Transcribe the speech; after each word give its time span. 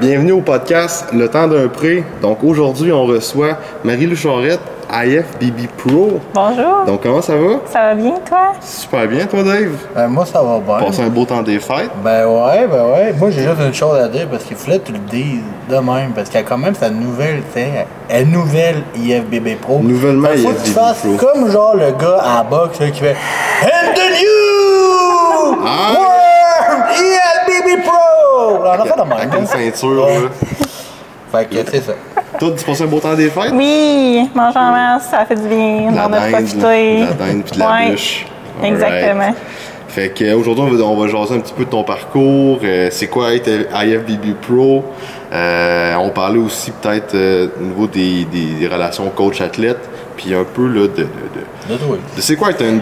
bienvenue 0.00 0.32
au 0.32 0.40
podcast 0.40 1.06
Le 1.12 1.28
temps 1.28 1.48
d'un 1.48 1.68
prêt. 1.68 2.04
Donc 2.22 2.42
aujourd'hui, 2.44 2.92
on 2.92 3.04
reçoit 3.04 3.56
Marie-Lou 3.84 4.16
Charette, 4.16 4.60
IFBB 4.90 5.66
Pro. 5.76 6.20
Bonjour. 6.34 6.84
Donc 6.86 7.02
comment 7.02 7.20
ça 7.22 7.34
va? 7.36 7.60
ça 7.66 7.78
va 7.80 7.94
bien, 7.94 8.14
toi? 8.26 8.52
Super 8.60 9.06
bien, 9.08 9.26
toi 9.26 9.42
Dave? 9.42 9.72
Ben, 9.94 10.08
moi, 10.08 10.24
ça 10.24 10.42
va 10.42 10.58
bien. 10.60 10.86
Passe 10.86 11.00
un 11.00 11.08
beau 11.08 11.24
temps 11.24 11.42
des 11.42 11.58
fêtes. 11.58 11.90
Ben 12.02 12.26
ouais, 12.26 12.66
ben 12.66 12.84
ouais. 12.92 13.12
Moi, 13.18 13.30
j'ai 13.30 13.42
juste 13.42 13.60
une 13.60 13.74
chose 13.74 13.98
à 13.98 14.08
dire 14.08 14.28
parce 14.30 14.44
qu'il 14.44 14.56
fallait 14.56 14.78
que 14.78 14.86
tu 14.86 14.92
le 14.92 14.98
dises 14.98 15.42
de 15.68 15.76
même. 15.76 16.12
Parce 16.14 16.28
qu'il 16.28 16.40
y 16.40 16.42
a 16.42 16.46
quand 16.46 16.58
même 16.58 16.74
sa 16.74 16.90
nouvelle, 16.90 17.42
tu 17.54 17.60
sais, 17.60 17.86
une 18.22 18.30
nouvelle 18.32 18.82
IFBB 18.96 19.56
Pro. 19.60 19.80
Nouvellement 19.80 20.28
que 20.28 20.36
faut 20.38 20.48
que 20.50 20.62
tu 20.62 20.70
IFBB 20.70 20.74
fasses 20.74 21.00
Pro. 21.00 21.16
comme 21.26 21.50
genre 21.50 21.74
le 21.76 21.90
gars 21.92 22.18
à 22.22 22.36
la 22.38 22.42
boxe 22.44 22.80
là, 22.80 22.90
qui 22.90 23.00
fait 23.00 23.16
And 23.64 23.94
the 23.94 24.10
new 24.20 25.58
Ah! 25.66 26.07
World 28.68 28.80
IFBB 28.80 28.80
Pro! 28.80 28.80
On 28.80 28.80
a 28.80 28.84
fait 28.84 28.96
de 28.96 29.08
même. 29.08 29.30
Avec 29.30 29.40
une 29.40 29.46
ceinture. 29.46 30.06
Là. 30.06 30.28
Fait 31.32 31.44
que 31.44 31.70
c'est 31.70 31.80
ça. 31.82 31.92
Toi, 32.38 32.50
tu 32.56 32.64
passes 32.64 32.80
un 32.80 32.86
beau 32.86 33.00
temps 33.00 33.14
des 33.14 33.28
fêtes? 33.28 33.52
Oui, 33.52 34.28
manger 34.34 34.58
en 34.58 34.70
masse, 34.72 35.08
ça 35.10 35.24
fait 35.26 35.34
du 35.34 35.48
bien. 35.48 35.90
On 35.92 36.12
a 36.12 36.20
profité. 36.30 36.56
de 37.00 37.00
la 37.04 37.12
dinde 37.12 37.42
puis 37.44 37.52
de 37.54 37.58
la 37.58 37.70
Ouais, 37.70 37.90
bûche. 37.90 38.26
Exactement. 38.62 39.34
Fait 39.88 40.10
que 40.10 40.24
euh, 40.24 40.36
aujourd'hui, 40.36 40.64
on 40.64 40.70
va, 40.70 40.84
on 40.84 40.96
va 40.96 41.08
jaser 41.08 41.34
un 41.34 41.40
petit 41.40 41.52
peu 41.54 41.64
de 41.64 41.70
ton 41.70 41.82
parcours. 41.82 42.60
euh, 42.62 42.88
c'est 42.92 43.06
quoi 43.08 43.34
être 43.34 43.48
IFBB 43.48 44.34
Pro? 44.40 44.84
Euh, 45.32 45.94
on 45.96 46.10
parlait 46.10 46.38
aussi 46.38 46.70
peut-être 46.70 47.14
euh, 47.14 47.48
au 47.60 47.64
niveau 47.64 47.86
des, 47.86 48.24
des- 48.26 48.54
des 48.60 48.66
relations 48.68 49.08
coach-athlète. 49.10 49.78
Puis 50.16 50.34
un 50.34 50.44
peu 50.44 50.66
là, 50.66 50.82
de, 50.82 50.86
de, 50.88 51.02
de- 51.02 51.72
De 51.72 51.76
toi. 51.78 51.96
de 52.16 52.20
c'est 52.20 52.36
quoi 52.36 52.50
être 52.50 52.62
une 52.62 52.80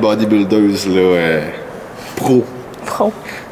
là, 0.88 1.00
euh, 1.00 1.40
pro? 2.16 2.44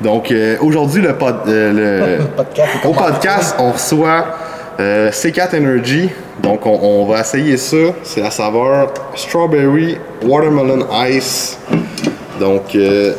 Donc 0.00 0.30
euh, 0.30 0.56
aujourd'hui, 0.60 1.02
le, 1.02 1.14
pod- 1.14 1.46
euh, 1.48 2.18
le- 2.18 2.24
Podcast 2.36 2.70
au 2.84 2.92
podcast, 2.92 3.54
on 3.58 3.72
reçoit 3.72 4.24
euh, 4.80 5.10
C4 5.10 5.56
Energy. 5.58 6.10
Donc 6.42 6.66
on, 6.66 6.78
on 6.82 7.06
va 7.06 7.20
essayer 7.20 7.56
ça. 7.56 7.76
C'est 8.02 8.20
la 8.20 8.30
saveur 8.30 8.92
Strawberry 9.14 9.98
Watermelon 10.24 10.86
Ice. 11.10 11.58
Donc 12.40 12.74
euh, 12.74 13.12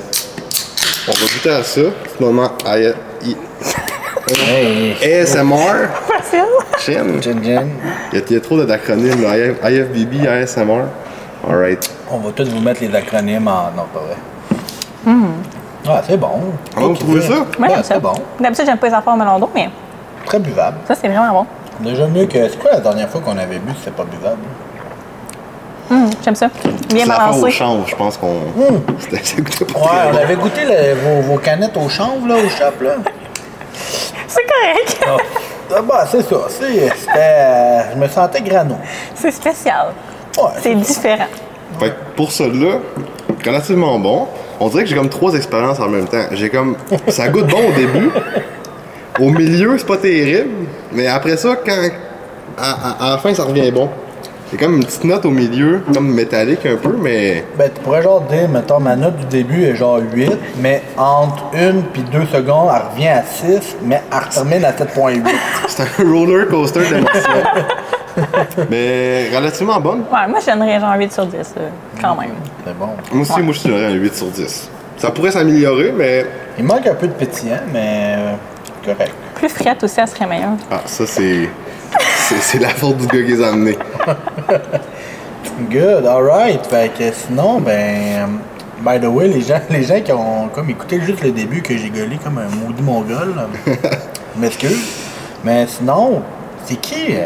on 1.07 1.11
va 1.11 1.17
goûter 1.33 1.49
à 1.49 1.63
ça. 1.63 1.81
Petit 1.81 2.23
moment 2.23 2.49
I- 2.65 2.93
I- 3.23 3.35
Hey, 4.49 4.95
ASMR. 5.21 5.87
Chin. 6.79 7.05
Il 7.21 7.47
y, 7.47 7.55
a- 7.55 7.63
il 8.27 8.33
y 8.33 8.35
a 8.35 8.39
trop 8.41 8.57
d'acronymes. 8.63 9.23
IFBB, 9.63 10.27
ASMR. 10.27 10.85
Alright. 11.47 11.87
on 12.09 12.17
va 12.17 12.31
tous 12.31 12.49
vous 12.49 12.59
mettre 12.59 12.81
les 12.81 12.95
acronymes 12.95 13.47
en. 13.47 13.69
Non, 13.77 13.83
pas 13.93 13.99
vrai. 13.99 14.15
Ah, 15.87 16.01
c'est 16.07 16.17
bon. 16.17 16.29
Comment 16.73 16.87
vous 16.89 16.95
trouvez 16.95 17.21
ça? 17.21 17.33
Moi, 17.59 17.67
j'aime 17.69 17.77
ça. 17.83 17.93
c'est 17.95 17.99
bon. 17.99 18.13
D'habitude, 18.39 18.65
j'aime 18.65 18.77
pas 18.77 18.87
les 18.87 18.93
affaires 18.93 19.13
au 19.13 19.17
melon 19.17 19.39
d'eau, 19.39 19.49
mais 19.53 19.69
Très 20.25 20.39
buvable. 20.39 20.77
ça, 20.87 20.95
c'est 20.95 21.07
vraiment 21.07 21.31
bon. 21.41 21.45
Déjà 21.81 22.07
mieux 22.07 22.25
que. 22.25 22.49
C'est 22.49 22.57
quoi 22.59 22.71
la 22.71 22.79
dernière 22.79 23.09
fois 23.09 23.21
qu'on 23.21 23.37
avait 23.37 23.59
bu, 23.59 23.71
c'était 23.77 23.91
pas 23.91 24.03
buvable? 24.05 24.41
Hum, 25.91 26.09
j'aime 26.23 26.33
ça. 26.35 26.47
Bien 26.89 27.05
C'est 27.05 27.13
au 27.13 27.17
balancé. 27.17 27.51
change, 27.51 27.89
je 27.89 27.95
pense 27.95 28.17
qu'on. 28.17 28.33
C'était- 28.99 29.23
Ça 29.23 29.35
goûtait 29.41 29.65
pas 29.65 29.79
Ouais, 29.79 29.85
très 29.85 30.07
on 30.07 30.11
bon. 30.13 30.17
avait 30.17 30.35
goûté 30.35 30.61
le- 30.65 30.95
vos, 30.95 31.21
vos 31.33 31.37
canettes 31.37 31.77
au 31.77 31.87
chanvre, 31.89 32.27
là, 32.27 32.35
au 32.35 32.49
shop, 32.49 32.81
là. 32.83 32.91
C'est 34.27 34.41
correct. 34.43 35.21
Ah, 35.75 35.81
bah, 35.83 36.05
c'est 36.09 36.23
ça. 36.23 36.35
c'est- 36.49 36.89
C'était. 36.95 37.11
euh, 37.17 37.81
je 37.93 37.99
me 37.99 38.07
sentais 38.07 38.41
grano. 38.41 38.75
C'est 39.13 39.31
spécial. 39.31 39.87
Ouais. 40.37 40.43
C'est 40.61 40.75
différent. 40.75 41.25
Fait 41.79 41.89
que 41.89 41.95
pour 42.15 42.31
celui-là, 42.31 42.77
relativement 43.45 43.99
bon. 43.99 44.27
On 44.59 44.69
dirait 44.69 44.83
que 44.83 44.89
j'ai 44.89 44.95
comme 44.95 45.09
trois 45.09 45.33
expériences 45.33 45.79
en 45.79 45.89
même 45.89 46.05
temps. 46.07 46.23
J'ai 46.31 46.49
comme. 46.49 46.75
Ça 47.09 47.27
goûte 47.29 47.47
bon 47.47 47.69
au 47.69 47.71
début. 47.73 48.09
Au 49.19 49.29
milieu, 49.29 49.77
c'est 49.77 49.87
pas 49.87 49.97
terrible. 49.97 50.49
Mais 50.93 51.07
après 51.07 51.37
ça, 51.37 51.55
quand. 51.65 51.89
À, 52.57 52.71
à- 52.71 53.07
à 53.07 53.09
la 53.11 53.17
fin, 53.17 53.33
ça 53.33 53.43
revient 53.43 53.69
bon. 53.71 53.89
C'est 54.51 54.57
comme 54.57 54.75
une 54.77 54.85
petite 54.85 55.03
note 55.03 55.25
au 55.25 55.31
milieu, 55.31 55.81
comme 55.93 56.13
métallique 56.13 56.65
un 56.67 56.75
peu, 56.77 56.95
mais. 57.01 57.43
Ben, 57.57 57.69
tu 57.73 57.81
pourrais 57.81 58.03
genre 58.03 58.21
dire, 58.21 58.47
mettons, 58.47 58.79
ma 58.79 58.95
note 58.95 59.17
du 59.17 59.25
début 59.25 59.63
est 59.65 59.75
genre 59.75 59.99
8, 60.13 60.31
mais 60.59 60.83
entre 60.97 61.45
1 61.53 61.81
puis 61.91 62.03
2 62.03 62.25
secondes, 62.31 62.69
elle 62.73 62.81
revient 62.93 63.07
à 63.09 63.23
6, 63.23 63.75
mais 63.83 64.01
elle 64.13 64.29
termine 64.29 64.63
à 64.63 64.71
7.8. 64.71 65.21
C'est 65.67 65.81
un 65.83 66.09
roller 66.11 66.47
coaster 66.47 66.81
d'émotions. 66.81 67.09
mais 68.69 69.29
relativement 69.35 69.79
bonne. 69.79 69.99
Ouais, 70.11 70.27
moi, 70.27 70.39
je 70.39 70.51
donnerais 70.51 70.79
genre 70.79 70.95
8 70.97 71.11
sur 71.13 71.25
10, 71.25 71.35
euh, 71.57 71.69
quand 72.01 72.15
même. 72.15 72.31
C'est 72.65 72.77
bon. 72.77 72.89
Moi 73.11 73.21
aussi, 73.21 73.41
moi, 73.41 73.53
je 73.53 73.63
donnerais 73.67 73.85
un 73.87 73.93
8 73.93 74.15
sur 74.15 74.27
10. 74.27 74.69
Ça 74.97 75.11
pourrait 75.11 75.31
s'améliorer, 75.31 75.91
mais. 75.91 76.25
Il 76.57 76.63
manque 76.63 76.87
un 76.87 76.95
peu 76.95 77.07
de 77.07 77.13
pétillant, 77.13 77.59
mais 77.73 78.15
euh, 78.17 78.33
correct. 78.85 79.13
Plus 79.35 79.49
frette 79.49 79.83
aussi, 79.83 79.99
elle 79.99 80.07
serait 80.07 80.25
meilleure. 80.25 80.55
Ah, 80.71 80.81
ça, 80.85 81.05
c'est. 81.05 81.49
C'est 82.41 82.59
la 82.59 82.69
faute 82.69 82.97
du 82.97 83.07
gars 83.07 83.23
qui 83.23 83.31
les 83.35 83.43
a 83.43 83.49
amenés. 83.49 83.77
Good, 85.69 86.05
alright. 86.05 86.65
Fait 86.65 86.91
que 86.97 87.11
sinon, 87.11 87.59
ben. 87.59 88.39
By 88.81 88.99
the 88.99 89.05
way, 89.07 89.27
les 89.29 89.41
gens, 89.41 89.61
les 89.69 89.83
gens 89.83 90.01
qui 90.01 90.11
ont 90.11 90.49
comme 90.53 90.69
écouté 90.69 90.99
juste 91.01 91.23
le 91.23 91.31
début 91.31 91.61
que 91.61 91.75
j'ai 91.77 91.89
gueulé 91.89 92.17
comme 92.23 92.37
un 92.37 92.49
maudit 92.55 92.83
mongol, 92.83 93.33
m'excuse. 94.37 94.85
Mais 95.43 95.65
sinon, 95.67 96.21
c'est 96.65 96.75
qui. 96.75 97.15
euh, 97.15 97.25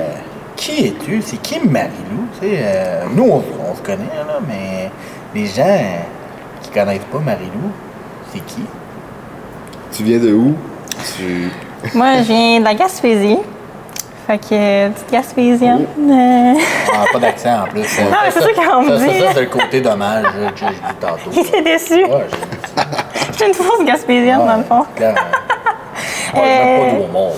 qui 0.59 0.87
es-tu? 0.87 1.21
C'est 1.25 1.41
qui 1.41 1.59
Marilou? 1.67 2.27
Tu 2.39 2.47
sais, 2.47 2.59
euh, 2.61 3.03
nous, 3.15 3.23
on, 3.23 3.43
on 3.71 3.75
se 3.75 3.81
connaît, 3.81 3.97
là, 4.15 4.39
mais 4.47 4.89
les 5.33 5.45
gens 5.47 5.63
euh, 5.65 5.99
qui 6.61 6.69
connaissent 6.71 6.99
pas 7.11 7.19
Marilou, 7.19 7.71
c'est 8.33 8.45
qui? 8.45 8.63
Tu 9.91 10.03
viens 10.03 10.19
de 10.19 10.33
où? 10.33 10.53
Tu. 11.17 11.49
Moi, 11.97 12.17
je 12.17 12.23
viens 12.23 12.59
de 12.59 12.65
la 12.65 12.73
Gaspésie. 12.75 13.37
Fait 14.27 14.37
que, 14.37 14.45
euh, 14.51 14.89
petite 14.89 15.11
Gaspésienne. 15.11 15.85
euh, 15.99 16.53
Ah, 16.93 17.05
pas 17.11 17.19
d'accent 17.19 17.63
en 17.63 17.67
plus. 17.67 17.85
Ah, 17.99 18.17
mais 18.25 18.31
c'est 18.31 18.41
ça 18.41 18.47
qu'on 18.53 18.83
me 18.83 18.97
ça, 18.97 19.05
dit. 19.05 19.19
Ça, 19.19 19.25
ça, 19.27 19.31
c'est 19.33 19.41
le 19.41 19.47
côté 19.47 19.81
dommage 19.81 20.23
là, 20.23 20.51
que 20.51 20.59
j'ai 20.59 20.65
dit 20.67 20.95
tantôt. 20.99 21.31
Il 21.33 21.39
était 21.39 21.61
déçu. 21.63 22.03
Ouais, 22.05 22.25
Je 23.31 23.35
suis 23.37 23.47
une 23.47 23.53
fausse 23.55 23.83
Gaspésienne, 23.85 24.45
dans 24.45 24.57
le 24.57 24.63
fond. 24.63 24.85
Clairement. 24.95 25.19
Ouais, 26.35 26.41
j'aime 26.43 26.79
pas 26.91 27.05
d'humour. 27.07 27.31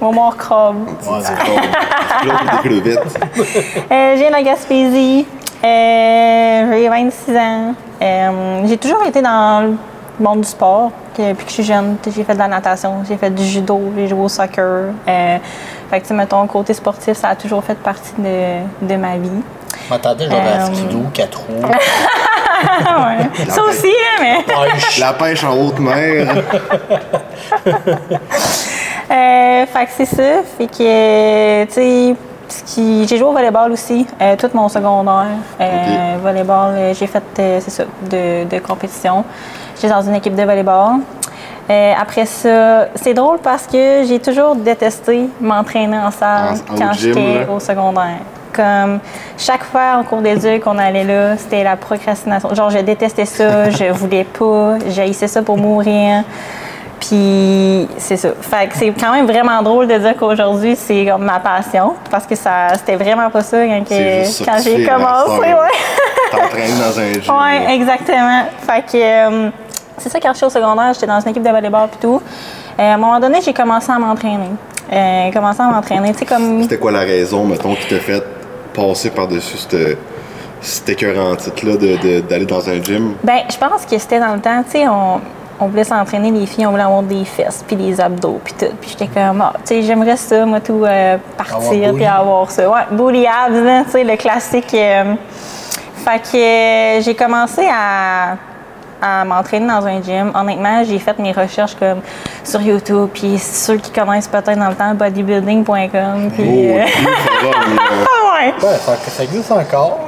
Mon 0.00 0.12
mort 0.12 0.36
crabe. 0.36 0.76
Ouais, 1.06 1.18
c'est 1.22 1.34
Claude 1.34 1.62
des 2.62 2.68
crevettes. 2.80 3.18
Euh, 3.90 4.12
je 4.14 4.18
viens 4.18 4.28
de 4.28 4.32
la 4.32 4.42
Gaspésie. 4.42 5.26
Euh, 5.64 6.72
j'ai 6.72 6.88
26 6.88 7.36
ans. 7.36 7.74
Euh, 8.02 8.60
j'ai 8.66 8.76
toujours 8.78 9.02
été 9.06 9.22
dans 9.22 9.62
le 9.66 9.76
monde 10.24 10.40
du 10.42 10.48
sport. 10.48 10.90
Depuis 11.18 11.44
que 11.44 11.48
je 11.48 11.54
suis 11.54 11.62
jeune, 11.64 11.96
j'ai 12.04 12.24
fait 12.24 12.34
de 12.34 12.38
la 12.38 12.46
natation, 12.48 13.02
j'ai 13.08 13.16
fait 13.16 13.30
du 13.30 13.42
judo, 13.42 13.80
j'ai 13.96 14.06
joué 14.06 14.20
au 14.20 14.28
soccer. 14.28 14.92
Euh, 15.08 15.38
fait 15.90 15.96
que, 15.96 16.02
tu 16.02 16.08
sais, 16.08 16.14
mettons, 16.14 16.46
côté 16.46 16.74
sportif, 16.74 17.16
ça 17.16 17.28
a 17.30 17.34
toujours 17.36 17.64
fait 17.64 17.74
partie 17.78 18.12
de, 18.18 18.58
de 18.82 18.96
ma 18.96 19.16
vie. 19.16 19.30
Je 19.86 19.90
m'attendais 19.90 20.26
genre 20.26 20.34
à 20.38 20.64
Euh, 20.68 20.74
skido, 20.74 20.98
4 21.14 21.38
roues. 21.38 21.62
Ouais. 22.58 23.46
ça 23.50 23.62
aussi, 23.64 23.86
hein, 23.88 24.22
mais. 24.22 24.44
La 24.98 25.12
pêche 25.12 25.44
en 25.44 25.54
haute 25.54 25.78
mer. 25.78 26.26
Euh, 29.10 29.66
fait 29.66 29.84
que 29.86 29.90
c'est 29.96 30.04
ça. 30.04 30.22
Fait 30.58 30.66
que, 30.66 30.82
euh, 30.82 31.66
tu 31.66 31.72
sais, 31.72 33.06
j'ai 33.08 33.16
joué 33.18 33.28
au 33.28 33.32
volleyball 33.32 33.72
aussi, 33.72 34.06
euh, 34.20 34.36
tout 34.36 34.50
mon 34.54 34.68
secondaire. 34.68 35.26
Euh, 35.60 36.16
Volleyball, 36.22 36.74
euh, 36.74 36.94
j'ai 36.94 37.06
fait, 37.06 37.22
euh, 37.38 37.58
c'est 37.60 37.70
ça, 37.70 37.84
de, 38.10 38.44
de 38.44 38.58
compétition. 38.60 39.24
J'étais 39.74 39.88
dans 39.92 40.02
une 40.02 40.14
équipe 40.14 40.34
de 40.34 40.42
volleyball. 40.42 41.00
Après 42.00 42.26
ça, 42.26 42.86
c'est 42.94 43.12
drôle 43.14 43.38
parce 43.42 43.66
que 43.66 44.04
j'ai 44.06 44.20
toujours 44.20 44.54
détesté 44.54 45.28
m'entraîner 45.40 45.98
en 45.98 46.10
salle 46.12 46.54
En- 46.70 46.76
quand 46.78 46.92
j'étais 46.92 47.46
au 47.52 47.58
secondaire. 47.60 48.18
Comme 48.52 49.00
chaque 49.36 49.64
fois 49.64 49.96
en 49.98 50.04
cours 50.04 50.22
d'éduc 50.22 50.62
qu'on 50.62 50.78
allait 50.78 51.04
là, 51.04 51.36
c'était 51.36 51.62
la 51.64 51.76
procrastination. 51.76 52.54
Genre, 52.54 52.70
je 52.70 52.78
détestais 52.78 53.26
ça, 53.26 53.68
je 53.70 53.90
voulais 53.92 54.24
pas, 54.24 54.74
j'haïssais 54.88 55.26
ça 55.26 55.42
pour 55.42 55.58
mourir. 55.58 56.22
Puis 57.00 57.88
c'est 57.98 58.16
ça. 58.16 58.30
Fait 58.40 58.68
que 58.68 58.76
c'est 58.76 58.90
quand 58.98 59.12
même 59.12 59.26
vraiment 59.26 59.62
drôle 59.62 59.86
de 59.86 59.98
dire 59.98 60.16
qu'aujourd'hui, 60.16 60.76
c'est 60.76 61.06
comme 61.06 61.24
ma 61.24 61.38
passion. 61.40 61.94
Parce 62.10 62.26
que 62.26 62.34
ça 62.34 62.68
c'était 62.74 62.96
vraiment 62.96 63.28
pas 63.30 63.42
ça 63.42 63.58
quand, 63.66 63.84
que- 63.84 64.44
quand 64.44 64.58
j'ai 64.62 64.84
commencé. 64.84 65.40
Ouais. 65.40 66.30
T'entraînes 66.30 66.78
dans 66.78 66.98
un 66.98 67.12
gym. 67.12 67.34
ouais, 67.34 67.64
là. 67.64 67.74
exactement. 67.74 68.42
Fait 68.66 68.82
que 68.82 68.96
euh, 68.96 69.50
c'est 69.98 70.08
ça 70.08 70.18
quand 70.20 70.32
j'étais 70.34 70.46
au 70.46 70.50
secondaire, 70.50 70.92
j'étais 70.94 71.06
dans 71.06 71.20
une 71.20 71.28
équipe 71.28 71.42
de 71.42 71.50
volleyball 71.50 71.88
et 71.92 72.00
tout. 72.00 72.20
Euh, 72.78 72.82
à 72.90 72.94
un 72.94 72.96
moment 72.96 73.20
donné, 73.20 73.40
j'ai 73.42 73.52
commencé 73.54 73.90
à 73.92 73.98
m'entraîner. 73.98 74.50
Euh, 74.92 75.32
commencé 75.32 75.60
à 75.60 75.64
m'entraîner, 75.66 76.12
comme. 76.28 76.62
C'était 76.62 76.78
quoi 76.78 76.92
la 76.92 77.00
raison, 77.00 77.44
mettons, 77.44 77.74
qui 77.74 77.86
t'a 77.88 77.98
fait 78.00 78.22
passer 78.74 79.10
par-dessus 79.10 79.56
cette, 79.58 79.98
cet 80.60 80.88
écœurant 80.88 81.34
titre-là 81.36 81.76
de- 81.76 81.96
de- 81.96 82.20
d'aller 82.20 82.44
dans 82.46 82.68
un 82.68 82.82
gym? 82.82 83.14
Ben, 83.24 83.40
je 83.50 83.56
pense 83.56 83.84
que 83.84 83.98
c'était 83.98 84.20
dans 84.20 84.34
le 84.34 84.40
temps, 84.40 84.62
tu 84.64 84.78
sais, 84.78 84.86
on, 84.88 85.20
on 85.60 85.66
voulait 85.68 85.84
s'entraîner, 85.84 86.30
les 86.30 86.46
filles, 86.46 86.66
on 86.66 86.70
voulait 86.70 86.82
avoir 86.82 87.02
des 87.02 87.24
fesses, 87.24 87.64
puis 87.66 87.76
des 87.76 88.00
abdos, 88.00 88.40
puis 88.44 88.54
tout. 88.54 88.74
Puis 88.80 88.90
j'étais 88.90 89.06
comme, 89.08 89.40
ah, 89.40 89.52
tu 89.58 89.60
sais, 89.66 89.82
j'aimerais 89.82 90.16
ça, 90.16 90.44
moi, 90.44 90.60
tout, 90.60 90.84
euh, 90.84 91.16
partir, 91.36 91.94
puis 91.94 92.04
avoir 92.04 92.50
ça. 92.50 92.68
Ouais, 92.68 92.80
booty 92.90 93.26
abs, 93.26 93.64
là, 93.64 93.84
tu 93.84 93.90
sais, 93.92 94.04
le 94.04 94.16
classique. 94.16 94.74
euh. 94.74 95.14
fait 96.04 96.18
que 96.20 96.36
euh, 96.36 97.00
j'ai 97.02 97.14
commencé 97.14 97.66
à, 97.72 98.36
à 99.02 99.24
m'entraîner 99.24 99.66
dans 99.66 99.86
un 99.86 100.02
gym. 100.02 100.30
Honnêtement, 100.34 100.82
j'ai 100.84 100.98
fait 100.98 101.18
mes 101.18 101.32
recherches 101.32 101.74
comme 101.76 102.00
sur 102.44 102.60
YouTube, 102.60 103.08
puis 103.12 103.38
ceux 103.38 103.76
qui 103.76 103.90
connaissent 103.90 104.28
peut-être 104.28 104.58
dans 104.58 104.68
le 104.68 104.74
temps, 104.74 104.94
bodybuilding.com. 104.94 106.30
Puis, 106.34 106.70
Oh, 106.70 106.78
ouais. 108.38 108.54
Ouais, 108.62 108.76
ça, 108.78 109.22
existe 109.24 109.50
encore. 109.52 110.00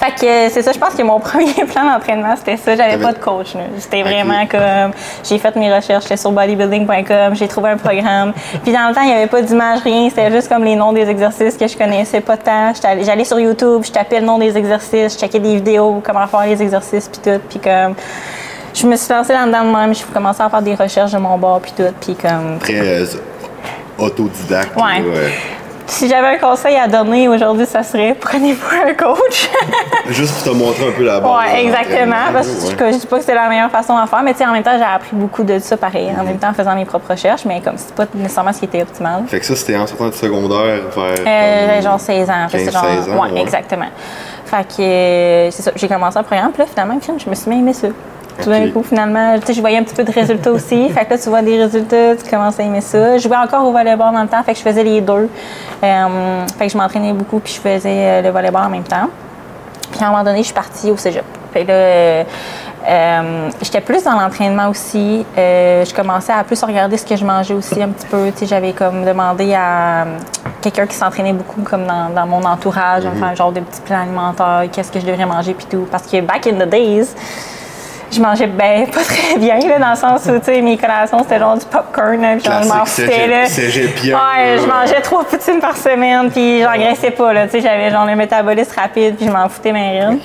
Fait 0.00 0.12
que 0.12 0.24
euh, 0.24 0.48
c'est 0.50 0.62
ça, 0.62 0.72
je 0.72 0.78
pense 0.78 0.94
que 0.94 1.02
mon 1.02 1.20
premier 1.20 1.52
plan 1.52 1.84
d'entraînement, 1.84 2.34
c'était 2.36 2.56
ça. 2.56 2.74
J'avais 2.74 2.96
pas 2.96 3.12
de 3.12 3.18
coach. 3.18 3.48
C'était 3.78 4.02
vraiment 4.02 4.46
comme. 4.46 4.92
J'ai 5.22 5.38
fait 5.38 5.54
mes 5.56 5.72
recherches, 5.72 6.04
j'étais 6.04 6.16
sur 6.16 6.32
bodybuilding.com, 6.32 7.34
j'ai 7.34 7.48
trouvé 7.48 7.70
un 7.70 7.76
programme. 7.76 8.32
Puis 8.62 8.72
dans 8.72 8.88
le 8.88 8.94
temps, 8.94 9.02
il 9.02 9.08
n'y 9.08 9.14
avait 9.14 9.26
pas 9.26 9.42
d'image, 9.42 9.80
rien. 9.84 10.08
C'était 10.08 10.30
juste 10.30 10.48
comme 10.48 10.64
les 10.64 10.74
noms 10.74 10.94
des 10.94 11.08
exercices 11.08 11.56
que 11.56 11.68
je 11.68 11.76
connaissais 11.76 12.22
pas 12.22 12.38
tant. 12.38 12.72
J'allais 12.82 13.24
sur 13.24 13.38
YouTube, 13.38 13.82
je 13.84 13.92
tapais 13.92 14.20
le 14.20 14.26
nom 14.26 14.38
des 14.38 14.56
exercices, 14.56 15.14
je 15.14 15.18
checkais 15.18 15.38
des 15.38 15.56
vidéos, 15.56 16.00
comment 16.02 16.26
faire 16.26 16.46
les 16.46 16.62
exercices, 16.62 17.08
puis 17.08 17.20
tout. 17.22 17.40
Puis 17.48 17.58
comme. 17.58 17.94
Je 18.72 18.86
me 18.86 18.96
suis 18.96 19.12
lancée 19.12 19.32
là-dedans 19.32 19.64
de 19.64 19.76
même, 19.76 19.94
j'ai 19.94 20.04
commencé 20.04 20.40
à 20.40 20.48
faire 20.48 20.62
des 20.62 20.76
recherches 20.76 21.12
de 21.12 21.18
mon 21.18 21.36
bord, 21.36 21.60
puis 21.60 21.72
tout. 21.76 21.92
Puis 22.00 22.14
comme. 22.14 22.58
très 22.58 22.78
euh, 22.78 23.06
autodidacte. 23.98 24.74
Ouais. 24.76 25.00
là, 25.00 25.28
Si 25.90 26.08
j'avais 26.08 26.36
un 26.36 26.38
conseil 26.38 26.76
à 26.76 26.86
donner 26.86 27.28
aujourd'hui, 27.28 27.66
ça 27.66 27.82
serait 27.82 28.14
prenez-vous 28.18 28.64
un 28.88 28.94
coach. 28.94 29.50
Juste 30.10 30.34
pour 30.44 30.52
te 30.52 30.56
montrer 30.56 30.88
un 30.88 30.92
peu 30.92 31.02
la 31.04 31.18
base. 31.20 31.30
Oui, 31.52 31.60
exactement. 31.66 32.16
Parce 32.32 32.46
Ouais. 32.48 32.74
que 32.74 32.92
je 32.92 32.96
dis 32.98 33.06
pas 33.06 33.18
que 33.18 33.24
c'est 33.24 33.34
la 33.34 33.48
meilleure 33.48 33.70
façon 33.70 33.96
à 33.96 34.06
faire, 34.06 34.22
mais 34.22 34.32
tu 34.32 34.38
sais, 34.38 34.46
en 34.46 34.52
même 34.52 34.62
temps, 34.62 34.76
j'ai 34.78 34.84
appris 34.84 35.10
beaucoup 35.14 35.42
de 35.42 35.58
ça 35.58 35.76
pareil, 35.76 36.08
en 36.18 36.22
même 36.22 36.38
temps 36.38 36.50
en 36.50 36.54
faisant 36.54 36.74
mes 36.76 36.84
propres 36.84 37.10
recherches, 37.10 37.44
mais 37.44 37.60
comme 37.60 37.74
c'est 37.76 37.94
pas 37.94 38.04
nécessairement 38.14 38.52
ce 38.52 38.60
qui 38.60 38.64
était 38.66 38.82
optimal. 38.82 39.24
Fait 39.26 39.40
que 39.40 39.46
ça, 39.46 39.56
c'était 39.56 39.76
en 39.76 39.86
sortant 39.86 40.08
du 40.08 40.16
secondaire 40.16 40.80
vers. 40.94 41.04
Euh, 41.26 41.66
j'avais 41.68 41.82
genre 41.82 42.00
16 42.00 42.30
ans. 42.30 42.48
fait 42.48 42.58
que 42.58 42.64
c'est 42.66 42.72
15, 42.72 42.82
genre, 42.82 42.84
16 43.04 43.08
ans, 43.14 43.22
ouais, 43.24 43.30
ouais. 43.32 43.40
exactement. 43.40 43.86
Fait 44.46 44.64
que 44.76 44.82
euh, 44.82 45.50
c'est 45.50 45.62
ça, 45.62 45.72
j'ai 45.74 45.88
commencé 45.88 46.16
un 46.18 46.22
programme, 46.22 46.52
puis 46.52 46.62
là, 46.62 46.68
finalement, 46.68 46.98
je 47.02 47.28
me 47.28 47.34
suis 47.34 47.50
mis 47.50 47.56
à 47.56 47.58
aimer 47.58 47.72
ça. 47.72 47.88
Tout 48.42 48.50
d'un 48.50 48.70
coup, 48.70 48.82
finalement, 48.82 49.38
tu 49.38 49.46
sais, 49.46 49.54
je 49.54 49.60
voyais 49.60 49.78
un 49.78 49.82
petit 49.82 49.94
peu 49.94 50.04
de 50.04 50.12
résultats 50.12 50.52
aussi. 50.52 50.88
fait 50.94 51.04
que 51.04 51.10
là, 51.10 51.18
tu 51.18 51.28
vois 51.28 51.42
des 51.42 51.62
résultats, 51.62 52.16
tu 52.16 52.28
commences 52.28 52.58
à 52.58 52.62
aimer 52.62 52.80
ça. 52.80 53.18
Je 53.18 53.22
jouais 53.22 53.36
encore 53.36 53.66
au 53.66 53.72
volleyball 53.72 54.12
dans 54.12 54.22
le 54.22 54.28
temps, 54.28 54.42
fait 54.42 54.52
que 54.52 54.58
je 54.58 54.64
faisais 54.64 54.84
les 54.84 55.00
deux. 55.00 55.28
Euh, 55.82 56.46
fait 56.58 56.66
que 56.66 56.72
je 56.72 56.76
m'entraînais 56.76 57.12
beaucoup, 57.12 57.38
puis 57.38 57.52
je 57.54 57.60
faisais 57.60 57.88
euh, 57.88 58.22
le 58.22 58.30
volleyball 58.30 58.64
en 58.64 58.70
même 58.70 58.84
temps. 58.84 59.08
Puis 59.90 60.02
à 60.02 60.08
un 60.08 60.10
moment 60.10 60.24
donné, 60.24 60.38
je 60.38 60.44
suis 60.44 60.54
partie 60.54 60.90
au 60.90 60.96
cégep. 60.96 61.24
Fait 61.52 61.64
que 61.64 61.68
là, 61.68 61.74
euh, 61.74 62.24
euh, 62.88 63.50
j'étais 63.60 63.80
plus 63.80 64.02
dans 64.04 64.12
l'entraînement 64.12 64.68
aussi. 64.68 65.24
Euh, 65.36 65.84
je 65.84 65.94
commençais 65.94 66.32
à 66.32 66.44
plus 66.44 66.62
regarder 66.62 66.96
ce 66.96 67.04
que 67.04 67.16
je 67.16 67.24
mangeais 67.24 67.54
aussi 67.54 67.82
un 67.82 67.88
petit 67.88 68.06
peu. 68.06 68.30
Tu 68.32 68.38
sais, 68.38 68.46
j'avais 68.46 68.72
comme 68.72 69.04
demandé 69.04 69.54
à 69.54 70.06
quelqu'un 70.60 70.86
qui 70.86 70.94
s'entraînait 70.94 71.32
beaucoup 71.32 71.62
comme 71.62 71.86
dans, 71.86 72.10
dans 72.10 72.26
mon 72.26 72.42
entourage, 72.44 73.04
à 73.04 73.10
me 73.10 73.16
faire 73.16 73.28
un 73.28 73.34
genre 73.34 73.52
de 73.52 73.60
petits 73.60 73.80
plans 73.80 74.02
alimentaires, 74.02 74.64
qu'est-ce 74.72 74.92
que 74.92 75.00
je 75.00 75.06
devrais 75.06 75.26
manger 75.26 75.54
puis 75.54 75.66
tout. 75.68 75.86
Parce 75.90 76.06
que 76.06 76.20
back 76.20 76.46
in 76.46 76.64
the 76.64 76.68
days, 76.68 77.14
je 78.10 78.20
mangeais 78.20 78.46
ben 78.46 78.86
pas 78.92 79.00
très 79.02 79.36
bien 79.38 79.58
là, 79.58 79.78
dans 79.78 79.90
le 79.90 79.96
sens 79.96 80.26
où 80.26 80.38
tu 80.38 80.44
sais 80.46 80.60
mes 80.60 80.76
collations 80.76 81.22
c'était 81.22 81.38
genre 81.38 81.56
du 81.56 81.64
popcorn 81.66 82.20
là, 82.20 82.36
puis 82.36 82.44
genre, 82.44 82.62
je 82.62 82.68
m'en 82.68 82.84
foutais 82.84 83.26
là. 83.26 83.46
cégepien, 83.46 84.16
Ouais, 84.16 84.58
je 84.58 84.66
mangeais 84.66 85.00
trois 85.00 85.24
poutines 85.24 85.60
par 85.60 85.76
semaine 85.76 86.30
puis 86.30 86.62
j'engraissais 86.62 87.10
pas 87.12 87.32
là, 87.32 87.44
tu 87.46 87.52
sais 87.52 87.60
j'avais 87.60 87.90
genre 87.90 88.06
le 88.06 88.16
métabolisme 88.16 88.72
rapide 88.78 89.16
puis 89.16 89.26
je 89.26 89.30
m'en 89.30 89.48
foutais 89.48 89.72
mais 89.72 90.00
rien. 90.00 90.18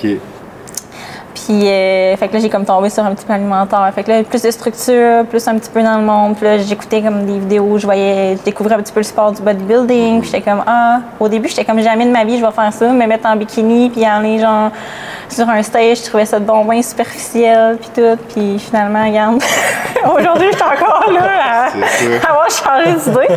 Puis, 1.35 1.67
euh, 1.67 2.15
fait 2.15 2.29
que 2.29 2.33
là, 2.33 2.39
j'ai 2.39 2.49
comme 2.49 2.63
tombé 2.63 2.89
sur 2.89 3.03
un 3.03 3.13
petit 3.13 3.25
peu 3.25 3.33
alimentaire. 3.33 3.91
Fait 3.93 4.03
que 4.03 4.09
là, 4.09 4.23
plus 4.23 4.41
de 4.41 4.49
structure, 4.51 5.25
plus 5.29 5.45
un 5.49 5.57
petit 5.57 5.69
peu 5.69 5.83
dans 5.83 5.97
le 5.97 6.03
monde. 6.05 6.35
Puis 6.37 6.45
là, 6.45 6.57
j'écoutais 6.59 7.01
comme 7.01 7.25
des 7.25 7.39
vidéos, 7.39 7.77
je 7.77 7.85
voyais, 7.85 8.37
je 8.37 8.43
découvrais 8.43 8.75
un 8.75 8.79
petit 8.81 8.93
peu 8.93 9.01
le 9.01 9.05
sport 9.05 9.33
du 9.33 9.41
bodybuilding. 9.41 10.21
Puis 10.21 10.31
j'étais 10.31 10.49
comme, 10.49 10.63
ah, 10.65 11.01
au 11.19 11.27
début, 11.27 11.49
j'étais 11.49 11.65
comme, 11.65 11.81
jamais 11.81 12.05
de 12.05 12.11
ma 12.11 12.23
vie, 12.23 12.39
je 12.39 12.45
vais 12.45 12.51
faire 12.53 12.71
ça, 12.71 12.87
me 12.87 13.05
mettre 13.05 13.27
en 13.27 13.35
bikini, 13.35 13.89
puis 13.89 14.05
aller, 14.05 14.39
genre, 14.39 14.71
sur 15.27 15.47
un 15.49 15.61
stage. 15.61 15.97
Je 15.97 16.03
trouvais 16.05 16.25
ça 16.25 16.39
de 16.39 16.45
bon 16.45 16.63
bain 16.63 16.81
superficiel, 16.81 17.77
puis 17.81 17.89
tout. 17.93 18.17
Puis 18.33 18.57
finalement, 18.57 19.05
regarde, 19.05 19.43
aujourd'hui, 20.17 20.47
je 20.51 20.55
suis 20.55 20.63
encore 20.63 21.11
là 21.11 21.29
à, 21.43 21.67
avoir 22.31 22.49
changé 22.49 22.93
d'idée. 22.93 23.35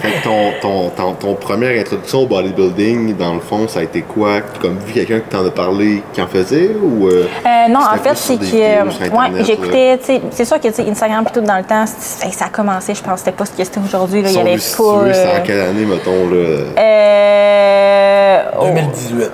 Fait 0.00 0.10
que 0.10 0.24
ton, 0.24 0.50
ton, 0.60 0.90
ton, 0.90 1.12
ton 1.14 1.34
première 1.34 1.80
introduction 1.80 2.22
au 2.22 2.26
bodybuilding, 2.26 3.16
dans 3.16 3.34
le 3.34 3.40
fond, 3.40 3.68
ça 3.68 3.78
a 3.78 3.82
été 3.84 4.02
quoi? 4.02 4.40
Comme 4.60 4.78
vu 4.78 4.92
quelqu'un 4.92 5.20
qui 5.20 5.28
t'en 5.28 5.46
a 5.46 5.50
parlé, 5.50 6.02
qui 6.12 6.20
en 6.20 6.26
faisait 6.26 6.74
ou. 6.82 7.06
euh, 7.06 7.27
Euh, 7.46 7.68
non, 7.70 7.80
c'était 7.80 8.00
en 8.00 8.02
fait, 8.02 8.16
c'est 8.16 8.36
que. 8.36 9.16
ouais, 9.16 9.44
j'écoutais, 9.44 9.98
tu 9.98 10.04
sais, 10.04 10.20
c'est 10.30 10.44
sûr 10.44 10.60
que, 10.60 10.68
tu 10.68 10.74
sais, 10.74 10.88
Instagram, 10.90 11.24
puis 11.24 11.34
tout 11.34 11.40
dans 11.46 11.56
le 11.58 11.64
temps, 11.64 11.84
c'est- 11.86 12.30
ça 12.32 12.46
a 12.46 12.48
commencé, 12.48 12.94
je 12.94 13.02
pense, 13.02 13.20
c'était 13.20 13.32
pas 13.32 13.44
ce 13.46 13.52
que 13.52 13.64
c'était 13.64 13.80
aujourd'hui, 13.84 14.22
là. 14.22 14.28
Il 14.30 14.36
y 14.36 14.40
avait 14.40 14.54
pas. 14.56 14.58
c'est 14.58 14.78
en 14.80 14.84
euh, 14.84 15.40
quelle 15.44 15.60
année, 15.60 15.84
mettons, 15.84 16.28
là? 16.30 16.36
euh, 16.78 18.42
oh, 18.60 18.64
2018. 18.66 19.30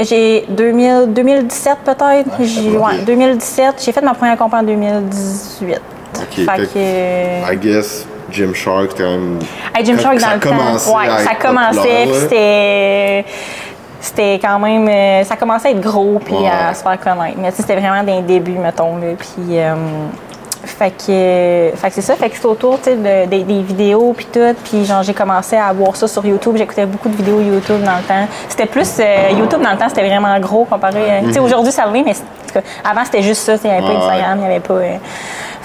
j'ai 0.00 0.44
2000, 0.48 1.12
2017 1.14 1.78
peut-être? 1.84 2.28
J'ai- 2.40 2.70
bon. 2.70 2.84
ouais, 2.86 2.98
2017. 3.06 3.82
J'ai 3.84 3.92
fait 3.92 4.02
ma 4.02 4.14
première 4.14 4.36
comp 4.36 4.52
en 4.54 4.62
2018. 4.62 5.80
Ok, 6.16 6.34
fait 6.34 6.44
que. 6.44 6.68
euh, 6.76 7.52
I 7.52 7.56
guess 7.56 8.06
Gymshark, 8.30 8.90
c'était 8.90 9.02
quand 9.04 9.10
même. 9.10 9.38
Hey, 9.74 9.84
Jim 9.84 9.94
quand 9.96 10.02
Shark 10.02 10.20
ça 10.20 10.26
dans 10.26 10.32
a 10.32 10.34
le 10.34 10.40
commencé 10.40 10.90
temps. 10.90 10.96
Ouais, 10.98 11.06
ça 11.24 11.34
commençait, 11.34 12.02
puis 12.04 12.14
c'était. 12.20 13.24
C'était 14.06 14.34
quand 14.40 14.58
même. 14.58 14.88
euh, 14.88 15.24
ça 15.24 15.36
commençait 15.36 15.68
à 15.68 15.70
être 15.72 15.80
gros, 15.80 16.20
puis 16.24 16.34
Ouais. 16.34 16.48
à 16.48 16.72
se 16.74 16.82
faire 16.82 16.98
connaître. 17.00 17.36
Mais 17.38 17.50
c'était 17.50 17.76
vraiment 17.76 18.02
d'un 18.04 18.20
début, 18.20 18.52
mettons, 18.58 18.96
là. 18.96 19.08
Puis. 19.18 19.58
euh, 19.58 19.74
fait 20.64 20.90
que, 20.90 21.76
fait 21.76 21.88
que 21.88 21.94
c'est 21.94 22.00
ça, 22.02 22.16
fait 22.16 22.28
que 22.28 22.36
c'est 22.36 22.44
autour 22.44 22.78
de- 22.84 23.26
des- 23.26 23.44
des 23.44 23.62
vidéos 23.62 24.12
puis 24.16 24.26
tout, 24.26 24.40
puis 24.64 24.84
genre 24.84 25.00
j'ai 25.04 25.14
commencé 25.14 25.54
à 25.56 25.72
voir 25.72 25.94
ça 25.94 26.08
sur 26.08 26.26
YouTube, 26.26 26.56
j'écoutais 26.56 26.84
beaucoup 26.86 27.08
de 27.08 27.14
vidéos 27.14 27.40
YouTube 27.40 27.82
dans 27.84 27.96
le 27.96 28.02
temps. 28.02 28.26
C'était 28.48 28.66
plus 28.66 28.96
euh, 28.98 29.30
YouTube 29.38 29.60
dans 29.62 29.70
le 29.70 29.76
temps, 29.78 29.88
c'était 29.88 30.06
vraiment 30.08 30.36
gros 30.40 30.64
comparé. 30.64 30.98
euh, 31.08 31.20
Tu 31.26 31.34
sais 31.34 31.38
aujourd'hui 31.38 31.70
ça 31.70 31.84
l'est, 31.86 32.02
mais 32.02 32.14
avant 32.84 33.04
c'était 33.04 33.22
juste 33.22 33.42
ça, 33.42 33.54
il 33.62 33.70
n'y 33.70 33.76
avait 33.76 33.86
pas 33.86 33.92
Instagram, 33.96 34.38
il 34.38 34.40
n'y 34.40 34.46
avait 34.46 34.60
pas. 34.60 34.74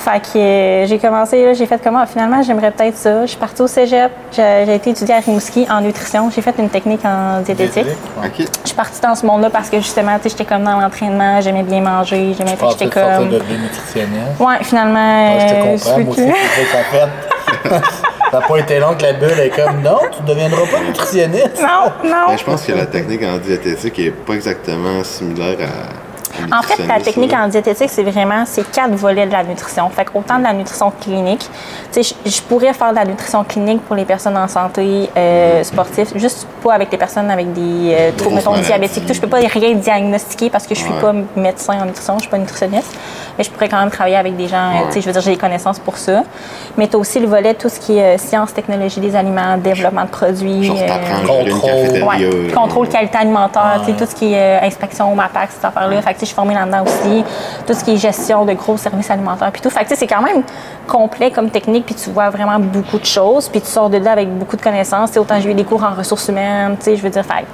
Fait 0.02 0.20
que 0.20 0.38
euh, 0.38 0.86
j'ai 0.86 0.98
commencé, 1.00 1.46
là, 1.46 1.54
j'ai 1.54 1.66
fait 1.66 1.80
comment 1.84 2.06
finalement 2.06 2.42
j'aimerais 2.42 2.72
peut-être 2.72 2.98
ça. 2.98 3.22
Je 3.22 3.28
suis 3.28 3.38
partie 3.38 3.62
au 3.62 3.68
cégep, 3.68 4.12
j'ai 4.32 4.76
été 4.76 4.90
étudier 4.90 5.16
à 5.16 5.20
Rimouski 5.20 5.68
en 5.70 5.82
nutrition, 5.82 6.30
j'ai 6.30 6.42
fait 6.42 6.56
une 6.58 6.70
technique 6.70 7.06
en 7.06 7.42
diététique. 7.42 7.88
Ok. 8.18 8.48
Je 8.64 8.68
suis 8.68 8.76
partie 8.76 9.00
dans 9.02 9.16
ce 9.16 9.26
monde-là 9.26 9.50
parce 9.50 9.70
que 9.70 9.78
justement, 9.78 10.18
tu 10.18 10.24
sais, 10.24 10.30
j'étais 10.30 10.46
comme 10.46 10.64
dans 10.64 10.80
l'entraînement, 10.80 11.40
j'aimais 11.42 11.64
bien 11.64 11.82
manger, 11.82 12.34
j'aimais 12.38 12.56
que 12.56 12.60
pensais 12.60 12.78
j'étais 12.86 13.02
comme. 13.02 13.30
de 13.30 13.38
nutritionniste. 13.38 14.40
Ouais, 14.40 14.64
finalement. 14.64 15.36
Ah, 15.40 15.40
je 15.40 15.54
te 15.54 15.60
euh, 15.60 15.64
comprends, 15.74 16.00
moi 16.00 16.12
aussi, 16.12 16.22
suis- 16.22 16.34
c'est 16.56 17.02
ça 18.32 18.40
n'a 18.40 18.42
pas 18.48 18.58
été 18.58 18.80
long 18.80 18.96
que 18.96 19.04
la 19.04 19.14
bulle 19.14 19.40
est 19.40 19.50
comme 19.50 19.82
non, 19.82 20.00
tu 20.12 20.22
ne 20.24 20.28
deviendras 20.28 20.66
pas 20.72 20.80
nutritionniste. 20.86 21.62
Non, 21.62 21.92
non. 22.10 22.26
Mais 22.30 22.38
je 22.38 22.44
pense 22.44 22.64
que 22.66 22.72
la 22.72 22.86
technique 22.86 23.24
en 23.24 23.38
diététique 23.38 24.00
est 24.00 24.12
pas 24.12 24.34
exactement 24.34 25.04
similaire 25.04 25.58
à. 25.62 26.11
En 26.52 26.62
fait, 26.62 26.86
la 26.88 27.00
technique 27.00 27.34
en 27.34 27.48
diététique, 27.48 27.90
c'est 27.90 28.04
vraiment 28.04 28.46
ces 28.46 28.64
quatre 28.64 28.94
volets 28.94 29.26
de 29.26 29.32
la 29.32 29.44
nutrition. 29.44 29.90
Fait 29.90 30.08
autant 30.14 30.38
de 30.40 30.44
la 30.44 30.54
nutrition 30.54 30.92
clinique. 31.00 31.48
Tu 31.92 32.04
sais, 32.04 32.16
je 32.26 32.42
je 32.42 32.56
pourrais 32.56 32.74
faire 32.74 32.90
de 32.92 32.96
la 32.96 33.06
nutrition 33.06 33.44
clinique 33.46 33.82
pour 33.86 33.96
les 33.96 34.04
personnes 34.04 34.36
en 34.36 34.48
santé 34.48 35.10
euh, 35.16 35.64
sportive, 35.64 36.12
juste 36.16 36.46
pas 36.62 36.74
avec 36.74 36.92
les 36.92 36.98
personnes 36.98 37.30
avec 37.32 37.54
des 37.54 37.94
euh, 37.98 38.12
troubles, 38.18 38.36
mettons, 38.36 38.54
diabétiques. 38.58 39.06
tout. 39.06 39.14
Je 39.14 39.22
peux 39.22 39.28
pas 39.28 39.38
rien 39.38 39.74
diagnostiquer 39.76 40.50
parce 40.50 40.68
que 40.68 40.76
je 40.76 40.82
suis 40.82 40.92
Ouais. 40.92 41.00
pas 41.02 41.14
médecin 41.36 41.80
en 41.82 41.86
nutrition, 41.86 42.16
je 42.18 42.22
suis 42.24 42.30
pas 42.30 42.38
nutritionniste. 42.38 42.94
Mais 43.38 43.44
je 43.46 43.52
pourrais 43.52 43.70
quand 43.70 43.80
même 43.80 43.90
travailler 43.92 44.18
avec 44.18 44.36
des 44.36 44.48
gens, 44.50 44.58
euh, 44.58 44.72
Ouais. 44.80 44.86
tu 44.88 44.94
sais, 44.94 45.02
je 45.02 45.06
veux 45.06 45.12
dire, 45.14 45.22
j'ai 45.22 45.32
des 45.32 45.38
connaissances 45.38 45.80
pour 45.80 45.98
ça. 45.98 46.24
Mais 46.78 46.88
tu 46.88 46.96
as 46.96 47.00
aussi 47.00 47.20
le 47.20 47.28
volet, 47.28 47.54
tout 47.54 47.70
ce 47.70 47.80
qui 47.80 47.98
est 47.98 48.16
euh, 48.16 48.18
sciences, 48.18 48.54
technologie 48.54 49.00
des 49.00 49.16
aliments, 49.16 49.58
développement 49.58 50.04
de 50.04 50.10
produits. 50.10 50.70
Euh, 50.70 51.26
contrôle. 51.26 52.04
Ouais, 52.04 52.54
contrôle 52.54 52.90
qualité 52.90 53.18
alimentaire, 53.18 53.76
tu 53.80 53.86
sais, 53.86 53.92
Ouais. 53.92 53.98
tout 53.98 54.06
ce 54.10 54.16
qui 54.16 54.34
est 54.34 54.38
euh, 54.64 54.66
inspection, 54.66 55.14
MAPAC, 55.16 55.52
cette 55.52 55.66
affaire-là. 55.66 56.02
Fait 56.02 56.14
que, 56.14 56.20
tu 56.20 56.26
sais, 56.26 56.31
je 56.31 56.31
suis 56.32 56.36
formée 56.36 56.54
là-dedans 56.54 56.84
aussi. 56.84 57.24
Tout 57.66 57.74
ce 57.74 57.84
qui 57.84 57.94
est 57.94 57.98
gestion 57.98 58.46
de 58.46 58.54
gros 58.54 58.78
services 58.78 59.10
alimentaires, 59.10 59.52
puis 59.52 59.62
tout. 59.62 59.70
Fait 59.70 59.86
que, 59.86 59.96
c'est 59.96 60.08
quand 60.08 60.22
même 60.22 60.44
complet 60.88 61.32
comme 61.32 61.50
technique, 61.50 61.86
puis 61.86 61.96
tu 61.96 62.10
vois 62.10 62.30
vraiment 62.30 62.60
beaucoup 62.60 62.98
de 62.98 63.06
choses, 63.06 63.48
puis 63.48 63.62
tu 63.62 63.68
sors 63.68 63.90
de 63.90 63.98
là 63.98 64.12
avec 64.12 64.30
beaucoup 64.38 64.58
de 64.58 64.62
connaissances. 64.62 65.16
Autant 65.18 65.40
j'ai 65.40 65.52
eu 65.52 65.54
des 65.54 65.64
cours 65.64 65.84
en 65.84 65.94
ressources 65.94 66.28
humaines, 66.28 66.76
tu 66.78 66.86
sais, 66.86 66.96
je 66.96 67.02
veux 67.02 67.10
dire, 67.10 67.24
fait 67.26 67.46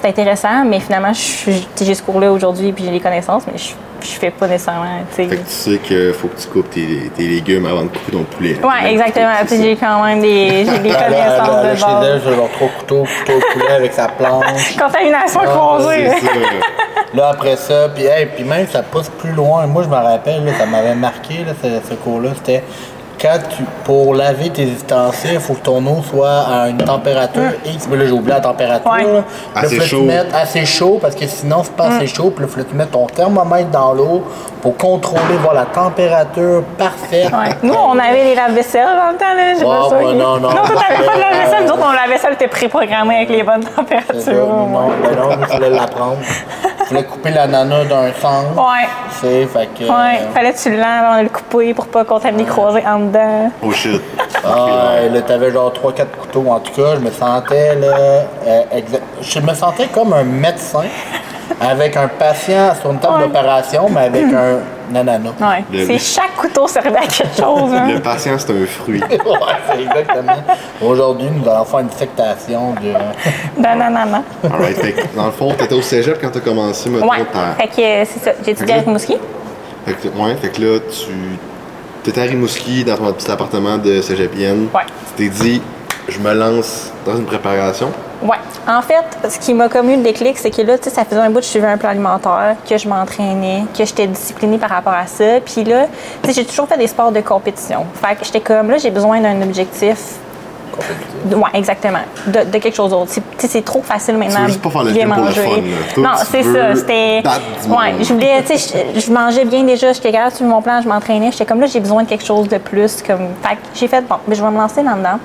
c'est 0.00 0.08
intéressant, 0.08 0.64
mais 0.64 0.80
finalement, 0.80 1.12
j'ai 1.12 1.94
ce 1.94 2.02
cours-là 2.02 2.32
aujourd'hui, 2.32 2.72
puis 2.72 2.84
j'ai 2.84 2.90
les 2.90 3.00
connaissances, 3.00 3.42
mais 3.46 3.58
je, 3.58 3.72
je 4.02 4.18
fais 4.18 4.30
pas 4.30 4.46
nécessairement, 4.46 5.00
tu 5.10 5.16
sais. 5.16 5.28
Fait 5.28 5.36
que 5.36 5.42
tu 5.42 5.50
sais 5.50 5.78
qu'il 5.78 6.12
faut 6.14 6.28
que 6.28 6.40
tu 6.40 6.48
coupes 6.48 6.70
tes, 6.70 7.10
tes 7.14 7.26
légumes 7.26 7.66
avant 7.66 7.82
de 7.82 7.88
couper 7.88 8.12
ton 8.12 8.24
poulet. 8.24 8.56
Ouais, 8.62 8.92
exactement. 8.92 9.32
Puis 9.46 9.62
j'ai 9.62 9.76
quand 9.76 10.02
même 10.04 10.20
des, 10.20 10.64
j'ai 10.64 10.78
des 10.78 10.88
connaissances 10.90 11.48
elle, 11.62 11.66
elle, 11.66 11.72
de 11.72 11.76
chez 11.76 12.24
j'ai 12.30 12.36
genre 12.36 12.48
trois 12.52 12.68
couteaux, 12.78 13.04
couteau 13.04 13.38
de 13.38 13.52
poulet 13.52 13.74
avec 13.76 13.92
sa 13.92 14.08
planche. 14.08 14.76
Contamination 14.78 15.40
croisée. 15.40 16.08
C'est 16.20 16.26
ça. 16.26 16.32
Là, 17.12 17.28
après 17.28 17.56
ça, 17.56 17.88
puis 17.94 18.04
hey, 18.04 18.26
puis 18.26 18.44
même, 18.44 18.66
ça 18.68 18.82
pousse 18.82 19.08
plus 19.08 19.32
loin. 19.32 19.66
Moi, 19.66 19.82
je 19.82 19.88
me 19.88 19.94
rappelle, 19.94 20.44
là, 20.44 20.52
ça 20.56 20.66
m'avait 20.66 20.94
marqué, 20.94 21.44
là, 21.44 21.52
ce, 21.60 21.88
ce 21.88 21.94
cours-là. 21.94 22.30
C'était 22.36 22.62
quand 23.20 23.38
tu, 23.54 23.64
pour 23.84 24.14
laver 24.14 24.48
tes 24.50 24.64
ustensiles, 24.64 25.34
il 25.34 25.40
faut 25.40 25.54
que 25.54 25.60
ton 25.60 25.84
eau 25.86 26.02
soit 26.02 26.40
à 26.50 26.68
une 26.68 26.78
température 26.78 27.50
X. 27.66 27.86
Mais 27.90 27.96
là, 27.98 28.06
j'ai 28.06 28.12
oublié 28.12 28.34
la 28.34 28.40
température. 28.40 28.90
Ouais. 28.90 29.04
là. 29.04 29.12
Là, 29.12 29.22
Assez 29.54 29.76
faut 29.76 29.82
que 29.82 29.82
tu 29.82 29.88
chaud. 29.88 30.02
mettes 30.04 30.34
assez 30.34 30.64
chaud 30.64 30.98
parce 31.02 31.14
que 31.14 31.26
sinon, 31.26 31.62
c'est 31.62 31.76
pas 31.76 31.88
assez 31.88 32.06
chaud. 32.06 32.30
Puis 32.30 32.44
là, 32.44 32.50
faut 32.50 32.60
que 32.60 32.66
tu 32.66 32.74
mettes 32.74 32.92
ton 32.92 33.06
thermomètre 33.06 33.70
dans 33.70 33.92
l'eau 33.92 34.22
pour 34.62 34.76
contrôler, 34.76 35.36
voir 35.42 35.54
la 35.54 35.66
température 35.66 36.62
parfaite. 36.78 37.30
Ouais. 37.30 37.54
Nous, 37.62 37.74
on 37.74 37.98
avait 37.98 38.24
les 38.24 38.34
lave-vaisselle 38.34 38.86
dans 38.86 39.10
le 39.12 39.16
temps, 39.16 39.34
là. 39.36 39.54
J'ai 39.54 39.64
pas 39.64 40.12
non, 40.14 40.40
non. 40.40 40.48
Non, 40.48 40.62
toi, 40.64 40.82
t'avais 40.88 41.06
pas 41.06 41.14
de 41.14 41.20
lave-vaisselle. 41.20 41.64
Nous 41.66 41.72
autres, 41.72 41.94
lave-vaisselle 41.94 42.32
était 42.34 42.48
préprogrammé 42.48 43.16
avec 43.16 43.28
les 43.30 43.42
bonnes 43.42 43.62
C'est 43.62 44.20
ça. 44.20 44.32
températures. 44.32 44.46
Non, 44.46 44.68
non, 44.68 45.36
il 45.40 45.46
fallait 45.46 45.70
l'apprendre. 45.70 46.16
voulais 46.90 47.04
couper 47.04 47.30
l'ananas 47.30 47.84
d'un 47.84 48.12
sens. 48.20 48.44
Ouais. 48.56 48.88
Tu 49.12 49.26
sais, 49.26 49.46
fait 49.46 49.68
que. 49.78 49.84
Ouais, 49.84 50.20
euh, 50.20 50.34
fallait 50.34 50.52
que 50.52 50.58
tu 50.58 50.70
le 50.70 50.76
laves 50.76 51.04
avant 51.04 51.18
de 51.18 51.22
le 51.24 51.28
couper 51.28 51.74
pour 51.74 51.86
pas 51.86 52.04
contaminer 52.04 52.44
croiser 52.44 52.82
en 52.86 53.00
dedans. 53.10 53.50
Oh 53.62 53.72
shit. 53.72 54.00
Ah, 54.44 54.94
là, 55.12 55.20
t'avais 55.22 55.50
genre 55.50 55.72
3-4 55.72 56.06
couteaux. 56.18 56.44
En 56.48 56.60
tout 56.60 56.72
cas, 56.72 56.94
je 56.96 57.00
me 57.00 57.10
sentais, 57.10 57.74
là, 57.76 57.86
euh, 58.46 58.62
exa- 58.74 59.00
je 59.20 59.40
me 59.40 59.54
sentais 59.54 59.86
comme 59.86 60.12
un 60.12 60.24
médecin 60.24 60.84
avec 61.60 61.96
un 61.96 62.08
patient 62.08 62.72
sur 62.80 62.90
une 62.92 62.98
table 62.98 63.14
Ouais. 63.14 63.22
d'opération, 63.26 63.88
mais 63.90 64.02
avec 64.02 64.22
un 64.32 64.94
ananas. 64.96 65.30
Ouais. 65.40 65.64
Le- 65.72 65.86
C'est 65.86 65.98
chaque 65.98 66.34
couteau 66.36 66.66
servait 66.66 66.96
à 66.96 67.06
quelque 67.06 67.36
chose. 67.36 67.72
Hein. 67.74 67.88
Le 67.92 68.00
patient, 68.00 68.36
c'est 68.38 68.50
un 68.52 68.66
fruit. 68.66 69.00
ouais, 69.10 69.18
c'est 69.70 69.82
exactement. 69.82 70.32
Aujourd'hui, 70.80 71.28
nous 71.30 71.48
allons 71.50 71.64
faire 71.64 71.80
une 71.80 71.88
dissectation 71.88 72.74
de. 72.74 72.92
Nanana. 73.60 74.22
Alright, 74.44 74.76
fait 74.78 74.92
que, 74.92 75.16
dans 75.16 75.26
le 75.26 75.32
fond, 75.32 75.52
t'étais 75.52 75.74
au 75.74 75.82
cégep 75.82 76.18
quand 76.20 76.30
t'as 76.30 76.40
commencé, 76.40 76.88
mettons, 76.88 77.08
Ouais. 77.08 77.18
Fait 77.58 77.66
que 77.68 77.80
euh, 77.82 78.04
c'est 78.10 78.20
ça. 78.24 78.30
J'ai 78.44 78.52
étudié 78.52 78.74
avec 78.74 78.86
Mouski. 78.86 79.16
Fait 79.86 79.94
que, 79.94 80.08
ouais, 80.08 80.34
fait 80.40 80.48
que 80.48 80.60
là, 80.62 80.78
tu. 80.80 81.12
T'étais 82.02 82.22
à 82.22 82.24
Rimouski 82.24 82.82
dans 82.82 82.96
ton 82.96 83.12
petit 83.12 83.30
appartement 83.30 83.76
de 83.76 84.00
cégepienne. 84.00 84.68
Ouais. 84.74 84.82
Tu 85.16 85.28
t'es 85.28 85.28
dit, 85.28 85.60
je 86.08 86.18
me 86.18 86.32
lance 86.32 86.90
dans 87.04 87.14
une 87.16 87.26
préparation? 87.26 87.92
Ouais. 88.22 88.38
En 88.66 88.80
fait, 88.80 89.04
ce 89.28 89.38
qui 89.38 89.52
m'a 89.52 89.68
comme 89.68 89.90
eu 89.90 89.96
le 89.96 90.02
déclic, 90.02 90.38
c'est 90.38 90.50
que 90.50 90.62
là, 90.62 90.78
tu 90.78 90.84
sais, 90.84 90.90
ça 90.90 91.04
faisait 91.04 91.20
un 91.20 91.28
bout 91.28 91.40
que 91.40 91.44
je 91.44 91.50
suivais 91.50 91.66
un 91.66 91.76
plan 91.76 91.90
alimentaire, 91.90 92.56
que 92.68 92.78
je 92.78 92.88
m'entraînais, 92.88 93.64
que 93.76 93.84
j'étais 93.84 94.06
disciplinée 94.06 94.56
par 94.58 94.70
rapport 94.70 94.94
à 94.94 95.06
ça. 95.06 95.40
Puis 95.44 95.64
là, 95.64 95.86
tu 96.22 96.28
sais, 96.28 96.40
j'ai 96.40 96.46
toujours 96.46 96.66
fait 96.68 96.78
des 96.78 96.86
sports 96.86 97.12
de 97.12 97.20
compétition. 97.20 97.84
Fait 97.94 98.16
que 98.16 98.24
j'étais 98.24 98.40
comme, 98.40 98.70
là, 98.70 98.78
j'ai 98.78 98.90
besoin 98.90 99.20
d'un 99.20 99.42
objectif. 99.42 99.98
Ouais, 101.36 101.50
exactement. 101.54 101.98
De, 102.26 102.50
de 102.50 102.58
quelque 102.58 102.74
chose 102.74 102.90
d'autre. 102.90 103.12
C'est- 103.38 103.64
trop 103.64 103.82
facile 103.82 104.16
maintenant. 104.16 104.36
Tu 104.36 104.42
veux 104.42 104.48
juste 104.48 104.62
pas 104.62 104.70
faire 104.70 104.84
le 104.84 104.92
bien 104.92 105.02
gym 105.06 105.14
pour 105.14 105.22
le 105.24 105.28
manger. 105.28 105.42
fun, 105.42 105.50
là. 105.50 105.94
Toi, 105.94 106.02
non, 106.04 106.10
c'est 106.30 106.42
ça. 106.42 106.74
C'était. 106.76 107.22
Ouais, 107.68 107.94
je 108.04 108.12
voulais, 108.14 108.42
tu 108.46 108.56
sais, 108.58 108.84
je, 108.94 109.00
je 109.00 109.12
mangeais 109.12 109.44
bien 109.44 109.62
déjà. 109.64 109.92
J'étais 109.92 110.12
capable 110.12 110.30
de 110.32 110.36
suivre 110.36 110.50
mon 110.50 110.62
plan, 110.62 110.80
je 110.82 110.88
m'entraînais. 110.88 111.30
J'étais 111.32 111.44
comme 111.46 111.60
là, 111.60 111.66
j'ai 111.66 111.80
besoin 111.80 112.02
de 112.04 112.08
quelque 112.08 112.24
chose 112.24 112.48
de 112.48 112.58
plus. 112.58 113.02
Comme... 113.02 113.28
Fait 113.42 113.58
j'ai 113.74 113.86
fait, 113.88 114.00
bon, 114.02 114.16
mais 114.26 114.34
je 114.34 114.42
vais 114.42 114.50
me 114.50 114.56
lancer 114.56 114.82
là-dedans. 114.82 115.18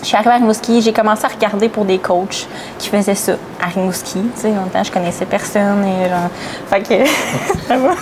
Je 0.00 0.06
suis 0.06 0.16
arrivée 0.16 0.30
à 0.30 0.36
Rimouski, 0.36 0.80
j'ai 0.80 0.92
commencé 0.92 1.24
à 1.24 1.28
regarder 1.28 1.68
pour 1.68 1.84
des 1.84 1.98
coachs 1.98 2.46
qui 2.78 2.88
faisaient 2.88 3.14
ça 3.14 3.32
à 3.60 3.66
Rimouski. 3.66 4.20
Tu 4.34 4.40
sais, 4.40 4.48
longtemps, 4.48 4.82
je 4.84 4.92
connaissais 4.92 5.24
personne 5.24 5.84
et 5.84 6.08
genre. 6.08 6.30
Fait 6.68 6.82
que. 6.82 7.06
ça 7.66 7.76
va. 7.76 7.94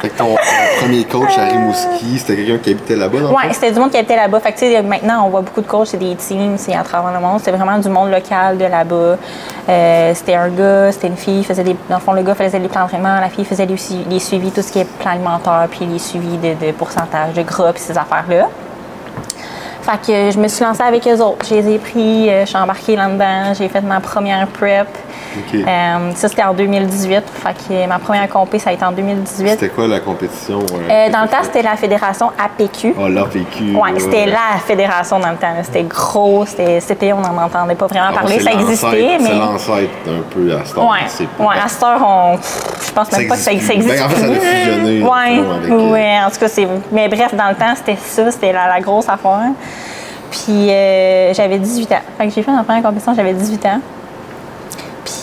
Fait 0.00 0.08
que 0.08 0.18
ton, 0.18 0.36
premier 0.80 1.04
coach 1.04 1.38
à 1.38 1.46
Rimouski, 1.46 2.18
c'était 2.18 2.36
quelqu'un 2.36 2.58
qui 2.58 2.70
habitait 2.70 2.96
là-bas, 2.96 3.18
fond? 3.28 3.36
c'était 3.52 3.72
du 3.72 3.80
monde 3.80 3.90
qui 3.90 3.96
était 3.96 4.16
là-bas. 4.16 4.40
Fait 4.40 4.52
que, 4.52 4.58
tu 4.58 4.66
sais, 4.66 4.82
maintenant, 4.82 5.26
on 5.26 5.30
voit 5.30 5.40
beaucoup 5.40 5.62
de 5.62 5.66
coachs, 5.66 5.88
c'est 5.88 5.96
des 5.96 6.14
teams, 6.16 6.56
c'est 6.58 6.74
à 6.74 6.82
travers 6.82 7.12
le 7.12 7.20
monde. 7.20 7.38
C'était 7.38 7.56
vraiment 7.56 7.78
du 7.78 7.88
monde 7.88 8.10
local 8.10 8.58
de 8.58 8.64
là-bas. 8.64 9.16
Euh, 9.68 10.12
c'était 10.14 10.34
un 10.34 10.48
gars, 10.48 10.92
c'était 10.92 11.08
une 11.08 11.16
fille, 11.16 11.42
faisait 11.42 11.64
des, 11.64 11.76
dans 11.88 11.96
le 11.96 12.00
fond, 12.00 12.12
le 12.12 12.22
gars 12.22 12.34
faisait 12.34 12.58
les 12.58 12.68
plans 12.68 12.82
d'entraînement, 12.82 13.20
la 13.20 13.30
fille 13.30 13.44
faisait 13.44 13.66
les 13.66 14.18
suivis, 14.18 14.50
tout 14.50 14.62
ce 14.62 14.70
qui 14.70 14.80
est 14.80 14.84
plan 14.98 15.12
alimentaire, 15.12 15.66
puis 15.70 15.86
les 15.86 15.98
suivis 15.98 16.36
de, 16.36 16.66
de 16.66 16.72
pourcentage 16.72 17.32
de 17.34 17.42
gras, 17.42 17.72
puis 17.72 17.82
ces 17.82 17.96
affaires-là. 17.96 18.48
Fait 19.84 20.00
que 20.00 20.30
je 20.30 20.38
me 20.38 20.48
suis 20.48 20.64
lancée 20.64 20.82
avec 20.82 21.06
eux 21.06 21.20
autres. 21.20 21.44
Je 21.46 21.56
les 21.56 21.74
ai 21.74 21.78
pris, 21.78 22.30
euh, 22.30 22.46
je 22.46 22.48
suis 22.48 22.56
embarquée 22.56 22.96
là-dedans, 22.96 23.52
j'ai 23.52 23.68
fait 23.68 23.82
ma 23.82 24.00
première 24.00 24.46
prep. 24.46 24.88
Euh, 25.54 26.10
ça, 26.14 26.28
c'était 26.28 26.44
en 26.44 26.54
2018. 26.54 27.22
Fait 27.32 27.54
que 27.54 27.88
ma 27.88 27.98
première 27.98 28.28
compé, 28.28 28.58
ça 28.60 28.70
a 28.70 28.72
été 28.72 28.84
en 28.84 28.92
2018. 28.92 29.48
C'était 29.50 29.68
quoi 29.68 29.88
la 29.88 29.98
compétition? 30.00 30.60
euh, 30.60 30.90
Euh, 31.08 31.10
dans 31.10 31.22
le 31.22 31.28
temps, 31.28 31.42
c'était 31.42 31.62
la 31.62 31.74
fédération 31.76 32.30
APQ. 32.42 32.94
Oh, 32.98 33.08
l'APQ. 33.08 33.74
Ouais, 33.74 33.98
c'était 33.98 34.26
la 34.26 34.58
fédération 34.64 35.18
dans 35.18 35.30
le 35.30 35.36
temps. 35.36 35.48
C'était 35.64 35.82
gros, 35.84 36.44
c'était 36.46 37.12
on 37.12 37.20
n'en 37.20 37.42
entendait 37.44 37.74
pas 37.74 37.86
vraiment 37.86 38.06
Ah, 38.10 38.14
parler. 38.20 38.38
Ça 38.40 38.52
existait, 38.52 39.18
mais. 39.20 39.26
C'est 39.28 39.34
l'ancêtre 39.34 39.90
un 40.08 40.22
peu 40.32 40.54
à 40.54 40.64
c'est 40.64 40.74
pas- 40.74 40.80
ouais, 40.82 41.56
à 41.64 41.68
cette 41.68 41.82
heure, 41.82 42.00
on... 42.06 42.36
je 42.36 42.92
pense 42.92 43.12
même 43.12 43.28
pas 43.28 43.34
que 43.34 43.40
ça, 43.40 43.52
existe. 43.52 43.88
Ben, 43.88 44.02
en 44.04 44.08
fait, 44.08 44.16
ça 44.20 44.26
a 44.26 44.28
plus. 44.28 44.40
fusionné, 44.40 45.02
Ouais, 45.02 45.70
euh, 45.70 45.90
ouais, 45.92 46.16
en 46.26 46.30
tout 46.30 46.38
cas, 46.40 46.48
c'est. 46.48 46.68
Mais 46.92 47.08
bref, 47.08 47.34
dans 47.34 47.48
le 47.48 47.54
temps, 47.56 47.74
c'était 47.74 47.96
ça, 48.00 48.30
c'était 48.30 48.52
la, 48.52 48.68
la 48.68 48.80
grosse 48.80 49.08
affaire. 49.08 49.50
Puis 50.30 50.70
euh, 50.70 51.32
j'avais 51.34 51.58
18 51.58 51.92
ans. 51.92 51.96
Fait 52.18 52.26
que 52.28 52.32
j'ai 52.34 52.42
fait 52.42 52.50
ma 52.52 52.62
première 52.64 52.82
compétition, 52.82 53.14
j'avais 53.14 53.32
18 53.34 53.66
ans. 53.66 53.80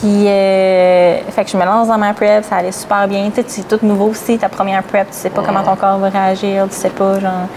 Puis, 0.02 0.28
euh, 0.28 1.18
fait 1.30 1.46
que 1.46 1.52
je 1.52 1.58
me 1.58 1.64
lance 1.64 1.88
dans 1.88 1.98
ma 2.00 2.16
prep, 2.16 2.44
ça 2.44 2.56
allait 2.56 2.72
super 2.72 3.08
bien. 3.08 3.30
Tu 3.30 3.42
sais, 3.42 3.46
c'est 3.48 3.68
tout 3.68 3.86
nouveau 3.86 4.06
aussi, 4.08 4.36
ta 4.40 4.50
première 4.50 4.82
prep, 4.82 5.08
tu 5.12 5.16
sais 5.16 5.30
pas 5.30 5.44
comment 5.46 5.62
ton 5.62 5.76
corps 5.76 6.00
va 6.00 6.10
réagir, 6.10 6.68
tu 6.68 6.76
sais 6.76 6.90
pas, 6.90 7.20
genre. 7.20 7.48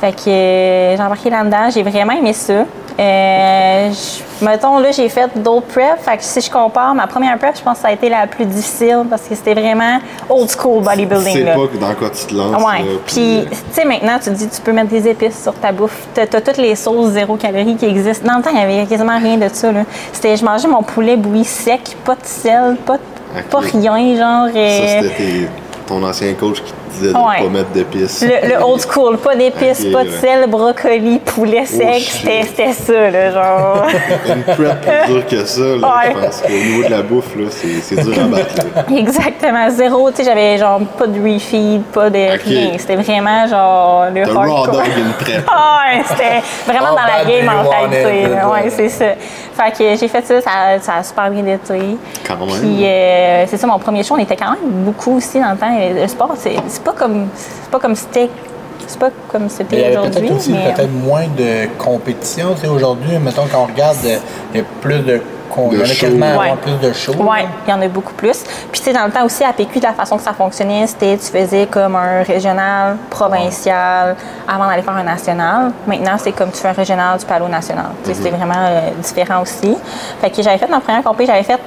Fait 0.00 0.12
que 0.12 0.28
euh, 0.28 0.96
j'ai 0.96 1.02
embarqué 1.02 1.30
là-dedans, 1.30 1.70
j'ai 1.72 1.84
vraiment 1.84 2.14
aimé 2.14 2.32
ça. 2.32 2.64
Euh, 3.00 3.90
je- 3.90 4.44
mettons, 4.44 4.78
là, 4.78 4.92
j'ai 4.92 5.08
fait 5.08 5.28
d'autres 5.36 5.66
preps. 5.66 6.00
Fait 6.02 6.16
que 6.16 6.22
si 6.22 6.40
je 6.40 6.50
compare, 6.50 6.94
ma 6.94 7.06
première 7.06 7.36
prep, 7.38 7.56
je 7.56 7.62
pense 7.62 7.76
que 7.78 7.82
ça 7.82 7.88
a 7.88 7.92
été 7.92 8.08
la 8.08 8.26
plus 8.26 8.44
difficile 8.44 9.02
parce 9.10 9.22
que 9.22 9.34
c'était 9.34 9.54
vraiment 9.54 9.98
old 10.28 10.48
school 10.50 10.82
bodybuilding. 10.82 11.44
là. 11.44 11.54
pas 11.54 11.60
dans 11.88 11.94
quoi 11.94 12.10
tu 12.10 12.26
te 12.26 12.34
lances. 12.34 12.62
Ouais. 12.62 12.78
là, 12.80 12.98
Puis, 13.06 13.38
euh, 13.38 13.44
tu 13.50 13.56
sais, 13.72 13.84
maintenant, 13.84 14.16
tu 14.18 14.30
te 14.30 14.34
dis, 14.36 14.48
tu 14.48 14.60
peux 14.60 14.72
mettre 14.72 14.90
des 14.90 15.08
épices 15.08 15.42
sur 15.42 15.54
ta 15.54 15.72
bouffe. 15.72 16.06
T'as 16.14 16.22
as 16.22 16.40
toutes 16.40 16.56
les 16.58 16.76
sauces 16.76 17.10
zéro 17.10 17.36
calories 17.36 17.76
qui 17.76 17.86
existent. 17.86 18.26
Dans 18.28 18.36
le 18.38 18.42
temps, 18.44 18.50
il 18.52 18.56
n'y 18.56 18.62
avait 18.62 18.86
quasiment 18.86 19.18
rien 19.18 19.36
de 19.38 19.48
ça. 19.52 19.72
Là. 19.72 19.80
C'était, 20.12 20.36
je 20.36 20.44
mangeais 20.44 20.68
mon 20.68 20.82
poulet 20.82 21.16
bouilli 21.16 21.44
sec, 21.44 21.96
pas 22.04 22.14
de 22.14 22.20
sel, 22.24 22.76
pas, 22.86 22.96
de- 22.96 23.42
pas 23.50 23.58
rien, 23.58 24.16
genre. 24.16 24.48
Ça, 24.52 24.58
euh, 24.58 25.00
c'était 25.02 25.48
ton 25.88 26.02
ancien 26.04 26.32
coach 26.34 26.62
qui 26.62 26.72
de 27.00 27.08
Ouais. 27.08 27.38
pas 27.42 27.48
mettre 27.50 27.70
d'épices. 27.70 28.22
le, 28.22 28.48
le 28.48 28.62
old 28.64 28.80
school, 28.90 29.18
pas 29.18 29.34
d'épices, 29.36 29.84
pas 29.86 30.04
de 30.04 30.08
ouais. 30.10 30.18
sel, 30.20 30.46
brocoli, 30.48 31.18
poulet 31.20 31.64
sec. 31.66 31.98
shit. 32.00 32.28
C'était 32.48 32.72
ça, 32.72 33.10
là, 33.10 33.30
genre. 33.32 33.86
Une 34.26 34.42
prep 34.42 34.80
plus 34.80 35.12
dure 35.14 35.26
que 35.26 35.44
ça, 35.44 35.60
là, 35.60 35.74
Ouais. 35.96 36.12
je 36.14 36.24
pense 36.26 36.40
qu'au 36.42 36.48
niveau 36.52 36.84
de 36.84 36.90
la 36.90 37.02
bouffe, 37.02 37.36
là, 37.36 37.44
c'est 37.50 38.02
dur 38.02 38.14
à 38.22 38.26
battre. 38.26 38.54
là. 38.56 38.96
Exactement, 38.96 39.70
zéro. 39.70 40.10
Tu 40.10 40.16
sais, 40.18 40.24
j'avais 40.24 40.58
genre 40.58 40.80
pas 40.98 41.06
de 41.06 41.20
refeed, 41.20 41.82
pas 41.92 42.10
de 42.10 42.18
rien. 42.44 42.72
C'était 42.78 42.96
vraiment 42.96 43.46
genre 43.46 44.06
le 44.14 44.24
The 44.24 44.28
raw 44.30 44.40
hardcore. 44.42 44.66
dog 44.74 44.82
in 44.98 45.24
prep. 45.24 45.44
Ah 45.50 45.78
ouais, 45.86 46.02
c'était 46.08 46.42
vraiment 46.72 46.88
Oh, 46.92 46.96
dans 46.96 47.06
la 47.18 47.24
game 47.24 47.46
want 47.46 47.64
mentalité. 47.64 48.22
là. 48.28 48.48
Ouais, 48.50 48.70
c'est 48.70 48.88
ça. 48.88 49.04
Fait 49.56 49.70
que 49.70 49.96
j'ai 49.96 50.08
fait 50.08 50.22
ça, 50.26 50.40
ça, 50.40 50.50
ça 50.80 50.94
a 50.96 51.02
super 51.02 51.30
bien 51.30 51.46
été. 51.46 51.96
Quand 52.26 52.36
même. 52.36 52.48
Puis 52.60 52.84
euh, 52.84 53.44
c'est 53.46 53.56
ça, 53.56 53.66
mon 53.66 53.78
premier 53.78 54.02
show, 54.02 54.14
on 54.14 54.18
était 54.18 54.36
quand 54.36 54.50
même 54.50 54.70
beaucoup 54.84 55.16
aussi 55.16 55.38
dans 55.40 55.52
le 55.52 55.56
temps. 55.56 55.78
Et 55.78 55.92
Le 55.92 56.08
sport, 56.08 56.32
c'est 56.36 56.56
c'est 56.68 56.82
pas 56.82 56.92
comme 56.92 57.28
c'est 57.36 57.70
pas 57.70 57.78
comme 57.78 57.94
c'était 57.94 58.28
c'est 58.86 58.98
pas 58.98 59.10
comme 59.30 59.42
Mais 59.44 59.48
il 59.48 59.52
y 59.52 59.56
c'était 59.56 59.84
avait 59.84 59.96
aujourd'hui. 59.96 60.28
peut-être 60.28 60.48
mais- 60.50 60.72
peut-être 60.74 60.92
moins 60.92 61.26
de 61.38 61.68
compétition. 61.78 62.54
Tu 62.54 62.62
sais, 62.62 62.66
aujourd'hui, 62.68 63.16
mettons, 63.18 63.44
quand 63.50 63.62
on 63.62 63.66
regarde, 63.72 63.96
euh, 64.04 64.18
il 64.52 64.58
y 64.58 64.60
a 64.60 64.66
plus 64.80 64.98
de. 65.00 65.20
Il 65.72 65.78
y 65.78 65.80
en 65.80 65.84
a 65.84 65.88
quasiment 65.88 66.26
Ouais. 66.26 66.32
avoir 66.32 66.56
plus 66.56 66.78
de 66.88 66.92
shows. 66.92 67.14
Oui, 67.18 67.38
il 67.66 67.70
y 67.70 67.72
en 67.72 67.80
a 67.80 67.88
beaucoup 67.88 68.12
plus. 68.14 68.42
Puis, 68.72 68.80
tu 68.80 68.86
sais, 68.86 68.92
dans 68.92 69.04
le 69.04 69.10
temps 69.12 69.24
aussi, 69.24 69.44
à 69.44 69.52
PQ, 69.52 69.78
de 69.78 69.84
la 69.84 69.92
façon 69.92 70.16
que 70.16 70.22
ça 70.22 70.32
fonctionnait, 70.32 70.86
c'était 70.86 71.16
tu 71.16 71.26
faisais 71.26 71.66
comme 71.70 71.96
un 71.96 72.22
régional, 72.22 72.96
provincial, 73.10 74.16
avant 74.48 74.66
d'aller 74.66 74.82
faire 74.82 74.94
un 74.96 75.02
national. 75.04 75.72
Maintenant, 75.86 76.16
c'est 76.18 76.32
comme 76.32 76.50
tu 76.50 76.58
fais 76.58 76.68
un 76.68 76.72
régional, 76.72 77.18
tu 77.18 77.26
peux 77.26 77.34
aller 77.34 77.44
au 77.44 77.48
national. 77.48 77.86
C'était 78.04 78.30
vraiment 78.30 78.54
euh, 78.58 78.90
différent 79.02 79.42
aussi. 79.42 79.76
Fait 80.20 80.30
que 80.30 80.42
j'avais 80.42 80.58
fait 80.58 80.68
ma 80.68 80.80
première 80.80 81.02
compé, 81.02 81.26
j'avais 81.26 81.42
fait 81.42 81.60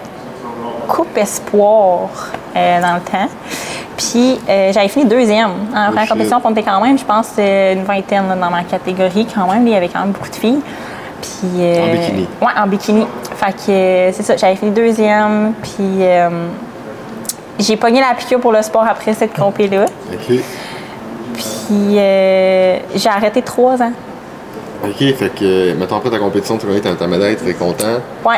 Coupe 0.88 1.18
Espoir 1.18 2.10
euh, 2.56 2.82
dans 2.82 2.94
le 2.96 3.02
temps. 3.02 3.28
Puis, 3.98 4.40
euh, 4.48 4.72
j'avais 4.72 4.88
fini 4.90 5.06
deuxième 5.06 5.50
en 5.76 5.88
première 5.88 6.02
shit. 6.04 6.10
compétition. 6.12 6.42
On 6.44 6.52
était 6.52 6.64
quand 6.64 6.80
même, 6.82 6.98
je 6.98 7.04
pense, 7.06 7.32
une 7.38 7.84
vingtaine 7.84 8.28
là, 8.30 8.36
dans 8.36 8.50
ma 8.52 8.64
catégorie 8.64 9.28
quand 9.34 9.52
même. 9.52 9.66
Il 9.68 9.74
y 9.74 9.76
avait 9.76 9.90
quand 9.90 10.02
même 10.02 10.12
beaucoup 10.12 10.30
de 10.30 10.36
filles. 10.36 10.62
Puis, 11.28 11.50
euh, 11.60 11.84
En 11.84 11.92
bikini. 11.92 12.28
Ouais, 12.42 12.48
en 12.58 12.68
bikini. 12.68 13.08
Fait 13.36 13.52
que 13.52 13.72
euh, 13.72 14.12
c'est 14.14 14.24
ça, 14.24 14.38
j'avais 14.38 14.56
fini 14.56 14.72
deuxième, 14.72 15.54
puis 15.62 16.02
euh, 16.02 16.30
j'ai 17.60 17.76
pogné 17.78 18.00
la 18.00 18.16
piqûre 18.16 18.40
pour 18.40 18.52
le 18.52 18.62
sport 18.62 18.86
après 18.90 19.14
cette 19.14 19.34
compé-là. 19.34 19.86
OK. 20.12 20.40
Puis 21.34 21.98
euh, 21.98 22.78
j'ai 22.96 23.10
arrêté 23.10 23.42
trois 23.42 23.82
ans. 23.82 23.92
OK, 24.84 24.98
fait 24.98 25.30
que, 25.36 25.74
mettons 25.74 25.98
après 25.98 26.10
ta 26.10 26.20
compétition, 26.20 26.58
tu 26.58 26.66
connais 26.66 26.80
ta, 26.80 26.94
ta 26.96 27.08
médaille, 27.08 27.36
tu 27.36 27.50
es 27.50 27.54
content. 27.54 27.98
Ouais. 28.26 28.38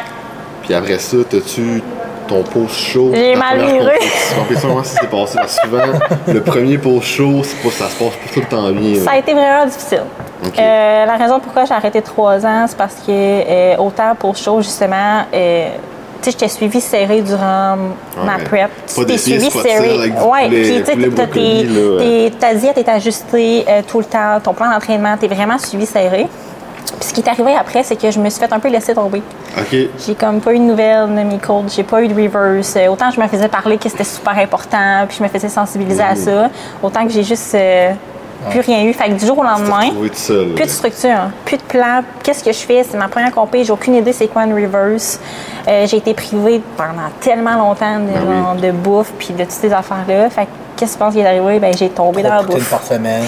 Puis 0.63 0.73
après 0.73 0.97
ça, 0.99 1.17
t'as-tu 1.29 1.81
ton 2.27 2.43
post-show? 2.43 3.11
J'ai 3.13 3.33
ta 3.33 3.39
mal 3.39 3.59
viré. 3.59 3.99
compétition? 4.35 4.69
Comment 4.69 4.83
ça 4.83 5.01
s'est 5.01 5.07
passé? 5.07 5.37
Parce 5.37 5.55
que 5.55 5.61
souvent, 5.67 5.99
le 6.27 6.41
premier 6.41 6.79
c'est 7.43 7.61
pas, 7.61 7.69
ça 7.71 7.89
se 7.89 8.03
passe 8.03 8.15
pas 8.15 8.31
tout 8.33 8.39
le 8.39 8.45
temps 8.45 8.71
bien. 8.71 9.03
Ça 9.03 9.11
a 9.11 9.17
été 9.17 9.33
vraiment 9.33 9.65
difficile. 9.65 10.03
Euh, 10.57 11.05
la 11.05 11.15
raison 11.17 11.39
pourquoi 11.39 11.65
j'ai 11.65 11.73
arrêté 11.73 12.01
trois 12.01 12.45
ans, 12.45 12.65
c'est 12.67 12.77
parce 12.77 12.95
que 12.95 13.09
euh, 13.11 13.75
autant 13.77 14.15
pour 14.17 14.35
show, 14.37 14.61
justement, 14.61 15.23
euh, 15.33 15.69
tu 16.21 16.25
sais, 16.25 16.31
j'étais 16.31 16.47
suivie 16.47 16.81
serrée 16.81 17.21
durant 17.21 17.75
ma 18.25 18.37
prep. 18.45 18.69
Tu 18.87 18.93
t'es 19.05 19.17
Ouais, 20.25 20.47
poulet- 20.47 21.27
puis 21.27 22.29
tu 22.29 22.33
sais, 22.33 22.39
ta 22.39 22.53
diète 22.53 22.77
est 22.77 22.89
ajustée 22.89 23.65
tout 23.87 23.99
le 23.99 24.05
temps, 24.05 24.39
ton 24.43 24.53
plan 24.53 24.69
d'entraînement, 24.71 25.15
t'es 25.17 25.27
vraiment 25.27 25.57
suivi 25.57 25.85
serré. 25.85 26.27
Puis 26.99 27.07
ce 27.09 27.13
qui 27.13 27.21
est 27.21 27.29
arrivé 27.29 27.53
après, 27.55 27.83
c'est 27.83 27.95
que 27.95 28.09
je 28.09 28.19
me 28.19 28.29
suis 28.29 28.39
fait 28.39 28.51
un 28.51 28.59
peu 28.59 28.67
laisser 28.69 28.93
tomber. 28.95 29.21
OK. 29.57 29.77
J'ai 30.05 30.15
comme 30.15 30.41
pas 30.41 30.53
eu 30.53 30.57
de 30.59 30.63
nouvelles 30.63 31.07
de 31.07 31.21
mes 31.21 31.37
coachs, 31.37 31.69
j'ai 31.75 31.83
pas 31.83 32.01
eu 32.01 32.07
de 32.07 32.13
reverse. 32.13 32.77
Autant 32.89 33.11
je 33.11 33.19
me 33.21 33.27
faisais 33.27 33.47
parler 33.47 33.77
que 33.77 33.87
c'était 33.87 34.03
super 34.03 34.37
important, 34.37 35.05
puis 35.07 35.17
je 35.19 35.23
me 35.23 35.29
faisais 35.29 35.49
sensibiliser 35.49 36.01
à 36.03 36.15
ça, 36.15 36.49
autant 36.81 37.05
que 37.05 37.11
j'ai 37.13 37.23
juste 37.23 37.55
Plus 38.49 38.61
rien 38.61 38.83
eu. 38.85 38.93
Fait 38.93 39.09
que 39.09 39.13
du 39.15 39.25
jour 39.25 39.37
au 39.37 39.43
lendemain, 39.43 39.89
seul. 40.13 40.53
plus 40.53 40.65
de 40.65 40.69
structure, 40.69 41.29
plus 41.45 41.57
de 41.57 41.61
plan. 41.63 42.01
Qu'est-ce 42.23 42.43
que 42.43 42.51
je 42.51 42.59
fais? 42.59 42.83
C'est 42.89 42.97
ma 42.97 43.07
première 43.07 43.31
compé, 43.33 43.63
j'ai 43.63 43.71
aucune 43.71 43.95
idée 43.95 44.13
c'est 44.13 44.27
quoi 44.27 44.45
une 44.45 44.53
reverse. 44.53 45.19
Euh, 45.67 45.85
j'ai 45.87 45.97
été 45.97 46.13
privée 46.13 46.61
pendant 46.77 47.09
tellement 47.19 47.55
longtemps 47.57 47.99
de, 47.99 48.05
Ben 48.07 48.45
oui. 48.55 48.61
de 48.61 48.71
bouffe 48.71 49.11
puis 49.19 49.33
de 49.33 49.43
toutes 49.43 49.51
ces 49.51 49.73
affaires-là. 49.73 50.29
Fait 50.29 50.45
que 50.45 50.49
qu'est-ce 50.79 50.93
que 50.93 50.97
tu 50.97 51.03
penses 51.03 51.13
qui 51.13 51.19
est 51.19 51.27
arrivé? 51.27 51.59
Ben, 51.59 51.73
j'ai 51.77 51.89
tombé 51.89 52.23
dans 52.23 52.29
la 52.35 52.41
bouffe. 52.43 52.69
par 52.69 52.81
semaine. 52.83 53.23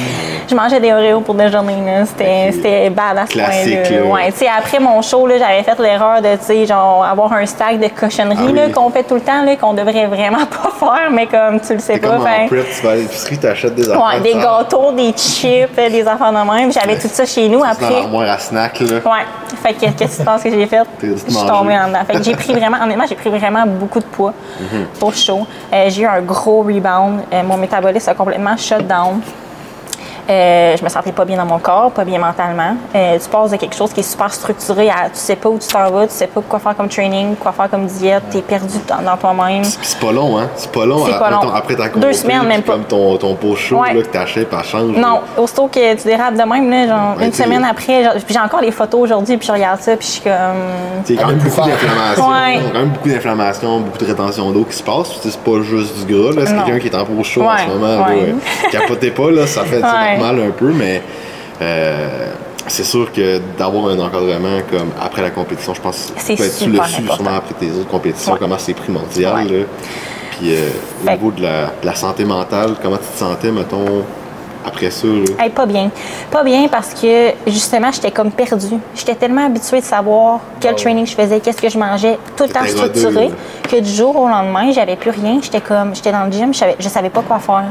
Je 0.50 0.55
mangeais 0.55 0.79
des 0.79 0.91
Oreos 0.91 1.22
pour 1.22 1.36
déjeuner. 1.36 2.05
C'était, 2.05 2.51
c'était 2.51 2.89
bad 2.89 3.17
à 3.17 3.25
ce 3.25 3.31
Classique, 3.34 3.84
point-là. 3.84 4.00
là. 4.05 4.12
Ouais, 4.12 4.31
tu 4.31 4.46
après 4.48 4.79
mon 4.79 5.01
show, 5.01 5.27
j'avais 5.29 5.63
fait 5.63 5.77
l'erreur 5.79 6.22
de, 6.22 6.38
tu 6.46 6.65
genre, 6.65 7.03
avoir 7.03 7.31
un 7.34 7.46
stack 7.46 7.79
de 7.79 7.88
cochonneries, 7.88 8.38
Ah 8.58 8.63
oui. 8.67 8.72
qu'on 8.72 8.89
fait 8.89 9.03
tout 9.03 9.15
le 9.15 9.22
temps, 9.22 9.43
qu'on 9.60 9.74
devrait 9.74 10.08
vraiment 10.08 10.46
pas 10.46 10.72
faire, 10.79 11.12
mais 11.12 11.27
comme 11.27 11.60
tu 11.60 11.74
le 11.74 11.79
sais 11.79 11.98
pas. 11.98 12.08
comme 12.10 12.22
en 12.22 12.25
fait- 12.25 12.48
prep, 12.48 12.65
tu 12.75 12.81
vas 12.86 12.91
à 12.91 12.96
l'épicerie, 12.96 13.38
t'achètes 13.38 13.75
des 13.75 13.89
affaires. 13.89 14.05
Ouais, 14.05 14.20
des 14.22 14.34
ça- 14.34 14.39
gâteaux, 14.39 14.91
des 14.91 15.12
chips, 15.13 15.70
euh, 15.77 15.89
des 15.89 16.08
affaires 16.08 16.31
de 16.31 16.51
même. 16.51 16.72
J'avais 16.72 16.98
tout 16.98 17.08
ça 17.12 17.25
chez 17.25 17.48
nous 17.50 17.60
dans 17.60 17.65
après. 17.65 17.89
l'armoire 17.89 18.29
à 18.29 18.39
snack, 18.39 18.79
là. 18.81 18.88
Ouais. 19.05 19.25
Fait 19.63 19.74
que 19.74 19.79
qu'est-ce 19.91 20.15
que 20.17 20.22
tu 20.22 20.25
penses 20.25 20.43
que 20.43 20.50
j'ai 20.50 20.65
fait? 20.65 20.81
Je 21.01 21.15
suis 21.15 21.48
tombée 21.48 21.77
en 21.77 21.88
dedans. 21.88 22.00
Fait 22.08 22.13
que 22.17 22.24
j'ai 22.24 22.36
pris 22.36 22.53
vraiment, 22.53 22.77
honnêtement, 22.84 23.05
j'ai 23.08 23.15
pris 23.15 23.29
vraiment 23.29 23.63
beaucoup 23.67 24.00
de 24.00 24.05
poids 24.05 24.34
Mhm. 24.60 24.86
au 25.01 25.12
show. 25.12 25.46
Euh, 25.74 25.86
j'ai 25.89 26.03
eu 26.03 26.05
un 26.08 26.22
gros 26.22 26.62
rebound. 26.62 27.22
Euh, 27.34 27.40
mon 27.43 27.57
métabolisme 27.57 28.10
a 28.10 28.13
complètement 28.13 28.57
shut 28.57 28.86
down. 28.88 29.21
Euh, 30.32 30.78
je 30.78 30.84
me 30.84 30.88
sentais 30.90 31.12
pas 31.12 31.26
bien 31.26 31.36
dans 31.36 31.46
mon 31.46 31.60
corps, 31.60 31.92
pas 31.92 32.06
bien 32.06 32.18
mentalement. 32.20 32.76
Euh, 32.96 33.18
tu 33.22 33.28
passes 33.30 33.52
de 33.52 33.58
quelque 33.58 33.76
chose 33.76 33.92
qui 33.92 34.00
est 34.00 34.04
super 34.04 34.34
structuré 34.34 34.90
à 34.90 35.10
tu 35.10 35.16
sais 35.20 35.36
pas 35.36 35.50
où 35.50 35.58
tu 35.60 35.68
t'en 35.68 35.90
vas, 35.92 36.08
tu 36.08 36.14
sais 36.14 36.28
pas 36.28 36.40
quoi 36.48 36.60
faire 36.60 36.76
comme 36.78 36.88
training, 36.88 37.36
quoi 37.36 37.52
faire 37.52 37.70
comme 37.70 37.86
diète, 37.86 38.24
t'es 38.32 38.42
perdu 38.42 38.76
dans, 38.88 39.02
dans 39.02 39.18
toi-même. 39.18 39.64
C'est 39.66 40.00
pas 40.00 40.12
long, 40.14 40.38
hein? 40.40 40.48
C'est 40.56 40.72
pas 40.72 40.86
long, 40.86 41.06
C'est 41.06 41.14
à- 41.14 41.18
pas 41.20 41.30
long. 41.32 41.40
mettons, 41.42 41.54
après 41.54 41.76
ta 41.76 41.90
Deux 41.90 42.14
semaines, 42.14 42.44
même 42.48 42.62
pas. 42.62 42.74
Comme 42.74 42.84
ton, 42.86 43.18
ton 43.18 43.36
pot 43.36 43.56
chaud, 43.56 43.80
Ouais. 43.82 43.94
là, 43.94 44.02
que 44.04 44.08
t'achètes, 44.08 44.48
elle 44.52 44.64
change. 44.64 44.96
Non, 44.96 45.02
là. 45.16 45.22
aussitôt 45.38 45.68
que 45.68 45.96
tu 45.96 46.04
dérapes 46.08 46.36
de 46.36 46.44
même, 46.44 46.70
là, 46.70 46.88
genre, 46.88 47.18
Ouais, 47.18 47.26
une 47.26 47.34
semaine 47.34 47.66
après, 47.70 48.04
genre, 48.04 48.14
puis 48.14 48.34
j'ai 48.34 48.40
encore 48.40 48.62
les 48.62 48.72
photos 48.72 49.02
aujourd'hui, 49.02 49.36
puis 49.38 49.48
je 49.48 49.52
regarde 49.52 49.82
ça, 49.82 49.98
puis 49.98 50.08
je 50.08 50.12
suis 50.14 50.22
comme. 50.22 50.32
Il 51.10 51.16
y 51.16 51.18
a 51.20 51.22
quand 51.24 51.28
même 51.28 51.40
beaucoup 51.40 51.62
d'inflammation. 51.68 52.30
Ouais. 52.30 52.56
Il 52.56 52.64
y 52.64 52.68
a 52.68 52.70
quand 52.72 52.80
même 52.80 52.90
beaucoup 52.90 53.10
d'inflammation, 53.10 53.80
beaucoup 53.82 53.98
de 53.98 54.06
rétention 54.06 54.52
d'eau 54.52 54.64
qui 54.64 54.78
se 54.78 54.84
passe. 54.84 55.08
C'est 55.22 55.38
pas 55.40 55.62
juste 55.62 56.06
du 56.06 56.14
gras. 56.14 56.32
là. 56.34 56.46
C'est 56.46 56.56
quelqu'un 56.56 56.80
qui 56.80 56.88
est 56.88 56.96
en 56.96 57.04
peau 57.06 57.22
chaud 57.24 57.44
en 57.44 57.58
ce 57.58 57.68
moment. 57.68 58.06
ouais. 58.08 58.28
là, 58.28 58.70
Capotez 58.72 59.12
pas, 59.12 59.30
là, 59.32 59.46
ça 59.48 59.64
fait 59.64 59.82
c'est 59.82 59.82
Ouais. 59.82 60.18
Normal 60.22 60.48
un 60.48 60.51
peu, 60.51 60.72
mais 60.72 61.01
euh, 61.62 62.28
c'est 62.68 62.84
sûr 62.84 63.12
que 63.12 63.40
d'avoir 63.58 63.88
un 63.92 64.00
encadrement 64.00 64.60
comme 64.70 64.90
après 65.01 65.22
la 65.22 65.32
compétition, 65.32 65.74
je 65.74 65.82
pense 65.82 66.13
que 66.16 66.20
tu 66.34 66.38
super 66.38 66.82
l'as 66.82 66.88
su 66.88 67.01
important. 67.01 67.16
sûrement 67.16 67.36
après 67.38 67.54
tes 67.60 67.72
autres 67.72 67.88
compétitions, 67.90 68.34
Ouais. 68.34 68.40
comment 68.40 68.58
c'est 68.58 68.74
primordial. 68.74 69.34
Ouais. 69.36 69.44
là. 69.46 69.66
Puis 70.40 70.54
euh, 70.56 70.70
au 71.06 71.10
niveau 71.12 71.32
de 71.32 71.42
la, 71.44 71.66
de 71.82 71.86
la 71.86 71.96
santé 71.96 72.25
mentale, 72.25 72.75
comment 72.82 72.98
tu 72.98 73.04
te 73.13 73.18
sentais, 73.18 73.51
mettons, 73.51 74.04
après 74.66 74.90
ça? 74.92 75.08
là? 75.08 75.44
Hey, 75.44 75.50
pas 75.50 75.66
bien. 75.66 75.90
Pas 76.32 76.44
bien 76.44 76.68
parce 76.68 76.94
que 76.94 77.32
justement, 77.48 77.92
j'étais 77.92 78.12
comme 78.12 78.32
perdue. 78.32 78.78
J'étais 78.96 79.16
tellement 79.16 79.46
habituée 79.48 79.80
de 79.82 79.86
savoir 79.86 80.40
quel 80.60 80.75
training 80.75 81.06
je 81.06 81.16
faisais, 81.16 81.40
qu'est-ce 81.40 81.62
que 81.62 81.70
je 81.70 81.78
mangeais, 81.78 82.18
tout 82.38 82.44
le 82.44 82.50
temps 82.50 82.66
structuré, 82.68 83.30
que 83.70 83.80
du 83.80 83.90
jour 83.90 84.16
au 84.16 84.28
lendemain, 84.28 84.72
j'avais 84.72 84.96
plus 84.96 85.12
rien. 85.12 85.40
J'étais 85.42 85.62
comme, 85.62 85.96
j'étais 85.96 86.12
dans 86.12 86.25
le 86.25 86.32
gym, 86.32 86.54
je 86.54 86.60
savais, 86.60 86.75
je 86.80 86.90
savais 86.90 87.10
pas 87.10 87.22
quoi 87.22 87.40
faire. 87.40 87.66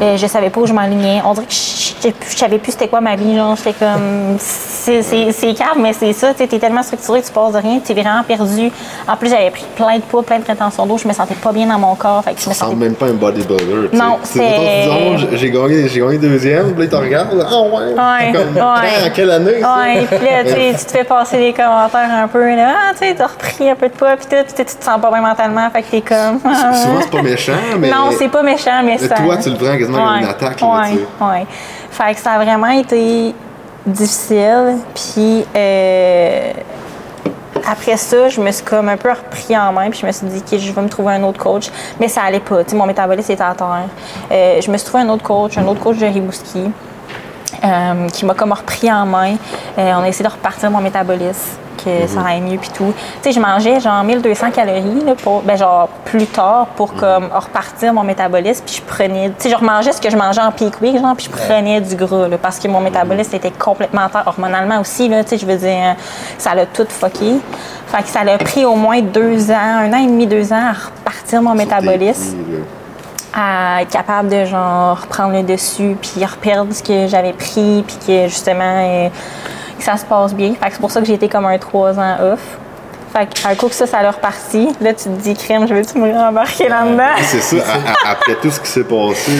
Euh, 0.00 0.16
je 0.16 0.26
savais 0.26 0.50
pas 0.50 0.60
où 0.60 0.66
je 0.66 0.72
m'alignais. 0.72 1.20
On 1.24 1.32
dirait 1.34 1.46
que 1.46 1.52
je 1.52 1.92
je 2.32 2.36
savais 2.36 2.58
plus 2.58 2.72
c'était 2.72 2.88
quoi 2.88 3.00
ma 3.00 3.14
vie. 3.14 3.36
Genre, 3.36 3.54
j'étais 3.56 3.74
comme, 3.74 4.36
c'est 4.38 5.54
calme, 5.54 5.80
mais 5.82 5.92
c'est 5.92 6.12
ça. 6.12 6.34
Tu 6.34 6.42
es 6.42 6.46
tellement 6.58 6.82
structuré 6.82 7.20
que 7.20 7.26
tu 7.26 7.32
passes 7.32 7.52
de 7.52 7.58
rien, 7.58 7.78
tu 7.84 7.92
es 7.92 7.94
vraiment 7.94 8.22
perdu. 8.26 8.70
En 9.06 9.16
plus, 9.16 9.28
j'avais 9.30 9.50
pris 9.50 9.64
plein 9.76 9.96
de 9.96 10.02
poids, 10.02 10.22
plein 10.24 10.38
de 10.40 10.44
rétention 10.44 10.86
d'eau. 10.86 10.98
Je 10.98 11.06
me 11.06 11.12
sentais 11.12 11.34
pas 11.34 11.52
bien 11.52 11.66
dans 11.66 11.78
mon 11.78 11.94
corps. 11.94 12.22
Fait 12.24 12.32
que 12.32 12.38
je 12.38 12.44
Tu 12.44 12.48
me 12.48 12.54
sentais 12.54 12.74
même 12.74 12.94
pas 12.94 13.06
un 13.06 13.12
bodybuilder. 13.12 13.90
tu. 13.90 13.96
Non, 13.96 14.18
Tu 14.22 14.38
c'est- 14.38 14.82
disons, 14.82 15.16
j'ai- 15.36 15.50
gagné, 15.50 15.88
gagné 15.88 16.18
deuxième, 16.18 16.72
puis 16.72 16.78
là, 16.78 16.84
il 16.84 16.88
te 16.90 16.96
regarde. 16.96 17.46
Ah 17.48 17.60
ouais? 17.62 17.70
Ouais, 17.94 18.32
Comme, 18.32 18.54
ouais. 18.54 18.60
quand, 18.60 19.06
à 19.06 19.10
quelle 19.14 19.30
année? 19.30 19.60
ça? 19.60 19.76
Ouais, 19.78 20.06
puis 20.10 20.26
là, 20.26 20.44
tu 20.44 20.78
tu 20.78 20.84
te 20.86 20.90
fais 20.90 21.04
passer 21.04 21.38
des 21.38 21.52
commentaires 21.52 22.10
un 22.12 22.26
peu, 22.28 22.56
là, 22.56 22.72
ah, 22.88 22.92
tu 22.92 23.06
sais, 23.06 23.14
t'as 23.14 23.26
repris 23.26 23.70
un 23.70 23.74
peu 23.76 23.88
de 23.88 23.92
poids, 23.92 24.16
puis 24.16 24.26
tout, 24.28 24.42
tu 24.48 24.64
tu 24.64 24.76
te 24.76 24.84
sens 24.84 25.00
pas 25.00 25.10
bien 25.10 25.20
mentalement, 25.20 25.68
fait 25.70 25.82
que 25.82 25.90
t'es 25.90 26.00
comme. 26.00 26.40
Souvent, 26.40 27.00
c'est 27.02 27.10
pas 27.10 27.22
méchant, 27.22 27.52
mais. 27.78 27.90
Non, 27.90 28.10
c'est 28.18 28.28
pas 28.28 28.42
méchant, 28.42 28.80
mais 28.84 28.96
Mais 29.00 29.06
ça. 29.08 29.14
toi, 29.16 29.36
tu 29.36 29.50
le 29.50 29.56
prends 29.56 29.76
quasiment 29.86 30.04
comme 30.06 30.16
une 30.16 30.24
Ouais, 30.24 30.30
attaque, 30.30 30.60
là, 30.60 30.66
Ouais, 30.68 30.90
tu 30.90 30.96
sais. 30.96 31.24
ouais. 31.24 31.46
Fait 31.90 32.14
que 32.14 32.20
ça 32.20 32.32
a 32.32 32.44
vraiment 32.44 32.70
été 32.70 33.34
difficile, 33.86 34.76
puis. 34.94 35.44
euh, 35.56 36.52
après 37.64 37.96
ça, 37.96 38.28
je 38.28 38.40
me 38.40 38.50
suis 38.50 38.64
comme 38.64 38.88
un 38.88 38.96
peu 38.96 39.10
repris 39.10 39.56
en 39.56 39.72
main, 39.72 39.88
puis 39.88 40.00
je 40.00 40.06
me 40.06 40.10
suis 40.10 40.26
dit 40.26 40.42
que 40.42 40.58
je 40.58 40.72
vais 40.72 40.82
me 40.82 40.88
trouver 40.88 41.14
un 41.14 41.22
autre 41.22 41.38
coach. 41.38 41.70
Mais 42.00 42.08
ça 42.08 42.22
allait 42.22 42.40
pas. 42.40 42.64
Tu 42.64 42.70
sais, 42.70 42.76
mon 42.76 42.86
métabolisme 42.86 43.30
était 43.30 43.42
à 43.42 43.54
terre. 43.54 43.84
Euh, 44.32 44.60
je 44.60 44.68
me 44.70 44.76
suis 44.76 44.86
trouvé 44.86 45.04
un 45.04 45.08
autre 45.10 45.22
coach, 45.22 45.56
un 45.58 45.66
autre 45.68 45.78
coach 45.78 45.96
de 45.98 46.06
Ribouski, 46.06 46.72
euh, 47.64 48.08
qui 48.08 48.24
m'a 48.26 48.34
comme 48.34 48.52
repris 48.52 48.90
en 48.92 49.06
main. 49.06 49.36
On 49.76 50.02
a 50.02 50.08
essayé 50.08 50.24
de 50.28 50.32
repartir 50.32 50.72
mon 50.72 50.80
métabolisme, 50.80 51.56
que 51.84 52.06
ça 52.06 52.20
aille 52.26 52.40
mieux, 52.40 52.58
puis 52.58 52.70
tout. 52.70 52.92
Tu 53.22 53.22
sais, 53.22 53.32
je 53.32 53.40
mangeais 53.40 53.80
genre 53.80 54.02
1200 54.04 54.50
calories, 54.50 55.04
là, 55.04 55.14
pour, 55.14 55.42
ben, 55.42 55.56
genre 55.56 55.88
plus 56.04 56.26
tard, 56.26 56.66
pour 56.76 56.94
comme 56.94 57.28
repartir 57.32 57.92
mon 57.92 58.02
métabolisme, 58.02 58.64
puis 58.64 58.76
je 58.76 58.82
prenais. 58.82 59.28
Tu 59.30 59.34
sais, 59.38 59.50
je 59.50 59.56
remangeais 59.56 59.92
ce 59.92 60.00
que 60.00 60.10
je 60.10 60.16
mangeais 60.16 60.40
en 60.40 60.52
peak 60.52 60.80
week, 60.80 60.98
genre, 60.98 61.14
puis 61.16 61.28
je 61.30 61.30
prenais 61.30 61.80
du 61.80 61.96
gras, 61.96 62.28
là, 62.28 62.38
parce 62.38 62.58
que 62.58 62.68
mon 62.68 62.80
métabolisme 62.80 63.36
était 63.36 63.50
complètement 63.50 64.08
terre, 64.08 64.24
hormonalement 64.26 64.80
aussi, 64.80 65.08
là, 65.08 65.22
tu 65.22 65.30
sais, 65.30 65.38
je 65.38 65.46
veux 65.46 65.56
dire, 65.56 65.96
ça 66.38 66.54
l'a 66.54 66.66
tout 66.66 66.86
fucké. 66.88 67.36
Fait 67.86 68.02
que 68.02 68.08
ça 68.08 68.24
l'a 68.24 68.38
pris 68.38 68.64
au 68.64 68.74
moins 68.74 69.00
deux 69.02 69.50
ans, 69.50 69.78
un 69.80 69.92
an 69.92 69.98
et 69.98 70.06
demi, 70.06 70.26
deux 70.26 70.52
ans 70.52 70.70
à 70.70 70.72
repartir 70.72 71.42
mon 71.42 71.54
métabolisme 71.54 72.36
à 73.32 73.82
être 73.82 73.90
capable 73.90 74.28
de 74.28 74.44
genre 74.44 75.00
reprendre 75.00 75.32
le 75.32 75.42
dessus 75.42 75.96
puis 76.00 76.24
reperdre 76.24 76.72
ce 76.74 76.82
que 76.82 77.06
j'avais 77.06 77.32
pris 77.32 77.82
puis 77.86 77.96
que 78.06 78.28
justement 78.28 78.62
euh, 78.64 79.08
que 79.84 79.90
ça 79.90 79.96
se 79.96 80.04
passe 80.04 80.34
bien. 80.34 80.54
Fait 80.54 80.66
que 80.68 80.72
c'est 80.72 80.80
pour 80.80 80.90
ça 80.90 81.00
que 81.00 81.06
j'ai 81.06 81.14
été 81.14 81.28
comme 81.28 81.46
un 81.46 81.58
trois 81.58 81.98
ans 81.98 82.16
off. 82.32 82.40
Fait 83.12 83.26
qu'un 83.26 83.54
coup 83.54 83.68
que 83.68 83.74
ça, 83.74 83.86
ça 83.86 84.02
l'a 84.02 84.10
reparti, 84.10 84.70
là 84.80 84.94
tu 84.94 85.04
te 85.04 85.08
dis 85.20 85.34
crème, 85.34 85.66
je 85.68 85.74
veux-tu 85.74 85.98
me 85.98 86.10
rembarquer 86.16 86.68
là-dedans? 86.68 87.14
C'est 87.22 87.40
ça, 87.42 87.56
à- 88.04 88.08
à- 88.08 88.12
après 88.12 88.36
tout 88.40 88.50
ce 88.50 88.58
qui 88.58 88.68
s'est 88.68 88.84
passé, 88.84 89.32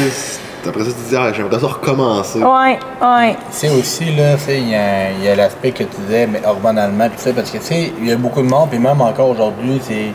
après 0.68 0.84
ça, 0.84 0.90
tu 0.90 0.96
te 0.96 1.08
dis, 1.08 1.16
ah, 1.16 1.32
j'aimerais 1.32 1.58
ça 1.58 1.66
recommencer. 1.68 2.38
Ouais, 2.42 2.78
ouais. 3.00 3.36
C'est 3.50 3.70
aussi, 3.70 4.14
là, 4.14 4.34
tu 4.34 4.40
sais, 4.44 4.58
il 4.58 4.68
y 4.68 4.74
a, 4.74 5.10
il 5.12 5.24
y 5.24 5.28
a 5.28 5.34
l'aspect 5.36 5.70
que 5.72 5.84
tu 5.84 5.96
disais, 6.06 6.26
mais 6.26 6.42
hormonalement, 6.46 7.08
pis 7.08 7.14
ça, 7.22 7.32
parce 7.32 7.50
que, 7.50 7.56
tu 7.58 7.64
sais, 7.64 7.92
il 7.98 8.06
y 8.08 8.12
a 8.12 8.16
beaucoup 8.16 8.42
de 8.42 8.46
monde, 8.48 8.68
puis 8.68 8.78
même 8.78 9.00
encore 9.00 9.30
aujourd'hui, 9.30 9.80
c'est. 9.88 10.12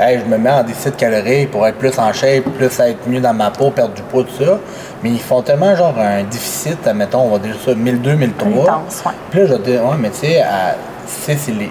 Hey, 0.00 0.20
je 0.20 0.24
me 0.30 0.38
mets 0.38 0.50
en 0.50 0.62
déficit 0.62 0.96
calorique 0.96 1.50
pour 1.50 1.66
être 1.66 1.76
plus 1.76 1.98
en 1.98 2.12
shape, 2.12 2.44
plus 2.56 2.66
être 2.78 3.08
mieux 3.08 3.20
dans 3.20 3.34
ma 3.34 3.50
peau, 3.50 3.70
perdre 3.70 3.94
du 3.94 4.02
poids, 4.02 4.22
tout 4.22 4.44
ça. 4.44 4.58
Mais 5.02 5.10
ils 5.10 5.18
font 5.20 5.42
tellement, 5.42 5.74
genre, 5.74 5.94
un 5.98 6.22
déficit, 6.22 6.86
admettons, 6.86 7.22
on 7.22 7.30
va 7.30 7.38
dire 7.38 7.56
ça, 7.64 7.74
1002, 7.74 8.14
1003. 8.14 8.62
Intense, 8.62 9.02
ouais. 9.04 9.12
Puis 9.30 9.40
là, 9.40 9.46
je 9.46 9.54
dire, 9.54 9.84
ouais, 9.84 9.96
mais 9.98 10.10
tu 10.10 10.18
sais, 10.18 10.40
à- 10.40 10.76
tu 11.06 11.12
sais, 11.32 11.36
c'est 11.36 11.52
les, 11.52 11.70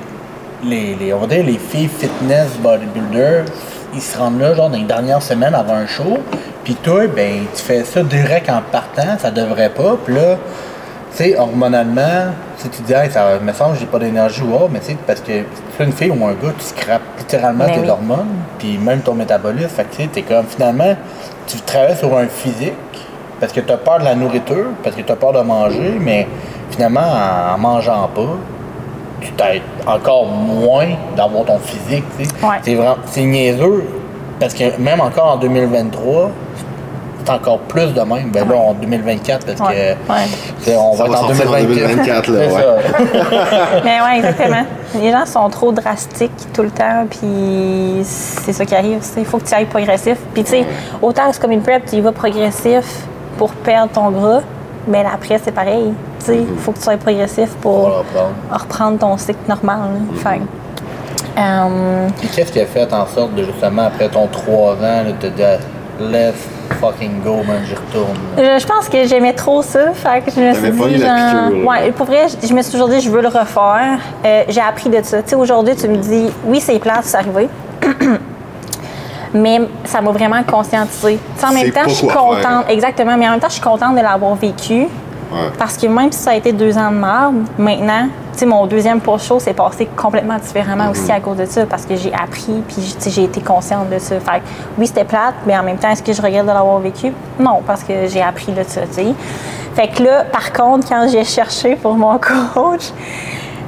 les, 0.64 0.96
les- 0.96 1.14
on 1.14 1.20
va 1.20 1.28
dire 1.28 1.46
les 1.46 1.58
filles 1.58 1.88
fitness 1.88 2.48
bodybuilder, 2.62 3.44
ils 3.94 4.02
se 4.02 4.18
rendent 4.18 4.42
là, 4.42 4.54
genre, 4.54 4.70
dans 4.70 4.78
les 4.78 4.84
dernières 4.84 5.22
semaines 5.22 5.56
avant 5.56 5.76
un 5.76 5.88
show. 5.88 6.18
Puis 6.66 6.76
toi, 6.76 7.08
ben, 7.08 7.44
tu 7.56 7.62
fais 7.62 7.86
ça 7.86 8.04
direct 8.04 8.50
en 8.50 8.62
partant, 8.72 9.18
ça 9.18 9.32
devrait 9.32 9.70
pas. 9.70 9.96
Puis 10.04 10.16
là, 10.16 10.36
tu 11.18 11.24
sais, 11.24 11.36
hormonalement, 11.36 12.32
si 12.58 12.70
tu 12.70 12.84
dis, 12.84 12.94
hey, 12.94 13.10
ça 13.10 13.40
me 13.42 13.52
semble 13.52 13.74
que 13.74 13.80
j'ai 13.80 13.86
pas 13.88 13.98
d'énergie 13.98 14.44
ou 14.44 14.54
autre, 14.54 14.70
mais 14.72 14.80
tu 14.80 14.88
sais, 14.88 14.98
parce 15.08 15.20
que 15.20 15.26
tu 15.26 15.32
es 15.34 15.84
une 15.84 15.92
fille 15.92 16.12
ou 16.12 16.24
un 16.26 16.34
gars, 16.34 16.54
tu 16.56 16.64
scrapes 16.64 17.02
littéralement 17.18 17.66
Ben 17.66 17.74
tes 17.74 17.80
oui. 17.80 17.90
hormones, 17.90 18.28
puis 18.60 18.78
même 18.78 19.00
ton 19.02 19.16
métabolisme. 19.16 19.70
Fait 19.70 19.86
que 19.86 19.96
tu 19.96 20.04
sais, 20.04 20.10
t'es 20.14 20.22
comme, 20.22 20.46
finalement, 20.46 20.96
tu 21.48 21.58
travailles 21.62 21.98
sur 21.98 22.16
un 22.16 22.28
physique, 22.28 22.74
parce 23.40 23.52
que 23.52 23.62
tu 23.62 23.72
as 23.72 23.78
peur 23.78 23.98
de 23.98 24.04
la 24.04 24.14
nourriture, 24.14 24.68
parce 24.84 24.96
que 24.96 25.02
tu 25.02 25.12
as 25.12 25.16
peur 25.16 25.34
de 25.34 25.42
manger, 25.42 25.98
mais 26.00 26.28
finalement, 26.70 27.02
en, 27.02 27.56
en 27.56 27.58
mangeant 27.58 28.08
pas, 28.14 28.38
tu 29.20 29.32
t'aides 29.32 29.64
encore 29.88 30.28
moins 30.28 30.90
d'avoir 31.16 31.46
ton 31.46 31.58
physique, 31.58 32.04
tu 32.20 32.26
sais. 32.26 32.32
Ouais. 32.46 32.58
C'est 32.62 32.76
vraiment, 32.76 32.98
c'est 33.08 33.24
niaiseux, 33.24 33.86
parce 34.40 34.54
que 34.54 34.80
même 34.80 35.02
encore 35.02 35.32
en 35.34 35.38
2023, 35.38 36.30
encore 37.30 37.60
plus 37.60 37.94
de 37.94 38.02
même. 38.02 38.32
Ben 38.32 38.48
là, 38.48 38.56
en 38.56 38.74
2024, 38.74 39.46
parce 39.46 39.60
Ouais, 39.70 39.98
que 40.06 40.70
ouais. 40.72 40.76
on 40.78 40.94
Ça 40.96 41.04
va 41.04 41.10
va 41.10 41.16
être 41.16 41.24
en 41.24 41.28
sortir 41.28 41.50
en 41.52 41.62
2024. 41.62 42.28
2024, 42.28 42.28
là, 42.30 42.40
ouais. 42.40 43.82
Mais 43.84 44.02
ouais, 44.02 44.18
exactement. 44.18 44.66
Les 44.96 45.12
gens 45.12 45.26
sont 45.26 45.50
trop 45.50 45.72
drastiques 45.72 46.32
tout 46.54 46.64
le 46.64 46.72
temps, 46.72 47.06
puis 47.10 48.02
c'est 48.04 48.54
ça 48.54 48.66
qui 48.66 48.76
arrive. 48.76 49.00
Il 49.18 49.26
faut 49.26 49.38
que 49.38 49.46
tu 49.48 49.54
ailles 49.54 49.66
progressif. 49.66 50.18
Puis 50.34 50.44
tu 50.44 50.52
sais, 50.52 50.66
autant 51.02 51.24
c'est 51.32 51.42
comme 51.42 51.52
une 51.52 51.62
prep, 51.62 51.86
tu 51.86 51.96
y 51.98 52.02
vas 52.02 52.12
progressif 52.12 52.86
pour 53.38 53.52
perdre 53.52 53.92
ton 53.92 54.10
gras, 54.12 54.42
mais 54.88 55.04
après, 55.14 55.40
c'est 55.44 55.52
pareil. 55.52 55.94
Tu 56.20 56.26
sais, 56.26 56.38
il 56.38 56.58
faut 56.60 56.72
que 56.72 56.78
tu 56.78 56.84
sois 56.84 56.98
progressif 56.98 57.50
pour 57.62 57.86
reprendre. 58.00 58.32
reprendre 58.52 58.98
ton 59.00 59.18
cycle 59.18 59.40
normal. 59.48 59.90
Puis 62.20 62.28
qu'est-ce 62.30 62.52
qui 62.52 62.60
a 62.62 62.66
fait 62.66 62.92
en 62.92 63.06
sorte 63.06 63.36
de 63.36 63.44
justement, 63.44 63.84
après 63.86 64.10
ton 64.10 64.28
3 64.28 64.74
ans, 64.74 65.04
de 65.06 65.12
te 65.12 65.28
dire 65.28 65.60
let's 66.00 66.48
fucking 66.76 67.22
go, 67.24 67.38
man, 67.48 67.62
j'y 67.66 67.76
retourne. 67.76 68.18
je, 68.38 68.60
je 68.60 68.68
pense 68.68 68.90
que 68.90 69.06
j'aimais 69.08 69.34
trop 69.34 69.62
ça. 69.62 69.94
Fait 69.94 70.22
que 70.24 70.32
je 70.32 70.40
me 70.40 70.54
suis 70.54 70.72
pas 70.72 70.88
dit, 70.88 70.98
genre, 71.00 71.50
piqûre, 71.50 71.68
ouais, 71.68 71.92
pour 71.92 72.06
vrai, 72.06 72.28
je, 72.42 72.48
je 72.48 72.54
me 72.54 72.62
suis 72.62 72.72
toujours 72.72 72.90
dit, 72.90 73.00
je 73.02 73.10
veux 73.10 73.22
le 73.22 73.28
refaire. 73.28 74.00
Euh, 74.26 74.44
j'ai 74.48 74.62
appris 74.62 74.90
de 74.90 75.00
ça. 75.04 75.22
Tu 75.22 75.30
sais, 75.30 75.36
aujourd'hui, 75.36 75.76
tu 75.76 75.88
me 75.88 75.98
dis, 75.98 76.28
oui, 76.46 76.60
c'est 76.60 76.80
plate, 76.80 77.04
c'est 77.04 77.18
arrivé. 77.18 77.50
mais 79.34 79.62
ça 79.86 80.02
m'a 80.02 80.12
vraiment 80.12 80.42
conscientisée. 80.44 81.20
Tu 81.36 81.40
sais, 81.42 81.48
en 81.48 81.54
même 81.54 81.72
temps, 81.72 81.82
je 81.88 81.94
suis 81.94 82.08
contente, 82.08 82.42
faire. 82.42 82.64
exactement, 82.70 83.18
mais 83.18 83.28
en 83.28 83.32
même 83.32 83.40
temps, 83.40 83.50
je 83.50 83.54
suis 83.54 83.62
contente 83.62 83.96
de 83.96 84.02
l'avoir 84.02 84.36
vécu. 84.36 84.88
Ouais. 85.32 85.50
Parce 85.58 85.78
que 85.78 85.88
même 85.88 86.12
si 86.12 86.20
ça 86.20 86.32
a 86.32 86.36
été 86.36 86.54
deux 86.54 86.78
ans 86.78 86.92
de 86.92 86.98
merde, 86.98 87.36
maintenant, 87.58 88.08
tu 88.34 88.40
sais, 88.40 88.46
mon 88.46 88.66
deuxième 88.68 89.02
post-show 89.02 89.40
s'est 89.40 89.54
passé 89.54 89.88
complètement 89.96 90.38
différemment 90.38 90.92
aussi 90.92 91.12
à 91.12 91.20
cause 91.20 91.38
de 91.38 91.46
ça, 91.46 91.66
parce 91.66 91.86
que 91.86 91.96
j'ai 91.96 92.14
appris, 92.14 92.64
puis 92.68 92.96
j'ai 93.08 93.24
été 93.24 93.42
consciente 93.42 93.90
de 93.90 94.00
ça. 94.00 94.20
Fait 94.20 94.40
que, 94.40 94.46
oui, 94.78 94.88
c'était 94.88 95.04
plate, 95.06 95.36
mais 95.46 95.58
en 95.58 95.64
même 95.64 95.78
temps, 95.78 95.90
est-ce 95.90 96.04
que 96.04 96.14
je 96.14 96.22
regrette 96.22 96.44
de 96.46 96.52
l'avoir 96.52 96.80
vécu? 96.80 97.12
Non, 97.40 97.62
parce 97.66 97.84
que 97.84 98.08
j'ai 98.08 98.22
appris 98.22 98.52
de 98.52 98.64
ça, 98.64 98.82
tu 98.82 98.94
sais. 98.94 99.14
Fait 99.76 99.90
que 99.90 100.04
là, 100.04 100.24
par 100.24 100.54
contre, 100.54 100.88
quand 100.88 101.08
j'ai 101.10 101.24
cherché 101.24 101.76
pour 101.76 101.96
mon 101.96 102.18
coach, 102.54 102.92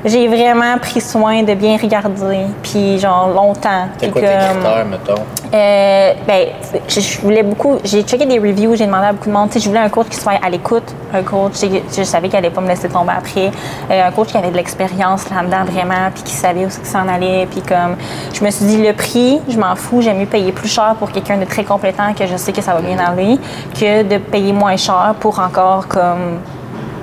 j'ai 0.06 0.28
vraiment 0.28 0.78
pris 0.80 1.02
soin 1.02 1.44
de 1.44 1.54
bien 1.54 1.78
regarder, 1.78 2.46
puis 2.64 2.98
genre 3.00 3.30
longtemps. 3.30 3.88
C'est 4.00 4.10
quoi 4.10 4.22
tes 4.22 4.28
comme- 4.28 4.62
critères, 4.64 4.86
mettons? 4.86 5.22
euh, 5.54 6.14
ben, 6.28 6.48
je, 6.88 7.00
je 7.00 7.22
voulais 7.22 7.44
beaucoup. 7.44 7.78
J'ai 7.84 8.04
checké 8.04 8.26
des 8.26 8.40
reviews, 8.40 8.76
j'ai 8.76 8.86
demandé 8.86 9.08
à 9.08 9.12
beaucoup 9.14 9.28
de 9.30 9.34
monde. 9.34 9.50
Tu 9.50 9.54
sais, 9.56 9.60
je 9.66 9.68
voulais 9.70 9.82
un 9.82 9.90
coach 9.90 10.08
qui 10.10 10.18
soit 10.18 10.34
à 10.44 10.50
l'écoute, 10.50 10.94
un 11.14 11.22
coach. 11.24 11.54
j'ai- 11.60 11.84
Je 11.96 12.04
savais 12.04 12.30
qu'il 12.30 12.38
allait 12.38 12.50
pas 12.50 12.62
me 12.62 12.68
laisser 12.68 12.88
tomber 12.88 13.12
après. 13.18 13.52
Euh, 13.92 14.08
un 14.08 14.12
coach 14.12 14.28
qui 14.30 14.38
avait 14.38 14.52
de 14.52 14.56
l'expérience 14.58 15.30
là-dedans 15.30 15.66
vraiment, 15.66 16.10
puis 16.14 16.24
qui 16.24 16.34
savait 16.34 16.66
où 16.66 16.70
ça 16.70 16.84
s'en 16.84 17.08
allait. 17.08 17.48
Puis 17.52 17.62
comme, 17.62 17.96
je 18.34 18.44
me 18.44 18.50
suis 18.52 18.66
dit 18.66 18.82
le 18.82 18.94
prix, 18.94 19.42
je 19.50 19.58
m'en 19.60 19.76
fous. 19.76 20.02
J'aime 20.02 20.18
mieux 20.20 20.26
payer 20.28 20.52
plus 20.52 20.70
cher 20.70 20.96
pour 20.98 21.12
quelqu'un 21.12 21.38
de 21.38 21.46
très 21.46 21.64
compétent 21.64 22.14
que 22.18 22.26
je 22.26 22.38
sais 22.38 22.52
que 22.54 22.62
ça 22.62 22.74
va 22.74 22.82
bien 22.82 22.98
aller, 23.00 23.38
que 23.80 24.04
de 24.04 24.18
payer 24.18 24.54
moins 24.54 24.78
cher 24.78 25.14
pour 25.20 25.40
encore 25.40 25.88
comme 25.88 26.40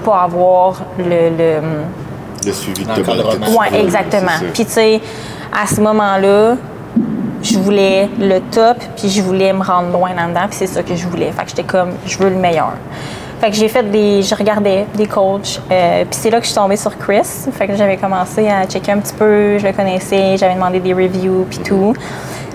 pas 0.04 0.22
avoir 0.22 0.82
le- 0.98 1.30
le 1.36 1.60
Le 2.46 2.52
suivi 2.52 2.84
de 2.84 2.90
oui, 2.90 3.66
exactement. 3.74 4.38
Puis, 4.54 4.64
tu 4.64 4.72
sais, 4.72 5.00
à 5.52 5.66
ce 5.66 5.80
moment-là, 5.80 6.56
je 7.42 7.58
voulais 7.58 8.08
le 8.18 8.40
top, 8.50 8.76
puis 8.96 9.08
je 9.08 9.22
voulais 9.22 9.52
me 9.52 9.62
rendre 9.62 9.90
loin 9.92 10.14
là-dedans, 10.14 10.46
puis 10.48 10.56
c'est 10.58 10.66
ça 10.66 10.82
que 10.82 10.94
je 10.94 11.06
voulais. 11.06 11.32
Fait 11.32 11.42
que 11.42 11.50
j'étais 11.50 11.64
comme, 11.64 11.90
je 12.06 12.18
veux 12.18 12.30
le 12.30 12.36
meilleur. 12.36 12.72
Fait 13.40 13.50
que 13.50 13.56
j'ai 13.56 13.68
fait 13.68 13.82
des. 13.90 14.22
Je 14.22 14.34
regardais 14.34 14.86
des 14.94 15.06
coachs, 15.06 15.60
euh, 15.70 16.04
puis 16.04 16.18
c'est 16.18 16.30
là 16.30 16.38
que 16.38 16.44
je 16.44 16.50
suis 16.50 16.58
tombée 16.58 16.76
sur 16.76 16.96
Chris. 16.96 17.26
Fait 17.52 17.66
que 17.66 17.76
j'avais 17.76 17.98
commencé 17.98 18.48
à 18.48 18.64
checker 18.64 18.92
un 18.92 18.98
petit 18.98 19.12
peu, 19.12 19.58
je 19.58 19.66
le 19.66 19.72
connaissais, 19.72 20.36
j'avais 20.38 20.54
demandé 20.54 20.80
des 20.80 20.94
reviews, 20.94 21.46
puis 21.48 21.58
tout. 21.58 21.94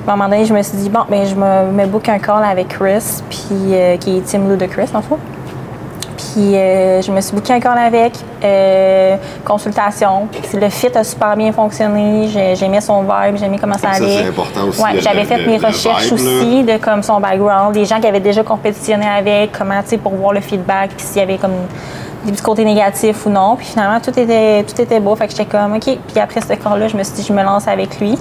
À 0.08 0.13
un 0.13 0.15
moment 0.15 0.30
donné, 0.30 0.45
je 0.45 0.54
me 0.54 0.62
suis 0.63 0.77
dit, 0.77 0.89
bon, 0.89 1.01
ben, 1.08 1.27
je 1.27 1.36
me, 1.36 1.71
me 1.71 1.86
book 1.86 2.10
un 2.10 2.17
call 2.17 2.43
avec 2.43 2.69
Chris, 2.69 3.21
puis 3.30 3.49
euh, 3.73 3.97
qui 3.97 4.17
est 4.17 4.21
Team 4.21 4.49
Lou 4.49 4.56
de 4.56 4.65
Chris, 4.65 4.89
en 4.93 5.01
fait. 5.01 5.15
Puis 6.34 6.55
euh, 6.55 7.01
je 7.01 7.12
me 7.12 7.19
suis 7.19 7.34
booké 7.36 7.53
un 7.53 7.60
call 7.60 7.77
avec, 7.79 8.13
euh, 8.43 9.15
consultation. 9.43 10.27
Le 10.53 10.69
fit 10.69 10.95
a 10.95 11.03
super 11.03 11.36
bien 11.36 11.51
fonctionné. 11.51 12.27
J'ai- 12.27 12.55
J'aimais 12.55 12.79
son 12.81 13.01
vibe, 13.01 13.38
j'aimais 13.38 13.57
comment 13.60 13.73
ça 13.77 13.93
Ça, 13.93 14.03
allait. 14.03 14.17
c'est 14.23 14.27
important 14.29 14.65
aussi, 14.67 14.81
Ouais, 14.81 14.99
j'avais 15.01 15.23
fait 15.25 15.38
le- 15.38 15.45
mes 15.47 15.57
recherches 15.57 16.12
vibe, 16.13 16.17
là. 16.17 16.31
aussi 16.41 16.63
de 16.63 16.77
comme 16.77 17.01
son 17.01 17.19
background, 17.19 17.73
des 17.73 17.86
gens 17.86 17.99
qui 17.99 18.07
avaient 18.07 18.19
déjà 18.19 18.43
compétitionné 18.43 19.07
avec, 19.07 19.51
comment 19.57 19.81
tu 19.81 19.89
sais 19.89 19.97
pour 19.97 20.13
voir 20.13 20.34
le 20.34 20.41
feedback, 20.41 20.91
puis 20.95 21.05
s'il 21.05 21.17
y 21.17 21.23
avait 21.23 21.38
comme 21.38 21.53
des 22.25 22.31
petits 22.34 22.43
côtés 22.43 22.65
négatifs 22.65 23.25
ou 23.25 23.29
non. 23.29 23.55
Puis 23.55 23.65
finalement 23.67 23.99
tout 23.99 24.17
était 24.17 24.63
tout 24.63 24.79
était 24.79 24.99
beau, 24.99 25.15
fait 25.15 25.25
que 25.25 25.31
j'étais 25.31 25.45
comme 25.45 25.73
ok. 25.75 25.86
Puis 25.86 26.19
après 26.21 26.39
ce 26.41 26.53
call-là, 26.53 26.88
je 26.88 26.95
me 26.95 27.03
suis 27.03 27.13
dit 27.15 27.25
je 27.27 27.34
me 27.34 27.41
lance 27.43 27.67
avec 27.67 27.99
lui. 27.99 28.15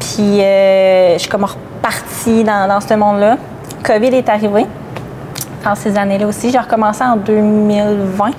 Puis 0.00 0.40
euh, 0.40 1.14
je 1.14 1.18
suis 1.18 1.28
comme 1.28 1.44
repartie 1.44 2.42
dans, 2.44 2.66
dans 2.68 2.80
ce 2.80 2.94
monde-là. 2.94 3.36
COVID 3.84 4.08
est 4.14 4.28
arrivé 4.28 4.66
dans 5.68 5.74
ces 5.74 5.96
années-là 5.96 6.26
aussi. 6.26 6.50
J'ai 6.50 6.58
recommencé 6.58 7.02
en 7.04 7.16
2020. 7.16 8.30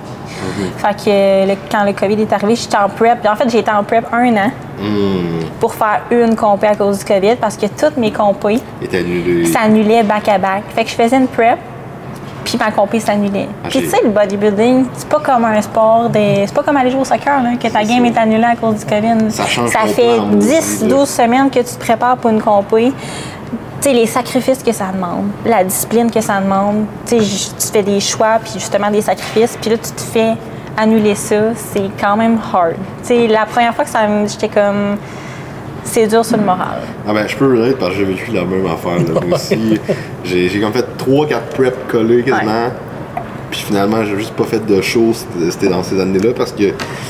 Fait 0.78 0.94
que 1.04 1.48
le- 1.48 1.56
quand 1.70 1.84
le 1.84 1.92
COVID 1.92 2.22
est 2.22 2.32
arrivé, 2.32 2.54
j'étais 2.56 2.76
en 2.76 2.88
prep. 2.88 3.26
En 3.30 3.36
fait, 3.36 3.48
j'ai 3.50 3.58
été 3.58 3.70
en 3.70 3.82
prep 3.84 4.06
un 4.12 4.34
an 4.36 4.50
Hmm. 4.78 5.44
pour 5.60 5.74
faire 5.74 6.00
une 6.10 6.34
compé 6.34 6.66
à 6.68 6.74
cause 6.74 7.00
du 7.00 7.04
COVID 7.04 7.36
parce 7.36 7.56
que 7.56 7.66
toutes 7.66 7.98
mes 7.98 8.10
compés 8.10 8.60
s'annulaient 9.52 10.02
back-à-back. 10.02 10.62
Fait 10.74 10.84
que 10.84 10.90
je 10.90 10.94
faisais 10.94 11.16
une 11.18 11.26
prep, 11.28 11.58
puis 12.44 12.56
ma 12.58 12.70
compé 12.70 12.98
s'annulait. 12.98 13.46
Ah, 13.62 13.68
Puis 13.68 13.80
tu 13.80 13.88
sais, 13.90 13.98
le 14.02 14.08
bodybuilding, 14.08 14.86
c'est 14.94 15.06
pas 15.08 15.20
comme 15.20 15.44
un 15.44 15.60
sport, 15.60 16.08
des... 16.08 16.44
c'est 16.46 16.54
pas 16.54 16.62
comme 16.62 16.78
aller 16.78 16.90
jouer 16.90 17.00
au 17.02 17.04
soccer, 17.04 17.42
là, 17.42 17.50
que 17.62 17.68
ta 17.68 17.84
game 17.84 18.06
est 18.06 18.16
annulée 18.16 18.42
à 18.44 18.56
cause 18.56 18.76
du 18.76 18.84
COVID. 18.86 19.30
Ça 19.30 19.44
change 19.46 19.68
Ça 19.70 19.80
fait 19.80 20.14
plan, 20.14 20.24
moi 20.26 20.36
10, 20.36 20.58
aussi, 20.58 20.82
là. 20.88 20.96
12 20.96 21.08
semaines 21.08 21.50
que 21.50 21.58
tu 21.58 21.74
te 21.74 21.78
prépares 21.80 22.16
pour 22.16 22.30
une 22.30 22.40
compé. 22.40 22.92
Sais, 23.80 23.92
les 23.94 24.06
sacrifices 24.06 24.62
que 24.62 24.72
ça 24.72 24.90
demande, 24.92 25.26
la 25.46 25.64
discipline 25.64 26.10
que 26.10 26.20
ça 26.20 26.40
demande. 26.40 26.84
Tu 27.06 27.16
fais 27.72 27.82
des 27.82 27.98
choix, 28.00 28.38
puis 28.42 28.52
justement 28.54 28.90
des 28.90 29.00
sacrifices, 29.00 29.56
puis 29.60 29.70
là, 29.70 29.76
tu 29.78 29.90
te 29.92 30.00
fais 30.02 30.32
annuler 30.76 31.14
ça. 31.14 31.54
C'est 31.54 31.88
quand 31.98 32.16
même 32.16 32.38
hard. 32.52 32.74
Sais, 33.02 33.26
la 33.26 33.46
première 33.46 33.74
fois 33.74 33.84
que 33.84 33.90
ça 33.90 34.06
me- 34.06 34.26
j'étais 34.28 34.48
comme. 34.48 34.96
C'est 35.82 36.06
dur 36.06 36.22
sur 36.24 36.36
le 36.36 36.44
moral. 36.44 36.80
Ah 37.08 37.12
ben, 37.14 37.26
je 37.26 37.34
peux 37.36 37.46
relate 37.46 37.78
parce 37.78 37.92
que 37.92 37.98
j'ai 38.00 38.04
vécu 38.04 38.30
la 38.32 38.44
même 38.44 38.66
affaire. 38.66 38.98
Là, 38.98 39.20
moi 39.26 39.36
aussi. 39.38 39.80
J'ai 40.24 40.48
j'ai 40.50 40.60
comme 40.60 40.72
fait 40.74 40.84
3-4 40.98 41.40
preps 41.54 41.76
collés 41.88 42.22
quasiment. 42.22 42.68
Puis 43.50 43.60
finalement, 43.66 44.04
j'ai 44.04 44.16
juste 44.18 44.34
pas 44.34 44.44
fait 44.44 44.64
de 44.64 44.80
show. 44.82 45.12
C'était 45.14 45.50
c'était 45.50 45.68
dans 45.68 45.82
ces 45.82 45.98
années-là 45.98 46.32
parce 46.36 46.52
que 46.52 46.64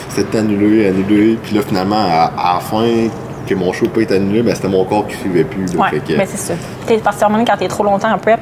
c'était 0.08 0.38
annulé, 0.38 0.86
annulé. 0.86 1.36
Puis 1.42 1.54
là, 1.56 1.62
finalement, 1.66 1.96
à, 1.98 2.30
à 2.38 2.54
la 2.54 2.60
fin, 2.60 3.08
que 3.54 3.58
mon 3.60 3.72
show 3.72 3.86
pas 3.88 4.02
été 4.02 4.14
annulé, 4.16 4.42
ben, 4.42 4.54
c'était 4.54 4.68
mon 4.68 4.84
corps 4.84 5.06
qui 5.06 5.16
suivait 5.16 5.44
plus. 5.44 5.66
Fait 5.90 6.00
que, 6.00 6.16
mais 6.16 6.26
c'est 6.26 6.36
ça. 6.38 6.54
T'es 6.86 6.98
particulièrement 6.98 7.44
quand 7.44 7.56
t'es 7.58 7.68
trop 7.68 7.84
longtemps 7.84 8.12
en 8.12 8.18
prep, 8.18 8.40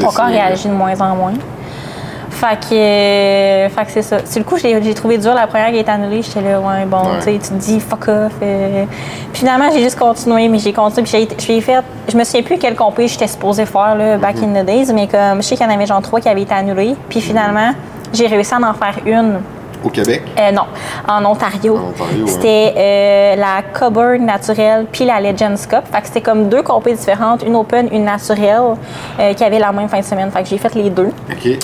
ton 0.00 0.08
corps 0.08 0.26
réagit 0.26 0.68
de 0.68 0.72
moins 0.74 0.98
en 1.00 1.14
moins. 1.16 1.32
Fait 2.30 2.56
que, 2.58 2.74
euh, 2.74 3.68
fait 3.68 3.84
que 3.84 3.90
c'est 3.92 4.02
ça. 4.02 4.16
Sur 4.26 4.38
le 4.40 4.44
coup, 4.44 4.56
j'ai 4.56 4.94
trouvé 4.94 5.16
dur 5.18 5.32
la 5.34 5.46
première 5.46 5.68
qui 5.70 5.76
a 5.76 5.80
été 5.80 5.90
annulée. 5.90 6.22
J'étais 6.22 6.40
là, 6.40 6.58
ouais, 6.60 6.84
bon, 6.86 6.96
Ouais. 6.98 7.18
tu 7.18 7.24
sais, 7.24 7.32
tu 7.34 7.48
te 7.50 7.54
dis 7.54 7.78
fuck 7.78 8.08
off. 8.08 8.32
euh. 8.42 8.84
Puis 9.32 9.40
finalement, 9.40 9.66
j'ai 9.72 9.80
juste 9.82 9.98
continué, 9.98 10.48
mais 10.48 10.58
j'ai 10.58 10.72
continué. 10.72 11.02
Puis 11.04 11.12
j'ai- 11.12 11.36
j'ai 11.54 11.60
fait, 11.60 11.84
je 12.10 12.16
me 12.16 12.24
souviens 12.24 12.42
plus 12.42 12.58
quel 12.58 12.74
compé 12.74 13.06
j'étais 13.06 13.28
supposée 13.28 13.66
faire, 13.66 13.94
là, 13.94 14.16
back 14.16 14.36
Mhm. 14.36 14.56
in 14.56 14.62
the 14.62 14.66
days, 14.66 14.92
mais 14.92 15.06
comme 15.06 15.36
je 15.36 15.42
sais 15.42 15.56
qu'il 15.56 15.66
y 15.66 15.68
en 15.70 15.72
avait 15.74 15.86
genre 15.86 16.02
trois 16.02 16.20
qui 16.20 16.28
avaient 16.28 16.42
été 16.42 16.54
annulés. 16.54 16.96
Puis 17.08 17.20
finalement, 17.20 17.72
j'ai 18.12 18.26
réussi 18.26 18.54
à 18.54 18.56
en 18.58 18.74
faire 18.74 18.96
une. 19.06 19.40
Au 19.84 19.88
Québec? 19.88 20.22
Euh, 20.38 20.52
non, 20.52 20.62
en 21.08 21.24
Ontario. 21.24 21.76
En 21.76 21.88
Ontario, 21.90 22.24
ouais. 22.24 22.30
C'était 22.30 22.74
euh, 22.76 23.36
la 23.36 23.62
Coburn 23.72 24.24
naturelle 24.24 24.86
puis 24.90 25.04
la 25.04 25.20
Legends 25.20 25.54
Cup. 25.68 25.82
Fait 25.92 26.00
que 26.00 26.06
c'était 26.06 26.20
comme 26.20 26.48
deux 26.48 26.62
compétitions 26.62 27.12
différentes, 27.12 27.42
une 27.42 27.56
open, 27.56 27.88
une 27.92 28.04
naturelle, 28.04 28.76
euh, 29.18 29.34
qui 29.34 29.44
avaient 29.44 29.58
la 29.58 29.72
même 29.72 29.88
fin 29.88 29.98
de 30.00 30.04
semaine. 30.04 30.30
Fait 30.30 30.42
que 30.42 30.48
j'ai 30.48 30.58
fait 30.58 30.74
les 30.74 30.90
deux. 30.90 31.10
OK. 31.30 31.58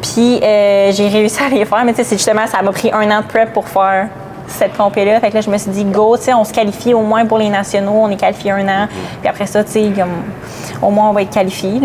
Puis 0.00 0.40
j'ai 0.40 1.08
réussi 1.08 1.42
à 1.42 1.48
les 1.48 1.64
faire, 1.64 1.84
mais 1.84 1.92
tu 1.92 1.98
sais, 1.98 2.04
c'est 2.04 2.16
justement, 2.16 2.46
ça 2.46 2.60
m'a 2.62 2.72
pris 2.72 2.90
un 2.92 3.08
an 3.10 3.20
de 3.20 3.26
prep 3.26 3.52
pour 3.52 3.68
faire 3.68 4.08
cette 4.48 4.76
compé-là. 4.76 5.20
Fait 5.20 5.30
que 5.30 5.34
là, 5.34 5.40
je 5.40 5.50
me 5.50 5.56
suis 5.56 5.70
dit, 5.70 5.84
go, 5.84 6.16
tu 6.16 6.24
sais, 6.24 6.34
on 6.34 6.42
se 6.44 6.52
qualifie 6.52 6.92
au 6.92 7.02
moins 7.02 7.24
pour 7.24 7.38
les 7.38 7.48
nationaux, 7.48 7.92
on 7.94 8.10
est 8.10 8.16
qualifié 8.16 8.50
un 8.50 8.66
an. 8.68 8.88
Puis 9.20 9.28
après 9.28 9.46
ça, 9.46 9.62
tu 9.62 9.70
sais, 9.70 9.92
au 10.82 10.90
moins, 10.90 11.10
on 11.10 11.12
va 11.12 11.22
être 11.22 11.32
qualifié. 11.32 11.80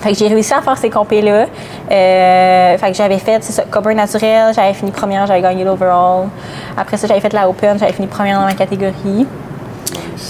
Fait 0.00 0.12
que 0.12 0.18
j'ai 0.18 0.28
réussi 0.28 0.52
à 0.52 0.62
faire 0.62 0.78
ces 0.78 0.90
compés-là. 0.90 1.46
Euh, 1.90 2.78
fait 2.78 2.90
que 2.90 2.96
j'avais 2.96 3.18
fait, 3.18 3.42
c'est 3.42 3.52
ça, 3.52 3.64
cover 3.70 3.94
naturel, 3.94 4.52
j'avais 4.54 4.74
fini 4.74 4.90
première, 4.90 5.26
j'avais 5.26 5.42
gagné 5.42 5.64
l'overall. 5.64 6.28
Après 6.76 6.96
ça, 6.96 7.06
j'avais 7.06 7.20
fait 7.20 7.32
la 7.32 7.48
open, 7.48 7.78
j'avais 7.78 7.92
fini 7.92 8.06
première 8.06 8.40
dans 8.40 8.46
ma 8.46 8.54
catégorie. 8.54 9.26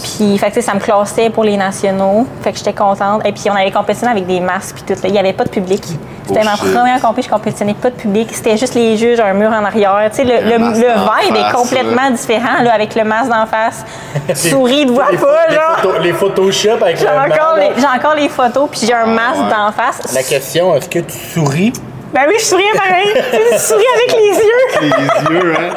Puis, 0.03 0.39
fait 0.39 0.61
ça 0.61 0.75
me 0.75 0.81
classait 0.81 1.31
pour 1.31 1.45
les 1.45 1.57
nationaux. 1.57 2.27
Fait 2.43 2.53
que 2.53 2.59
j'étais 2.59 2.73
contente. 2.73 3.27
Et 3.27 3.33
puis, 3.33 3.45
on 3.51 3.55
avait 3.55 3.71
compétitionné 3.71 4.13
avec 4.13 4.27
des 4.27 4.41
masques 4.41 4.77
puis 4.77 4.95
tout. 4.95 5.01
Il 5.05 5.13
n'y 5.13 5.19
avait 5.19 5.33
pas 5.33 5.45
de 5.45 5.51
public. 5.51 5.83
C'était 6.33 6.45
ma 6.45 6.57
première 6.57 7.01
compé, 7.01 7.23
je 7.23 7.29
compétitionnais 7.29 7.75
pas 7.75 7.91
de 7.91 7.97
public. 7.97 8.29
C'était 8.33 8.57
juste 8.57 8.75
les 8.75 8.97
juges, 8.97 9.21
un 9.21 9.33
mur 9.33 9.51
en 9.51 9.65
arrière. 9.65 9.99
Tu 10.11 10.17
sais, 10.17 10.25
le, 10.25 10.51
le, 10.51 10.59
masque 10.59 10.81
vibe 11.27 11.37
est 11.37 11.53
complètement 11.53 12.11
différent, 12.11 12.63
là, 12.63 12.73
avec 12.75 12.95
le 12.95 13.05
masque 13.05 13.31
d'en 13.31 13.47
face. 13.47 13.85
Souris, 14.35 14.87
de 14.87 14.93
voix 14.93 15.11
les, 15.11 15.17
pas, 15.19 15.47
les 15.49 15.55
genre. 15.55 15.77
photos- 15.81 16.01
les 16.03 16.13
Photoshop 16.13 16.83
avec 16.83 16.99
J'ai 16.99 17.09
encore, 17.09 17.59
encore 17.97 18.15
les 18.15 18.29
photos, 18.29 18.69
puis 18.71 18.81
j'ai 18.87 18.95
un 18.95 19.07
masque 19.07 19.43
ouais. 19.43 19.51
d'en 19.51 19.73
face. 19.73 20.01
La 20.15 20.23
question, 20.23 20.75
est-ce 20.77 20.89
que 20.89 21.01
tu 21.01 21.17
souris? 21.19 21.73
Ben 22.13 22.23
oui, 22.29 22.35
je 22.39 22.45
souris 22.45 22.65
pareil. 22.77 23.07
je 23.53 23.59
souris 23.59 23.85
avec 23.95 24.17
les 24.17 24.37
yeux. 24.37 24.93
Les 25.31 25.35
yeux, 25.35 25.55
hein? 25.59 25.75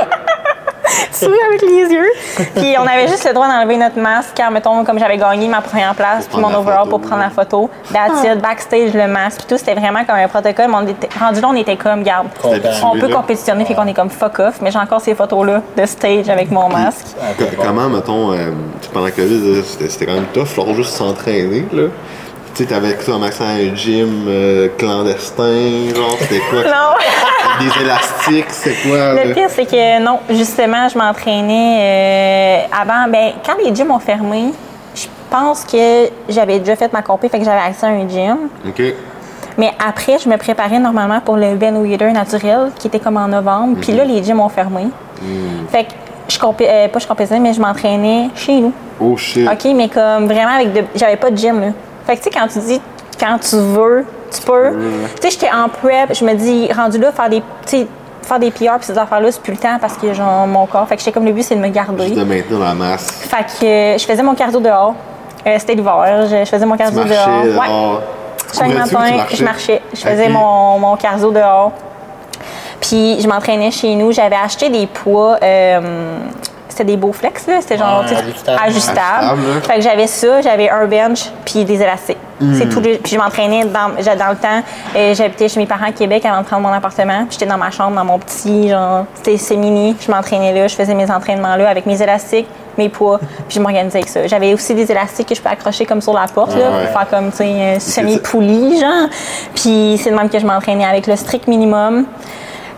Souris 1.12 1.40
avec 1.48 1.62
les 1.62 1.94
yeux. 1.94 2.10
Puis 2.56 2.76
on 2.78 2.86
avait 2.86 3.08
juste 3.08 3.26
le 3.28 3.34
droit 3.34 3.48
d'enlever 3.48 3.78
notre 3.78 4.00
masque 4.00 4.32
quand, 4.36 4.52
mettons, 4.52 4.84
comme 4.84 5.00
j'avais 5.00 5.18
gagné 5.18 5.48
ma 5.48 5.62
première 5.62 5.96
place, 5.96 6.28
puis 6.28 6.40
mon 6.40 6.54
overall 6.54 6.86
photo, 6.86 6.90
pour 6.90 7.02
prendre 7.02 7.22
ouais. 7.22 7.28
la 7.28 7.30
photo. 7.30 7.70
That's 7.92 8.24
it, 8.24 8.42
backstage, 8.42 8.94
le 8.94 9.08
masque, 9.08 9.40
puis 9.40 9.48
tout, 9.50 9.58
c'était 9.58 9.76
vraiment 9.76 10.04
comme 10.06 10.16
un 10.16 10.28
protocole. 10.28 10.68
Mais 10.70 10.76
on 10.76 10.88
était, 10.88 11.10
rendu 11.20 11.42
là, 11.42 11.48
on 11.50 11.56
était 11.56 11.78
comme, 11.78 12.04
garde, 12.04 12.28
on 12.44 13.00
peut 13.00 13.08
là. 13.08 13.16
compétitionner, 13.16 13.66
fait 13.66 13.76
qu'on 13.76 13.88
est 13.88 13.94
comme 13.94 14.10
fuck 14.10 14.40
off, 14.40 14.56
mais 14.62 14.72
j'ai 14.72 14.80
encore 14.80 15.02
ces 15.02 15.16
photos-là 15.16 15.62
de 15.76 15.86
stage 15.86 16.30
avec 16.30 16.52
mon 16.52 16.70
masque. 16.70 17.08
Comment, 17.62 17.90
mettons, 17.90 18.34
euh, 18.34 18.52
pendant 18.94 19.10
COVID, 19.10 19.56
là, 19.56 19.62
c'était 19.66 19.90
c'était 19.90 20.06
quand 20.06 20.14
même 20.14 20.28
tough, 20.34 20.56
genre 20.56 20.74
juste 20.76 20.96
s'entraîner, 20.96 21.66
là. 21.72 21.84
Tu 22.56 22.64
sais, 22.64 22.70
t'avais 22.70 22.94
commencé 22.96 23.44
à 23.44 23.48
un 23.48 23.76
gym 23.76 24.26
euh, 24.28 24.68
clandestin, 24.78 25.90
genre, 25.96 26.16
c'était 26.20 26.40
quoi? 26.50 26.64
Non! 26.66 27.60
Des 27.60 27.82
élastiques, 27.84 28.50
c'est 28.52 28.76
quoi? 28.88 29.14
Le 29.14 29.34
pire, 29.34 29.50
c'est 29.50 29.66
que 29.66 30.00
non, 30.04 30.20
justement, 30.30 30.88
je 30.88 30.98
m'entraînais 30.98 31.78
euh, 31.80 32.80
avant. 32.80 33.10
Ben, 33.12 33.34
quand 33.46 33.54
les 33.64 33.74
gyms 33.74 33.90
ont 33.92 34.00
fermé, 34.00 34.52
je 34.96 35.06
pense 35.32 35.64
que 35.66 36.10
j'avais 36.30 36.60
déjà 36.60 36.76
fait 36.76 36.92
ma 36.94 37.02
compé, 37.02 37.28
fait 37.30 37.40
que 37.40 37.46
j'avais 37.46 37.62
accès 37.62 37.88
à 37.88 37.90
un 37.90 38.08
gym. 38.08 38.38
OK. 38.68 38.82
Mais 39.58 39.72
après, 39.84 40.18
je 40.20 40.30
me 40.30 40.38
préparais 40.38 40.80
normalement 40.80 41.22
pour 41.22 41.38
le 41.38 41.56
Ben 41.56 41.76
Weeder 41.78 42.12
naturel, 42.12 42.72
qui 42.78 42.88
était 42.88 43.00
comme 43.00 43.18
en 43.18 43.28
novembre. 43.28 43.78
Puis 43.82 43.94
là, 43.94 44.04
les 44.04 44.24
gyms 44.24 44.40
ont 44.40 44.50
fermé. 44.50 44.88
Fait 45.72 45.86
que 45.86 45.90
je 46.28 46.38
compé- 46.40 46.68
euh, 46.68 46.88
pas 46.88 47.00
je 47.00 47.08
compétitionnais, 47.08 47.50
mais 47.50 47.54
je 47.54 47.62
m'entraînais 47.62 48.30
chez 48.36 48.60
nous. 48.60 48.74
Oh 49.00 49.16
shit. 49.18 49.48
OK, 49.48 49.72
mais 49.76 49.90
comme 49.90 50.26
vraiment 50.28 50.56
avec 50.56 50.72
de. 50.74 50.82
J'avais 50.96 51.18
pas 51.18 51.30
de 51.32 51.38
gym, 51.38 51.60
là. 51.60 51.68
Fait 52.06 52.18
que 52.18 52.24
tu 52.24 52.24
sais, 52.26 52.30
quand 52.32 52.48
tu 52.48 52.60
dis 52.60 52.82
quand 53.20 53.38
tu 53.40 53.56
veux, 53.58 54.06
tu 54.34 54.42
peux. 54.42 54.72
Tu 55.16 55.22
sais, 55.22 55.30
j'étais 55.32 55.52
en 55.54 55.70
prep, 55.70 56.14
je 56.14 56.26
me 56.26 56.34
dis, 56.34 56.70
rendu 56.74 56.98
là, 56.98 57.12
faire 57.12 57.30
des. 57.30 57.44
Faire 58.24 58.40
des 58.40 58.52
PR 58.52 58.80
pis 58.80 58.86
ces 58.86 58.98
affaires-là, 58.98 59.32
c'est 59.34 59.42
plus 59.42 59.52
le 59.52 59.58
temps 59.58 59.78
parce 59.82 59.98
que 59.98 60.14
genre 60.14 60.48
mon 60.48 60.66
corps. 60.66 60.88
Fait 60.88 60.96
que 60.96 61.02
j'étais 61.02 61.12
comme 61.12 61.26
le 61.26 61.34
but, 61.34 61.44
c'est 61.44 61.56
de 61.56 61.60
me 61.60 61.68
garder. 61.68 62.06
Juste 62.08 62.20
de 62.20 62.24
maintenir 62.24 62.58
la 62.60 62.74
masse. 62.74 63.06
Fait 63.12 63.44
que 63.60 63.66
euh, 63.66 63.98
je 63.98 64.06
faisais 64.06 64.24
mon 64.24 64.34
cardio 64.34 64.62
dehors. 64.62 64.96
Euh, 65.46 65.56
C'était 65.60 65.76
l'hiver, 65.76 66.26
je, 66.30 66.38
je 66.46 66.50
faisais 66.50 66.66
mon 66.66 66.78
cardio 66.78 67.04
dehors. 67.04 67.44
Ouais. 67.44 68.00
Chaque 68.58 68.74
matin, 68.74 69.26
je 69.30 69.44
marchais? 69.44 69.82
Je 69.94 70.00
faisais 70.00 70.30
mon, 70.30 70.80
mon 70.80 70.96
cardio 70.96 71.32
dehors. 71.32 71.74
Puis 72.80 73.20
je 73.22 73.28
m'entraînais 73.28 73.72
chez 73.72 73.94
nous. 73.96 74.14
J'avais 74.14 74.38
acheté 74.38 74.70
des 74.70 74.88
poids. 74.88 75.38
euh, 75.44 76.18
c'était 76.74 76.84
des 76.86 76.98
beaux 76.98 77.14
flex, 77.14 77.48
là. 77.48 77.56
C'était 77.62 77.78
genre 77.78 78.04
Ouais, 78.04 78.16
ajustable. 78.18 78.60
ajustable. 78.66 79.42
Fait 79.64 79.76
que 79.76 79.82
j'avais 79.82 80.08
ça, 80.08 80.42
j'avais 80.42 80.70
un 80.70 80.86
bench, 80.86 81.30
puis 81.46 81.64
des 81.64 81.82
élastiques. 81.82 82.18
Hmm. 82.42 82.56
C'est 82.58 82.68
tout. 82.68 82.80
le- 82.82 82.98
Puis 82.98 83.14
je 83.14 83.18
m'entraînais 83.18 83.64
dans, 83.66 83.90
dans 83.90 84.30
le 84.32 84.36
temps. 84.36 84.64
euh, 84.96 85.14
J'habitais 85.14 85.48
chez 85.48 85.60
mes 85.60 85.68
parents 85.68 85.86
à 85.86 85.92
Québec 85.92 86.26
avant 86.26 86.42
de 86.42 86.46
prendre 86.46 86.64
mon 86.64 86.74
appartement. 86.74 87.26
Puis 87.26 87.34
j'étais 87.40 87.46
dans 87.46 87.58
ma 87.58 87.70
chambre, 87.72 87.96
dans 87.96 88.04
mon 88.04 88.18
petit, 88.20 88.70
genre, 88.70 89.06
c'était 89.16 89.38
c'est 89.38 89.56
mini. 89.56 89.96
Je 90.06 90.12
m'entraînais 90.12 90.52
là, 90.52 90.68
je 90.68 90.76
faisais 90.76 90.96
mes 90.96 91.10
entraînements 91.12 91.56
là 91.56 91.70
avec 91.70 91.86
mes 91.86 92.02
élastiques, 92.02 92.48
mes 92.78 92.90
poids, 92.90 93.20
puis 93.20 93.56
je 93.56 93.60
m'organisais 93.62 94.00
avec 94.00 94.10
ça. 94.10 94.26
J'avais 94.26 94.54
aussi 94.54 94.74
des 94.74 94.92
élastiques 94.92 95.30
que 95.30 95.36
je 95.36 95.42
peux 95.42 95.50
accrocher 95.50 95.86
comme 95.86 96.02
sur 96.02 96.14
la 96.14 96.26
porte, 96.34 96.56
là, 96.58 96.72
Ouais. 96.72 96.86
pour 96.86 97.00
faire 97.00 97.10
comme, 97.10 97.30
tu 97.32 97.38
sais, 97.38 97.80
semi-poulie, 97.80 98.80
genre. 98.80 99.08
Puis 99.56 100.00
c'est 100.04 100.10
de 100.10 100.16
même 100.16 100.30
que 100.30 100.40
je 100.40 100.46
m'entraînais 100.46 100.86
avec 100.86 101.06
le 101.08 101.16
strict 101.16 101.48
minimum. 101.48 102.06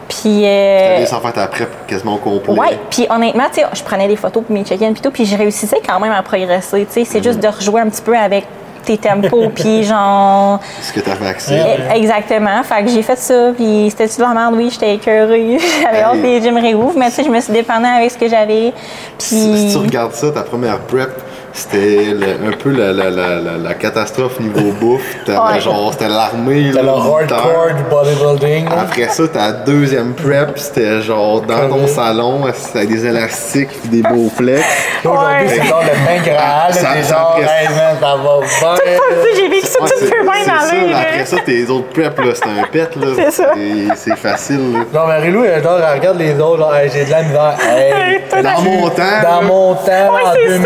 Puis. 0.07 0.43
euh, 0.45 0.93
T'allais 0.95 1.05
sans 1.05 1.19
faire 1.19 1.33
ta 1.33 1.47
prep 1.47 1.69
quasiment 1.87 2.15
au 2.15 2.17
complet. 2.17 2.53
Ouais, 2.59 2.79
puis 2.89 3.07
honnêtement, 3.09 3.45
tu 3.53 3.61
sais, 3.61 3.67
je 3.73 3.83
prenais 3.83 4.07
des 4.07 4.15
photos 4.15 4.43
pour 4.43 4.55
mes 4.55 4.63
check-ins 4.63 4.93
puis 4.93 5.01
tout, 5.01 5.11
puis 5.11 5.25
je 5.25 5.35
réussissais 5.37 5.81
quand 5.87 5.99
même 5.99 6.11
à 6.11 6.21
progresser, 6.21 6.85
tu 6.85 6.93
sais, 6.93 7.05
c'est 7.05 7.23
juste 7.23 7.39
de 7.39 7.47
rejouer 7.47 7.81
un 7.81 7.89
petit 7.89 8.01
peu 8.01 8.15
avec 8.17 8.45
tes 8.85 8.97
tempos, 8.99 9.49
puis 9.55 9.83
genre... 9.83 10.59
Ce 10.79 10.93
que 10.93 10.99
t'avais 10.99 11.25
accès. 11.25 11.59
Eh, 11.91 11.97
Exactement, 11.97 12.61
fait 12.63 12.83
que 12.83 12.89
j'ai 12.91 13.01
fait 13.01 13.15
ça, 13.17 13.51
puis 13.57 13.87
c'était-tu 13.89 14.17
de 14.17 14.21
la 14.21 14.33
merde? 14.35 14.53
Oui, 14.55 14.69
j'étais 14.71 14.93
écœurée, 14.93 15.57
j'avais 15.81 16.01
hâte 16.03 16.21
que 16.21 16.25
les 16.27 16.39
gyms 16.39 16.57
réouvrent, 16.59 16.93
mais 16.95 17.07
tu 17.09 17.15
sais, 17.15 17.23
je 17.23 17.29
me 17.31 17.39
suis 17.41 17.51
dépendant 17.51 17.95
avec 17.97 18.11
ce 18.11 18.17
que 18.19 18.29
j'avais, 18.29 18.73
Si, 19.17 19.35
si 19.69 19.73
tu 19.73 19.79
puis... 19.79 19.87
regardes 19.87 20.13
ça, 20.13 20.29
ta 20.29 20.41
première 20.43 20.77
prep, 20.81 21.09
c'était 21.55 22.07
un 22.45 22.51
peu 22.51 22.69
la, 22.71 22.91
la, 22.91 23.09
la, 23.09 23.35
la, 23.39 23.57
la 23.57 23.73
catastrophe 23.73 24.39
niveau 24.41 24.71
bouffe. 24.73 25.01
T'avais 25.25 25.61
genre, 25.61 25.91
c'était 25.93 26.09
l'armée. 26.09 26.71
T'as 26.73 26.81
le 26.81 26.87
là, 26.87 26.91
hardcore 26.93 27.67
du 27.77 27.83
bodybuilding. 27.89 28.67
Après 28.67 29.07
ça, 29.09 29.27
ta 29.29 29.51
deuxième 29.53 30.13
prep, 30.13 30.57
c'était 30.57 31.01
genre 31.01 31.41
dans 31.41 31.69
ton 31.69 31.87
salon, 31.87 32.41
avec 32.45 32.89
des 32.89 33.05
élastiques 33.05 33.69
puis 33.81 33.89
des 33.89 34.01
beaux 34.01 34.29
flex. 34.35 34.61
Là, 35.03 35.11
Aujourd'hui, 35.11 35.35
Ouais. 35.35 35.47
c'est 35.61 35.67
genre 35.67 35.81
le 35.81 35.89
pain 36.05 36.23
graal. 36.31 36.73
Ça- 36.73 36.89
C'est 36.95 37.09
genre, 37.13 37.39
hey 37.39 37.67
man, 37.69 37.95
ça 38.01 38.15
va 38.15 38.75
bien. 38.83 38.97
J'ai 39.35 39.47
vécu 39.49 39.67
ça 39.67 39.79
tout 39.79 40.05
peu 40.09 40.25
là. 40.25 40.91
là. 40.91 40.99
Après 40.99 41.25
ça, 41.25 41.37
tes 41.45 41.69
autres 41.69 41.87
preps, 41.89 42.17
là, 42.19 42.33
c'est 42.33 42.43
un 42.45 42.67
pet. 42.71 42.95
là. 42.95 43.07
C'est 43.15 43.31
ça. 43.31 43.51
C'est- 43.95 44.15
facile. 44.15 44.73
là. 44.73 44.79
Non, 44.93 45.07
mais 45.07 45.17
Rilou, 45.19 45.43
elle, 45.45 45.61
genre, 45.63 45.77
elle 45.79 45.99
regarde 45.99 46.17
les 46.19 46.39
autres, 46.39 46.67
j'ai 46.93 47.05
de 47.05 47.11
la 47.11 47.23
misère. 47.23 47.55
Dans 48.43 48.61
mon 48.61 48.89
temps, 48.89 48.95
dans 49.23 49.29
là, 49.29 49.41
mon 49.41 49.73
temps, 49.75 49.85
Ouais, 49.85 50.21
en 50.25 50.33
c'est 50.33 50.59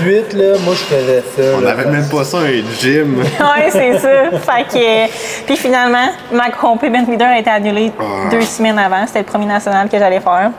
ça. 0.00 0.04
2018, 0.04 0.32
là, 0.34 0.56
moi, 0.64 0.74
je 0.74 0.84
faisais 0.94 1.24
ça. 1.36 1.42
on 1.56 1.60
n'avait 1.60 1.86
même 1.90 2.08
pas 2.08 2.24
ça, 2.24 2.38
un 2.38 2.62
gym. 2.80 3.18
Ouais, 3.40 3.70
c'est 3.70 3.98
ça. 3.98 4.08
Fait 4.38 4.64
que, 4.64 5.44
puis 5.46 5.56
finalement, 5.56 6.08
ma 6.32 6.50
compé 6.50 6.88
Ben 6.90 7.04
Leader 7.06 7.28
a 7.28 7.38
été 7.38 7.50
annulée 7.50 7.92
Ah. 7.98 8.28
deux 8.30 8.42
semaines 8.42 8.78
avant. 8.78 9.06
C'était 9.06 9.20
le 9.20 9.24
premier 9.26 9.46
national 9.46 9.88
que 9.88 9.98
j'allais 9.98 10.20
faire. 10.20 10.50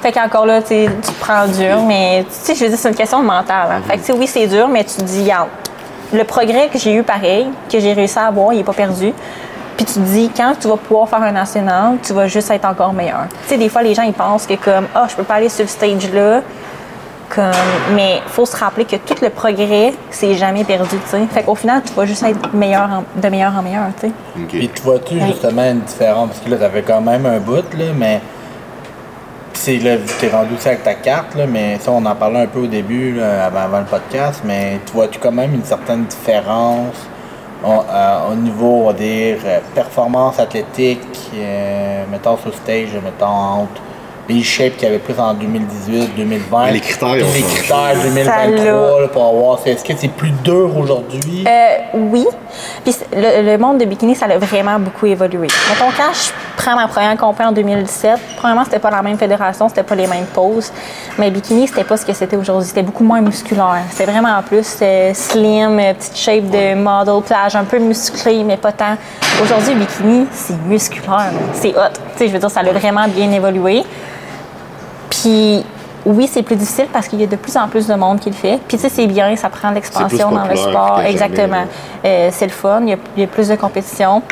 Fait 0.00 0.12
qu'encore 0.12 0.46
là, 0.46 0.60
tu 0.62 0.68
sais, 0.68 0.88
tu 1.02 1.12
te 1.12 1.20
prends 1.20 1.46
dur, 1.48 1.82
mais 1.86 2.24
tu 2.28 2.28
sais, 2.30 2.54
je 2.54 2.62
veux 2.64 2.68
dire, 2.70 2.78
c'est 2.78 2.88
une 2.88 2.94
question 2.94 3.20
de 3.20 3.26
mental. 3.26 3.66
hein. 3.70 3.80
Fait 3.86 3.94
que, 3.94 3.98
tu 4.00 4.04
sais, 4.06 4.12
oui, 4.12 4.26
c'est 4.28 4.46
dur, 4.46 4.68
mais 4.68 4.84
tu 4.84 4.94
te 4.96 5.02
dis, 5.02 5.28
le 6.12 6.24
progrès 6.24 6.68
que 6.72 6.78
j'ai 6.78 6.94
eu 6.94 7.02
pareil, 7.02 7.48
que 7.70 7.80
j'ai 7.80 7.92
réussi 7.92 8.18
à 8.18 8.26
avoir, 8.26 8.52
il 8.52 8.58
n'est 8.58 8.64
pas 8.64 8.72
perdu. 8.72 9.12
Puis 9.76 9.84
tu 9.86 9.94
te 9.94 9.98
dis, 9.98 10.30
quand 10.36 10.54
tu 10.60 10.68
vas 10.68 10.76
pouvoir 10.76 11.08
faire 11.08 11.22
un 11.22 11.32
national, 11.32 11.96
tu 12.02 12.12
vas 12.12 12.26
juste 12.28 12.50
être 12.50 12.64
encore 12.64 12.92
meilleur. 12.92 13.26
Tu 13.42 13.48
sais, 13.50 13.56
des 13.56 13.68
fois, 13.68 13.82
les 13.82 13.94
gens, 13.94 14.02
ils 14.02 14.12
pensent 14.12 14.46
que 14.46 14.54
comme, 14.54 14.86
ah, 14.94 15.06
je 15.08 15.14
peux 15.16 15.22
pas 15.24 15.34
aller 15.34 15.48
sur 15.48 15.64
le 15.64 15.68
stage 15.68 16.10
là. 16.12 16.40
Comme, 17.34 17.50
mais 17.94 18.20
faut 18.26 18.46
se 18.46 18.56
rappeler 18.56 18.84
que 18.86 18.96
tout 18.96 19.16
le 19.20 19.28
progrès, 19.28 19.92
c'est 20.10 20.34
jamais 20.34 20.64
perdu, 20.64 20.96
tu 20.96 21.08
sais. 21.10 21.26
Fait 21.30 21.42
qu'au 21.42 21.54
final, 21.54 21.82
tu 21.86 21.92
vas 21.92 22.06
juste 22.06 22.22
être 22.22 22.54
meilleur 22.54 22.88
en- 22.90 23.20
de 23.20 23.28
meilleur 23.28 23.54
en 23.54 23.62
meilleur, 23.62 23.84
tu 24.00 24.06
sais. 24.08 24.12
Puis 24.48 24.68
tu 24.74 24.82
vois-tu 24.82 25.20
justement 25.26 25.62
une 25.70 25.80
différence? 25.80 26.28
Parce 26.28 26.40
que 26.40 26.50
là, 26.50 26.56
t'avais 26.56 26.82
quand 26.82 27.00
même 27.02 27.26
un 27.26 27.38
bout, 27.38 27.64
là, 27.76 27.84
mais. 27.96 28.20
C'est 29.52 29.78
là, 29.78 29.96
t'es 30.20 30.28
rendu 30.28 30.54
aussi 30.54 30.68
avec 30.68 30.84
ta 30.84 30.94
carte, 30.94 31.34
là, 31.34 31.44
mais 31.46 31.78
ça, 31.80 31.90
on 31.90 32.04
en 32.06 32.14
parlait 32.14 32.42
un 32.42 32.46
peu 32.46 32.60
au 32.60 32.66
début, 32.68 33.12
là, 33.14 33.46
avant, 33.46 33.60
avant 33.60 33.78
le 33.80 33.86
podcast, 33.86 34.40
mais 34.44 34.78
tu 34.86 34.92
vois-tu 34.92 35.18
quand 35.18 35.32
même 35.32 35.52
une 35.52 35.64
certaine 35.64 36.04
différence 36.04 36.94
au, 37.64 37.68
euh, 37.90 38.18
au 38.30 38.34
niveau, 38.36 38.82
on 38.84 38.86
va 38.86 38.92
dire, 38.92 39.38
euh, 39.44 39.58
performance 39.74 40.38
athlétique, 40.38 41.00
euh, 41.34 42.04
mettons 42.10 42.36
sur 42.36 42.54
stage, 42.54 42.90
mettons 43.04 43.26
entre 43.26 43.80
les 44.28 44.42
shapes 44.42 44.76
qu'il 44.76 44.84
y 44.84 44.90
avait 44.90 44.98
plus 44.98 45.18
en 45.18 45.32
2018, 45.34 46.14
2020. 46.16 46.64
Mais 46.66 46.72
les 46.72 46.80
critères, 46.80 47.08
puis 47.14 47.22
les 47.34 47.42
critères 47.42 47.94
Ça 47.96 48.02
2023 48.02 48.64
l'a- 48.64 49.00
là, 49.02 49.08
pour 49.08 49.26
avoir. 49.26 49.58
Est-ce 49.66 49.82
que 49.84 49.92
c'est 49.96 50.08
plus 50.08 50.30
dur 50.44 50.70
aujourd'hui? 50.76 51.44
Euh, 51.46 51.76
oui. 51.94 52.26
Puis 52.84 52.94
le, 53.16 53.52
le 53.52 53.58
monde 53.58 53.78
de 53.78 53.84
bikini, 53.86 54.14
ça 54.14 54.26
a 54.26 54.36
vraiment 54.38 54.78
beaucoup 54.78 55.06
évolué. 55.06 55.46
Mettons, 55.70 55.90
quand 55.96 56.12
je 56.12 56.30
prends 56.62 56.74
ma 56.76 56.88
première 56.88 57.16
compé 57.16 57.42
en 57.44 57.52
2017, 57.52 58.18
premièrement, 58.36 58.64
c'était 58.64 58.78
pas 58.78 58.90
la 58.90 59.00
même 59.02 59.16
fédération, 59.16 59.68
c'était 59.68 59.82
pas 59.82 59.94
les 59.94 60.06
mêmes 60.06 60.26
poses. 60.34 60.72
Mais 61.18 61.30
bikini, 61.30 61.66
c'était 61.66 61.84
pas 61.84 61.96
ce 61.96 62.04
que 62.04 62.12
c'était 62.12 62.36
aujourd'hui. 62.36 62.68
C'était 62.68 62.82
beaucoup 62.82 63.04
moins 63.04 63.20
musculaire. 63.20 63.82
C'était 63.90 64.10
vraiment 64.10 64.42
plus 64.42 64.76
euh, 64.82 65.12
slim, 65.14 65.78
euh, 65.78 65.94
petite 65.94 66.16
shape 66.16 66.50
de 66.50 66.74
model, 66.74 67.22
plage, 67.24 67.56
un 67.56 67.64
peu 67.64 67.78
musclé, 67.78 68.44
mais 68.44 68.56
pas 68.58 68.72
tant. 68.72 68.96
Aujourd'hui, 69.42 69.74
bikini, 69.74 70.26
c'est 70.32 70.56
musculaire. 70.66 71.30
C'est 71.54 71.70
hot. 71.70 71.92
Tu 72.12 72.18
sais, 72.18 72.28
je 72.28 72.32
veux 72.34 72.38
dire, 72.38 72.50
ça 72.50 72.60
a 72.60 72.72
vraiment 72.72 73.06
bien 73.08 73.30
évolué. 73.32 73.82
Puis 75.20 75.64
oui, 76.04 76.28
c'est 76.30 76.42
plus 76.42 76.56
difficile 76.56 76.86
parce 76.92 77.08
qu'il 77.08 77.20
y 77.20 77.24
a 77.24 77.26
de 77.26 77.36
plus 77.36 77.56
en 77.56 77.68
plus 77.68 77.86
de 77.86 77.94
monde 77.94 78.20
qui 78.20 78.30
le 78.30 78.34
fait. 78.34 78.58
Puis 78.68 78.76
tu 78.76 78.82
sais, 78.82 78.88
c'est 78.88 79.06
bien, 79.06 79.34
ça 79.36 79.48
prend 79.48 79.70
l'expansion 79.70 80.30
dans 80.30 80.44
le 80.46 80.56
sport. 80.56 81.00
Exactement. 81.00 81.56
là. 81.56 81.66
Euh, 82.04 82.28
c'est 82.32 82.46
le 82.46 82.52
fun, 82.52 82.80
il 82.82 82.90
y, 82.90 82.92
a, 82.92 82.96
il 83.16 83.20
y 83.20 83.24
a 83.24 83.26
plus 83.26 83.48
de 83.48 83.56
compétition. 83.56 84.22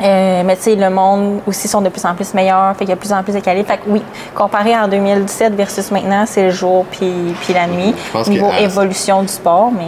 Euh, 0.00 0.42
mais 0.44 0.56
tu 0.56 0.62
sais, 0.62 0.74
le 0.76 0.90
monde 0.90 1.40
aussi 1.46 1.66
sont 1.66 1.80
de 1.80 1.88
plus 1.88 2.04
en 2.04 2.14
plus 2.14 2.32
meilleurs, 2.32 2.72
fait 2.76 2.80
qu'il 2.84 2.90
y 2.90 2.92
a 2.92 2.94
de 2.94 3.00
plus 3.00 3.12
en 3.12 3.22
plus 3.24 3.34
de 3.34 3.40
qualité. 3.40 3.66
Fait 3.72 3.78
que 3.78 3.82
oui, 3.88 4.02
comparé 4.34 4.76
en 4.76 4.86
2017 4.86 5.54
versus 5.54 5.90
maintenant, 5.90 6.24
c'est 6.26 6.44
le 6.44 6.50
jour 6.50 6.84
puis, 6.90 7.34
puis 7.40 7.52
la 7.52 7.66
nuit. 7.66 7.92
Je 8.06 8.12
pense 8.12 8.28
Niveau 8.28 8.48
que 8.48 8.62
évolution 8.62 9.22
du 9.22 9.28
sport, 9.28 9.70
mais 9.76 9.84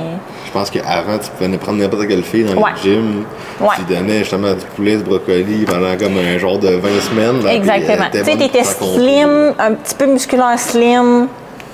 Je 0.46 0.50
pense 0.50 0.68
qu'avant, 0.70 1.16
tu 1.18 1.30
pouvais 1.30 1.56
prendre 1.58 1.78
n'importe 1.78 2.08
quelle 2.08 2.24
fille 2.24 2.42
dans 2.44 2.60
Ouais. 2.60 2.70
les 2.82 2.90
gyms. 2.90 3.24
Ouais. 3.60 3.68
Tu 3.76 3.82
donnais 3.94 4.18
justement 4.20 4.52
du 4.52 4.64
poulet, 4.74 4.96
du 4.96 5.04
brocoli 5.04 5.64
pendant 5.64 5.96
comme 5.96 6.16
un 6.18 6.38
genre 6.38 6.58
de 6.58 6.70
20 6.70 6.88
semaines. 7.00 7.44
là, 7.44 7.54
Exactement. 7.54 8.06
Tu 8.10 8.24
sais, 8.24 8.36
t'étais 8.36 8.64
slim, 8.64 9.54
un 9.58 9.74
petit 9.74 9.94
peu 9.94 10.06
musculaire 10.06 10.58
slim. 10.58 11.28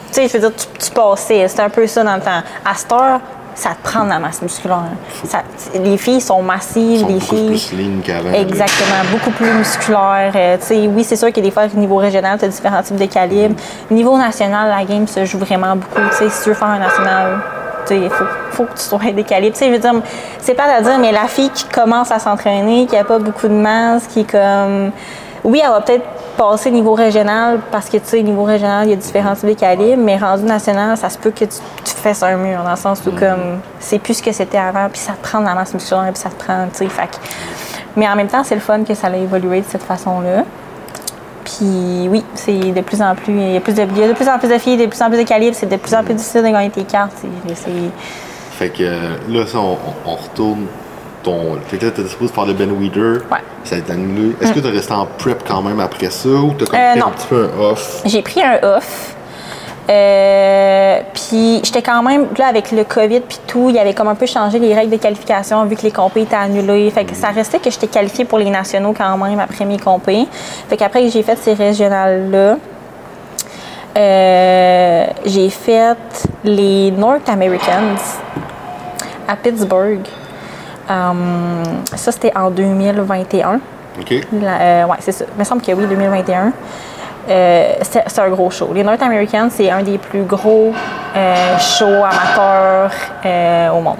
Tu 0.08 0.14
sais, 0.22 0.28
je 0.28 0.32
veux 0.34 0.38
dire, 0.40 0.52
tu, 0.56 0.66
tu 0.86 0.90
passais. 0.92 1.48
C'était 1.48 1.62
un 1.62 1.70
peu 1.70 1.86
ça 1.86 2.04
dans 2.04 2.14
le 2.16 2.20
temps. 2.20 2.42
À 2.64 2.74
cette 2.74 2.92
heure, 2.92 3.20
ça 3.56 3.70
te 3.70 3.82
prend 3.88 4.04
de 4.04 4.10
la 4.10 4.18
masse 4.18 4.40
musculaire. 4.42 4.82
Ça- 5.24 5.42
les 5.82 5.96
filles 5.96 6.20
sont 6.20 6.42
massives, 6.42 7.00
sont 7.00 7.06
les 7.08 7.14
beaucoup 7.14 7.34
filles. 7.36 7.66
plus 7.68 7.72
lean 7.78 8.00
qu'avant. 8.04 8.30
là. 8.30 8.38
Exactement, 8.38 9.10
beaucoup 9.10 9.30
plus 9.30 9.50
musculaire. 9.50 10.32
Euh, 10.36 10.56
oui, 10.94 11.02
c'est 11.02 11.16
sûr 11.16 11.32
que 11.32 11.40
des 11.40 11.50
fois, 11.50 11.64
au 11.74 11.78
niveau 11.78 11.96
régional, 11.96 12.38
tu 12.38 12.44
as 12.44 12.48
différents 12.48 12.82
types 12.82 12.96
de 12.96 13.06
calibres. 13.06 13.56
Au 13.90 13.94
niveau 13.94 14.16
national, 14.16 14.68
la 14.68 14.84
game 14.84 15.08
se 15.08 15.24
joue 15.24 15.38
vraiment 15.38 15.74
beaucoup. 15.74 16.00
Tu 16.10 16.16
sais, 16.16 16.28
si 16.30 16.42
tu 16.44 16.48
veux 16.50 16.54
faire 16.54 16.68
un 16.68 16.78
national, 16.78 17.38
il 17.90 18.10
faut, 18.10 18.24
faut 18.50 18.64
que 18.64 18.74
tu 18.76 18.82
sois 18.82 19.12
des 19.12 19.24
calibres. 19.24 19.56
Je 19.58 19.64
veux 19.70 19.78
dire, 19.78 19.94
c'est 20.40 20.54
pas 20.54 20.64
à 20.64 20.82
dire, 20.82 20.98
mais 20.98 21.10
la 21.12 21.26
fille 21.26 21.50
qui 21.50 21.64
commence 21.64 22.10
à 22.12 22.18
s'entraîner, 22.18 22.86
qui 22.86 22.96
a 22.96 23.04
pas 23.04 23.18
beaucoup 23.18 23.48
de 23.48 23.54
masse, 23.54 24.06
qui 24.06 24.20
est 24.20 24.30
comme. 24.30 24.92
Oui, 25.44 25.62
elle 25.64 25.70
va 25.70 25.80
peut-être 25.80 26.04
passer 26.36 26.70
niveau 26.70 26.94
régional 26.94 27.60
parce 27.70 27.88
que, 27.88 27.96
tu 27.96 28.06
sais, 28.06 28.22
niveau 28.22 28.44
régional, 28.44 28.86
il 28.86 28.90
y 28.90 28.92
a 28.92 28.96
différents 28.96 29.34
types 29.34 29.48
de 29.48 29.54
calibres, 29.54 30.02
mais 30.02 30.16
rendu 30.18 30.44
national, 30.44 30.96
ça 30.96 31.08
se 31.10 31.18
peut 31.18 31.30
que 31.30 31.44
tu, 31.44 31.56
tu 31.84 31.92
fasses 31.94 32.22
un 32.22 32.36
mur, 32.36 32.62
dans 32.62 32.70
le 32.70 32.76
sens 32.76 33.00
où, 33.06 33.10
comme, 33.10 33.58
c'est 33.80 33.98
plus 33.98 34.14
ce 34.14 34.22
que 34.22 34.32
c'était 34.32 34.58
avant, 34.58 34.88
puis 34.90 35.00
ça 35.00 35.12
te 35.12 35.22
prend 35.26 35.40
de 35.40 35.46
la 35.46 35.54
masse 35.54 35.72
musculaire, 35.74 36.04
puis 36.12 36.20
ça 36.22 36.28
te 36.30 36.42
prend, 36.44 36.66
tu 36.72 36.78
sais, 36.78 36.88
fait 36.88 37.06
que- 37.06 37.16
Mais 37.96 38.06
en 38.08 38.14
même 38.16 38.28
temps, 38.28 38.44
c'est 38.44 38.54
le 38.54 38.60
fun 38.60 38.84
que 38.84 38.94
ça 38.94 39.06
a 39.06 39.16
évolué 39.16 39.60
de 39.62 39.66
cette 39.66 39.82
façon-là. 39.82 40.44
Puis 41.44 42.08
oui, 42.10 42.24
c'est 42.34 42.52
de 42.72 42.80
plus 42.80 43.00
en 43.00 43.14
plus, 43.14 43.32
il 43.32 43.52
y 43.52 43.56
a, 43.56 43.60
plus 43.60 43.72
de, 43.74 43.82
il 43.82 43.98
y 43.98 44.02
a 44.02 44.08
de 44.08 44.12
plus 44.12 44.28
en 44.28 44.38
plus 44.38 44.48
de 44.48 44.58
filles, 44.58 44.76
de 44.76 44.86
plus 44.86 45.00
en 45.00 45.08
plus 45.08 45.18
de 45.18 45.22
calibres, 45.22 45.56
c'est 45.58 45.68
de 45.68 45.76
plus 45.76 45.94
en 45.94 46.02
plus 46.02 46.14
difficile 46.14 46.42
de 46.42 46.48
gagner 46.48 46.70
tes 46.70 46.82
cartes. 46.84 47.12
c'est- 47.20 47.54
c'est- 47.54 47.70
Fait 48.58 48.70
que 48.70 48.82
là, 48.82 49.46
ça, 49.46 49.58
on, 49.58 49.76
on 50.06 50.14
retourne 50.16 50.66
ton. 51.26 51.58
Fait 51.68 51.76
que 51.76 51.84
là, 51.86 51.90
t'étais 51.92 52.08
supposé 52.08 52.32
faire 52.32 52.46
le 52.46 52.52
Ben 52.54 52.70
Weeder. 52.72 53.22
Ouais. 53.30 53.38
Ça 53.64 53.74
a 53.74 53.78
été 53.78 53.92
annulé. 53.92 54.34
Est-ce 54.40 54.52
que 54.52 54.60
t'es 54.60 54.70
resté 54.70 54.92
en 54.94 55.06
prep 55.06 55.42
quand 55.46 55.60
même 55.60 55.80
après 55.80 56.08
ça 56.10 56.28
ou 56.28 56.54
t'as 56.58 56.66
comme 56.66 56.78
Euh, 56.78 56.90
pris 56.92 57.00
non. 57.00 57.06
un 57.06 57.10
petit 57.10 57.26
peu 57.26 57.48
un 57.56 57.60
off? 57.62 58.02
J'ai 58.06 58.22
pris 58.22 58.42
un 58.42 58.58
off. 58.62 59.12
Euh, 59.88 60.98
puis 61.14 61.60
j'étais 61.62 61.82
quand 61.82 62.02
même 62.02 62.26
là 62.36 62.46
avec 62.48 62.72
le 62.72 62.82
COVID 62.82 63.20
puis 63.20 63.38
tout, 63.46 63.66
il 63.70 63.76
y 63.76 63.78
avait 63.78 63.94
comme 63.94 64.08
un 64.08 64.16
peu 64.16 64.26
changé 64.26 64.58
les 64.58 64.74
règles 64.74 64.90
de 64.90 64.96
qualification 64.96 65.64
vu 65.64 65.76
que 65.76 65.82
les 65.82 65.92
compés 65.92 66.22
étaient 66.22 66.34
annulés. 66.34 66.90
Fait 66.90 67.04
que 67.04 67.14
ça 67.14 67.28
restait 67.28 67.58
que 67.60 67.70
j'étais 67.70 67.86
qualifiée 67.86 68.24
pour 68.24 68.38
les 68.38 68.50
nationaux 68.50 68.94
quand 68.96 69.16
même 69.18 69.38
après 69.38 69.64
mes 69.64 69.78
compés. 69.78 70.26
Fait 70.68 70.76
qu'après 70.76 71.08
j'ai 71.08 71.22
fait 71.22 71.36
ces 71.36 71.54
régionales 71.54 72.30
là. 72.30 72.56
Euh, 73.96 75.06
j'ai 75.24 75.50
fait 75.50 75.96
les 76.44 76.90
North 76.90 77.28
Americans 77.28 77.96
à 79.28 79.36
Pittsburgh. 79.36 80.00
Euh, 80.90 81.12
ça, 81.94 82.12
c'était 82.12 82.36
en 82.36 82.50
2021. 82.50 83.60
OK. 84.00 84.12
Euh, 84.12 84.84
ouais, 84.84 84.96
c'est 85.00 85.12
ça. 85.12 85.24
Il 85.34 85.38
me 85.38 85.44
semble 85.44 85.62
que 85.62 85.72
oui, 85.72 85.86
2021. 85.86 86.52
Euh, 87.28 87.72
c'est 87.82 88.18
un 88.20 88.28
gros 88.28 88.50
show. 88.50 88.70
Les 88.72 88.84
North 88.84 89.02
Americans, 89.02 89.48
c'est 89.50 89.70
un 89.70 89.82
des 89.82 89.98
plus 89.98 90.22
gros 90.22 90.72
euh, 91.16 91.58
shows 91.58 92.04
amateurs 92.04 92.92
au 93.74 93.80
monde. 93.80 93.96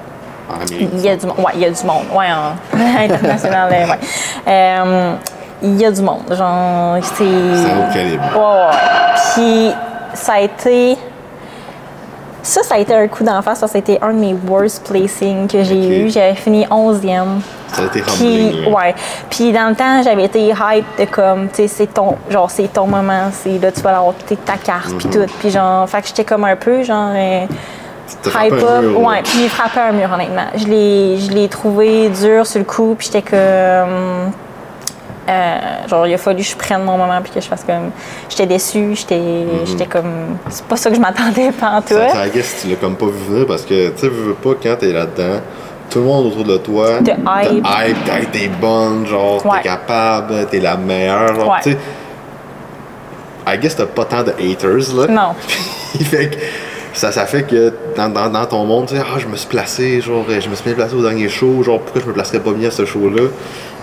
En 0.48 0.54
Amérique. 0.54 0.90
Il 0.92 1.00
y 1.00 1.08
a 1.08 1.16
du 1.16 1.26
monde. 1.26 1.38
Ouais, 1.38 1.52
il 1.54 1.60
y 1.60 1.64
a 1.64 1.70
du 1.70 1.84
monde. 1.84 2.04
Ouais, 2.14 2.26
en 2.30 2.54
international, 3.04 3.70
ouais. 3.70 5.16
Il 5.62 5.80
y 5.80 5.84
a 5.86 5.90
du 5.90 6.02
monde. 6.02 6.22
Genre, 6.30 6.98
c'est. 7.02 7.24
C'est 7.24 7.24
autre 7.24 7.92
calibre. 7.92 8.22
Ouais, 8.36 8.42
ouais. 8.42 9.16
Puis, 9.34 9.72
ça 10.14 10.34
a 10.34 10.40
été. 10.40 10.96
Ça, 12.46 12.62
ça 12.62 12.76
a 12.76 12.78
été 12.78 12.94
un 12.94 13.08
coup 13.08 13.24
d'en 13.24 13.42
face. 13.42 13.58
Ça, 13.58 13.66
c'était 13.66 13.98
un 14.00 14.12
de 14.12 14.18
mes 14.20 14.34
worst 14.48 14.86
placings 14.88 15.48
que 15.48 15.64
j'ai 15.64 16.04
eu. 16.04 16.10
J'avais 16.10 16.34
fini 16.36 16.64
11e. 16.70 17.40
Ça 17.72 17.82
a 17.82 17.86
été 17.86 18.00
Puis, 18.02 18.48
humbling. 18.50 18.72
ouais. 18.74 18.94
Puis 19.28 19.52
dans 19.52 19.68
le 19.68 19.74
temps, 19.74 20.00
j'avais 20.04 20.24
été 20.24 20.48
hype 20.50 20.86
de 20.98 21.04
comme, 21.06 21.48
tu 21.48 21.56
sais, 21.56 21.68
c'est 21.68 21.92
ton, 21.92 22.14
genre, 22.30 22.48
c'est 22.50 22.72
ton 22.72 22.86
moment, 22.86 23.30
c'est 23.32 23.58
là, 23.58 23.72
tu 23.72 23.80
vas 23.80 23.98
avoir 23.98 24.14
ta 24.44 24.56
carte, 24.56 24.90
Mhm. 24.92 24.98
puis 24.98 25.08
tout. 25.08 25.26
Puis 25.40 25.50
genre, 25.50 25.88
fait 25.88 26.02
que 26.02 26.06
j'étais 26.08 26.24
comme 26.24 26.44
un 26.44 26.54
peu, 26.56 26.84
genre, 26.84 27.10
euh, 27.16 27.46
hype 28.26 28.52
up. 28.52 28.82
mur, 28.84 29.00
ouais, 29.00 29.22
puis 29.24 29.40
j'ai 29.40 29.48
frappé 29.48 29.80
un 29.80 29.92
mur, 29.92 30.08
honnêtement. 30.14 30.46
Je 30.54 30.66
l'ai, 30.68 31.18
je 31.18 31.32
l'ai 31.32 31.48
trouvé 31.48 32.08
dur 32.10 32.46
sur 32.46 32.60
le 32.60 32.64
coup, 32.64 32.94
puis 32.96 33.10
j'étais 33.12 33.22
comme. 33.28 34.30
Euh, 35.28 35.88
genre, 35.88 36.06
il 36.06 36.14
a 36.14 36.18
fallu 36.18 36.42
que 36.42 36.48
je 36.50 36.56
prenne 36.56 36.82
mon 36.84 36.96
moment, 36.96 37.20
puis 37.22 37.32
que 37.32 37.40
je 37.40 37.46
fasse 37.46 37.64
comme. 37.64 37.90
J'étais 38.28 38.46
déçue, 38.46 38.94
j'étais, 38.94 39.20
j'étais 39.64 39.86
comme. 39.86 40.38
C'est 40.48 40.64
pas 40.64 40.76
ça 40.76 40.90
que 40.90 40.96
je 40.96 41.00
m'attendais 41.00 41.50
pas 41.60 41.70
en 41.70 41.82
tout. 41.82 41.94
Ça, 41.94 42.10
ça, 42.10 42.26
I 42.26 42.30
guess, 42.30 42.60
tu 42.62 42.68
l'as 42.68 42.76
comme 42.76 42.96
pas 42.96 43.06
vu 43.06 43.12
venir 43.30 43.46
parce 43.46 43.62
que, 43.62 43.88
tu 43.90 43.98
sais, 43.98 44.08
veux 44.08 44.34
pas, 44.34 44.50
quand 44.62 44.76
t'es 44.78 44.92
là-dedans, 44.92 45.40
tout 45.90 45.98
le 46.00 46.04
monde 46.04 46.26
autour 46.26 46.44
de 46.44 46.56
toi 46.58 46.98
Te 47.04 47.10
hype. 47.10 47.66
hype, 47.66 48.30
t'es- 48.32 48.48
bonne, 48.60 49.06
genre, 49.06 49.44
Ouais. 49.46 49.58
t'es 49.62 49.68
capable, 49.68 50.46
t'es 50.46 50.60
la 50.60 50.76
meilleure, 50.76 51.34
genre, 51.34 51.48
Ouais. 51.52 51.60
tu 51.62 51.72
sais. 51.72 51.78
I 53.48 53.58
guess 53.58 53.76
t'as 53.76 53.86
pas 53.86 54.04
tant 54.04 54.22
de 54.24 54.32
haters, 54.32 54.94
là. 54.96 55.06
Non. 55.08 55.34
Puis, 55.94 56.04
fait 56.04 56.30
que 56.30 56.36
ça, 56.92 57.12
ça 57.12 57.26
fait 57.26 57.44
que 57.44 57.72
dans, 57.96 58.08
dans, 58.08 58.28
dans 58.28 58.46
ton 58.46 58.64
monde, 58.64 58.86
tu 58.86 58.96
sais, 58.96 59.02
ah, 59.02 59.18
je 59.18 59.26
me 59.26 59.36
suis 59.36 59.46
placé, 59.46 60.00
genre, 60.00 60.24
je 60.28 60.48
me 60.48 60.54
suis 60.54 60.64
bien 60.64 60.74
placé 60.74 60.94
au 60.94 61.02
dernier 61.02 61.28
show, 61.28 61.62
genre, 61.62 61.80
pourquoi 61.80 62.00
je 62.02 62.06
me 62.06 62.12
placerais 62.12 62.40
pas 62.40 62.52
bien 62.52 62.68
à 62.68 62.72
ce 62.72 62.84
show-là? 62.84 63.22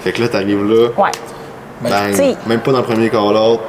Fait 0.03 0.11
que 0.11 0.21
là, 0.21 0.27
t'arrives 0.27 0.63
là, 0.63 0.89
Ouais. 0.97 1.09
bang, 1.81 2.11
t'sais- 2.11 2.35
même 2.45 2.59
pas 2.59 2.71
dans 2.71 2.79
le 2.79 2.83
premier 2.83 3.09
call-out, 3.09 3.59